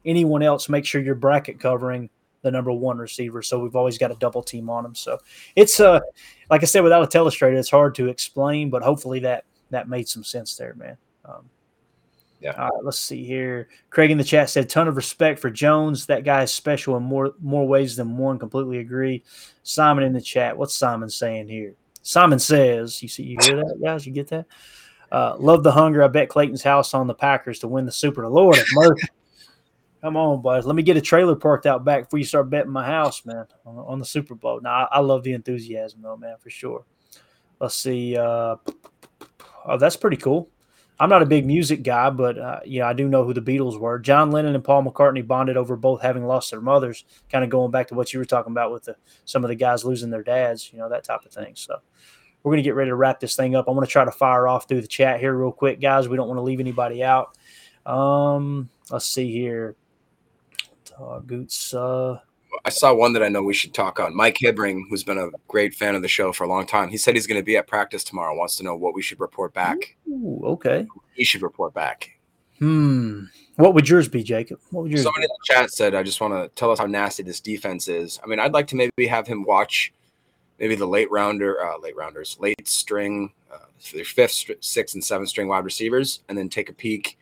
Anyone 0.06 0.44
else, 0.44 0.70
make 0.70 0.86
sure 0.86 1.02
you're 1.02 1.16
bracket 1.16 1.60
covering 1.60 2.10
the 2.44 2.52
number 2.52 2.72
one 2.72 2.98
receiver. 2.98 3.42
So 3.42 3.60
we've 3.60 3.76
always 3.76 3.98
got 3.98 4.12
a 4.12 4.16
double 4.16 4.44
team 4.44 4.70
on 4.70 4.84
them. 4.84 4.94
So 4.94 5.18
it's 5.56 5.80
uh 5.80 6.02
like 6.50 6.62
I 6.62 6.66
said, 6.66 6.84
without 6.84 7.04
a 7.04 7.18
telestrator, 7.18 7.58
it's 7.58 7.72
hard 7.72 7.96
to 7.96 8.10
explain, 8.10 8.70
but 8.70 8.84
hopefully 8.84 9.20
that 9.22 9.46
that 9.74 9.90
made 9.90 10.08
some 10.08 10.24
sense 10.24 10.56
there, 10.56 10.74
man. 10.76 10.98
Um, 11.26 11.50
yeah. 12.40 12.52
All 12.58 12.70
right, 12.70 12.84
let's 12.84 13.00
see 13.00 13.24
here. 13.24 13.70
Craig 13.90 14.12
in 14.12 14.18
the 14.18 14.24
chat 14.24 14.50
said, 14.50 14.70
"Ton 14.70 14.88
of 14.88 14.98
respect 14.98 15.40
for 15.40 15.50
Jones. 15.50 16.06
That 16.08 16.26
guy 16.26 16.44
is 16.44 16.52
special 16.52 16.98
in 16.98 17.04
more 17.04 17.34
more 17.42 17.66
ways 17.66 17.96
than 17.96 18.18
one. 18.18 18.38
Completely 18.38 18.80
agree." 18.80 19.24
Simon 19.64 20.04
in 20.04 20.12
the 20.12 20.22
chat. 20.22 20.58
What's 20.58 20.74
Simon 20.74 21.10
saying 21.10 21.48
here? 21.48 21.76
Simon 22.02 22.40
says, 22.40 23.02
"You 23.02 23.08
see, 23.08 23.24
you 23.24 23.38
hear 23.42 23.58
that, 23.58 23.80
guys? 23.82 24.06
You 24.06 24.12
get 24.12 24.28
that? 24.28 24.46
Uh, 25.10 25.36
love 25.38 25.64
the 25.64 25.72
hunger. 25.72 26.04
I 26.04 26.08
bet 26.08 26.28
Clayton's 26.28 26.64
house 26.64 26.94
on 26.94 27.08
the 27.08 27.14
Packers 27.14 27.60
to 27.60 27.68
win 27.68 27.86
the 27.86 27.92
Super. 27.92 28.28
Lord 28.28 28.58
of 28.58 28.66
mercy. 28.74 29.08
Come 30.02 30.18
on, 30.18 30.42
boys. 30.42 30.66
Let 30.66 30.76
me 30.76 30.84
get 30.84 30.98
a 30.98 31.02
trailer 31.02 31.36
parked 31.36 31.66
out 31.66 31.86
back 31.86 32.04
before 32.04 32.20
you 32.20 32.26
start 32.26 32.50
betting 32.50 32.72
my 32.72 32.86
house, 32.86 33.26
man, 33.26 33.46
on, 33.66 33.78
on 33.78 34.00
the 34.00 34.06
Super 34.06 34.36
Bowl. 34.36 34.60
Now, 34.60 34.86
I, 34.92 34.98
I, 34.98 35.00
love 35.00 35.24
the 35.24 35.32
enthusiasm, 35.32 36.02
though, 36.02 36.18
man, 36.18 36.36
for 36.42 36.50
sure. 36.50 36.84
Let's 37.62 37.78
see. 37.78 38.18
Uh, 38.18 38.58
oh, 39.66 39.78
that's 39.78 39.96
pretty 39.96 40.18
cool. 40.18 40.50
I'm 41.00 41.10
not 41.10 41.24
a 41.24 41.26
big 41.26 41.46
music 41.46 41.82
guy, 41.82 42.10
but 42.12 42.38
uh, 42.38 42.60
yeah, 42.66 42.88
I 42.88 42.94
do 42.94 43.08
know 43.08 43.24
who 43.24 43.34
the 43.34 43.42
Beatles 43.42 43.80
were. 43.80 43.98
John 43.98 44.32
Lennon 44.32 44.56
and 44.56 44.64
Paul 44.64 44.84
McCartney 44.84 45.26
bonded 45.26 45.58
over 45.58 45.76
both 45.76 46.02
having 46.02 46.26
lost 46.26 46.52
their 46.52 46.62
mothers. 46.62 47.04
Kind 47.32 47.44
of 47.44 47.50
going 47.50 47.72
back 47.72 47.88
to 47.88 47.96
what 47.96 48.14
you 48.14 48.20
were 48.20 48.26
talking 48.26 48.52
about 48.52 48.72
with 48.72 48.84
the, 48.84 48.96
some 49.26 49.44
of 49.44 49.50
the 49.50 49.56
guys 49.56 49.84
losing 49.84 50.12
their 50.12 50.24
dads, 50.24 50.72
you 50.72 50.78
know, 50.78 50.90
that 50.90 51.04
type 51.04 51.26
of 51.26 51.32
thing. 51.32 51.56
So 51.56 51.80
we're 52.44 52.52
going 52.52 52.64
to 52.64 52.68
get 52.68 52.76
ready 52.76 52.92
to 52.92 52.96
wrap 52.96 53.20
this 53.20 53.36
thing 53.36 53.56
up. 53.56 53.68
I'm 53.68 53.74
going 53.74 53.88
to 53.88 53.92
try 53.92 54.06
to 54.06 54.12
fire 54.12 54.48
off 54.48 54.68
through 54.68 54.82
the 54.82 54.88
chat 54.88 55.20
here 55.20 55.34
real 55.34 55.52
quick, 55.52 55.82
guys. 55.82 56.08
We 56.08 56.16
don't 56.16 56.28
want 56.28 56.38
to 56.38 56.44
leave 56.44 56.60
anybody 56.60 57.04
out. 57.04 57.38
Um, 57.86 58.70
let's 58.92 59.08
see 59.08 59.32
here. 59.32 59.76
Uh, 61.00 61.20
Goots, 61.20 61.74
uh, 61.74 62.20
I 62.66 62.70
saw 62.70 62.94
one 62.94 63.14
that 63.14 63.24
I 63.24 63.30
know 63.30 63.44
we 63.44 63.54
should 63.54 63.74
talk 63.74 64.00
on. 64.00 64.16
Mike 64.16 64.38
Hibbring, 64.38 64.84
who's 64.90 65.04
been 65.04 65.18
a 65.18 65.30
great 65.48 65.74
fan 65.74 65.96
of 65.96 66.02
the 66.02 66.08
show 66.08 66.32
for 66.32 66.44
a 66.44 66.48
long 66.48 66.66
time, 66.66 66.90
he 66.90 66.98
said 66.98 67.16
he's 67.16 67.28
going 67.28 67.40
to 67.40 67.46
be 67.46 67.58
at 67.58 67.68
practice 67.68 68.04
tomorrow. 68.04 68.36
Wants 68.36 68.58
to 68.58 68.64
know 68.64 68.76
what 68.76 68.94
we 68.94 69.02
should 69.02 69.20
report 69.20 69.54
back. 69.54 69.96
Ooh, 70.08 70.42
okay. 70.44 70.88
He 71.14 71.24
should 71.24 71.42
report 71.42 71.74
back. 71.74 72.12
Hmm. 72.60 73.26
What 73.56 73.74
would 73.74 73.90
yours 73.90 74.08
be, 74.08 74.24
Jacob? 74.24 74.60
What 74.72 74.84
would 74.84 74.92
yours? 74.92 75.04
Someone 75.04 75.22
be? 75.22 75.26
in 75.26 75.30
the 75.30 75.54
chat 75.54 75.72
said, 75.72 75.94
"I 75.96 76.04
just 76.04 76.22
want 76.22 76.34
to 76.34 76.50
tell 76.56 76.72
us 76.72 76.80
how 76.80 76.86
nasty 76.86 77.24
this 77.24 77.40
defense 77.40 77.88
is." 77.88 78.20
I 78.24 78.28
mean, 78.28 78.40
I'd 78.40 78.54
like 78.54 78.68
to 78.68 78.76
maybe 78.76 79.08
have 79.08 79.28
him 79.28 79.44
watch 79.44 79.94
maybe 80.60 80.76
the 80.76 80.88
late 80.88 81.12
rounder, 81.12 81.64
uh, 81.64 81.78
late 81.78 81.96
rounders, 81.96 82.38
late 82.40 82.68
string, 82.68 83.34
uh, 83.52 83.66
their 83.94 84.06
fifth, 84.06 84.50
sixth, 84.62 84.96
and 84.96 85.04
seventh 85.04 85.30
string 85.30 85.48
wide 85.48 85.66
receivers, 85.66 86.22
and 86.30 86.38
then 86.38 86.50
take 86.50 86.70
a 86.70 86.74
peek 86.74 87.18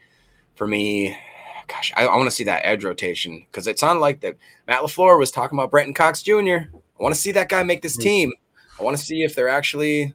for 0.55 0.67
me 0.67 1.17
gosh, 1.67 1.91
I, 1.95 2.05
I 2.05 2.15
want 2.15 2.27
to 2.27 2.35
see 2.35 2.43
that 2.45 2.65
edge 2.65 2.83
rotation 2.83 3.45
because 3.51 3.67
it 3.67 3.79
sounded 3.79 4.01
like 4.01 4.21
that 4.21 4.37
Matt 4.67 4.81
LaFleur 4.81 5.17
was 5.17 5.31
talking 5.31 5.57
about 5.57 5.71
Brenton 5.71 5.93
Cox 5.93 6.21
Jr. 6.21 6.33
I 6.33 7.03
want 7.03 7.15
to 7.15 7.21
see 7.21 7.31
that 7.31 7.49
guy 7.49 7.63
make 7.63 7.81
this 7.81 7.93
mm-hmm. 7.93 8.03
team. 8.03 8.33
I 8.79 8.83
want 8.83 8.97
to 8.97 9.03
see 9.03 9.23
if 9.23 9.35
they're 9.35 9.49
actually 9.49 10.13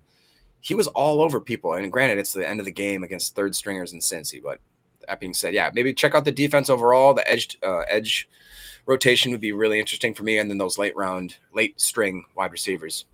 he 0.60 0.74
was 0.74 0.88
all 0.88 1.22
over 1.22 1.40
people. 1.40 1.74
And 1.74 1.92
granted, 1.92 2.18
it's 2.18 2.32
the 2.32 2.48
end 2.48 2.58
of 2.58 2.66
the 2.66 2.72
game 2.72 3.04
against 3.04 3.36
third 3.36 3.54
stringers 3.54 3.92
in 3.92 4.00
Cincy, 4.00 4.42
but 4.42 4.58
that 5.06 5.20
being 5.20 5.34
said, 5.34 5.54
yeah, 5.54 5.70
maybe 5.72 5.94
check 5.94 6.14
out 6.14 6.24
the 6.24 6.32
defense 6.32 6.68
overall. 6.68 7.14
The 7.14 7.28
edge 7.30 7.56
uh, 7.62 7.82
edge 7.88 8.28
rotation 8.86 9.30
would 9.30 9.40
be 9.40 9.52
really 9.52 9.78
interesting 9.78 10.14
for 10.14 10.24
me, 10.24 10.38
and 10.38 10.50
then 10.50 10.58
those 10.58 10.78
late 10.78 10.96
round, 10.96 11.36
late 11.52 11.80
string 11.80 12.24
wide 12.34 12.50
receivers. 12.50 13.04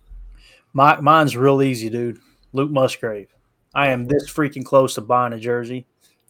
My 0.73 0.99
mine's 0.99 1.37
real 1.37 1.61
easy, 1.61 1.89
dude. 1.89 2.19
Luke 2.53 2.71
Musgrave. 2.71 3.29
I 3.75 3.89
am 3.89 4.05
this 4.05 4.31
freaking 4.31 4.65
close 4.65 4.95
to 4.95 5.01
buying 5.01 5.33
a 5.33 5.39
jersey 5.39 5.85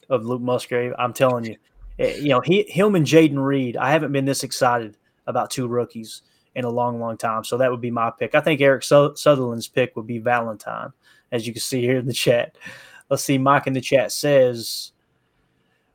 of 0.10 0.26
Luke 0.26 0.42
Musgrave. 0.42 0.94
I'm 0.98 1.14
telling 1.14 1.46
you, 1.46 1.56
you 1.98 2.30
know, 2.30 2.42
he, 2.42 2.64
him 2.64 2.96
and 2.96 3.06
Jayden 3.06 3.44
Reed. 3.44 3.78
I 3.78 3.92
haven't 3.92 4.12
been 4.12 4.26
this 4.26 4.44
excited 4.44 4.98
about 5.28 5.52
two 5.52 5.68
rookies 5.68 6.24
in 6.56 6.66
a 6.66 6.70
long, 6.70 7.00
long 7.00 7.18
time. 7.18 7.44
So 7.44 7.58
that 7.58 7.72
would 7.72 7.82
be 7.82 7.92
my 7.92 8.12
pick. 8.12 8.36
I 8.36 8.42
think 8.42 8.62
Eric 8.62 8.84
Sutherland's 8.84 9.68
pick 9.68 9.96
would 9.96 10.08
be 10.08 10.20
Valentine, 10.20 10.92
as 11.32 11.48
you 11.48 11.54
can 11.54 11.62
see 11.62 11.82
here 11.82 11.98
in 11.98 12.06
the 12.06 12.14
chat. 12.14 12.56
Let's 13.10 13.24
see. 13.24 13.38
Mike 13.38 13.68
in 13.68 13.74
the 13.74 13.82
chat 13.82 14.12
says, 14.12 14.92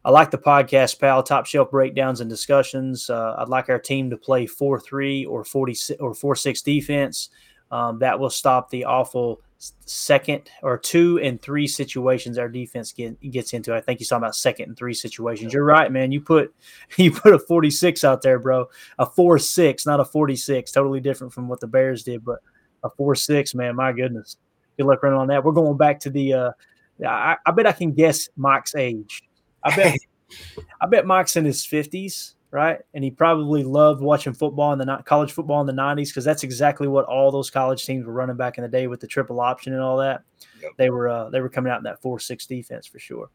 I 0.05 0.11
like 0.11 0.31
the 0.31 0.39
podcast, 0.39 0.99
pal. 1.01 1.23
Top 1.23 1.47
shelf 1.47 1.71
breakdowns 1.71 2.21
and 2.21 2.31
discussions. 2.31 3.11
Uh, 3.11 3.35
I'd 3.39 3.49
like 3.49 3.69
our 3.69 3.79
team 3.79 4.11
to 4.11 4.17
play 4.17 4.47
4 4.47 4.81
3 4.81 5.27
or 5.27 5.45
40 5.45 5.97
or 6.01 6.15
4 6.15 6.37
6 6.37 6.63
defense. 6.63 7.31
Um, 7.71 7.99
that 7.99 8.19
will 8.19 8.31
stop 8.31 8.71
the 8.71 8.85
awful 8.85 9.43
second 9.59 10.49
or 10.63 10.79
two 10.79 11.19
and 11.19 11.41
three 11.43 11.67
situations 11.67 12.39
our 12.39 12.49
defense 12.49 12.93
get, 12.93 13.21
gets 13.31 13.53
into. 13.53 13.75
I 13.75 13.81
think 13.81 13.99
he's 13.99 14.09
talking 14.09 14.23
about 14.23 14.37
second 14.37 14.69
and 14.69 14.77
three 14.77 14.95
situations. 14.95 15.53
You're 15.53 15.65
right, 15.65 15.91
man. 15.91 16.13
You 16.13 16.21
put 16.21 16.55
you 16.97 17.11
put 17.11 17.35
a 17.35 17.39
46 17.39 18.05
out 18.05 18.23
there, 18.23 18.39
bro. 18.39 18.69
A 18.99 19.07
four 19.07 19.39
six, 19.39 19.87
not 19.87 20.01
a 20.01 20.05
46. 20.05 20.71
Totally 20.71 21.01
different 21.01 21.33
from 21.33 21.49
what 21.49 21.61
the 21.61 21.67
Bears 21.67 22.03
did, 22.03 22.25
but 22.25 22.39
a 22.85 22.91
four 22.91 23.15
six, 23.15 23.55
man. 23.55 23.77
My 23.77 23.93
goodness. 23.93 24.37
Good 24.77 24.87
luck 24.87 25.03
running 25.03 25.19
on 25.19 25.29
that. 25.29 25.45
We're 25.45 25.53
going 25.53 25.77
back 25.77 26.01
to 26.01 26.11
the. 26.11 26.33
Uh, 26.33 26.51
I, 27.05 27.37
I 27.45 27.51
bet 27.51 27.67
I 27.67 27.73
can 27.73 27.93
guess 27.93 28.29
Mike's 28.37 28.75
age. 28.75 29.23
I 29.63 29.75
bet. 29.75 29.99
I 30.81 30.87
bet 30.87 31.07
Mike's 31.07 31.37
in 31.37 31.47
his 31.47 31.65
50s 31.65 32.35
right? 32.51 32.79
And 32.95 33.05
he 33.05 33.11
probably 33.11 33.63
loved 33.63 34.01
watching 34.01 34.33
football 34.33 34.73
in 34.73 34.79
the 34.79 35.03
college 35.05 35.33
football 35.33 35.61
in 35.61 35.67
the 35.67 35.73
90s 35.73 36.09
because 36.09 36.25
that's 36.25 36.43
exactly 36.43 36.89
what 36.89 37.05
all 37.05 37.31
those 37.31 37.51
college 37.51 37.85
teams 37.85 38.07
were 38.07 38.13
running 38.13 38.37
back 38.37 38.59
in 38.59 38.63
the 38.63 38.69
day 38.69 38.87
with 38.87 39.01
the 39.01 39.07
triple 39.07 39.41
option 39.41 39.73
and 39.73 39.83
all 39.83 39.99
that. 39.99 40.23
Yep. 40.63 40.73
They 40.77 40.91
were 40.91 41.09
uh, 41.09 41.31
they 41.31 41.41
were 41.41 41.49
coming 41.49 41.71
out 41.71 41.79
in 41.79 41.85
that 41.85 42.01
four 42.01 42.19
six 42.19 42.47
defense 42.47 42.87
for 42.87 42.99
sure. 42.99 43.31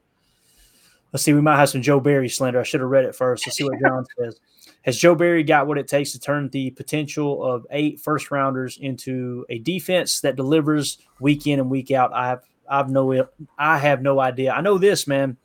Let's 1.11 1.23
see, 1.23 1.33
we 1.33 1.41
might 1.41 1.57
have 1.57 1.69
some 1.69 1.83
Joe 1.83 1.99
Barry 1.99 2.27
slander. 2.27 2.59
I 2.59 2.63
should 2.63 2.79
have 2.79 2.89
read 2.89 3.05
it 3.05 3.15
first. 3.15 3.45
Let's 3.45 3.57
see 3.57 3.63
what 3.63 3.79
John 3.79 4.03
says. 4.19 4.39
Has 4.81 4.97
Joe 4.97 5.13
Barry 5.13 5.43
got 5.43 5.67
what 5.67 5.77
it 5.77 5.87
takes 5.87 6.11
to 6.13 6.19
turn 6.19 6.49
the 6.49 6.71
potential 6.71 7.43
of 7.43 7.67
eight 7.69 7.99
first 7.99 8.31
rounders 8.31 8.79
into 8.81 9.45
a 9.49 9.59
defense 9.59 10.21
that 10.21 10.35
delivers 10.35 10.97
week 11.19 11.45
in 11.45 11.59
and 11.59 11.69
week 11.69 11.91
out? 11.91 12.11
I 12.13 12.29
have 12.29 12.41
I've 12.67 12.89
no 12.89 13.27
I 13.59 13.77
have 13.77 14.01
no 14.01 14.19
idea. 14.19 14.53
I 14.53 14.61
know 14.61 14.79
this, 14.79 15.05
man. 15.05 15.37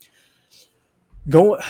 Going 1.28 1.60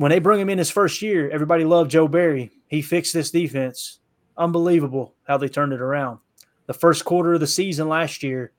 when 0.00 0.08
they 0.08 0.18
bring 0.18 0.40
him 0.40 0.48
in 0.48 0.56
his 0.56 0.70
first 0.70 1.02
year, 1.02 1.28
everybody 1.28 1.62
loved 1.62 1.90
Joe 1.90 2.08
Barry. 2.08 2.50
He 2.68 2.80
fixed 2.80 3.12
this 3.12 3.30
defense. 3.30 3.98
Unbelievable 4.34 5.14
how 5.24 5.36
they 5.36 5.46
turned 5.46 5.74
it 5.74 5.82
around. 5.82 6.20
The 6.64 6.72
first 6.72 7.04
quarter 7.04 7.34
of 7.34 7.40
the 7.40 7.46
season 7.46 7.86
last 7.86 8.22
year, 8.22 8.52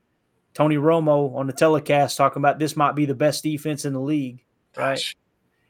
Tony 0.54 0.76
Romo 0.76 1.36
on 1.36 1.48
the 1.48 1.54
telecast 1.54 2.16
talking 2.16 2.44
about 2.44 2.60
this 2.60 2.76
might 2.76 2.94
be 2.94 3.08
the 3.08 3.16
best 3.16 3.42
defense 3.42 3.86
in 3.86 3.94
the 3.94 4.00
league. 4.00 4.44
Right? 4.78 4.98
Gosh. 4.98 5.18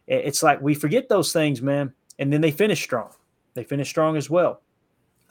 It's 0.07 0.43
like 0.43 0.61
we 0.61 0.73
forget 0.73 1.07
those 1.07 1.31
things, 1.31 1.61
man. 1.61 1.93
And 2.19 2.33
then 2.33 2.41
they 2.41 2.51
finish 2.51 2.83
strong. 2.83 3.11
They 3.53 3.63
finish 3.63 3.87
strong 3.87 4.17
as 4.17 4.29
well. 4.29 4.63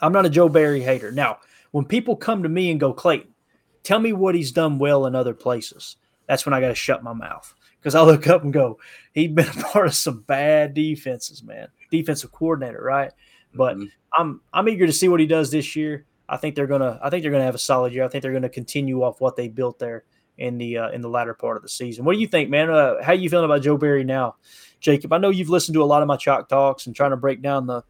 I'm 0.01 0.12
not 0.12 0.24
a 0.24 0.30
Joe 0.30 0.49
Barry 0.49 0.80
hater. 0.80 1.12
Now, 1.12 1.41
when 1.72 1.84
people 1.84 2.16
come 2.16 2.43
to 2.45 2.49
me 2.49 2.70
and 2.70 2.80
go, 2.80 2.95
Clayton, 2.95 3.34
tell 3.82 3.99
me 3.99 4.14
what 4.14 4.34
he's 4.34 4.53
done 4.53 4.78
well 4.78 5.05
in 5.05 5.14
other 5.14 5.34
places. 5.34 5.97
that's 6.26 6.47
when 6.47 6.55
I 6.55 6.62
got 6.62 6.68
to 6.68 6.74
shut 6.74 7.03
my 7.03 7.12
mouth 7.12 7.53
because 7.80 7.94
I 7.94 8.02
look 8.02 8.26
up 8.28 8.44
and 8.44 8.52
go, 8.52 8.78
he's 9.14 9.30
been 9.30 9.48
a 9.48 9.52
part 9.72 9.86
of 9.86 9.94
some 9.94 10.20
bad 10.20 10.74
defenses, 10.74 11.42
man. 11.42 11.68
Defensive 11.90 12.30
coordinator, 12.32 12.82
right? 12.82 13.12
But 13.54 13.76
Mm-hmm. 13.76 13.86
I'm 14.12 14.40
I'm 14.52 14.68
eager 14.68 14.86
to 14.86 14.92
see 14.92 15.08
what 15.08 15.20
he 15.20 15.26
does 15.26 15.50
this 15.50 15.76
year. 15.76 16.04
I 16.28 16.36
think 16.36 16.54
they're 16.54 16.66
gonna 16.66 16.98
I 17.02 17.10
think 17.10 17.22
they're 17.22 17.32
gonna 17.32 17.44
have 17.44 17.54
a 17.54 17.58
solid 17.58 17.92
year. 17.92 18.04
I 18.04 18.08
think 18.08 18.22
they're 18.22 18.32
gonna 18.32 18.48
continue 18.48 19.02
off 19.02 19.20
what 19.20 19.36
they 19.36 19.48
built 19.48 19.78
there 19.78 20.04
in 20.38 20.58
the 20.58 20.78
uh, 20.78 20.90
in 20.90 21.00
the 21.00 21.08
latter 21.08 21.34
part 21.34 21.56
of 21.56 21.62
the 21.62 21.68
season. 21.68 22.04
What 22.04 22.14
do 22.14 22.20
you 22.20 22.26
think, 22.26 22.50
man? 22.50 22.70
Uh, 22.70 23.02
how 23.02 23.12
you 23.12 23.28
feeling 23.30 23.44
about 23.44 23.62
Joe 23.62 23.76
Barry 23.76 24.04
now, 24.04 24.36
Jacob? 24.80 25.12
I 25.12 25.18
know 25.18 25.30
you've 25.30 25.48
listened 25.48 25.74
to 25.74 25.82
a 25.82 25.84
lot 25.84 26.02
of 26.02 26.08
my 26.08 26.16
chalk 26.16 26.48
talks 26.48 26.86
and 26.86 26.96
trying 26.96 27.10
to 27.10 27.16
break 27.16 27.42
down 27.42 27.66
the 27.66 27.82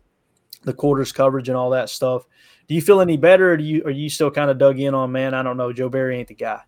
the 0.62 0.74
quarters 0.74 1.12
coverage 1.12 1.48
and 1.48 1.56
all 1.56 1.70
that 1.70 1.88
stuff. 1.88 2.26
Do 2.68 2.74
you 2.74 2.82
feel 2.82 3.00
any 3.00 3.16
better, 3.16 3.52
or 3.52 3.56
do 3.56 3.64
you 3.64 3.84
are 3.84 3.90
you 3.90 4.10
still 4.10 4.30
kind 4.30 4.50
of 4.50 4.58
dug 4.58 4.78
in 4.78 4.94
on 4.94 5.12
man? 5.12 5.32
I 5.34 5.42
don't 5.42 5.56
know. 5.56 5.72
Joe 5.72 5.88
Barry 5.88 6.18
ain't 6.18 6.28
the 6.28 6.34
guy. 6.34 6.60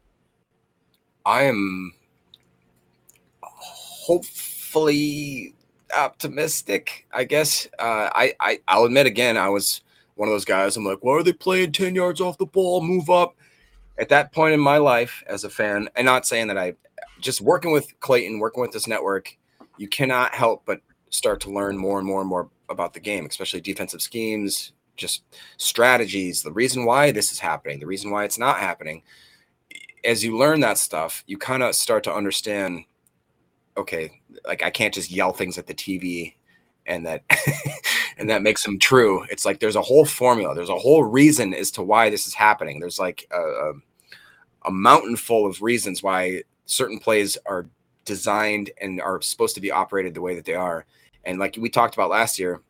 I 1.24 1.42
am 1.42 1.92
hopefully 4.03 5.55
optimistic. 5.96 7.07
I 7.12 7.24
guess. 7.24 7.68
Uh, 7.78 8.11
I, 8.12 8.34
I 8.40 8.61
I'll 8.68 8.84
admit 8.84 9.07
again, 9.07 9.36
I 9.36 9.48
was 9.48 9.82
one 10.16 10.28
of 10.28 10.34
those 10.34 10.44
guys. 10.44 10.76
I'm 10.76 10.84
like, 10.84 11.03
why 11.03 11.14
are 11.14 11.22
they 11.22 11.32
playing 11.32 11.72
ten 11.72 11.94
yards 11.94 12.20
off 12.20 12.38
the 12.38 12.46
ball? 12.46 12.82
Move 12.82 13.11
up. 13.11 13.36
At 13.98 14.09
that 14.09 14.32
point 14.32 14.55
in 14.55 14.61
my 14.61 14.78
life, 14.78 15.22
as 15.26 15.44
a 15.44 15.50
fan, 15.50 15.88
and 15.96 16.07
not 16.07 16.26
saying 16.26 16.48
that 16.48 16.59
I, 16.59 16.74
just 17.20 17.40
working 17.40 17.72
with 17.72 17.92
Clayton, 18.00 18.38
working 18.38 18.62
with 18.62 18.72
this 18.72 18.88
network, 18.88 19.36
you 19.76 19.86
cannot 19.86 20.34
help 20.34 20.62
but 20.64 20.80
start 21.11 21.40
to 21.42 21.50
learn 21.53 21.76
more 21.76 21.98
and 21.98 22.07
more 22.07 22.20
and 22.20 22.28
more 22.28 22.48
about 22.70 22.94
the 22.94 23.00
game, 23.00 23.26
especially 23.26 23.61
defensive 23.61 24.00
schemes, 24.00 24.72
just 24.96 25.22
strategies, 25.59 26.42
the 26.42 26.53
reason 26.53 26.84
why 26.86 27.12
this 27.12 27.30
is 27.32 27.38
happening, 27.38 27.78
the 27.78 27.86
reason 27.86 28.11
why 28.11 28.24
it's 28.24 28.38
not 28.38 28.59
happening. 28.59 29.03
As 30.05 30.24
you 30.24 30.36
learn 30.36 30.61
that 30.61 30.78
stuff, 30.78 31.22
you 31.26 31.36
kind 31.36 31.62
of 31.62 31.74
start 31.74 32.03
to 32.05 32.14
understand 32.14 32.84
okay, 33.76 34.20
like 34.46 34.62
I 34.62 34.70
can't 34.70 34.94
just 34.94 35.10
yell 35.10 35.32
things 35.32 35.58
at 35.58 35.66
the 35.66 35.74
TV 35.74 36.34
and 36.86 37.06
that 37.06 37.22
and 38.18 38.28
that 38.30 38.42
makes 38.42 38.62
them 38.64 38.78
true. 38.78 39.24
It's 39.30 39.44
like 39.44 39.60
there's 39.60 39.76
a 39.76 39.82
whole 39.82 40.04
formula, 40.04 40.54
there's 40.54 40.68
a 40.68 40.78
whole 40.78 41.04
reason 41.04 41.54
as 41.54 41.70
to 41.72 41.82
why 41.82 42.10
this 42.10 42.26
is 42.26 42.34
happening. 42.34 42.80
There's 42.80 42.98
like 42.98 43.26
a, 43.30 43.40
a, 43.40 43.72
a 44.66 44.70
mountain 44.70 45.16
full 45.16 45.46
of 45.46 45.62
reasons 45.62 46.02
why 46.02 46.42
certain 46.66 46.98
plays 46.98 47.36
are 47.46 47.66
designed 48.04 48.70
and 48.80 49.00
are 49.00 49.20
supposed 49.20 49.54
to 49.54 49.60
be 49.60 49.70
operated 49.70 50.14
the 50.14 50.20
way 50.20 50.34
that 50.34 50.44
they 50.44 50.54
are. 50.54 50.86
And 51.24 51.38
like 51.38 51.56
we 51.58 51.68
talked 51.68 51.94
about 51.94 52.10
last 52.10 52.38
year, 52.38 52.60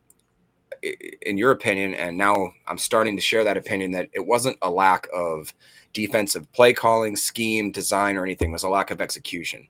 in 1.21 1.37
your 1.37 1.51
opinion, 1.51 1.93
and 1.93 2.17
now 2.17 2.51
I'm 2.67 2.77
starting 2.77 3.15
to 3.15 3.21
share 3.21 3.43
that 3.43 3.57
opinion 3.57 3.91
that 3.91 4.09
it 4.13 4.25
wasn't 4.25 4.57
a 4.61 4.69
lack 4.69 5.07
of 5.13 5.53
defensive 5.93 6.51
play 6.51 6.73
calling, 6.73 7.15
scheme, 7.15 7.71
design, 7.71 8.17
or 8.17 8.23
anything. 8.23 8.49
It 8.49 8.53
was 8.53 8.63
a 8.63 8.69
lack 8.69 8.91
of 8.91 9.01
execution. 9.01 9.67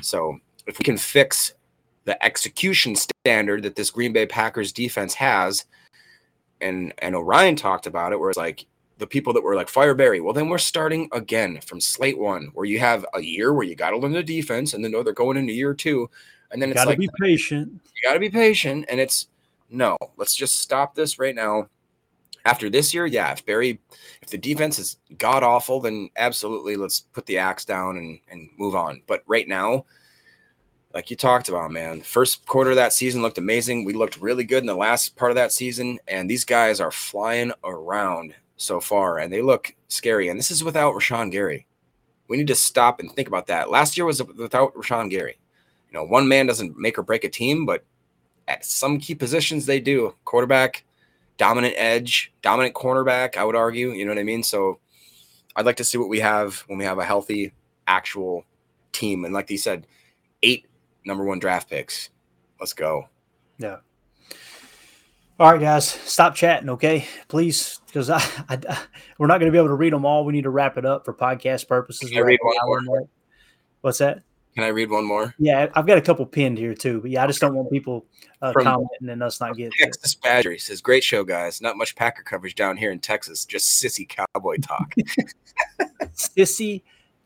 So 0.00 0.38
if 0.66 0.78
we 0.78 0.84
can 0.84 0.96
fix 0.96 1.54
the 2.04 2.22
execution 2.24 2.94
standard 2.96 3.62
that 3.64 3.74
this 3.74 3.90
Green 3.90 4.12
Bay 4.12 4.26
Packers 4.26 4.72
defense 4.72 5.14
has, 5.14 5.64
and 6.60 6.92
and 6.98 7.14
Orion 7.14 7.56
talked 7.56 7.86
about 7.86 8.12
it, 8.12 8.20
where 8.20 8.30
it's 8.30 8.38
like 8.38 8.66
the 8.98 9.06
people 9.06 9.32
that 9.32 9.42
were 9.42 9.54
like 9.56 9.68
Fire 9.68 9.94
Barry, 9.94 10.20
well, 10.20 10.32
then 10.32 10.48
we're 10.48 10.58
starting 10.58 11.08
again 11.12 11.60
from 11.60 11.80
slate 11.80 12.18
one, 12.18 12.50
where 12.54 12.64
you 12.64 12.78
have 12.78 13.04
a 13.14 13.20
year 13.20 13.52
where 13.52 13.66
you 13.66 13.74
got 13.74 13.90
to 13.90 13.98
learn 13.98 14.12
the 14.12 14.22
defense, 14.22 14.74
and 14.74 14.84
then 14.84 14.94
oh, 14.94 15.02
they're 15.02 15.12
going 15.12 15.36
into 15.36 15.52
year 15.52 15.74
two, 15.74 16.08
and 16.50 16.60
then 16.60 16.70
it's 16.70 16.78
Got 16.78 16.84
to 16.84 16.90
like 16.90 16.98
be 16.98 17.10
patient. 17.20 17.80
you 17.94 18.02
got 18.02 18.14
to 18.14 18.20
be 18.20 18.30
patient 18.30 18.86
and 18.88 19.00
it's 19.00 19.28
no 19.70 19.96
let's 20.16 20.34
just 20.34 20.58
stop 20.60 20.94
this 20.94 21.18
right 21.18 21.34
now 21.34 21.68
after 22.44 22.70
this 22.70 22.94
year 22.94 23.06
yeah 23.06 23.32
if 23.32 23.44
barry 23.44 23.80
if 24.22 24.30
the 24.30 24.38
defense 24.38 24.78
is 24.78 24.98
god 25.18 25.42
awful 25.42 25.80
then 25.80 26.08
absolutely 26.16 26.76
let's 26.76 27.00
put 27.00 27.26
the 27.26 27.38
axe 27.38 27.64
down 27.64 27.96
and 27.96 28.20
and 28.30 28.48
move 28.58 28.74
on 28.74 29.02
but 29.06 29.22
right 29.26 29.48
now 29.48 29.84
like 30.96 31.10
you 31.10 31.16
talked 31.16 31.48
about 31.48 31.70
man 31.70 32.00
first 32.00 32.44
quarter 32.46 32.70
of 32.70 32.76
that 32.76 32.92
season 32.92 33.22
looked 33.22 33.38
amazing 33.38 33.84
we 33.84 33.92
looked 33.92 34.20
really 34.20 34.44
good 34.44 34.62
in 34.62 34.66
the 34.66 34.74
last 34.74 35.14
part 35.14 35.30
of 35.30 35.36
that 35.36 35.52
season 35.52 35.98
and 36.08 36.28
these 36.28 36.44
guys 36.44 36.80
are 36.80 36.90
flying 36.90 37.52
around 37.62 38.34
so 38.56 38.80
far 38.80 39.18
and 39.18 39.32
they 39.32 39.42
look 39.42 39.74
scary 39.88 40.28
and 40.28 40.38
this 40.38 40.50
is 40.50 40.64
without 40.64 40.94
Rashan 40.94 41.30
Gary 41.30 41.66
we 42.28 42.36
need 42.36 42.48
to 42.48 42.54
stop 42.54 42.98
and 42.98 43.12
think 43.12 43.28
about 43.28 43.46
that 43.46 43.70
last 43.70 43.96
year 43.96 44.06
was 44.06 44.22
without 44.22 44.74
Rashan 44.74 45.10
Gary 45.10 45.38
you 45.90 45.98
know, 45.98 46.04
one 46.04 46.28
man 46.28 46.46
doesn't 46.46 46.76
make 46.76 46.98
or 46.98 47.02
break 47.02 47.24
a 47.24 47.28
team, 47.28 47.64
but 47.64 47.84
at 48.48 48.64
some 48.64 48.98
key 48.98 49.14
positions 49.14 49.66
they 49.66 49.80
do. 49.80 50.14
Quarterback, 50.24 50.84
dominant 51.36 51.74
edge, 51.76 52.32
dominant 52.42 52.74
cornerback, 52.74 53.36
I 53.36 53.44
would 53.44 53.56
argue. 53.56 53.92
You 53.92 54.04
know 54.04 54.10
what 54.10 54.18
I 54.18 54.24
mean? 54.24 54.42
So 54.42 54.78
I'd 55.54 55.66
like 55.66 55.76
to 55.76 55.84
see 55.84 55.98
what 55.98 56.08
we 56.08 56.20
have 56.20 56.64
when 56.66 56.78
we 56.78 56.84
have 56.84 56.98
a 56.98 57.04
healthy, 57.04 57.52
actual 57.86 58.44
team. 58.92 59.24
And 59.24 59.32
like 59.32 59.50
you 59.50 59.58
said, 59.58 59.86
eight 60.42 60.66
number 61.06 61.24
one 61.24 61.38
draft 61.38 61.70
picks. 61.70 62.10
Let's 62.60 62.72
go. 62.72 63.08
Yeah. 63.58 63.76
All 65.38 65.52
right, 65.52 65.60
guys, 65.60 65.86
stop 65.86 66.34
chatting, 66.34 66.70
okay? 66.70 67.06
Please, 67.28 67.80
because 67.86 68.08
I, 68.08 68.22
I, 68.48 68.56
we're 69.18 69.26
not 69.26 69.38
going 69.38 69.50
to 69.50 69.52
be 69.52 69.58
able 69.58 69.68
to 69.68 69.74
read 69.74 69.92
them 69.92 70.06
all. 70.06 70.24
We 70.24 70.32
need 70.32 70.44
to 70.44 70.50
wrap 70.50 70.78
it 70.78 70.86
up 70.86 71.04
for 71.04 71.12
podcast 71.12 71.68
purposes. 71.68 72.08
Can 72.08 72.18
I 72.18 72.22
read 72.22 72.40
one 72.42 72.84
more? 72.86 73.08
What's 73.82 73.98
that? 73.98 74.22
Can 74.54 74.64
I 74.64 74.68
read 74.68 74.88
one 74.88 75.04
more? 75.04 75.34
Yeah, 75.38 75.68
I've 75.74 75.86
got 75.86 75.98
a 75.98 76.00
couple 76.00 76.24
pinned 76.24 76.56
here 76.56 76.72
too, 76.72 77.02
but 77.02 77.10
yeah, 77.10 77.22
I 77.22 77.26
just 77.26 77.42
don't 77.42 77.54
want 77.54 77.70
people 77.70 78.06
uh, 78.40 78.52
From- 78.52 78.64
commenting 78.64 79.10
and 79.10 79.22
us 79.22 79.38
not 79.38 79.54
getting. 79.54 79.72
Texas 79.78 80.14
Badger 80.14 80.56
says, 80.56 80.80
Great 80.80 81.04
show, 81.04 81.24
guys. 81.24 81.60
Not 81.60 81.76
much 81.76 81.94
Packer 81.94 82.22
coverage 82.22 82.54
down 82.54 82.78
here 82.78 82.90
in 82.90 82.98
Texas, 82.98 83.44
just 83.44 83.82
sissy 83.82 84.08
cowboy 84.08 84.56
talk. 84.56 84.94
Sissy 86.16 86.82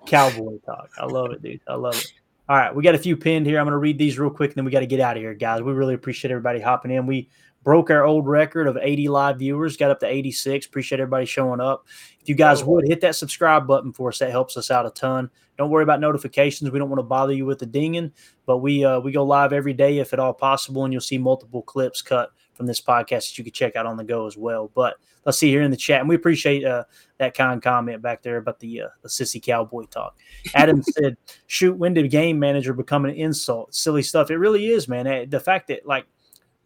cowboy 0.07 0.59
talk. 0.67 0.91
I 0.99 1.05
love 1.05 1.31
it, 1.31 1.43
dude. 1.43 1.61
I 1.69 1.75
love 1.75 1.95
it. 1.95 2.13
All 2.51 2.57
right, 2.57 2.75
we 2.75 2.83
got 2.83 2.97
a 2.97 2.99
few 2.99 3.17
pinned 3.17 3.47
here. 3.47 3.61
I'm 3.61 3.65
going 3.65 3.75
to 3.75 3.79
read 3.79 3.97
these 3.97 4.19
real 4.19 4.29
quick, 4.29 4.51
and 4.51 4.57
then 4.57 4.65
we 4.65 4.73
got 4.73 4.81
to 4.81 4.87
get 4.87 4.99
out 4.99 5.17
of 5.17 5.23
here, 5.23 5.35
guys. 5.35 5.63
We 5.63 5.73
really 5.73 5.95
appreciate 5.95 6.33
everybody 6.33 6.59
hopping 6.59 6.91
in. 6.91 7.07
We 7.07 7.31
broke 7.63 7.91
our 7.91 8.03
old 8.03 8.27
record 8.27 8.67
of 8.67 8.77
80 8.77 9.07
live 9.07 9.39
viewers, 9.39 9.77
got 9.77 9.93
up 9.93 10.01
to 10.01 10.09
86. 10.09 10.67
Appreciate 10.67 10.99
everybody 10.99 11.27
showing 11.27 11.61
up. 11.61 11.87
If 12.21 12.29
you 12.29 12.35
guys 12.35 12.65
would 12.65 12.89
hit 12.89 13.03
that 13.03 13.15
subscribe 13.15 13.69
button 13.69 13.93
for 13.93 14.09
us, 14.09 14.19
that 14.19 14.33
helps 14.33 14.57
us 14.57 14.69
out 14.69 14.85
a 14.85 14.91
ton. 14.91 15.31
Don't 15.59 15.71
worry 15.71 15.85
about 15.85 16.01
notifications. 16.01 16.73
We 16.73 16.81
don't 16.81 16.91
want 16.91 16.99
to 16.99 17.05
bother 17.05 17.33
you 17.33 17.47
with 17.47 17.61
the 17.61 17.67
dinging, 17.67 18.11
but 18.47 18.59
we 18.59 18.85
uh, 18.85 18.99
we 18.99 19.13
go 19.13 19.23
live 19.23 19.53
every 19.53 19.73
day 19.73 19.99
if 19.99 20.13
at 20.13 20.19
all 20.19 20.35
possible, 20.35 20.83
and 20.83 20.93
you'll 20.93 21.03
see 21.03 21.19
multiple 21.19 21.63
clips 21.63 22.03
cut 22.03 22.31
from 22.61 22.67
this 22.67 22.81
podcast 22.83 23.31
that 23.31 23.39
you 23.39 23.45
can 23.45 23.55
check 23.55 23.75
out 23.75 23.87
on 23.87 23.97
the 23.97 24.05
go 24.05 24.27
as 24.27 24.37
well. 24.37 24.71
But 24.75 24.97
let's 25.25 25.39
see 25.39 25.49
here 25.49 25.63
in 25.63 25.71
the 25.71 25.79
chat, 25.79 26.01
and 26.01 26.09
we 26.11 26.15
appreciate 26.15 26.63
uh, 26.63 26.85
that 27.17 27.33
kind 27.33 27.63
comment 27.63 28.03
back 28.03 28.23
there 28.23 28.37
about 28.37 28.61
the 28.61 28.83
uh, 28.83 28.89
the 29.01 29.09
sissy 29.09 29.43
cowboy 29.43 29.85
talk. 29.85 30.19
Adam 30.55 30.83
said, 30.83 31.17
"Shoot, 31.47 31.79
when 31.79 31.95
did 31.95 32.11
game 32.11 32.39
manager 32.39 32.75
become 32.75 33.07
an 33.07 33.13
insult? 33.13 33.75
Silly 33.75 34.03
stuff. 34.03 34.31
It 34.31 34.37
really 34.37 34.67
is, 34.67 34.89
man. 34.89 35.07
Eh, 35.07 35.25
The 35.27 35.41
fact 35.41 35.69
that 35.69 35.87
like, 35.87 36.05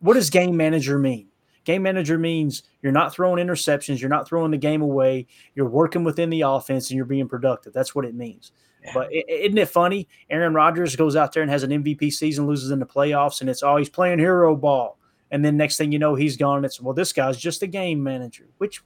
what 0.01 0.15
does 0.15 0.31
game 0.31 0.57
manager 0.57 0.99
mean? 0.99 1.29
Game 1.63 1.85
manager 1.85 2.19
means 2.19 2.65
you're 2.83 2.91
not 2.91 3.15
throwing 3.15 3.47
interceptions, 3.47 4.01
you're 4.01 4.11
not 4.11 4.27
throwing 4.27 4.51
the 4.51 4.59
game 4.59 4.83
away, 4.83 5.29
you're 5.55 5.69
working 5.69 6.03
within 6.03 6.29
the 6.29 6.41
offense, 6.41 6.91
and 6.91 6.97
you're 6.97 7.07
being 7.07 7.29
productive. 7.29 7.73
That's 7.73 7.95
what 7.95 8.05
it 8.05 8.17
means. 8.17 8.51
But 8.93 9.09
isn't 9.13 9.57
it 9.57 9.69
funny? 9.69 10.09
Aaron 10.29 10.53
Rodgers 10.53 10.95
goes 10.97 11.15
out 11.17 11.33
there 11.33 11.43
and 11.43 11.51
has 11.51 11.63
an 11.63 11.71
MVP 11.71 12.13
season, 12.13 12.47
loses 12.47 12.73
in 12.73 12.81
the 12.81 12.85
playoffs, 12.85 13.41
and 13.41 13.49
it's 13.49 13.63
oh 13.63 13.77
he's 13.77 13.89
playing 13.89 14.19
hero 14.19 14.57
ball. 14.57 14.99
And 15.31 15.45
then 15.45 15.57
next 15.57 15.77
thing 15.77 15.93
you 15.93 15.99
know, 15.99 16.15
he's 16.15 16.37
gone. 16.37 16.59
And 16.59 16.67
it's 16.67 16.81
well, 16.81 16.95
this 16.95 17.13
guy's 17.13 17.37
just 17.37 17.63
a 17.63 17.67
game 17.67 18.03
manager, 18.03 18.49
which 18.59 18.83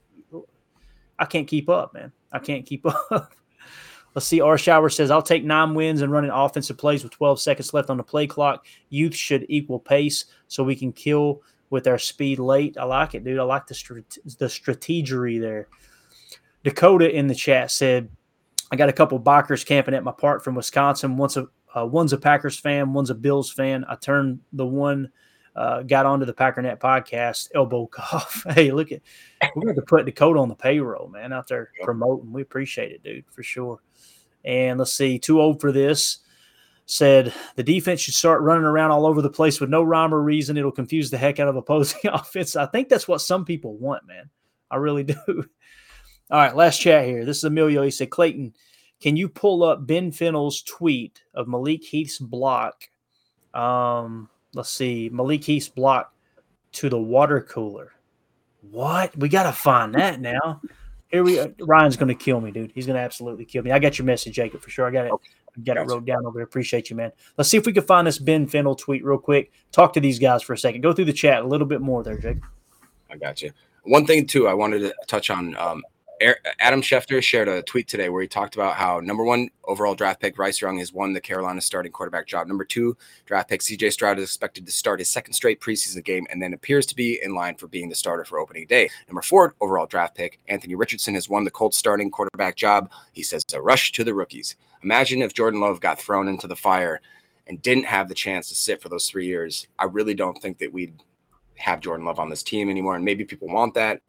I 1.17 1.25
can't 1.25 1.47
keep 1.47 1.69
up, 1.69 1.93
man. 1.93 2.11
I 2.31 2.39
can't 2.39 2.65
keep 2.65 2.85
up. 3.11 3.33
Let's 4.15 4.25
see. 4.25 4.41
R 4.41 4.57
Shower 4.57 4.89
says, 4.89 5.11
I'll 5.11 5.21
take 5.21 5.43
nine 5.43 5.75
wins 5.75 6.01
and 6.01 6.11
running 6.11 6.31
offensive 6.31 6.77
plays 6.77 7.03
with 7.03 7.11
12 7.11 7.39
seconds 7.39 7.73
left 7.73 7.89
on 7.89 7.97
the 7.97 8.03
play 8.03 8.25
clock. 8.25 8.65
Youth 8.89 9.13
should 9.15 9.45
equal 9.49 9.79
pace 9.79 10.25
so 10.47 10.63
we 10.63 10.75
can 10.75 10.91
kill 10.91 11.43
with 11.69 11.87
our 11.87 11.99
speed 11.99 12.39
late. 12.39 12.77
I 12.77 12.85
like 12.85 13.13
it, 13.13 13.23
dude. 13.23 13.37
I 13.37 13.43
like 13.43 13.67
the 13.67 13.75
strat- 13.75 14.37
the 14.37 14.45
strategery 14.45 15.39
there. 15.39 15.67
Dakota 16.63 17.15
in 17.15 17.27
the 17.27 17.35
chat 17.35 17.69
said, 17.69 18.09
I 18.71 18.75
got 18.75 18.89
a 18.89 18.93
couple 18.93 19.19
bikers 19.19 19.65
camping 19.65 19.93
at 19.93 20.03
my 20.03 20.11
park 20.11 20.43
from 20.43 20.55
Wisconsin. 20.55 21.17
One's 21.17 21.37
a 21.37 21.47
uh, 21.75 21.85
one's 21.85 22.13
a 22.13 22.17
Packers 22.17 22.57
fan, 22.57 22.93
one's 22.93 23.11
a 23.11 23.15
Bills 23.15 23.51
fan. 23.51 23.85
I 23.87 23.95
turned 23.95 24.39
the 24.53 24.65
one 24.65 25.11
uh, 25.59 25.83
got 25.83 26.05
onto 26.05 26.25
the 26.25 26.33
Packernet 26.33 26.79
podcast. 26.79 27.49
Elbow 27.53 27.85
cough. 27.91 28.45
hey, 28.51 28.71
look 28.71 28.93
at 28.93 29.01
we're 29.55 29.63
going 29.63 29.75
to 29.75 29.81
put 29.81 30.05
the 30.05 30.11
Dakota 30.11 30.39
on 30.39 30.47
the 30.47 30.55
payroll, 30.55 31.09
man, 31.09 31.33
out 31.33 31.49
there 31.49 31.71
promoting. 31.83 32.31
We 32.31 32.41
appreciate 32.41 32.93
it, 32.93 33.03
dude, 33.03 33.25
for 33.29 33.43
sure. 33.43 33.81
And 34.45 34.79
let's 34.79 34.93
see, 34.93 35.19
too 35.19 35.41
old 35.41 35.59
for 35.59 35.73
this. 35.73 36.19
Said 36.85 37.33
the 37.55 37.61
defense 37.61 37.99
should 37.99 38.15
start 38.15 38.41
running 38.41 38.63
around 38.63 38.91
all 38.91 39.05
over 39.05 39.21
the 39.21 39.29
place 39.29 39.59
with 39.59 39.69
no 39.69 39.83
rhyme 39.83 40.13
or 40.13 40.23
reason. 40.23 40.57
It'll 40.57 40.71
confuse 40.71 41.11
the 41.11 41.17
heck 41.17 41.39
out 41.39 41.49
of 41.49 41.57
opposing 41.57 41.99
offense. 42.05 42.55
I 42.55 42.65
think 42.65 42.87
that's 42.87 43.07
what 43.07 43.21
some 43.21 43.43
people 43.43 43.75
want, 43.77 44.07
man. 44.07 44.29
I 44.71 44.77
really 44.77 45.03
do. 45.03 45.15
All 45.27 46.39
right, 46.39 46.55
last 46.55 46.79
chat 46.79 47.05
here. 47.05 47.25
This 47.25 47.37
is 47.37 47.43
Emilio. 47.43 47.83
He 47.83 47.91
said, 47.91 48.09
Clayton, 48.09 48.53
can 49.01 49.17
you 49.17 49.27
pull 49.27 49.63
up 49.63 49.85
Ben 49.85 50.11
Fennell's 50.11 50.61
tweet 50.61 51.21
of 51.33 51.47
Malik 51.47 51.83
Heath's 51.83 52.17
block? 52.17 52.89
Um, 53.53 54.29
let's 54.53 54.69
see, 54.69 55.09
Malik 55.11 55.43
Heath's 55.43 55.69
block 55.69 56.13
to 56.73 56.89
the 56.89 56.99
water 56.99 57.41
cooler. 57.41 57.93
What? 58.61 59.15
We 59.17 59.29
got 59.29 59.43
to 59.43 59.51
find 59.51 59.95
that 59.95 60.19
now. 60.19 60.61
Here 61.07 61.23
we 61.23 61.39
Ryan's 61.59 61.97
going 61.97 62.09
to 62.09 62.23
kill 62.23 62.39
me, 62.39 62.51
dude. 62.51 62.71
He's 62.73 62.85
going 62.85 62.95
to 62.95 63.01
absolutely 63.01 63.45
kill 63.45 63.63
me. 63.63 63.71
I 63.71 63.79
got 63.79 63.97
your 63.97 64.05
message, 64.05 64.35
Jacob, 64.35 64.61
for 64.61 64.69
sure. 64.69 64.87
I 64.87 64.91
got 64.91 65.07
it. 65.07 65.11
I 65.57 65.61
got 65.61 65.77
it 65.77 65.81
wrote 65.81 66.05
down 66.05 66.25
over 66.25 66.37
there. 66.37 66.43
Appreciate 66.43 66.89
you, 66.89 66.95
man. 66.95 67.11
Let's 67.37 67.49
see 67.49 67.57
if 67.57 67.65
we 67.65 67.73
can 67.73 67.83
find 67.83 68.05
this 68.05 68.19
Ben 68.19 68.47
Fennell 68.47 68.75
tweet 68.75 69.03
real 69.03 69.17
quick. 69.17 69.51
Talk 69.71 69.93
to 69.93 69.99
these 69.99 70.19
guys 70.19 70.43
for 70.43 70.53
a 70.53 70.57
second. 70.57 70.81
Go 70.81 70.93
through 70.93 71.05
the 71.05 71.13
chat 71.13 71.41
a 71.41 71.47
little 71.47 71.65
bit 71.65 71.81
more 71.81 72.03
there, 72.03 72.17
Jake. 72.17 72.37
I 73.09 73.17
got 73.17 73.41
you. 73.41 73.51
One 73.83 74.05
thing 74.05 74.27
too, 74.27 74.47
I 74.47 74.53
wanted 74.53 74.79
to 74.79 74.93
touch 75.07 75.31
on. 75.31 75.55
Um, 75.57 75.83
Adam 76.59 76.81
Schefter 76.81 77.23
shared 77.23 77.47
a 77.47 77.61
tweet 77.61 77.87
today 77.87 78.09
where 78.09 78.21
he 78.21 78.27
talked 78.27 78.55
about 78.55 78.75
how 78.75 78.99
number 78.99 79.23
one 79.23 79.49
overall 79.63 79.95
draft 79.95 80.19
pick 80.19 80.35
Bryce 80.35 80.59
Young 80.59 80.77
has 80.79 80.91
won 80.91 81.13
the 81.13 81.21
Carolina 81.21 81.61
starting 81.61 81.91
quarterback 81.91 82.27
job. 82.27 82.47
Number 82.47 82.65
two 82.65 82.97
draft 83.25 83.49
pick 83.49 83.61
CJ 83.61 83.93
Stroud 83.93 84.19
is 84.19 84.25
expected 84.25 84.65
to 84.65 84.71
start 84.71 84.99
his 84.99 85.09
second 85.09 85.33
straight 85.33 85.61
preseason 85.61 86.03
game 86.03 86.27
and 86.29 86.41
then 86.41 86.53
appears 86.53 86.85
to 86.87 86.95
be 86.95 87.19
in 87.23 87.35
line 87.35 87.55
for 87.55 87.67
being 87.67 87.87
the 87.87 87.95
starter 87.95 88.25
for 88.25 88.39
opening 88.39 88.67
day. 88.67 88.89
Number 89.07 89.21
four 89.21 89.55
overall 89.61 89.85
draft 89.85 90.15
pick 90.15 90.39
Anthony 90.47 90.75
Richardson 90.75 91.13
has 91.13 91.29
won 91.29 91.45
the 91.45 91.51
Colts 91.51 91.77
starting 91.77 92.11
quarterback 92.11 92.55
job. 92.55 92.91
He 93.13 93.23
says 93.23 93.45
a 93.53 93.61
rush 93.61 93.91
to 93.93 94.03
the 94.03 94.13
rookies. 94.13 94.55
Imagine 94.83 95.21
if 95.21 95.33
Jordan 95.33 95.61
Love 95.61 95.79
got 95.79 95.99
thrown 95.99 96.27
into 96.27 96.47
the 96.47 96.55
fire 96.55 97.01
and 97.47 97.61
didn't 97.61 97.85
have 97.85 98.09
the 98.09 98.15
chance 98.15 98.49
to 98.49 98.55
sit 98.55 98.81
for 98.81 98.89
those 98.89 99.09
three 99.09 99.25
years. 99.25 99.67
I 99.77 99.85
really 99.85 100.13
don't 100.13 100.39
think 100.41 100.59
that 100.59 100.73
we'd 100.73 101.01
have 101.55 101.79
Jordan 101.79 102.05
Love 102.05 102.19
on 102.19 102.29
this 102.29 102.43
team 102.43 102.69
anymore. 102.69 102.95
And 102.95 103.05
maybe 103.05 103.25
people 103.25 103.47
want 103.47 103.73
that. 103.73 104.01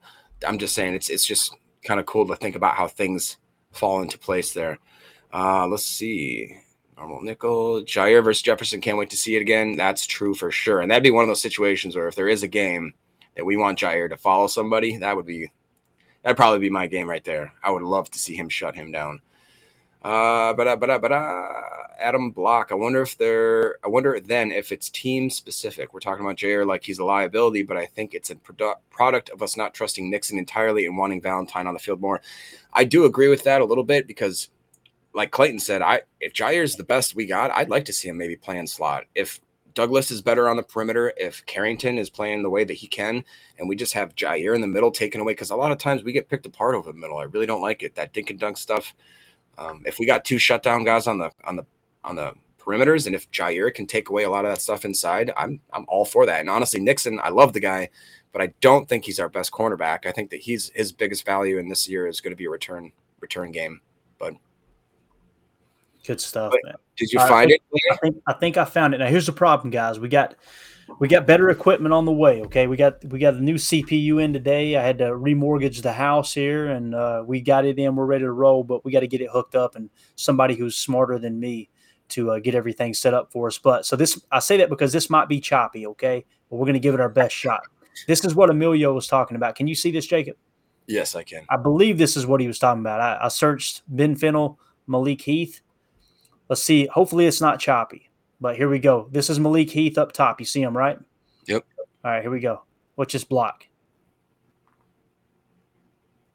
I'm 0.46 0.58
just 0.58 0.74
saying 0.74 0.94
it's 0.94 1.10
it's 1.10 1.26
just 1.26 1.54
kind 1.84 2.00
of 2.00 2.06
cool 2.06 2.26
to 2.28 2.36
think 2.36 2.56
about 2.56 2.76
how 2.76 2.88
things 2.88 3.36
fall 3.72 4.02
into 4.02 4.18
place 4.18 4.52
there. 4.52 4.78
Uh, 5.32 5.66
let's 5.66 5.86
see. 5.86 6.56
Normal 6.96 7.22
nickel, 7.22 7.82
Jaire 7.82 8.22
versus 8.22 8.42
Jefferson. 8.42 8.80
Can't 8.80 8.98
wait 8.98 9.10
to 9.10 9.16
see 9.16 9.34
it 9.34 9.40
again. 9.40 9.76
That's 9.76 10.04
true 10.04 10.34
for 10.34 10.50
sure. 10.50 10.80
And 10.80 10.90
that'd 10.90 11.02
be 11.02 11.10
one 11.10 11.22
of 11.22 11.28
those 11.28 11.40
situations 11.40 11.96
where 11.96 12.08
if 12.08 12.14
there 12.14 12.28
is 12.28 12.42
a 12.42 12.48
game 12.48 12.92
that 13.36 13.44
we 13.46 13.56
want 13.56 13.78
Jaire 13.78 14.10
to 14.10 14.16
follow 14.18 14.46
somebody, 14.46 14.98
that 14.98 15.16
would 15.16 15.24
be 15.24 15.50
that'd 16.22 16.36
probably 16.36 16.58
be 16.58 16.68
my 16.68 16.86
game 16.86 17.08
right 17.08 17.24
there. 17.24 17.54
I 17.64 17.70
would 17.70 17.82
love 17.82 18.10
to 18.10 18.18
see 18.18 18.36
him 18.36 18.50
shut 18.50 18.74
him 18.74 18.92
down. 18.92 19.20
Uh, 20.02 20.54
but 20.54 20.66
uh, 20.66 20.76
but 20.76 20.90
uh, 20.90 20.98
but 20.98 21.12
Adam 21.98 22.30
Block. 22.30 22.72
I 22.72 22.74
wonder 22.74 23.02
if 23.02 23.18
they're. 23.18 23.76
I 23.84 23.88
wonder 23.88 24.18
then 24.18 24.50
if 24.50 24.72
it's 24.72 24.88
team 24.88 25.28
specific. 25.28 25.92
We're 25.92 26.00
talking 26.00 26.24
about 26.24 26.36
Jaire 26.36 26.66
like 26.66 26.84
he's 26.84 26.98
a 26.98 27.04
liability, 27.04 27.62
but 27.62 27.76
I 27.76 27.86
think 27.86 28.14
it's 28.14 28.30
a 28.30 28.34
produ- 28.36 28.76
product 28.90 29.28
of 29.30 29.42
us 29.42 29.56
not 29.56 29.74
trusting 29.74 30.10
Nixon 30.10 30.38
entirely 30.38 30.86
and 30.86 30.96
wanting 30.96 31.20
Valentine 31.20 31.66
on 31.66 31.74
the 31.74 31.80
field 31.80 32.00
more. 32.00 32.20
I 32.72 32.84
do 32.84 33.04
agree 33.04 33.28
with 33.28 33.44
that 33.44 33.60
a 33.60 33.64
little 33.64 33.84
bit 33.84 34.06
because, 34.06 34.48
like 35.12 35.30
Clayton 35.30 35.60
said, 35.60 35.82
I 35.82 36.02
if 36.20 36.32
Jaire's 36.32 36.76
the 36.76 36.84
best 36.84 37.14
we 37.14 37.26
got, 37.26 37.50
I'd 37.50 37.68
like 37.68 37.84
to 37.84 37.92
see 37.92 38.08
him 38.08 38.16
maybe 38.16 38.36
playing 38.36 38.68
slot. 38.68 39.04
If 39.14 39.38
Douglas 39.74 40.10
is 40.10 40.22
better 40.22 40.48
on 40.48 40.56
the 40.56 40.62
perimeter, 40.62 41.12
if 41.16 41.44
Carrington 41.46 41.98
is 41.98 42.10
playing 42.10 42.42
the 42.42 42.50
way 42.50 42.64
that 42.64 42.74
he 42.74 42.86
can, 42.86 43.22
and 43.58 43.68
we 43.68 43.76
just 43.76 43.92
have 43.92 44.16
Jaire 44.16 44.54
in 44.54 44.62
the 44.62 44.66
middle 44.66 44.90
taken 44.90 45.20
away, 45.20 45.32
because 45.32 45.50
a 45.50 45.56
lot 45.56 45.72
of 45.72 45.78
times 45.78 46.02
we 46.02 46.12
get 46.12 46.28
picked 46.28 46.46
apart 46.46 46.74
over 46.74 46.90
the 46.90 46.98
middle. 46.98 47.18
I 47.18 47.24
really 47.24 47.46
don't 47.46 47.60
like 47.60 47.82
it. 47.82 47.94
That 47.94 48.14
dink 48.14 48.30
and 48.30 48.38
dunk 48.40 48.56
stuff. 48.56 48.94
Um, 49.60 49.82
if 49.84 49.98
we 49.98 50.06
got 50.06 50.24
two 50.24 50.38
shutdown 50.38 50.84
guys 50.84 51.06
on 51.06 51.18
the 51.18 51.30
on 51.44 51.56
the 51.56 51.66
on 52.02 52.16
the 52.16 52.32
perimeters, 52.58 53.06
and 53.06 53.14
if 53.14 53.30
Jaire 53.30 53.72
can 53.72 53.86
take 53.86 54.08
away 54.08 54.24
a 54.24 54.30
lot 54.30 54.46
of 54.46 54.50
that 54.50 54.60
stuff 54.60 54.86
inside, 54.86 55.30
I'm 55.36 55.60
I'm 55.72 55.84
all 55.86 56.06
for 56.06 56.24
that. 56.26 56.40
And 56.40 56.48
honestly, 56.48 56.80
Nixon, 56.80 57.20
I 57.22 57.28
love 57.28 57.52
the 57.52 57.60
guy, 57.60 57.90
but 58.32 58.40
I 58.40 58.54
don't 58.62 58.88
think 58.88 59.04
he's 59.04 59.20
our 59.20 59.28
best 59.28 59.52
cornerback. 59.52 60.06
I 60.06 60.12
think 60.12 60.30
that 60.30 60.40
he's 60.40 60.70
his 60.74 60.92
biggest 60.92 61.26
value 61.26 61.58
in 61.58 61.68
this 61.68 61.86
year 61.88 62.06
is 62.06 62.22
going 62.22 62.32
to 62.32 62.36
be 62.36 62.46
a 62.46 62.50
return 62.50 62.90
return 63.20 63.52
game. 63.52 63.82
But 64.18 64.34
good 66.06 66.22
stuff, 66.22 66.52
but 66.52 66.60
man. 66.64 66.74
Did 66.96 67.12
you 67.12 67.18
find 67.20 67.50
it? 67.50 67.60
I 67.92 67.96
think 67.96 68.22
I 68.26 68.32
think 68.32 68.56
I 68.56 68.64
found 68.64 68.94
it. 68.94 68.98
Now 68.98 69.08
here's 69.08 69.26
the 69.26 69.32
problem, 69.32 69.70
guys. 69.70 70.00
We 70.00 70.08
got 70.08 70.36
we 70.98 71.08
got 71.08 71.26
better 71.26 71.50
equipment 71.50 71.94
on 71.94 72.04
the 72.04 72.12
way. 72.12 72.42
Okay, 72.42 72.66
we 72.66 72.76
got 72.76 73.04
we 73.06 73.18
got 73.18 73.34
a 73.34 73.40
new 73.40 73.54
CPU 73.54 74.22
in 74.22 74.32
today. 74.32 74.76
I 74.76 74.82
had 74.82 74.98
to 74.98 75.04
remortgage 75.04 75.82
the 75.82 75.92
house 75.92 76.34
here, 76.34 76.68
and 76.68 76.94
uh, 76.94 77.22
we 77.26 77.40
got 77.40 77.64
it 77.64 77.78
in. 77.78 77.96
We're 77.96 78.06
ready 78.06 78.24
to 78.24 78.32
roll, 78.32 78.64
but 78.64 78.84
we 78.84 78.92
got 78.92 79.00
to 79.00 79.06
get 79.06 79.20
it 79.20 79.30
hooked 79.30 79.54
up, 79.54 79.76
and 79.76 79.90
somebody 80.16 80.54
who's 80.54 80.76
smarter 80.76 81.18
than 81.18 81.38
me 81.38 81.70
to 82.10 82.32
uh, 82.32 82.38
get 82.38 82.54
everything 82.54 82.92
set 82.92 83.14
up 83.14 83.30
for 83.32 83.46
us. 83.46 83.58
But 83.58 83.86
so 83.86 83.96
this, 83.96 84.20
I 84.32 84.40
say 84.40 84.56
that 84.58 84.68
because 84.68 84.92
this 84.92 85.08
might 85.08 85.28
be 85.28 85.40
choppy. 85.40 85.86
Okay, 85.86 86.24
but 86.48 86.56
we're 86.56 86.66
going 86.66 86.74
to 86.74 86.80
give 86.80 86.94
it 86.94 87.00
our 87.00 87.08
best 87.08 87.34
shot. 87.34 87.62
This 88.06 88.24
is 88.24 88.34
what 88.34 88.50
Emilio 88.50 88.92
was 88.92 89.06
talking 89.06 89.36
about. 89.36 89.54
Can 89.54 89.66
you 89.66 89.74
see 89.74 89.90
this, 89.90 90.06
Jacob? 90.06 90.36
Yes, 90.86 91.14
I 91.14 91.22
can. 91.22 91.44
I 91.48 91.56
believe 91.56 91.98
this 91.98 92.16
is 92.16 92.26
what 92.26 92.40
he 92.40 92.46
was 92.46 92.58
talking 92.58 92.80
about. 92.80 93.00
I, 93.00 93.24
I 93.24 93.28
searched 93.28 93.82
Ben 93.88 94.16
Fennell, 94.16 94.58
Malik 94.86 95.22
Heath. 95.22 95.60
Let's 96.48 96.62
see. 96.62 96.86
Hopefully, 96.86 97.26
it's 97.26 97.40
not 97.40 97.60
choppy. 97.60 98.09
But 98.40 98.56
here 98.56 98.68
we 98.68 98.78
go. 98.78 99.08
This 99.10 99.28
is 99.28 99.38
Malik 99.38 99.70
Heath 99.70 99.98
up 99.98 100.12
top. 100.12 100.40
You 100.40 100.46
see 100.46 100.62
him, 100.62 100.76
right? 100.76 100.98
Yep. 101.46 101.64
All 102.04 102.10
right, 102.10 102.22
here 102.22 102.30
we 102.30 102.40
go. 102.40 102.62
What's 102.94 103.12
this 103.12 103.24
block? 103.24 103.66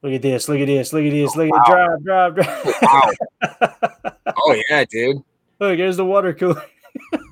Look 0.04 0.14
at 0.14 0.22
this. 0.22 0.48
Look 0.48 0.60
at 0.60 0.68
this. 0.68 0.94
Look 0.94 1.04
at 1.04 1.10
this. 1.10 1.36
Look 1.36 1.48
at 1.48 1.52
wow. 1.52 1.98
drive, 2.04 2.04
drive, 2.04 2.36
drive. 2.36 2.76
Wow. 2.82 4.12
oh 4.38 4.62
yeah, 4.70 4.86
dude. 4.86 5.18
Look, 5.60 5.78
here's 5.78 5.98
the 5.98 6.06
water 6.06 6.34
cooler. 6.34 6.64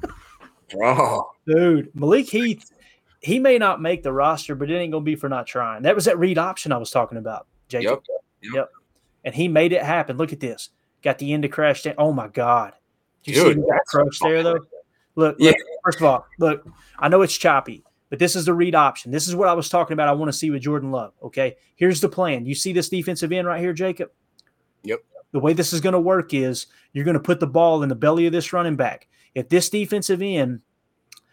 oh. 0.82 1.30
Dude, 1.45 1.93
Malik 1.93 2.30
Heath, 2.30 2.71
he 3.19 3.38
may 3.38 3.59
not 3.59 3.82
make 3.82 4.01
the 4.01 4.11
roster, 4.11 4.55
but 4.55 4.71
it 4.71 4.76
ain't 4.76 4.91
gonna 4.91 5.03
be 5.03 5.15
for 5.15 5.30
not 5.30 5.45
trying. 5.45 5.84
That 5.84 5.93
was 5.93 6.05
that 6.05 6.17
read 6.17 6.39
option 6.39 6.71
I 6.71 6.78
was 6.78 6.89
talking 6.89 7.19
about, 7.19 7.45
Jacob. 7.67 8.03
Yep. 8.09 8.21
Yep. 8.41 8.53
yep. 8.55 8.69
And 9.24 9.36
he 9.36 9.47
made 9.47 9.71
it 9.71 9.84
happen. 9.84 10.17
Look 10.17 10.34
at 10.34 10.39
this. 10.39 10.69
Got 11.03 11.19
the 11.19 11.32
end 11.32 11.43
to 11.43 11.49
crash 11.49 11.84
down. 11.84 11.95
Oh 11.97 12.11
my 12.11 12.28
God. 12.28 12.74
You 13.26 13.34
Dude, 13.34 13.55
see 13.55 13.61
that 13.61 13.82
crush 13.88 14.19
there 14.19 14.43
though? 14.43 14.59
Look, 15.15 15.36
Yeah. 15.39 15.51
look, 15.51 15.57
first 15.84 15.99
of 15.99 16.05
all, 16.05 16.26
look, 16.39 16.67
I 16.99 17.07
know 17.07 17.21
it's 17.21 17.38
choppy, 17.38 17.84
but 18.09 18.19
this 18.19 18.36
is 18.36 18.45
the 18.45 18.53
read 18.53 18.76
option. 18.76 19.11
This 19.11 19.28
is 19.28 19.36
what 19.36 19.47
I 19.47 19.53
was 19.53 19.69
talking 19.69 19.93
about. 19.93 20.07
I 20.09 20.13
want 20.13 20.30
to 20.32 20.38
see 20.38 20.49
with 20.49 20.61
Jordan 20.61 20.91
Love. 20.91 21.13
Okay. 21.21 21.55
Here's 21.76 22.01
the 22.01 22.09
plan. 22.09 22.45
You 22.45 22.55
see 22.55 22.74
this 22.74 22.89
defensive 22.89 23.32
end 23.32 23.47
right 23.47 23.59
here, 23.59 23.74
Jacob? 23.74 24.11
Yep. 24.84 24.99
The 25.32 25.39
way 25.39 25.53
this 25.53 25.74
is 25.74 25.82
going 25.82 25.93
to 25.93 25.99
work 25.99 26.34
is 26.34 26.67
you're 26.93 27.05
going 27.05 27.13
to 27.13 27.19
put 27.19 27.39
the 27.39 27.47
ball 27.47 27.84
in 27.84 27.89
the 27.89 27.95
belly 27.95 28.26
of 28.26 28.32
this 28.34 28.53
running 28.53 28.76
back. 28.76 29.07
If 29.36 29.49
this 29.49 29.69
defensive 29.69 30.21
end 30.21 30.61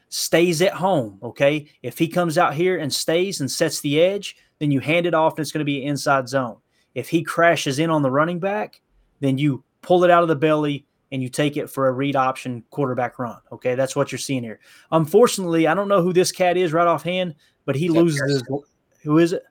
stays 0.08 0.60
at 0.62 0.72
home, 0.74 1.18
okay, 1.22 1.68
if 1.82 1.98
he 1.98 2.08
comes 2.08 2.38
out 2.38 2.54
here 2.54 2.78
and 2.78 2.92
stays 2.92 3.40
and 3.40 3.50
sets 3.50 3.80
the 3.80 4.00
edge, 4.00 4.36
then 4.58 4.70
you 4.70 4.80
hand 4.80 5.06
it 5.06 5.14
off 5.14 5.34
and 5.34 5.40
it's 5.40 5.52
going 5.52 5.60
to 5.60 5.64
be 5.64 5.82
an 5.82 5.88
inside 5.88 6.28
zone. 6.28 6.56
If 6.94 7.08
he 7.08 7.22
crashes 7.22 7.78
in 7.78 7.90
on 7.90 8.02
the 8.02 8.10
running 8.10 8.40
back, 8.40 8.80
then 9.20 9.38
you 9.38 9.64
pull 9.82 10.04
it 10.04 10.10
out 10.10 10.22
of 10.22 10.28
the 10.28 10.36
belly 10.36 10.86
and 11.12 11.22
you 11.22 11.28
take 11.28 11.56
it 11.56 11.68
for 11.70 11.88
a 11.88 11.92
read 11.92 12.16
option 12.16 12.62
quarterback 12.70 13.18
run. 13.18 13.38
Okay, 13.52 13.74
that's 13.74 13.96
what 13.96 14.12
you're 14.12 14.18
seeing 14.18 14.42
here. 14.42 14.60
Unfortunately, 14.92 15.66
I 15.66 15.74
don't 15.74 15.88
know 15.88 16.02
who 16.02 16.12
this 16.12 16.32
cat 16.32 16.56
is 16.56 16.72
right 16.72 16.86
offhand, 16.86 17.34
but 17.64 17.76
he 17.76 17.88
loses 17.88 18.20
his. 18.30 18.42
Who 19.02 19.18
is 19.18 19.32
it? 19.32 19.42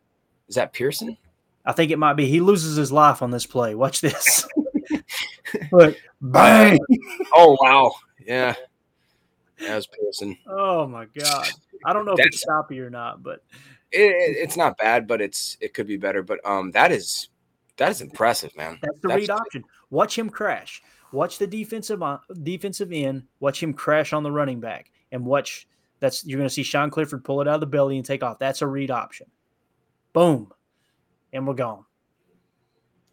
Is 0.48 0.56
that 0.56 0.74
Pearson? 0.74 1.18
I 1.66 1.72
think 1.74 1.92
it 1.92 2.00
might 2.00 2.14
be. 2.14 2.26
He 2.28 2.40
loses 2.40 2.76
his 2.76 2.92
life 2.92 3.22
on 3.22 3.32
this 3.32 3.46
play. 3.46 3.76
Watch 3.76 4.02
this. 4.02 4.48
Look, 5.72 5.98
bang! 6.22 6.80
Oh 7.36 7.58
wow. 7.62 7.92
Yeah. 8.26 8.54
That 9.60 9.76
was 9.76 9.88
Pearson. 9.88 10.38
Oh 10.48 10.88
my 10.88 11.06
god! 11.18 11.48
I 11.86 11.94
don't 11.94 12.06
know 12.06 12.14
if 12.14 12.20
it's 12.26 12.44
That's- 12.44 12.58
choppy 12.62 12.80
or 12.80 12.90
not, 12.90 13.22
but 13.24 13.44
It, 13.92 14.02
it- 14.02 14.38
it's 14.38 14.56
not 14.58 14.78
bad, 14.78 15.08
but 15.08 15.22
it's 15.22 15.58
it 15.60 15.74
could 15.74 15.88
be 15.88 15.98
better. 15.98 16.24
But 16.24 16.40
um, 16.46 16.72
that 16.72 16.92
is 16.92 17.30
that 17.78 17.90
is 17.92 18.02
impressive, 18.02 18.56
man. 18.56 18.78
that's 18.82 19.00
the 19.02 19.08
read 19.10 19.30
option. 19.30 19.64
Watch 19.90 20.18
him 20.18 20.30
crash. 20.30 20.82
Watch 21.12 21.38
the 21.40 21.48
defensive 21.48 22.02
on, 22.04 22.20
defensive 22.44 22.92
end. 22.92 23.24
Watch 23.40 23.62
him 23.64 23.74
crash 23.74 24.14
on 24.14 24.24
the 24.24 24.32
running 24.32 24.60
back, 24.60 24.92
and 25.12 25.26
watch. 25.26 25.68
That's 26.00 26.26
you're 26.26 26.38
going 26.38 26.48
to 26.48 26.54
see 26.54 26.64
Sean 26.64 26.90
Clifford 26.90 27.26
pull 27.26 27.42
it 27.42 27.48
out 27.48 27.56
of 27.56 27.60
the 27.62 27.66
belly 27.68 27.98
and 27.98 28.06
take 28.06 28.24
off. 28.24 28.40
That's 28.40 28.62
a 28.62 28.68
read 28.68 28.90
option. 28.92 29.28
Boom, 30.14 30.54
and 31.34 31.46
we're 31.48 31.56
gone. 31.56 31.84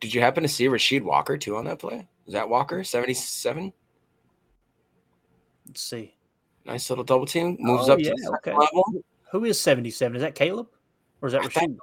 Did 0.00 0.12
you 0.14 0.20
happen 0.20 0.42
to 0.42 0.48
see 0.48 0.66
Rasheed 0.66 1.02
Walker 1.02 1.36
too 1.38 1.56
on 1.56 1.64
that 1.64 1.78
play? 1.78 2.06
Is 2.26 2.34
that 2.34 2.48
Walker 2.48 2.84
seventy 2.84 3.14
seven? 3.14 3.72
Let's 5.66 5.80
see. 5.82 6.14
Nice 6.64 6.90
little 6.90 7.04
double 7.04 7.26
team. 7.26 7.56
Oh, 7.60 7.64
Moves 7.64 7.88
Oh, 7.88 7.94
up 7.94 8.00
yeah, 8.00 8.10
to 8.10 8.32
okay. 8.38 8.52
level. 8.52 8.84
Who 9.32 9.44
is 9.44 9.60
77? 9.60 10.16
Is 10.16 10.22
that 10.22 10.34
Caleb 10.34 10.68
or 11.20 11.26
is 11.28 11.32
that 11.32 11.42
I 11.42 11.48
thought- 11.48 11.62
Rasheed? 11.64 11.78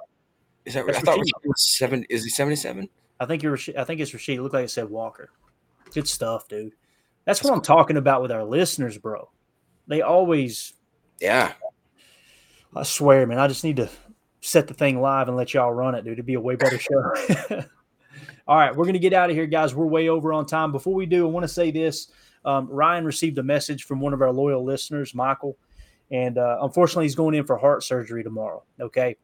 Is 0.64 0.74
that? 0.74 0.86
That's 0.86 0.98
I 0.98 1.00
thought 1.02 1.18
was 1.18 1.76
seven. 1.76 2.04
Is 2.08 2.24
he 2.24 2.30
seventy 2.30 2.56
seven? 2.56 2.88
I 3.20 3.26
think 3.26 3.42
you're. 3.42 3.58
I 3.76 3.84
think 3.84 4.00
it's 4.00 4.12
Rasheed. 4.12 4.36
It 4.36 4.42
looked 4.42 4.54
like 4.54 4.64
it 4.64 4.70
said 4.70 4.88
Walker. 4.88 5.30
Good 5.94 6.08
stuff, 6.08 6.48
dude. 6.48 6.72
That's 7.24 7.42
what 7.42 7.52
I'm 7.52 7.62
talking 7.62 7.96
about 7.96 8.20
with 8.20 8.32
our 8.32 8.44
listeners, 8.44 8.98
bro. 8.98 9.30
They 9.86 10.02
always. 10.02 10.74
Yeah. 11.20 11.52
I 12.76 12.82
swear, 12.82 13.26
man. 13.26 13.38
I 13.38 13.46
just 13.46 13.64
need 13.64 13.76
to 13.76 13.88
set 14.40 14.66
the 14.66 14.74
thing 14.74 15.00
live 15.00 15.28
and 15.28 15.36
let 15.36 15.54
y'all 15.54 15.72
run 15.72 15.94
it, 15.94 16.04
dude. 16.04 16.14
It'd 16.14 16.26
be 16.26 16.34
a 16.34 16.40
way 16.40 16.56
better 16.56 16.78
show. 16.78 17.14
All 18.46 18.58
right, 18.58 18.76
we're 18.76 18.84
gonna 18.84 18.98
get 18.98 19.14
out 19.14 19.30
of 19.30 19.36
here, 19.36 19.46
guys. 19.46 19.74
We're 19.74 19.86
way 19.86 20.10
over 20.10 20.32
on 20.32 20.44
time. 20.44 20.70
Before 20.70 20.92
we 20.92 21.06
do, 21.06 21.26
I 21.26 21.30
want 21.30 21.44
to 21.44 21.48
say 21.48 21.70
this. 21.70 22.08
Um, 22.44 22.68
Ryan 22.68 23.06
received 23.06 23.38
a 23.38 23.42
message 23.42 23.84
from 23.84 24.00
one 24.00 24.12
of 24.12 24.20
our 24.20 24.32
loyal 24.32 24.62
listeners, 24.62 25.14
Michael, 25.14 25.56
and 26.10 26.36
uh, 26.36 26.58
unfortunately, 26.60 27.06
he's 27.06 27.14
going 27.14 27.34
in 27.34 27.44
for 27.46 27.56
heart 27.56 27.84
surgery 27.84 28.22
tomorrow. 28.22 28.62
Okay, 28.78 29.16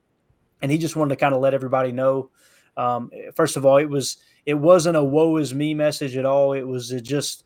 and 0.63 0.71
he 0.71 0.79
just 0.79 0.97
wanted 0.97 1.11
to 1.11 1.21
kind 1.21 1.35
of 1.35 1.43
let 1.43 1.53
everybody 1.53 1.93
know. 1.93 2.31
Um, 2.79 3.11
first 3.35 3.59
of 3.59 3.67
all, 3.67 3.77
it 3.77 3.91
was 3.91 4.17
it 4.47 4.55
wasn't 4.55 4.97
a 4.97 5.05
"woe 5.05 5.37
is 5.37 5.55
me" 5.55 5.75
message 5.75 6.17
at 6.17 6.25
all. 6.25 6.53
It 6.53 6.67
was 6.67 6.91
just 7.03 7.45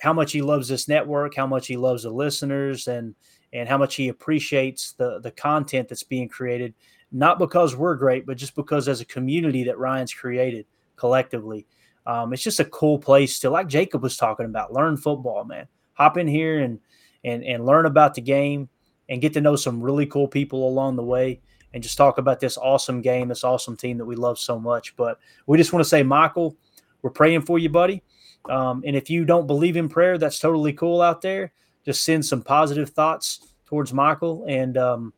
how 0.00 0.12
much 0.12 0.32
he 0.32 0.42
loves 0.42 0.68
this 0.68 0.88
network, 0.88 1.34
how 1.34 1.46
much 1.46 1.66
he 1.66 1.76
loves 1.76 2.04
the 2.04 2.10
listeners, 2.10 2.88
and 2.88 3.14
and 3.52 3.68
how 3.68 3.78
much 3.78 3.96
he 3.96 4.08
appreciates 4.08 4.92
the 4.92 5.20
the 5.20 5.30
content 5.32 5.88
that's 5.88 6.02
being 6.02 6.28
created. 6.28 6.74
Not 7.12 7.38
because 7.38 7.74
we're 7.74 7.96
great, 7.96 8.24
but 8.26 8.36
just 8.36 8.54
because 8.54 8.88
as 8.88 9.00
a 9.00 9.06
community 9.06 9.64
that 9.64 9.78
Ryan's 9.78 10.14
created 10.14 10.66
collectively. 10.96 11.66
Um, 12.06 12.32
it's 12.32 12.42
just 12.42 12.60
a 12.60 12.64
cool 12.64 12.98
place 12.98 13.40
to, 13.40 13.50
like 13.50 13.66
Jacob 13.66 14.02
was 14.02 14.16
talking 14.16 14.46
about, 14.46 14.72
learn 14.72 14.96
football, 14.96 15.44
man. 15.44 15.66
Hop 15.94 16.16
in 16.16 16.28
here 16.28 16.60
and 16.60 16.78
and 17.24 17.44
and 17.44 17.66
learn 17.66 17.86
about 17.86 18.14
the 18.14 18.20
game 18.20 18.68
and 19.08 19.20
get 19.20 19.32
to 19.34 19.40
know 19.40 19.56
some 19.56 19.82
really 19.82 20.06
cool 20.06 20.28
people 20.28 20.66
along 20.68 20.96
the 20.96 21.02
way 21.02 21.40
and 21.72 21.82
just 21.82 21.96
talk 21.96 22.18
about 22.18 22.40
this 22.40 22.56
awesome 22.56 23.00
game, 23.00 23.28
this 23.28 23.44
awesome 23.44 23.76
team 23.76 23.98
that 23.98 24.04
we 24.04 24.16
love 24.16 24.38
so 24.38 24.58
much. 24.58 24.96
But 24.96 25.18
we 25.46 25.58
just 25.58 25.72
want 25.72 25.84
to 25.84 25.88
say, 25.88 26.02
Michael, 26.02 26.56
we're 27.02 27.10
praying 27.10 27.42
for 27.42 27.58
you, 27.58 27.68
buddy. 27.68 28.02
Um, 28.48 28.82
and 28.86 28.96
if 28.96 29.10
you 29.10 29.24
don't 29.24 29.46
believe 29.46 29.76
in 29.76 29.88
prayer, 29.88 30.18
that's 30.18 30.38
totally 30.38 30.72
cool 30.72 31.02
out 31.02 31.20
there. 31.20 31.52
Just 31.84 32.04
send 32.04 32.24
some 32.24 32.42
positive 32.42 32.90
thoughts 32.90 33.48
towards 33.66 33.92
Michael, 33.92 34.44
and 34.48 34.76
um, 34.76 35.12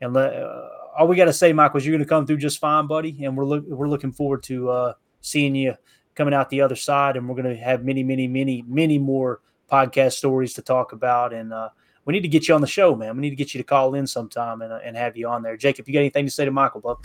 and 0.00 0.16
uh, 0.16 0.68
all 0.98 1.08
we 1.08 1.16
got 1.16 1.26
to 1.26 1.32
say, 1.32 1.52
Michael, 1.52 1.78
is 1.78 1.86
you're 1.86 1.92
going 1.92 2.04
to 2.04 2.08
come 2.08 2.26
through 2.26 2.38
just 2.38 2.58
fine, 2.58 2.86
buddy. 2.86 3.24
And 3.24 3.36
we're 3.36 3.60
we're 3.60 3.88
looking 3.88 4.12
forward 4.12 4.42
to 4.44 4.70
uh, 4.70 4.92
seeing 5.20 5.54
you 5.54 5.74
coming 6.14 6.34
out 6.34 6.48
the 6.48 6.62
other 6.62 6.76
side, 6.76 7.16
and 7.16 7.28
we're 7.28 7.40
going 7.40 7.54
to 7.54 7.62
have 7.62 7.84
many, 7.84 8.02
many, 8.02 8.26
many, 8.28 8.64
many 8.66 8.98
more 8.98 9.40
podcast 9.70 10.12
stories 10.12 10.54
to 10.54 10.62
talk 10.62 10.92
about. 10.92 11.32
And 11.32 11.52
uh, 11.52 11.68
we 12.06 12.12
need 12.12 12.22
to 12.22 12.28
get 12.28 12.48
you 12.48 12.54
on 12.54 12.60
the 12.60 12.66
show, 12.66 12.94
man. 12.94 13.16
We 13.16 13.20
need 13.20 13.30
to 13.30 13.36
get 13.36 13.52
you 13.52 13.58
to 13.58 13.64
call 13.64 13.94
in 13.94 14.06
sometime 14.06 14.62
and, 14.62 14.72
and 14.72 14.96
have 14.96 15.16
you 15.16 15.28
on 15.28 15.42
there. 15.42 15.56
Jacob, 15.56 15.86
you 15.86 15.92
got 15.92 16.00
anything 16.00 16.24
to 16.24 16.30
say 16.30 16.44
to 16.44 16.50
Michael, 16.50 16.80
bub? 16.80 17.04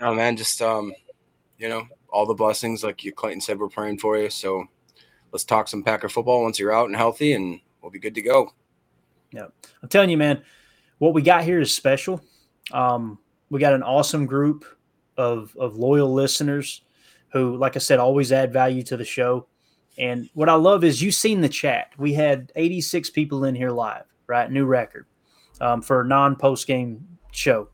No, 0.00 0.14
man, 0.14 0.36
just 0.36 0.62
um, 0.62 0.92
you 1.58 1.68
know, 1.68 1.86
all 2.08 2.24
the 2.24 2.34
blessings, 2.34 2.82
like 2.82 3.04
you 3.04 3.12
Clayton 3.12 3.40
said, 3.40 3.58
we're 3.58 3.68
praying 3.68 3.98
for 3.98 4.16
you. 4.16 4.30
So 4.30 4.64
let's 5.32 5.44
talk 5.44 5.68
some 5.68 5.82
Packer 5.82 6.08
football 6.08 6.42
once 6.42 6.58
you're 6.58 6.74
out 6.74 6.86
and 6.86 6.96
healthy, 6.96 7.32
and 7.32 7.60
we'll 7.80 7.90
be 7.90 7.98
good 7.98 8.14
to 8.14 8.22
go. 8.22 8.52
Yeah, 9.32 9.46
I'm 9.82 9.88
telling 9.88 10.10
you, 10.10 10.18
man, 10.18 10.42
what 10.98 11.14
we 11.14 11.22
got 11.22 11.44
here 11.44 11.60
is 11.60 11.74
special. 11.74 12.22
Um, 12.70 13.18
we 13.50 13.60
got 13.60 13.74
an 13.74 13.82
awesome 13.82 14.26
group 14.26 14.64
of 15.16 15.54
of 15.58 15.76
loyal 15.76 16.12
listeners 16.12 16.82
who, 17.32 17.56
like 17.56 17.76
I 17.76 17.80
said, 17.80 17.98
always 17.98 18.30
add 18.30 18.52
value 18.52 18.82
to 18.84 18.96
the 18.96 19.04
show. 19.04 19.46
And 19.98 20.28
what 20.34 20.48
I 20.48 20.54
love 20.54 20.84
is 20.84 21.02
you've 21.02 21.14
seen 21.14 21.40
the 21.40 21.48
chat. 21.48 21.92
We 21.98 22.12
had 22.12 22.52
86 22.56 23.10
people 23.10 23.44
in 23.44 23.54
here 23.54 23.70
live, 23.70 24.04
right? 24.32 24.50
New 24.50 24.64
record 24.64 25.04
um, 25.60 25.82
for 25.82 26.00
a 26.00 26.06
non 26.06 26.36
post 26.36 26.66
game 26.66 27.06
show. 27.32 27.68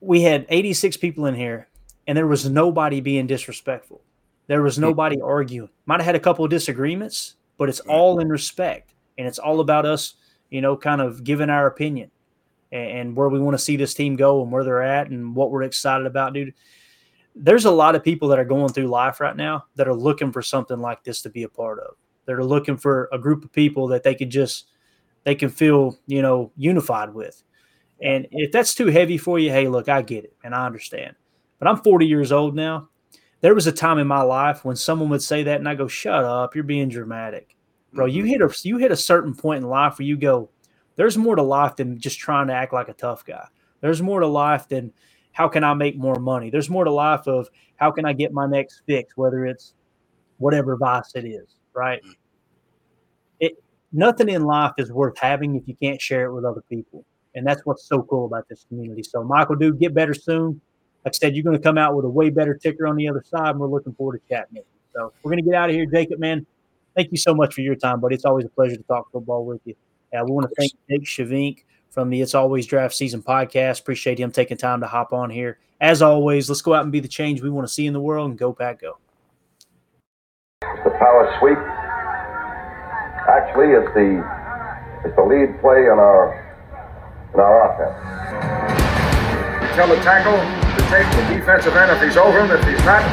We 0.00 0.22
had 0.22 0.46
86 0.48 0.96
people 0.98 1.26
in 1.26 1.34
here, 1.34 1.68
and 2.06 2.16
there 2.16 2.28
was 2.28 2.48
nobody 2.48 3.00
being 3.00 3.26
disrespectful. 3.26 4.00
There 4.46 4.62
was 4.62 4.78
nobody 4.78 5.20
arguing. 5.20 5.70
Might 5.86 5.98
have 5.98 6.06
had 6.06 6.14
a 6.14 6.20
couple 6.20 6.44
of 6.44 6.50
disagreements, 6.50 7.34
but 7.56 7.68
it's 7.68 7.80
all 7.80 8.20
in 8.20 8.28
respect, 8.28 8.94
and 9.18 9.26
it's 9.26 9.40
all 9.40 9.58
about 9.58 9.84
us, 9.84 10.14
you 10.48 10.60
know, 10.60 10.76
kind 10.76 11.00
of 11.00 11.24
giving 11.24 11.50
our 11.50 11.66
opinion 11.66 12.12
and, 12.70 12.90
and 12.90 13.16
where 13.16 13.28
we 13.28 13.40
want 13.40 13.54
to 13.54 13.62
see 13.62 13.76
this 13.76 13.94
team 13.94 14.14
go 14.14 14.40
and 14.40 14.52
where 14.52 14.62
they're 14.62 14.82
at 14.82 15.10
and 15.10 15.34
what 15.34 15.50
we're 15.50 15.64
excited 15.64 16.06
about, 16.06 16.32
dude 16.34 16.54
there's 17.40 17.66
a 17.66 17.70
lot 17.70 17.94
of 17.94 18.02
people 18.02 18.26
that 18.28 18.38
are 18.38 18.44
going 18.44 18.72
through 18.72 18.88
life 18.88 19.20
right 19.20 19.36
now 19.36 19.64
that 19.76 19.86
are 19.86 19.94
looking 19.94 20.32
for 20.32 20.42
something 20.42 20.80
like 20.80 21.04
this 21.04 21.22
to 21.22 21.30
be 21.30 21.44
a 21.44 21.48
part 21.48 21.78
of. 21.78 21.94
They're 22.28 22.44
looking 22.44 22.76
for 22.76 23.08
a 23.10 23.18
group 23.18 23.42
of 23.42 23.50
people 23.50 23.86
that 23.88 24.02
they 24.02 24.14
could 24.14 24.28
just 24.28 24.66
they 25.24 25.34
can 25.34 25.48
feel, 25.48 25.98
you 26.06 26.20
know, 26.20 26.52
unified 26.56 27.14
with. 27.14 27.42
And 28.02 28.28
if 28.30 28.52
that's 28.52 28.74
too 28.74 28.88
heavy 28.88 29.16
for 29.16 29.38
you, 29.38 29.50
hey, 29.50 29.66
look, 29.66 29.88
I 29.88 30.02
get 30.02 30.24
it 30.24 30.36
and 30.44 30.54
I 30.54 30.66
understand. 30.66 31.16
But 31.58 31.68
I'm 31.68 31.78
40 31.78 32.06
years 32.06 32.30
old 32.30 32.54
now. 32.54 32.90
There 33.40 33.54
was 33.54 33.66
a 33.66 33.72
time 33.72 33.98
in 33.98 34.06
my 34.06 34.20
life 34.20 34.62
when 34.62 34.76
someone 34.76 35.08
would 35.08 35.22
say 35.22 35.42
that 35.44 35.58
and 35.58 35.66
I 35.66 35.74
go, 35.74 35.88
"Shut 35.88 36.22
up, 36.22 36.54
you're 36.54 36.64
being 36.64 36.90
dramatic." 36.90 37.56
Bro, 37.94 38.06
you 38.06 38.24
mm-hmm. 38.24 38.32
hit 38.32 38.42
a 38.42 38.68
you 38.68 38.76
hit 38.76 38.92
a 38.92 38.96
certain 38.96 39.34
point 39.34 39.62
in 39.62 39.70
life 39.70 39.98
where 39.98 40.06
you 40.06 40.18
go, 40.18 40.50
there's 40.96 41.16
more 41.16 41.36
to 41.36 41.42
life 41.42 41.76
than 41.76 41.98
just 41.98 42.18
trying 42.18 42.48
to 42.48 42.52
act 42.52 42.74
like 42.74 42.90
a 42.90 42.92
tough 42.92 43.24
guy. 43.24 43.46
There's 43.80 44.02
more 44.02 44.20
to 44.20 44.26
life 44.26 44.68
than 44.68 44.92
how 45.32 45.48
can 45.48 45.62
I 45.62 45.72
make 45.72 45.96
more 45.96 46.16
money? 46.16 46.50
There's 46.50 46.68
more 46.68 46.84
to 46.84 46.90
life 46.90 47.26
of 47.26 47.48
how 47.76 47.92
can 47.92 48.04
I 48.04 48.12
get 48.12 48.32
my 48.32 48.46
next 48.46 48.82
fix, 48.86 49.16
whether 49.16 49.46
it's 49.46 49.74
whatever 50.38 50.76
vice 50.76 51.12
it 51.14 51.24
is, 51.24 51.57
right? 51.78 52.02
It 53.40 53.52
nothing 53.92 54.28
in 54.28 54.44
life 54.44 54.72
is 54.78 54.92
worth 54.92 55.18
having 55.18 55.56
if 55.56 55.62
you 55.66 55.76
can't 55.80 56.00
share 56.00 56.26
it 56.26 56.34
with 56.34 56.44
other 56.44 56.62
people. 56.68 57.04
And 57.34 57.46
that's 57.46 57.64
what's 57.64 57.84
so 57.84 58.02
cool 58.02 58.26
about 58.26 58.48
this 58.48 58.64
community. 58.68 59.02
So 59.02 59.22
Michael, 59.22 59.54
dude, 59.54 59.78
get 59.78 59.94
better 59.94 60.14
soon. 60.14 60.60
Like 61.04 61.14
I 61.14 61.16
said, 61.16 61.36
you're 61.36 61.44
going 61.44 61.56
to 61.56 61.62
come 61.62 61.78
out 61.78 61.94
with 61.94 62.04
a 62.04 62.08
way 62.08 62.30
better 62.30 62.54
ticker 62.54 62.86
on 62.86 62.96
the 62.96 63.08
other 63.08 63.22
side, 63.24 63.50
and 63.50 63.60
we're 63.60 63.68
looking 63.68 63.94
forward 63.94 64.20
to 64.20 64.28
chatting 64.28 64.56
with 64.56 64.64
you. 64.64 64.80
So 64.94 65.12
we're 65.22 65.30
going 65.30 65.44
to 65.44 65.48
get 65.48 65.54
out 65.54 65.70
of 65.70 65.76
here, 65.76 65.86
Jacob, 65.86 66.18
man. 66.18 66.44
Thank 66.96 67.12
you 67.12 67.16
so 67.16 67.32
much 67.32 67.54
for 67.54 67.60
your 67.60 67.76
time, 67.76 68.00
buddy. 68.00 68.16
It's 68.16 68.24
always 68.24 68.44
a 68.44 68.48
pleasure 68.48 68.76
to 68.76 68.82
talk 68.82 69.10
football 69.12 69.44
with 69.44 69.60
you. 69.64 69.76
Uh, 70.12 70.24
we 70.24 70.32
want 70.32 70.48
to 70.48 70.54
thank 70.56 70.72
Jake 70.90 71.04
Shavink 71.04 71.64
from 71.90 72.10
the 72.10 72.20
It's 72.20 72.34
Always 72.34 72.66
Draft 72.66 72.94
Season 72.94 73.22
podcast. 73.22 73.80
Appreciate 73.80 74.18
him 74.18 74.32
taking 74.32 74.56
time 74.56 74.80
to 74.80 74.86
hop 74.86 75.12
on 75.12 75.30
here. 75.30 75.58
As 75.80 76.02
always, 76.02 76.48
let's 76.48 76.62
go 76.62 76.74
out 76.74 76.82
and 76.82 76.90
be 76.90 76.98
the 77.00 77.08
change 77.08 77.40
we 77.40 77.50
want 77.50 77.68
to 77.68 77.72
see 77.72 77.86
in 77.86 77.92
the 77.92 78.00
world 78.00 78.30
and 78.30 78.38
go 78.38 78.52
Pack 78.52 78.80
go. 78.80 78.98
Power 80.98 81.30
sweep 81.38 81.58
actually 83.28 83.76
it's 83.76 83.92
the 83.92 84.18
is 85.04 85.14
the 85.14 85.22
lead 85.22 85.52
play 85.60 85.86
in 85.86 85.96
our 86.00 86.32
in 87.34 87.38
our 87.38 87.56
offense. 87.70 87.94
We 89.62 89.68
tell 89.76 89.86
the 89.86 90.00
tackle 90.00 90.34
to 90.34 90.82
take 90.90 91.06
the 91.12 91.22
defensive 91.36 91.76
end 91.76 91.92
if 91.92 92.00
he's 92.02 92.16
over 92.16 92.40
him. 92.40 92.50
If 92.50 92.64
he's 92.64 92.82
not, 92.88 93.04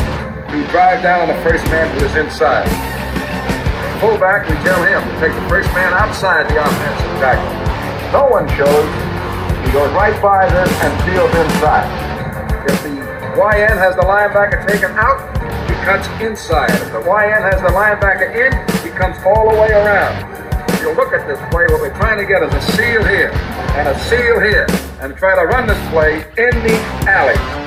to 0.50 0.58
drive 0.72 1.04
down 1.04 1.28
on 1.28 1.30
the 1.30 1.40
first 1.44 1.62
man 1.68 1.92
who 1.94 2.06
is 2.06 2.16
inside. 2.16 2.66
Fullback, 4.00 4.48
we 4.48 4.56
tell 4.64 4.82
him 4.82 5.04
to 5.04 5.16
take 5.20 5.36
the 5.36 5.48
first 5.48 5.70
man 5.76 5.94
outside 5.94 6.48
the 6.50 6.58
offensive 6.58 7.14
tackle. 7.20 7.46
No 8.16 8.26
one 8.32 8.48
shows. 8.56 8.88
He 9.68 9.72
goes 9.76 9.92
right 9.94 10.16
by 10.24 10.48
this 10.48 10.72
and 10.80 10.92
steals 11.04 11.34
inside. 11.36 11.92
If 12.66 12.82
the 12.82 12.96
YN 13.36 13.78
has 13.78 13.96
the 13.96 14.08
linebacker 14.08 14.66
taken 14.66 14.92
out, 14.96 15.45
cuts 15.86 16.08
inside. 16.20 16.72
If 16.72 16.92
the 16.92 17.00
YN 17.00 17.46
has 17.46 17.62
the 17.62 17.70
linebacker 17.70 18.34
in, 18.34 18.52
he 18.82 18.90
comes 18.98 19.16
all 19.24 19.54
the 19.54 19.62
way 19.62 19.70
around. 19.70 20.18
If 20.74 20.82
you 20.82 20.92
look 20.96 21.14
at 21.14 21.28
this 21.28 21.38
play, 21.52 21.68
what 21.68 21.80
we're 21.80 21.96
trying 21.96 22.18
to 22.18 22.26
get 22.26 22.42
is 22.42 22.52
a 22.52 22.62
seal 22.74 23.04
here 23.06 23.32
and 23.78 23.88
a 23.88 24.00
seal 24.00 24.40
here 24.40 24.66
and 25.02 25.16
try 25.16 25.36
to 25.36 25.46
run 25.46 25.68
this 25.68 25.90
play 25.90 26.26
in 26.38 26.64
the 26.64 26.76
alley. 27.06 27.65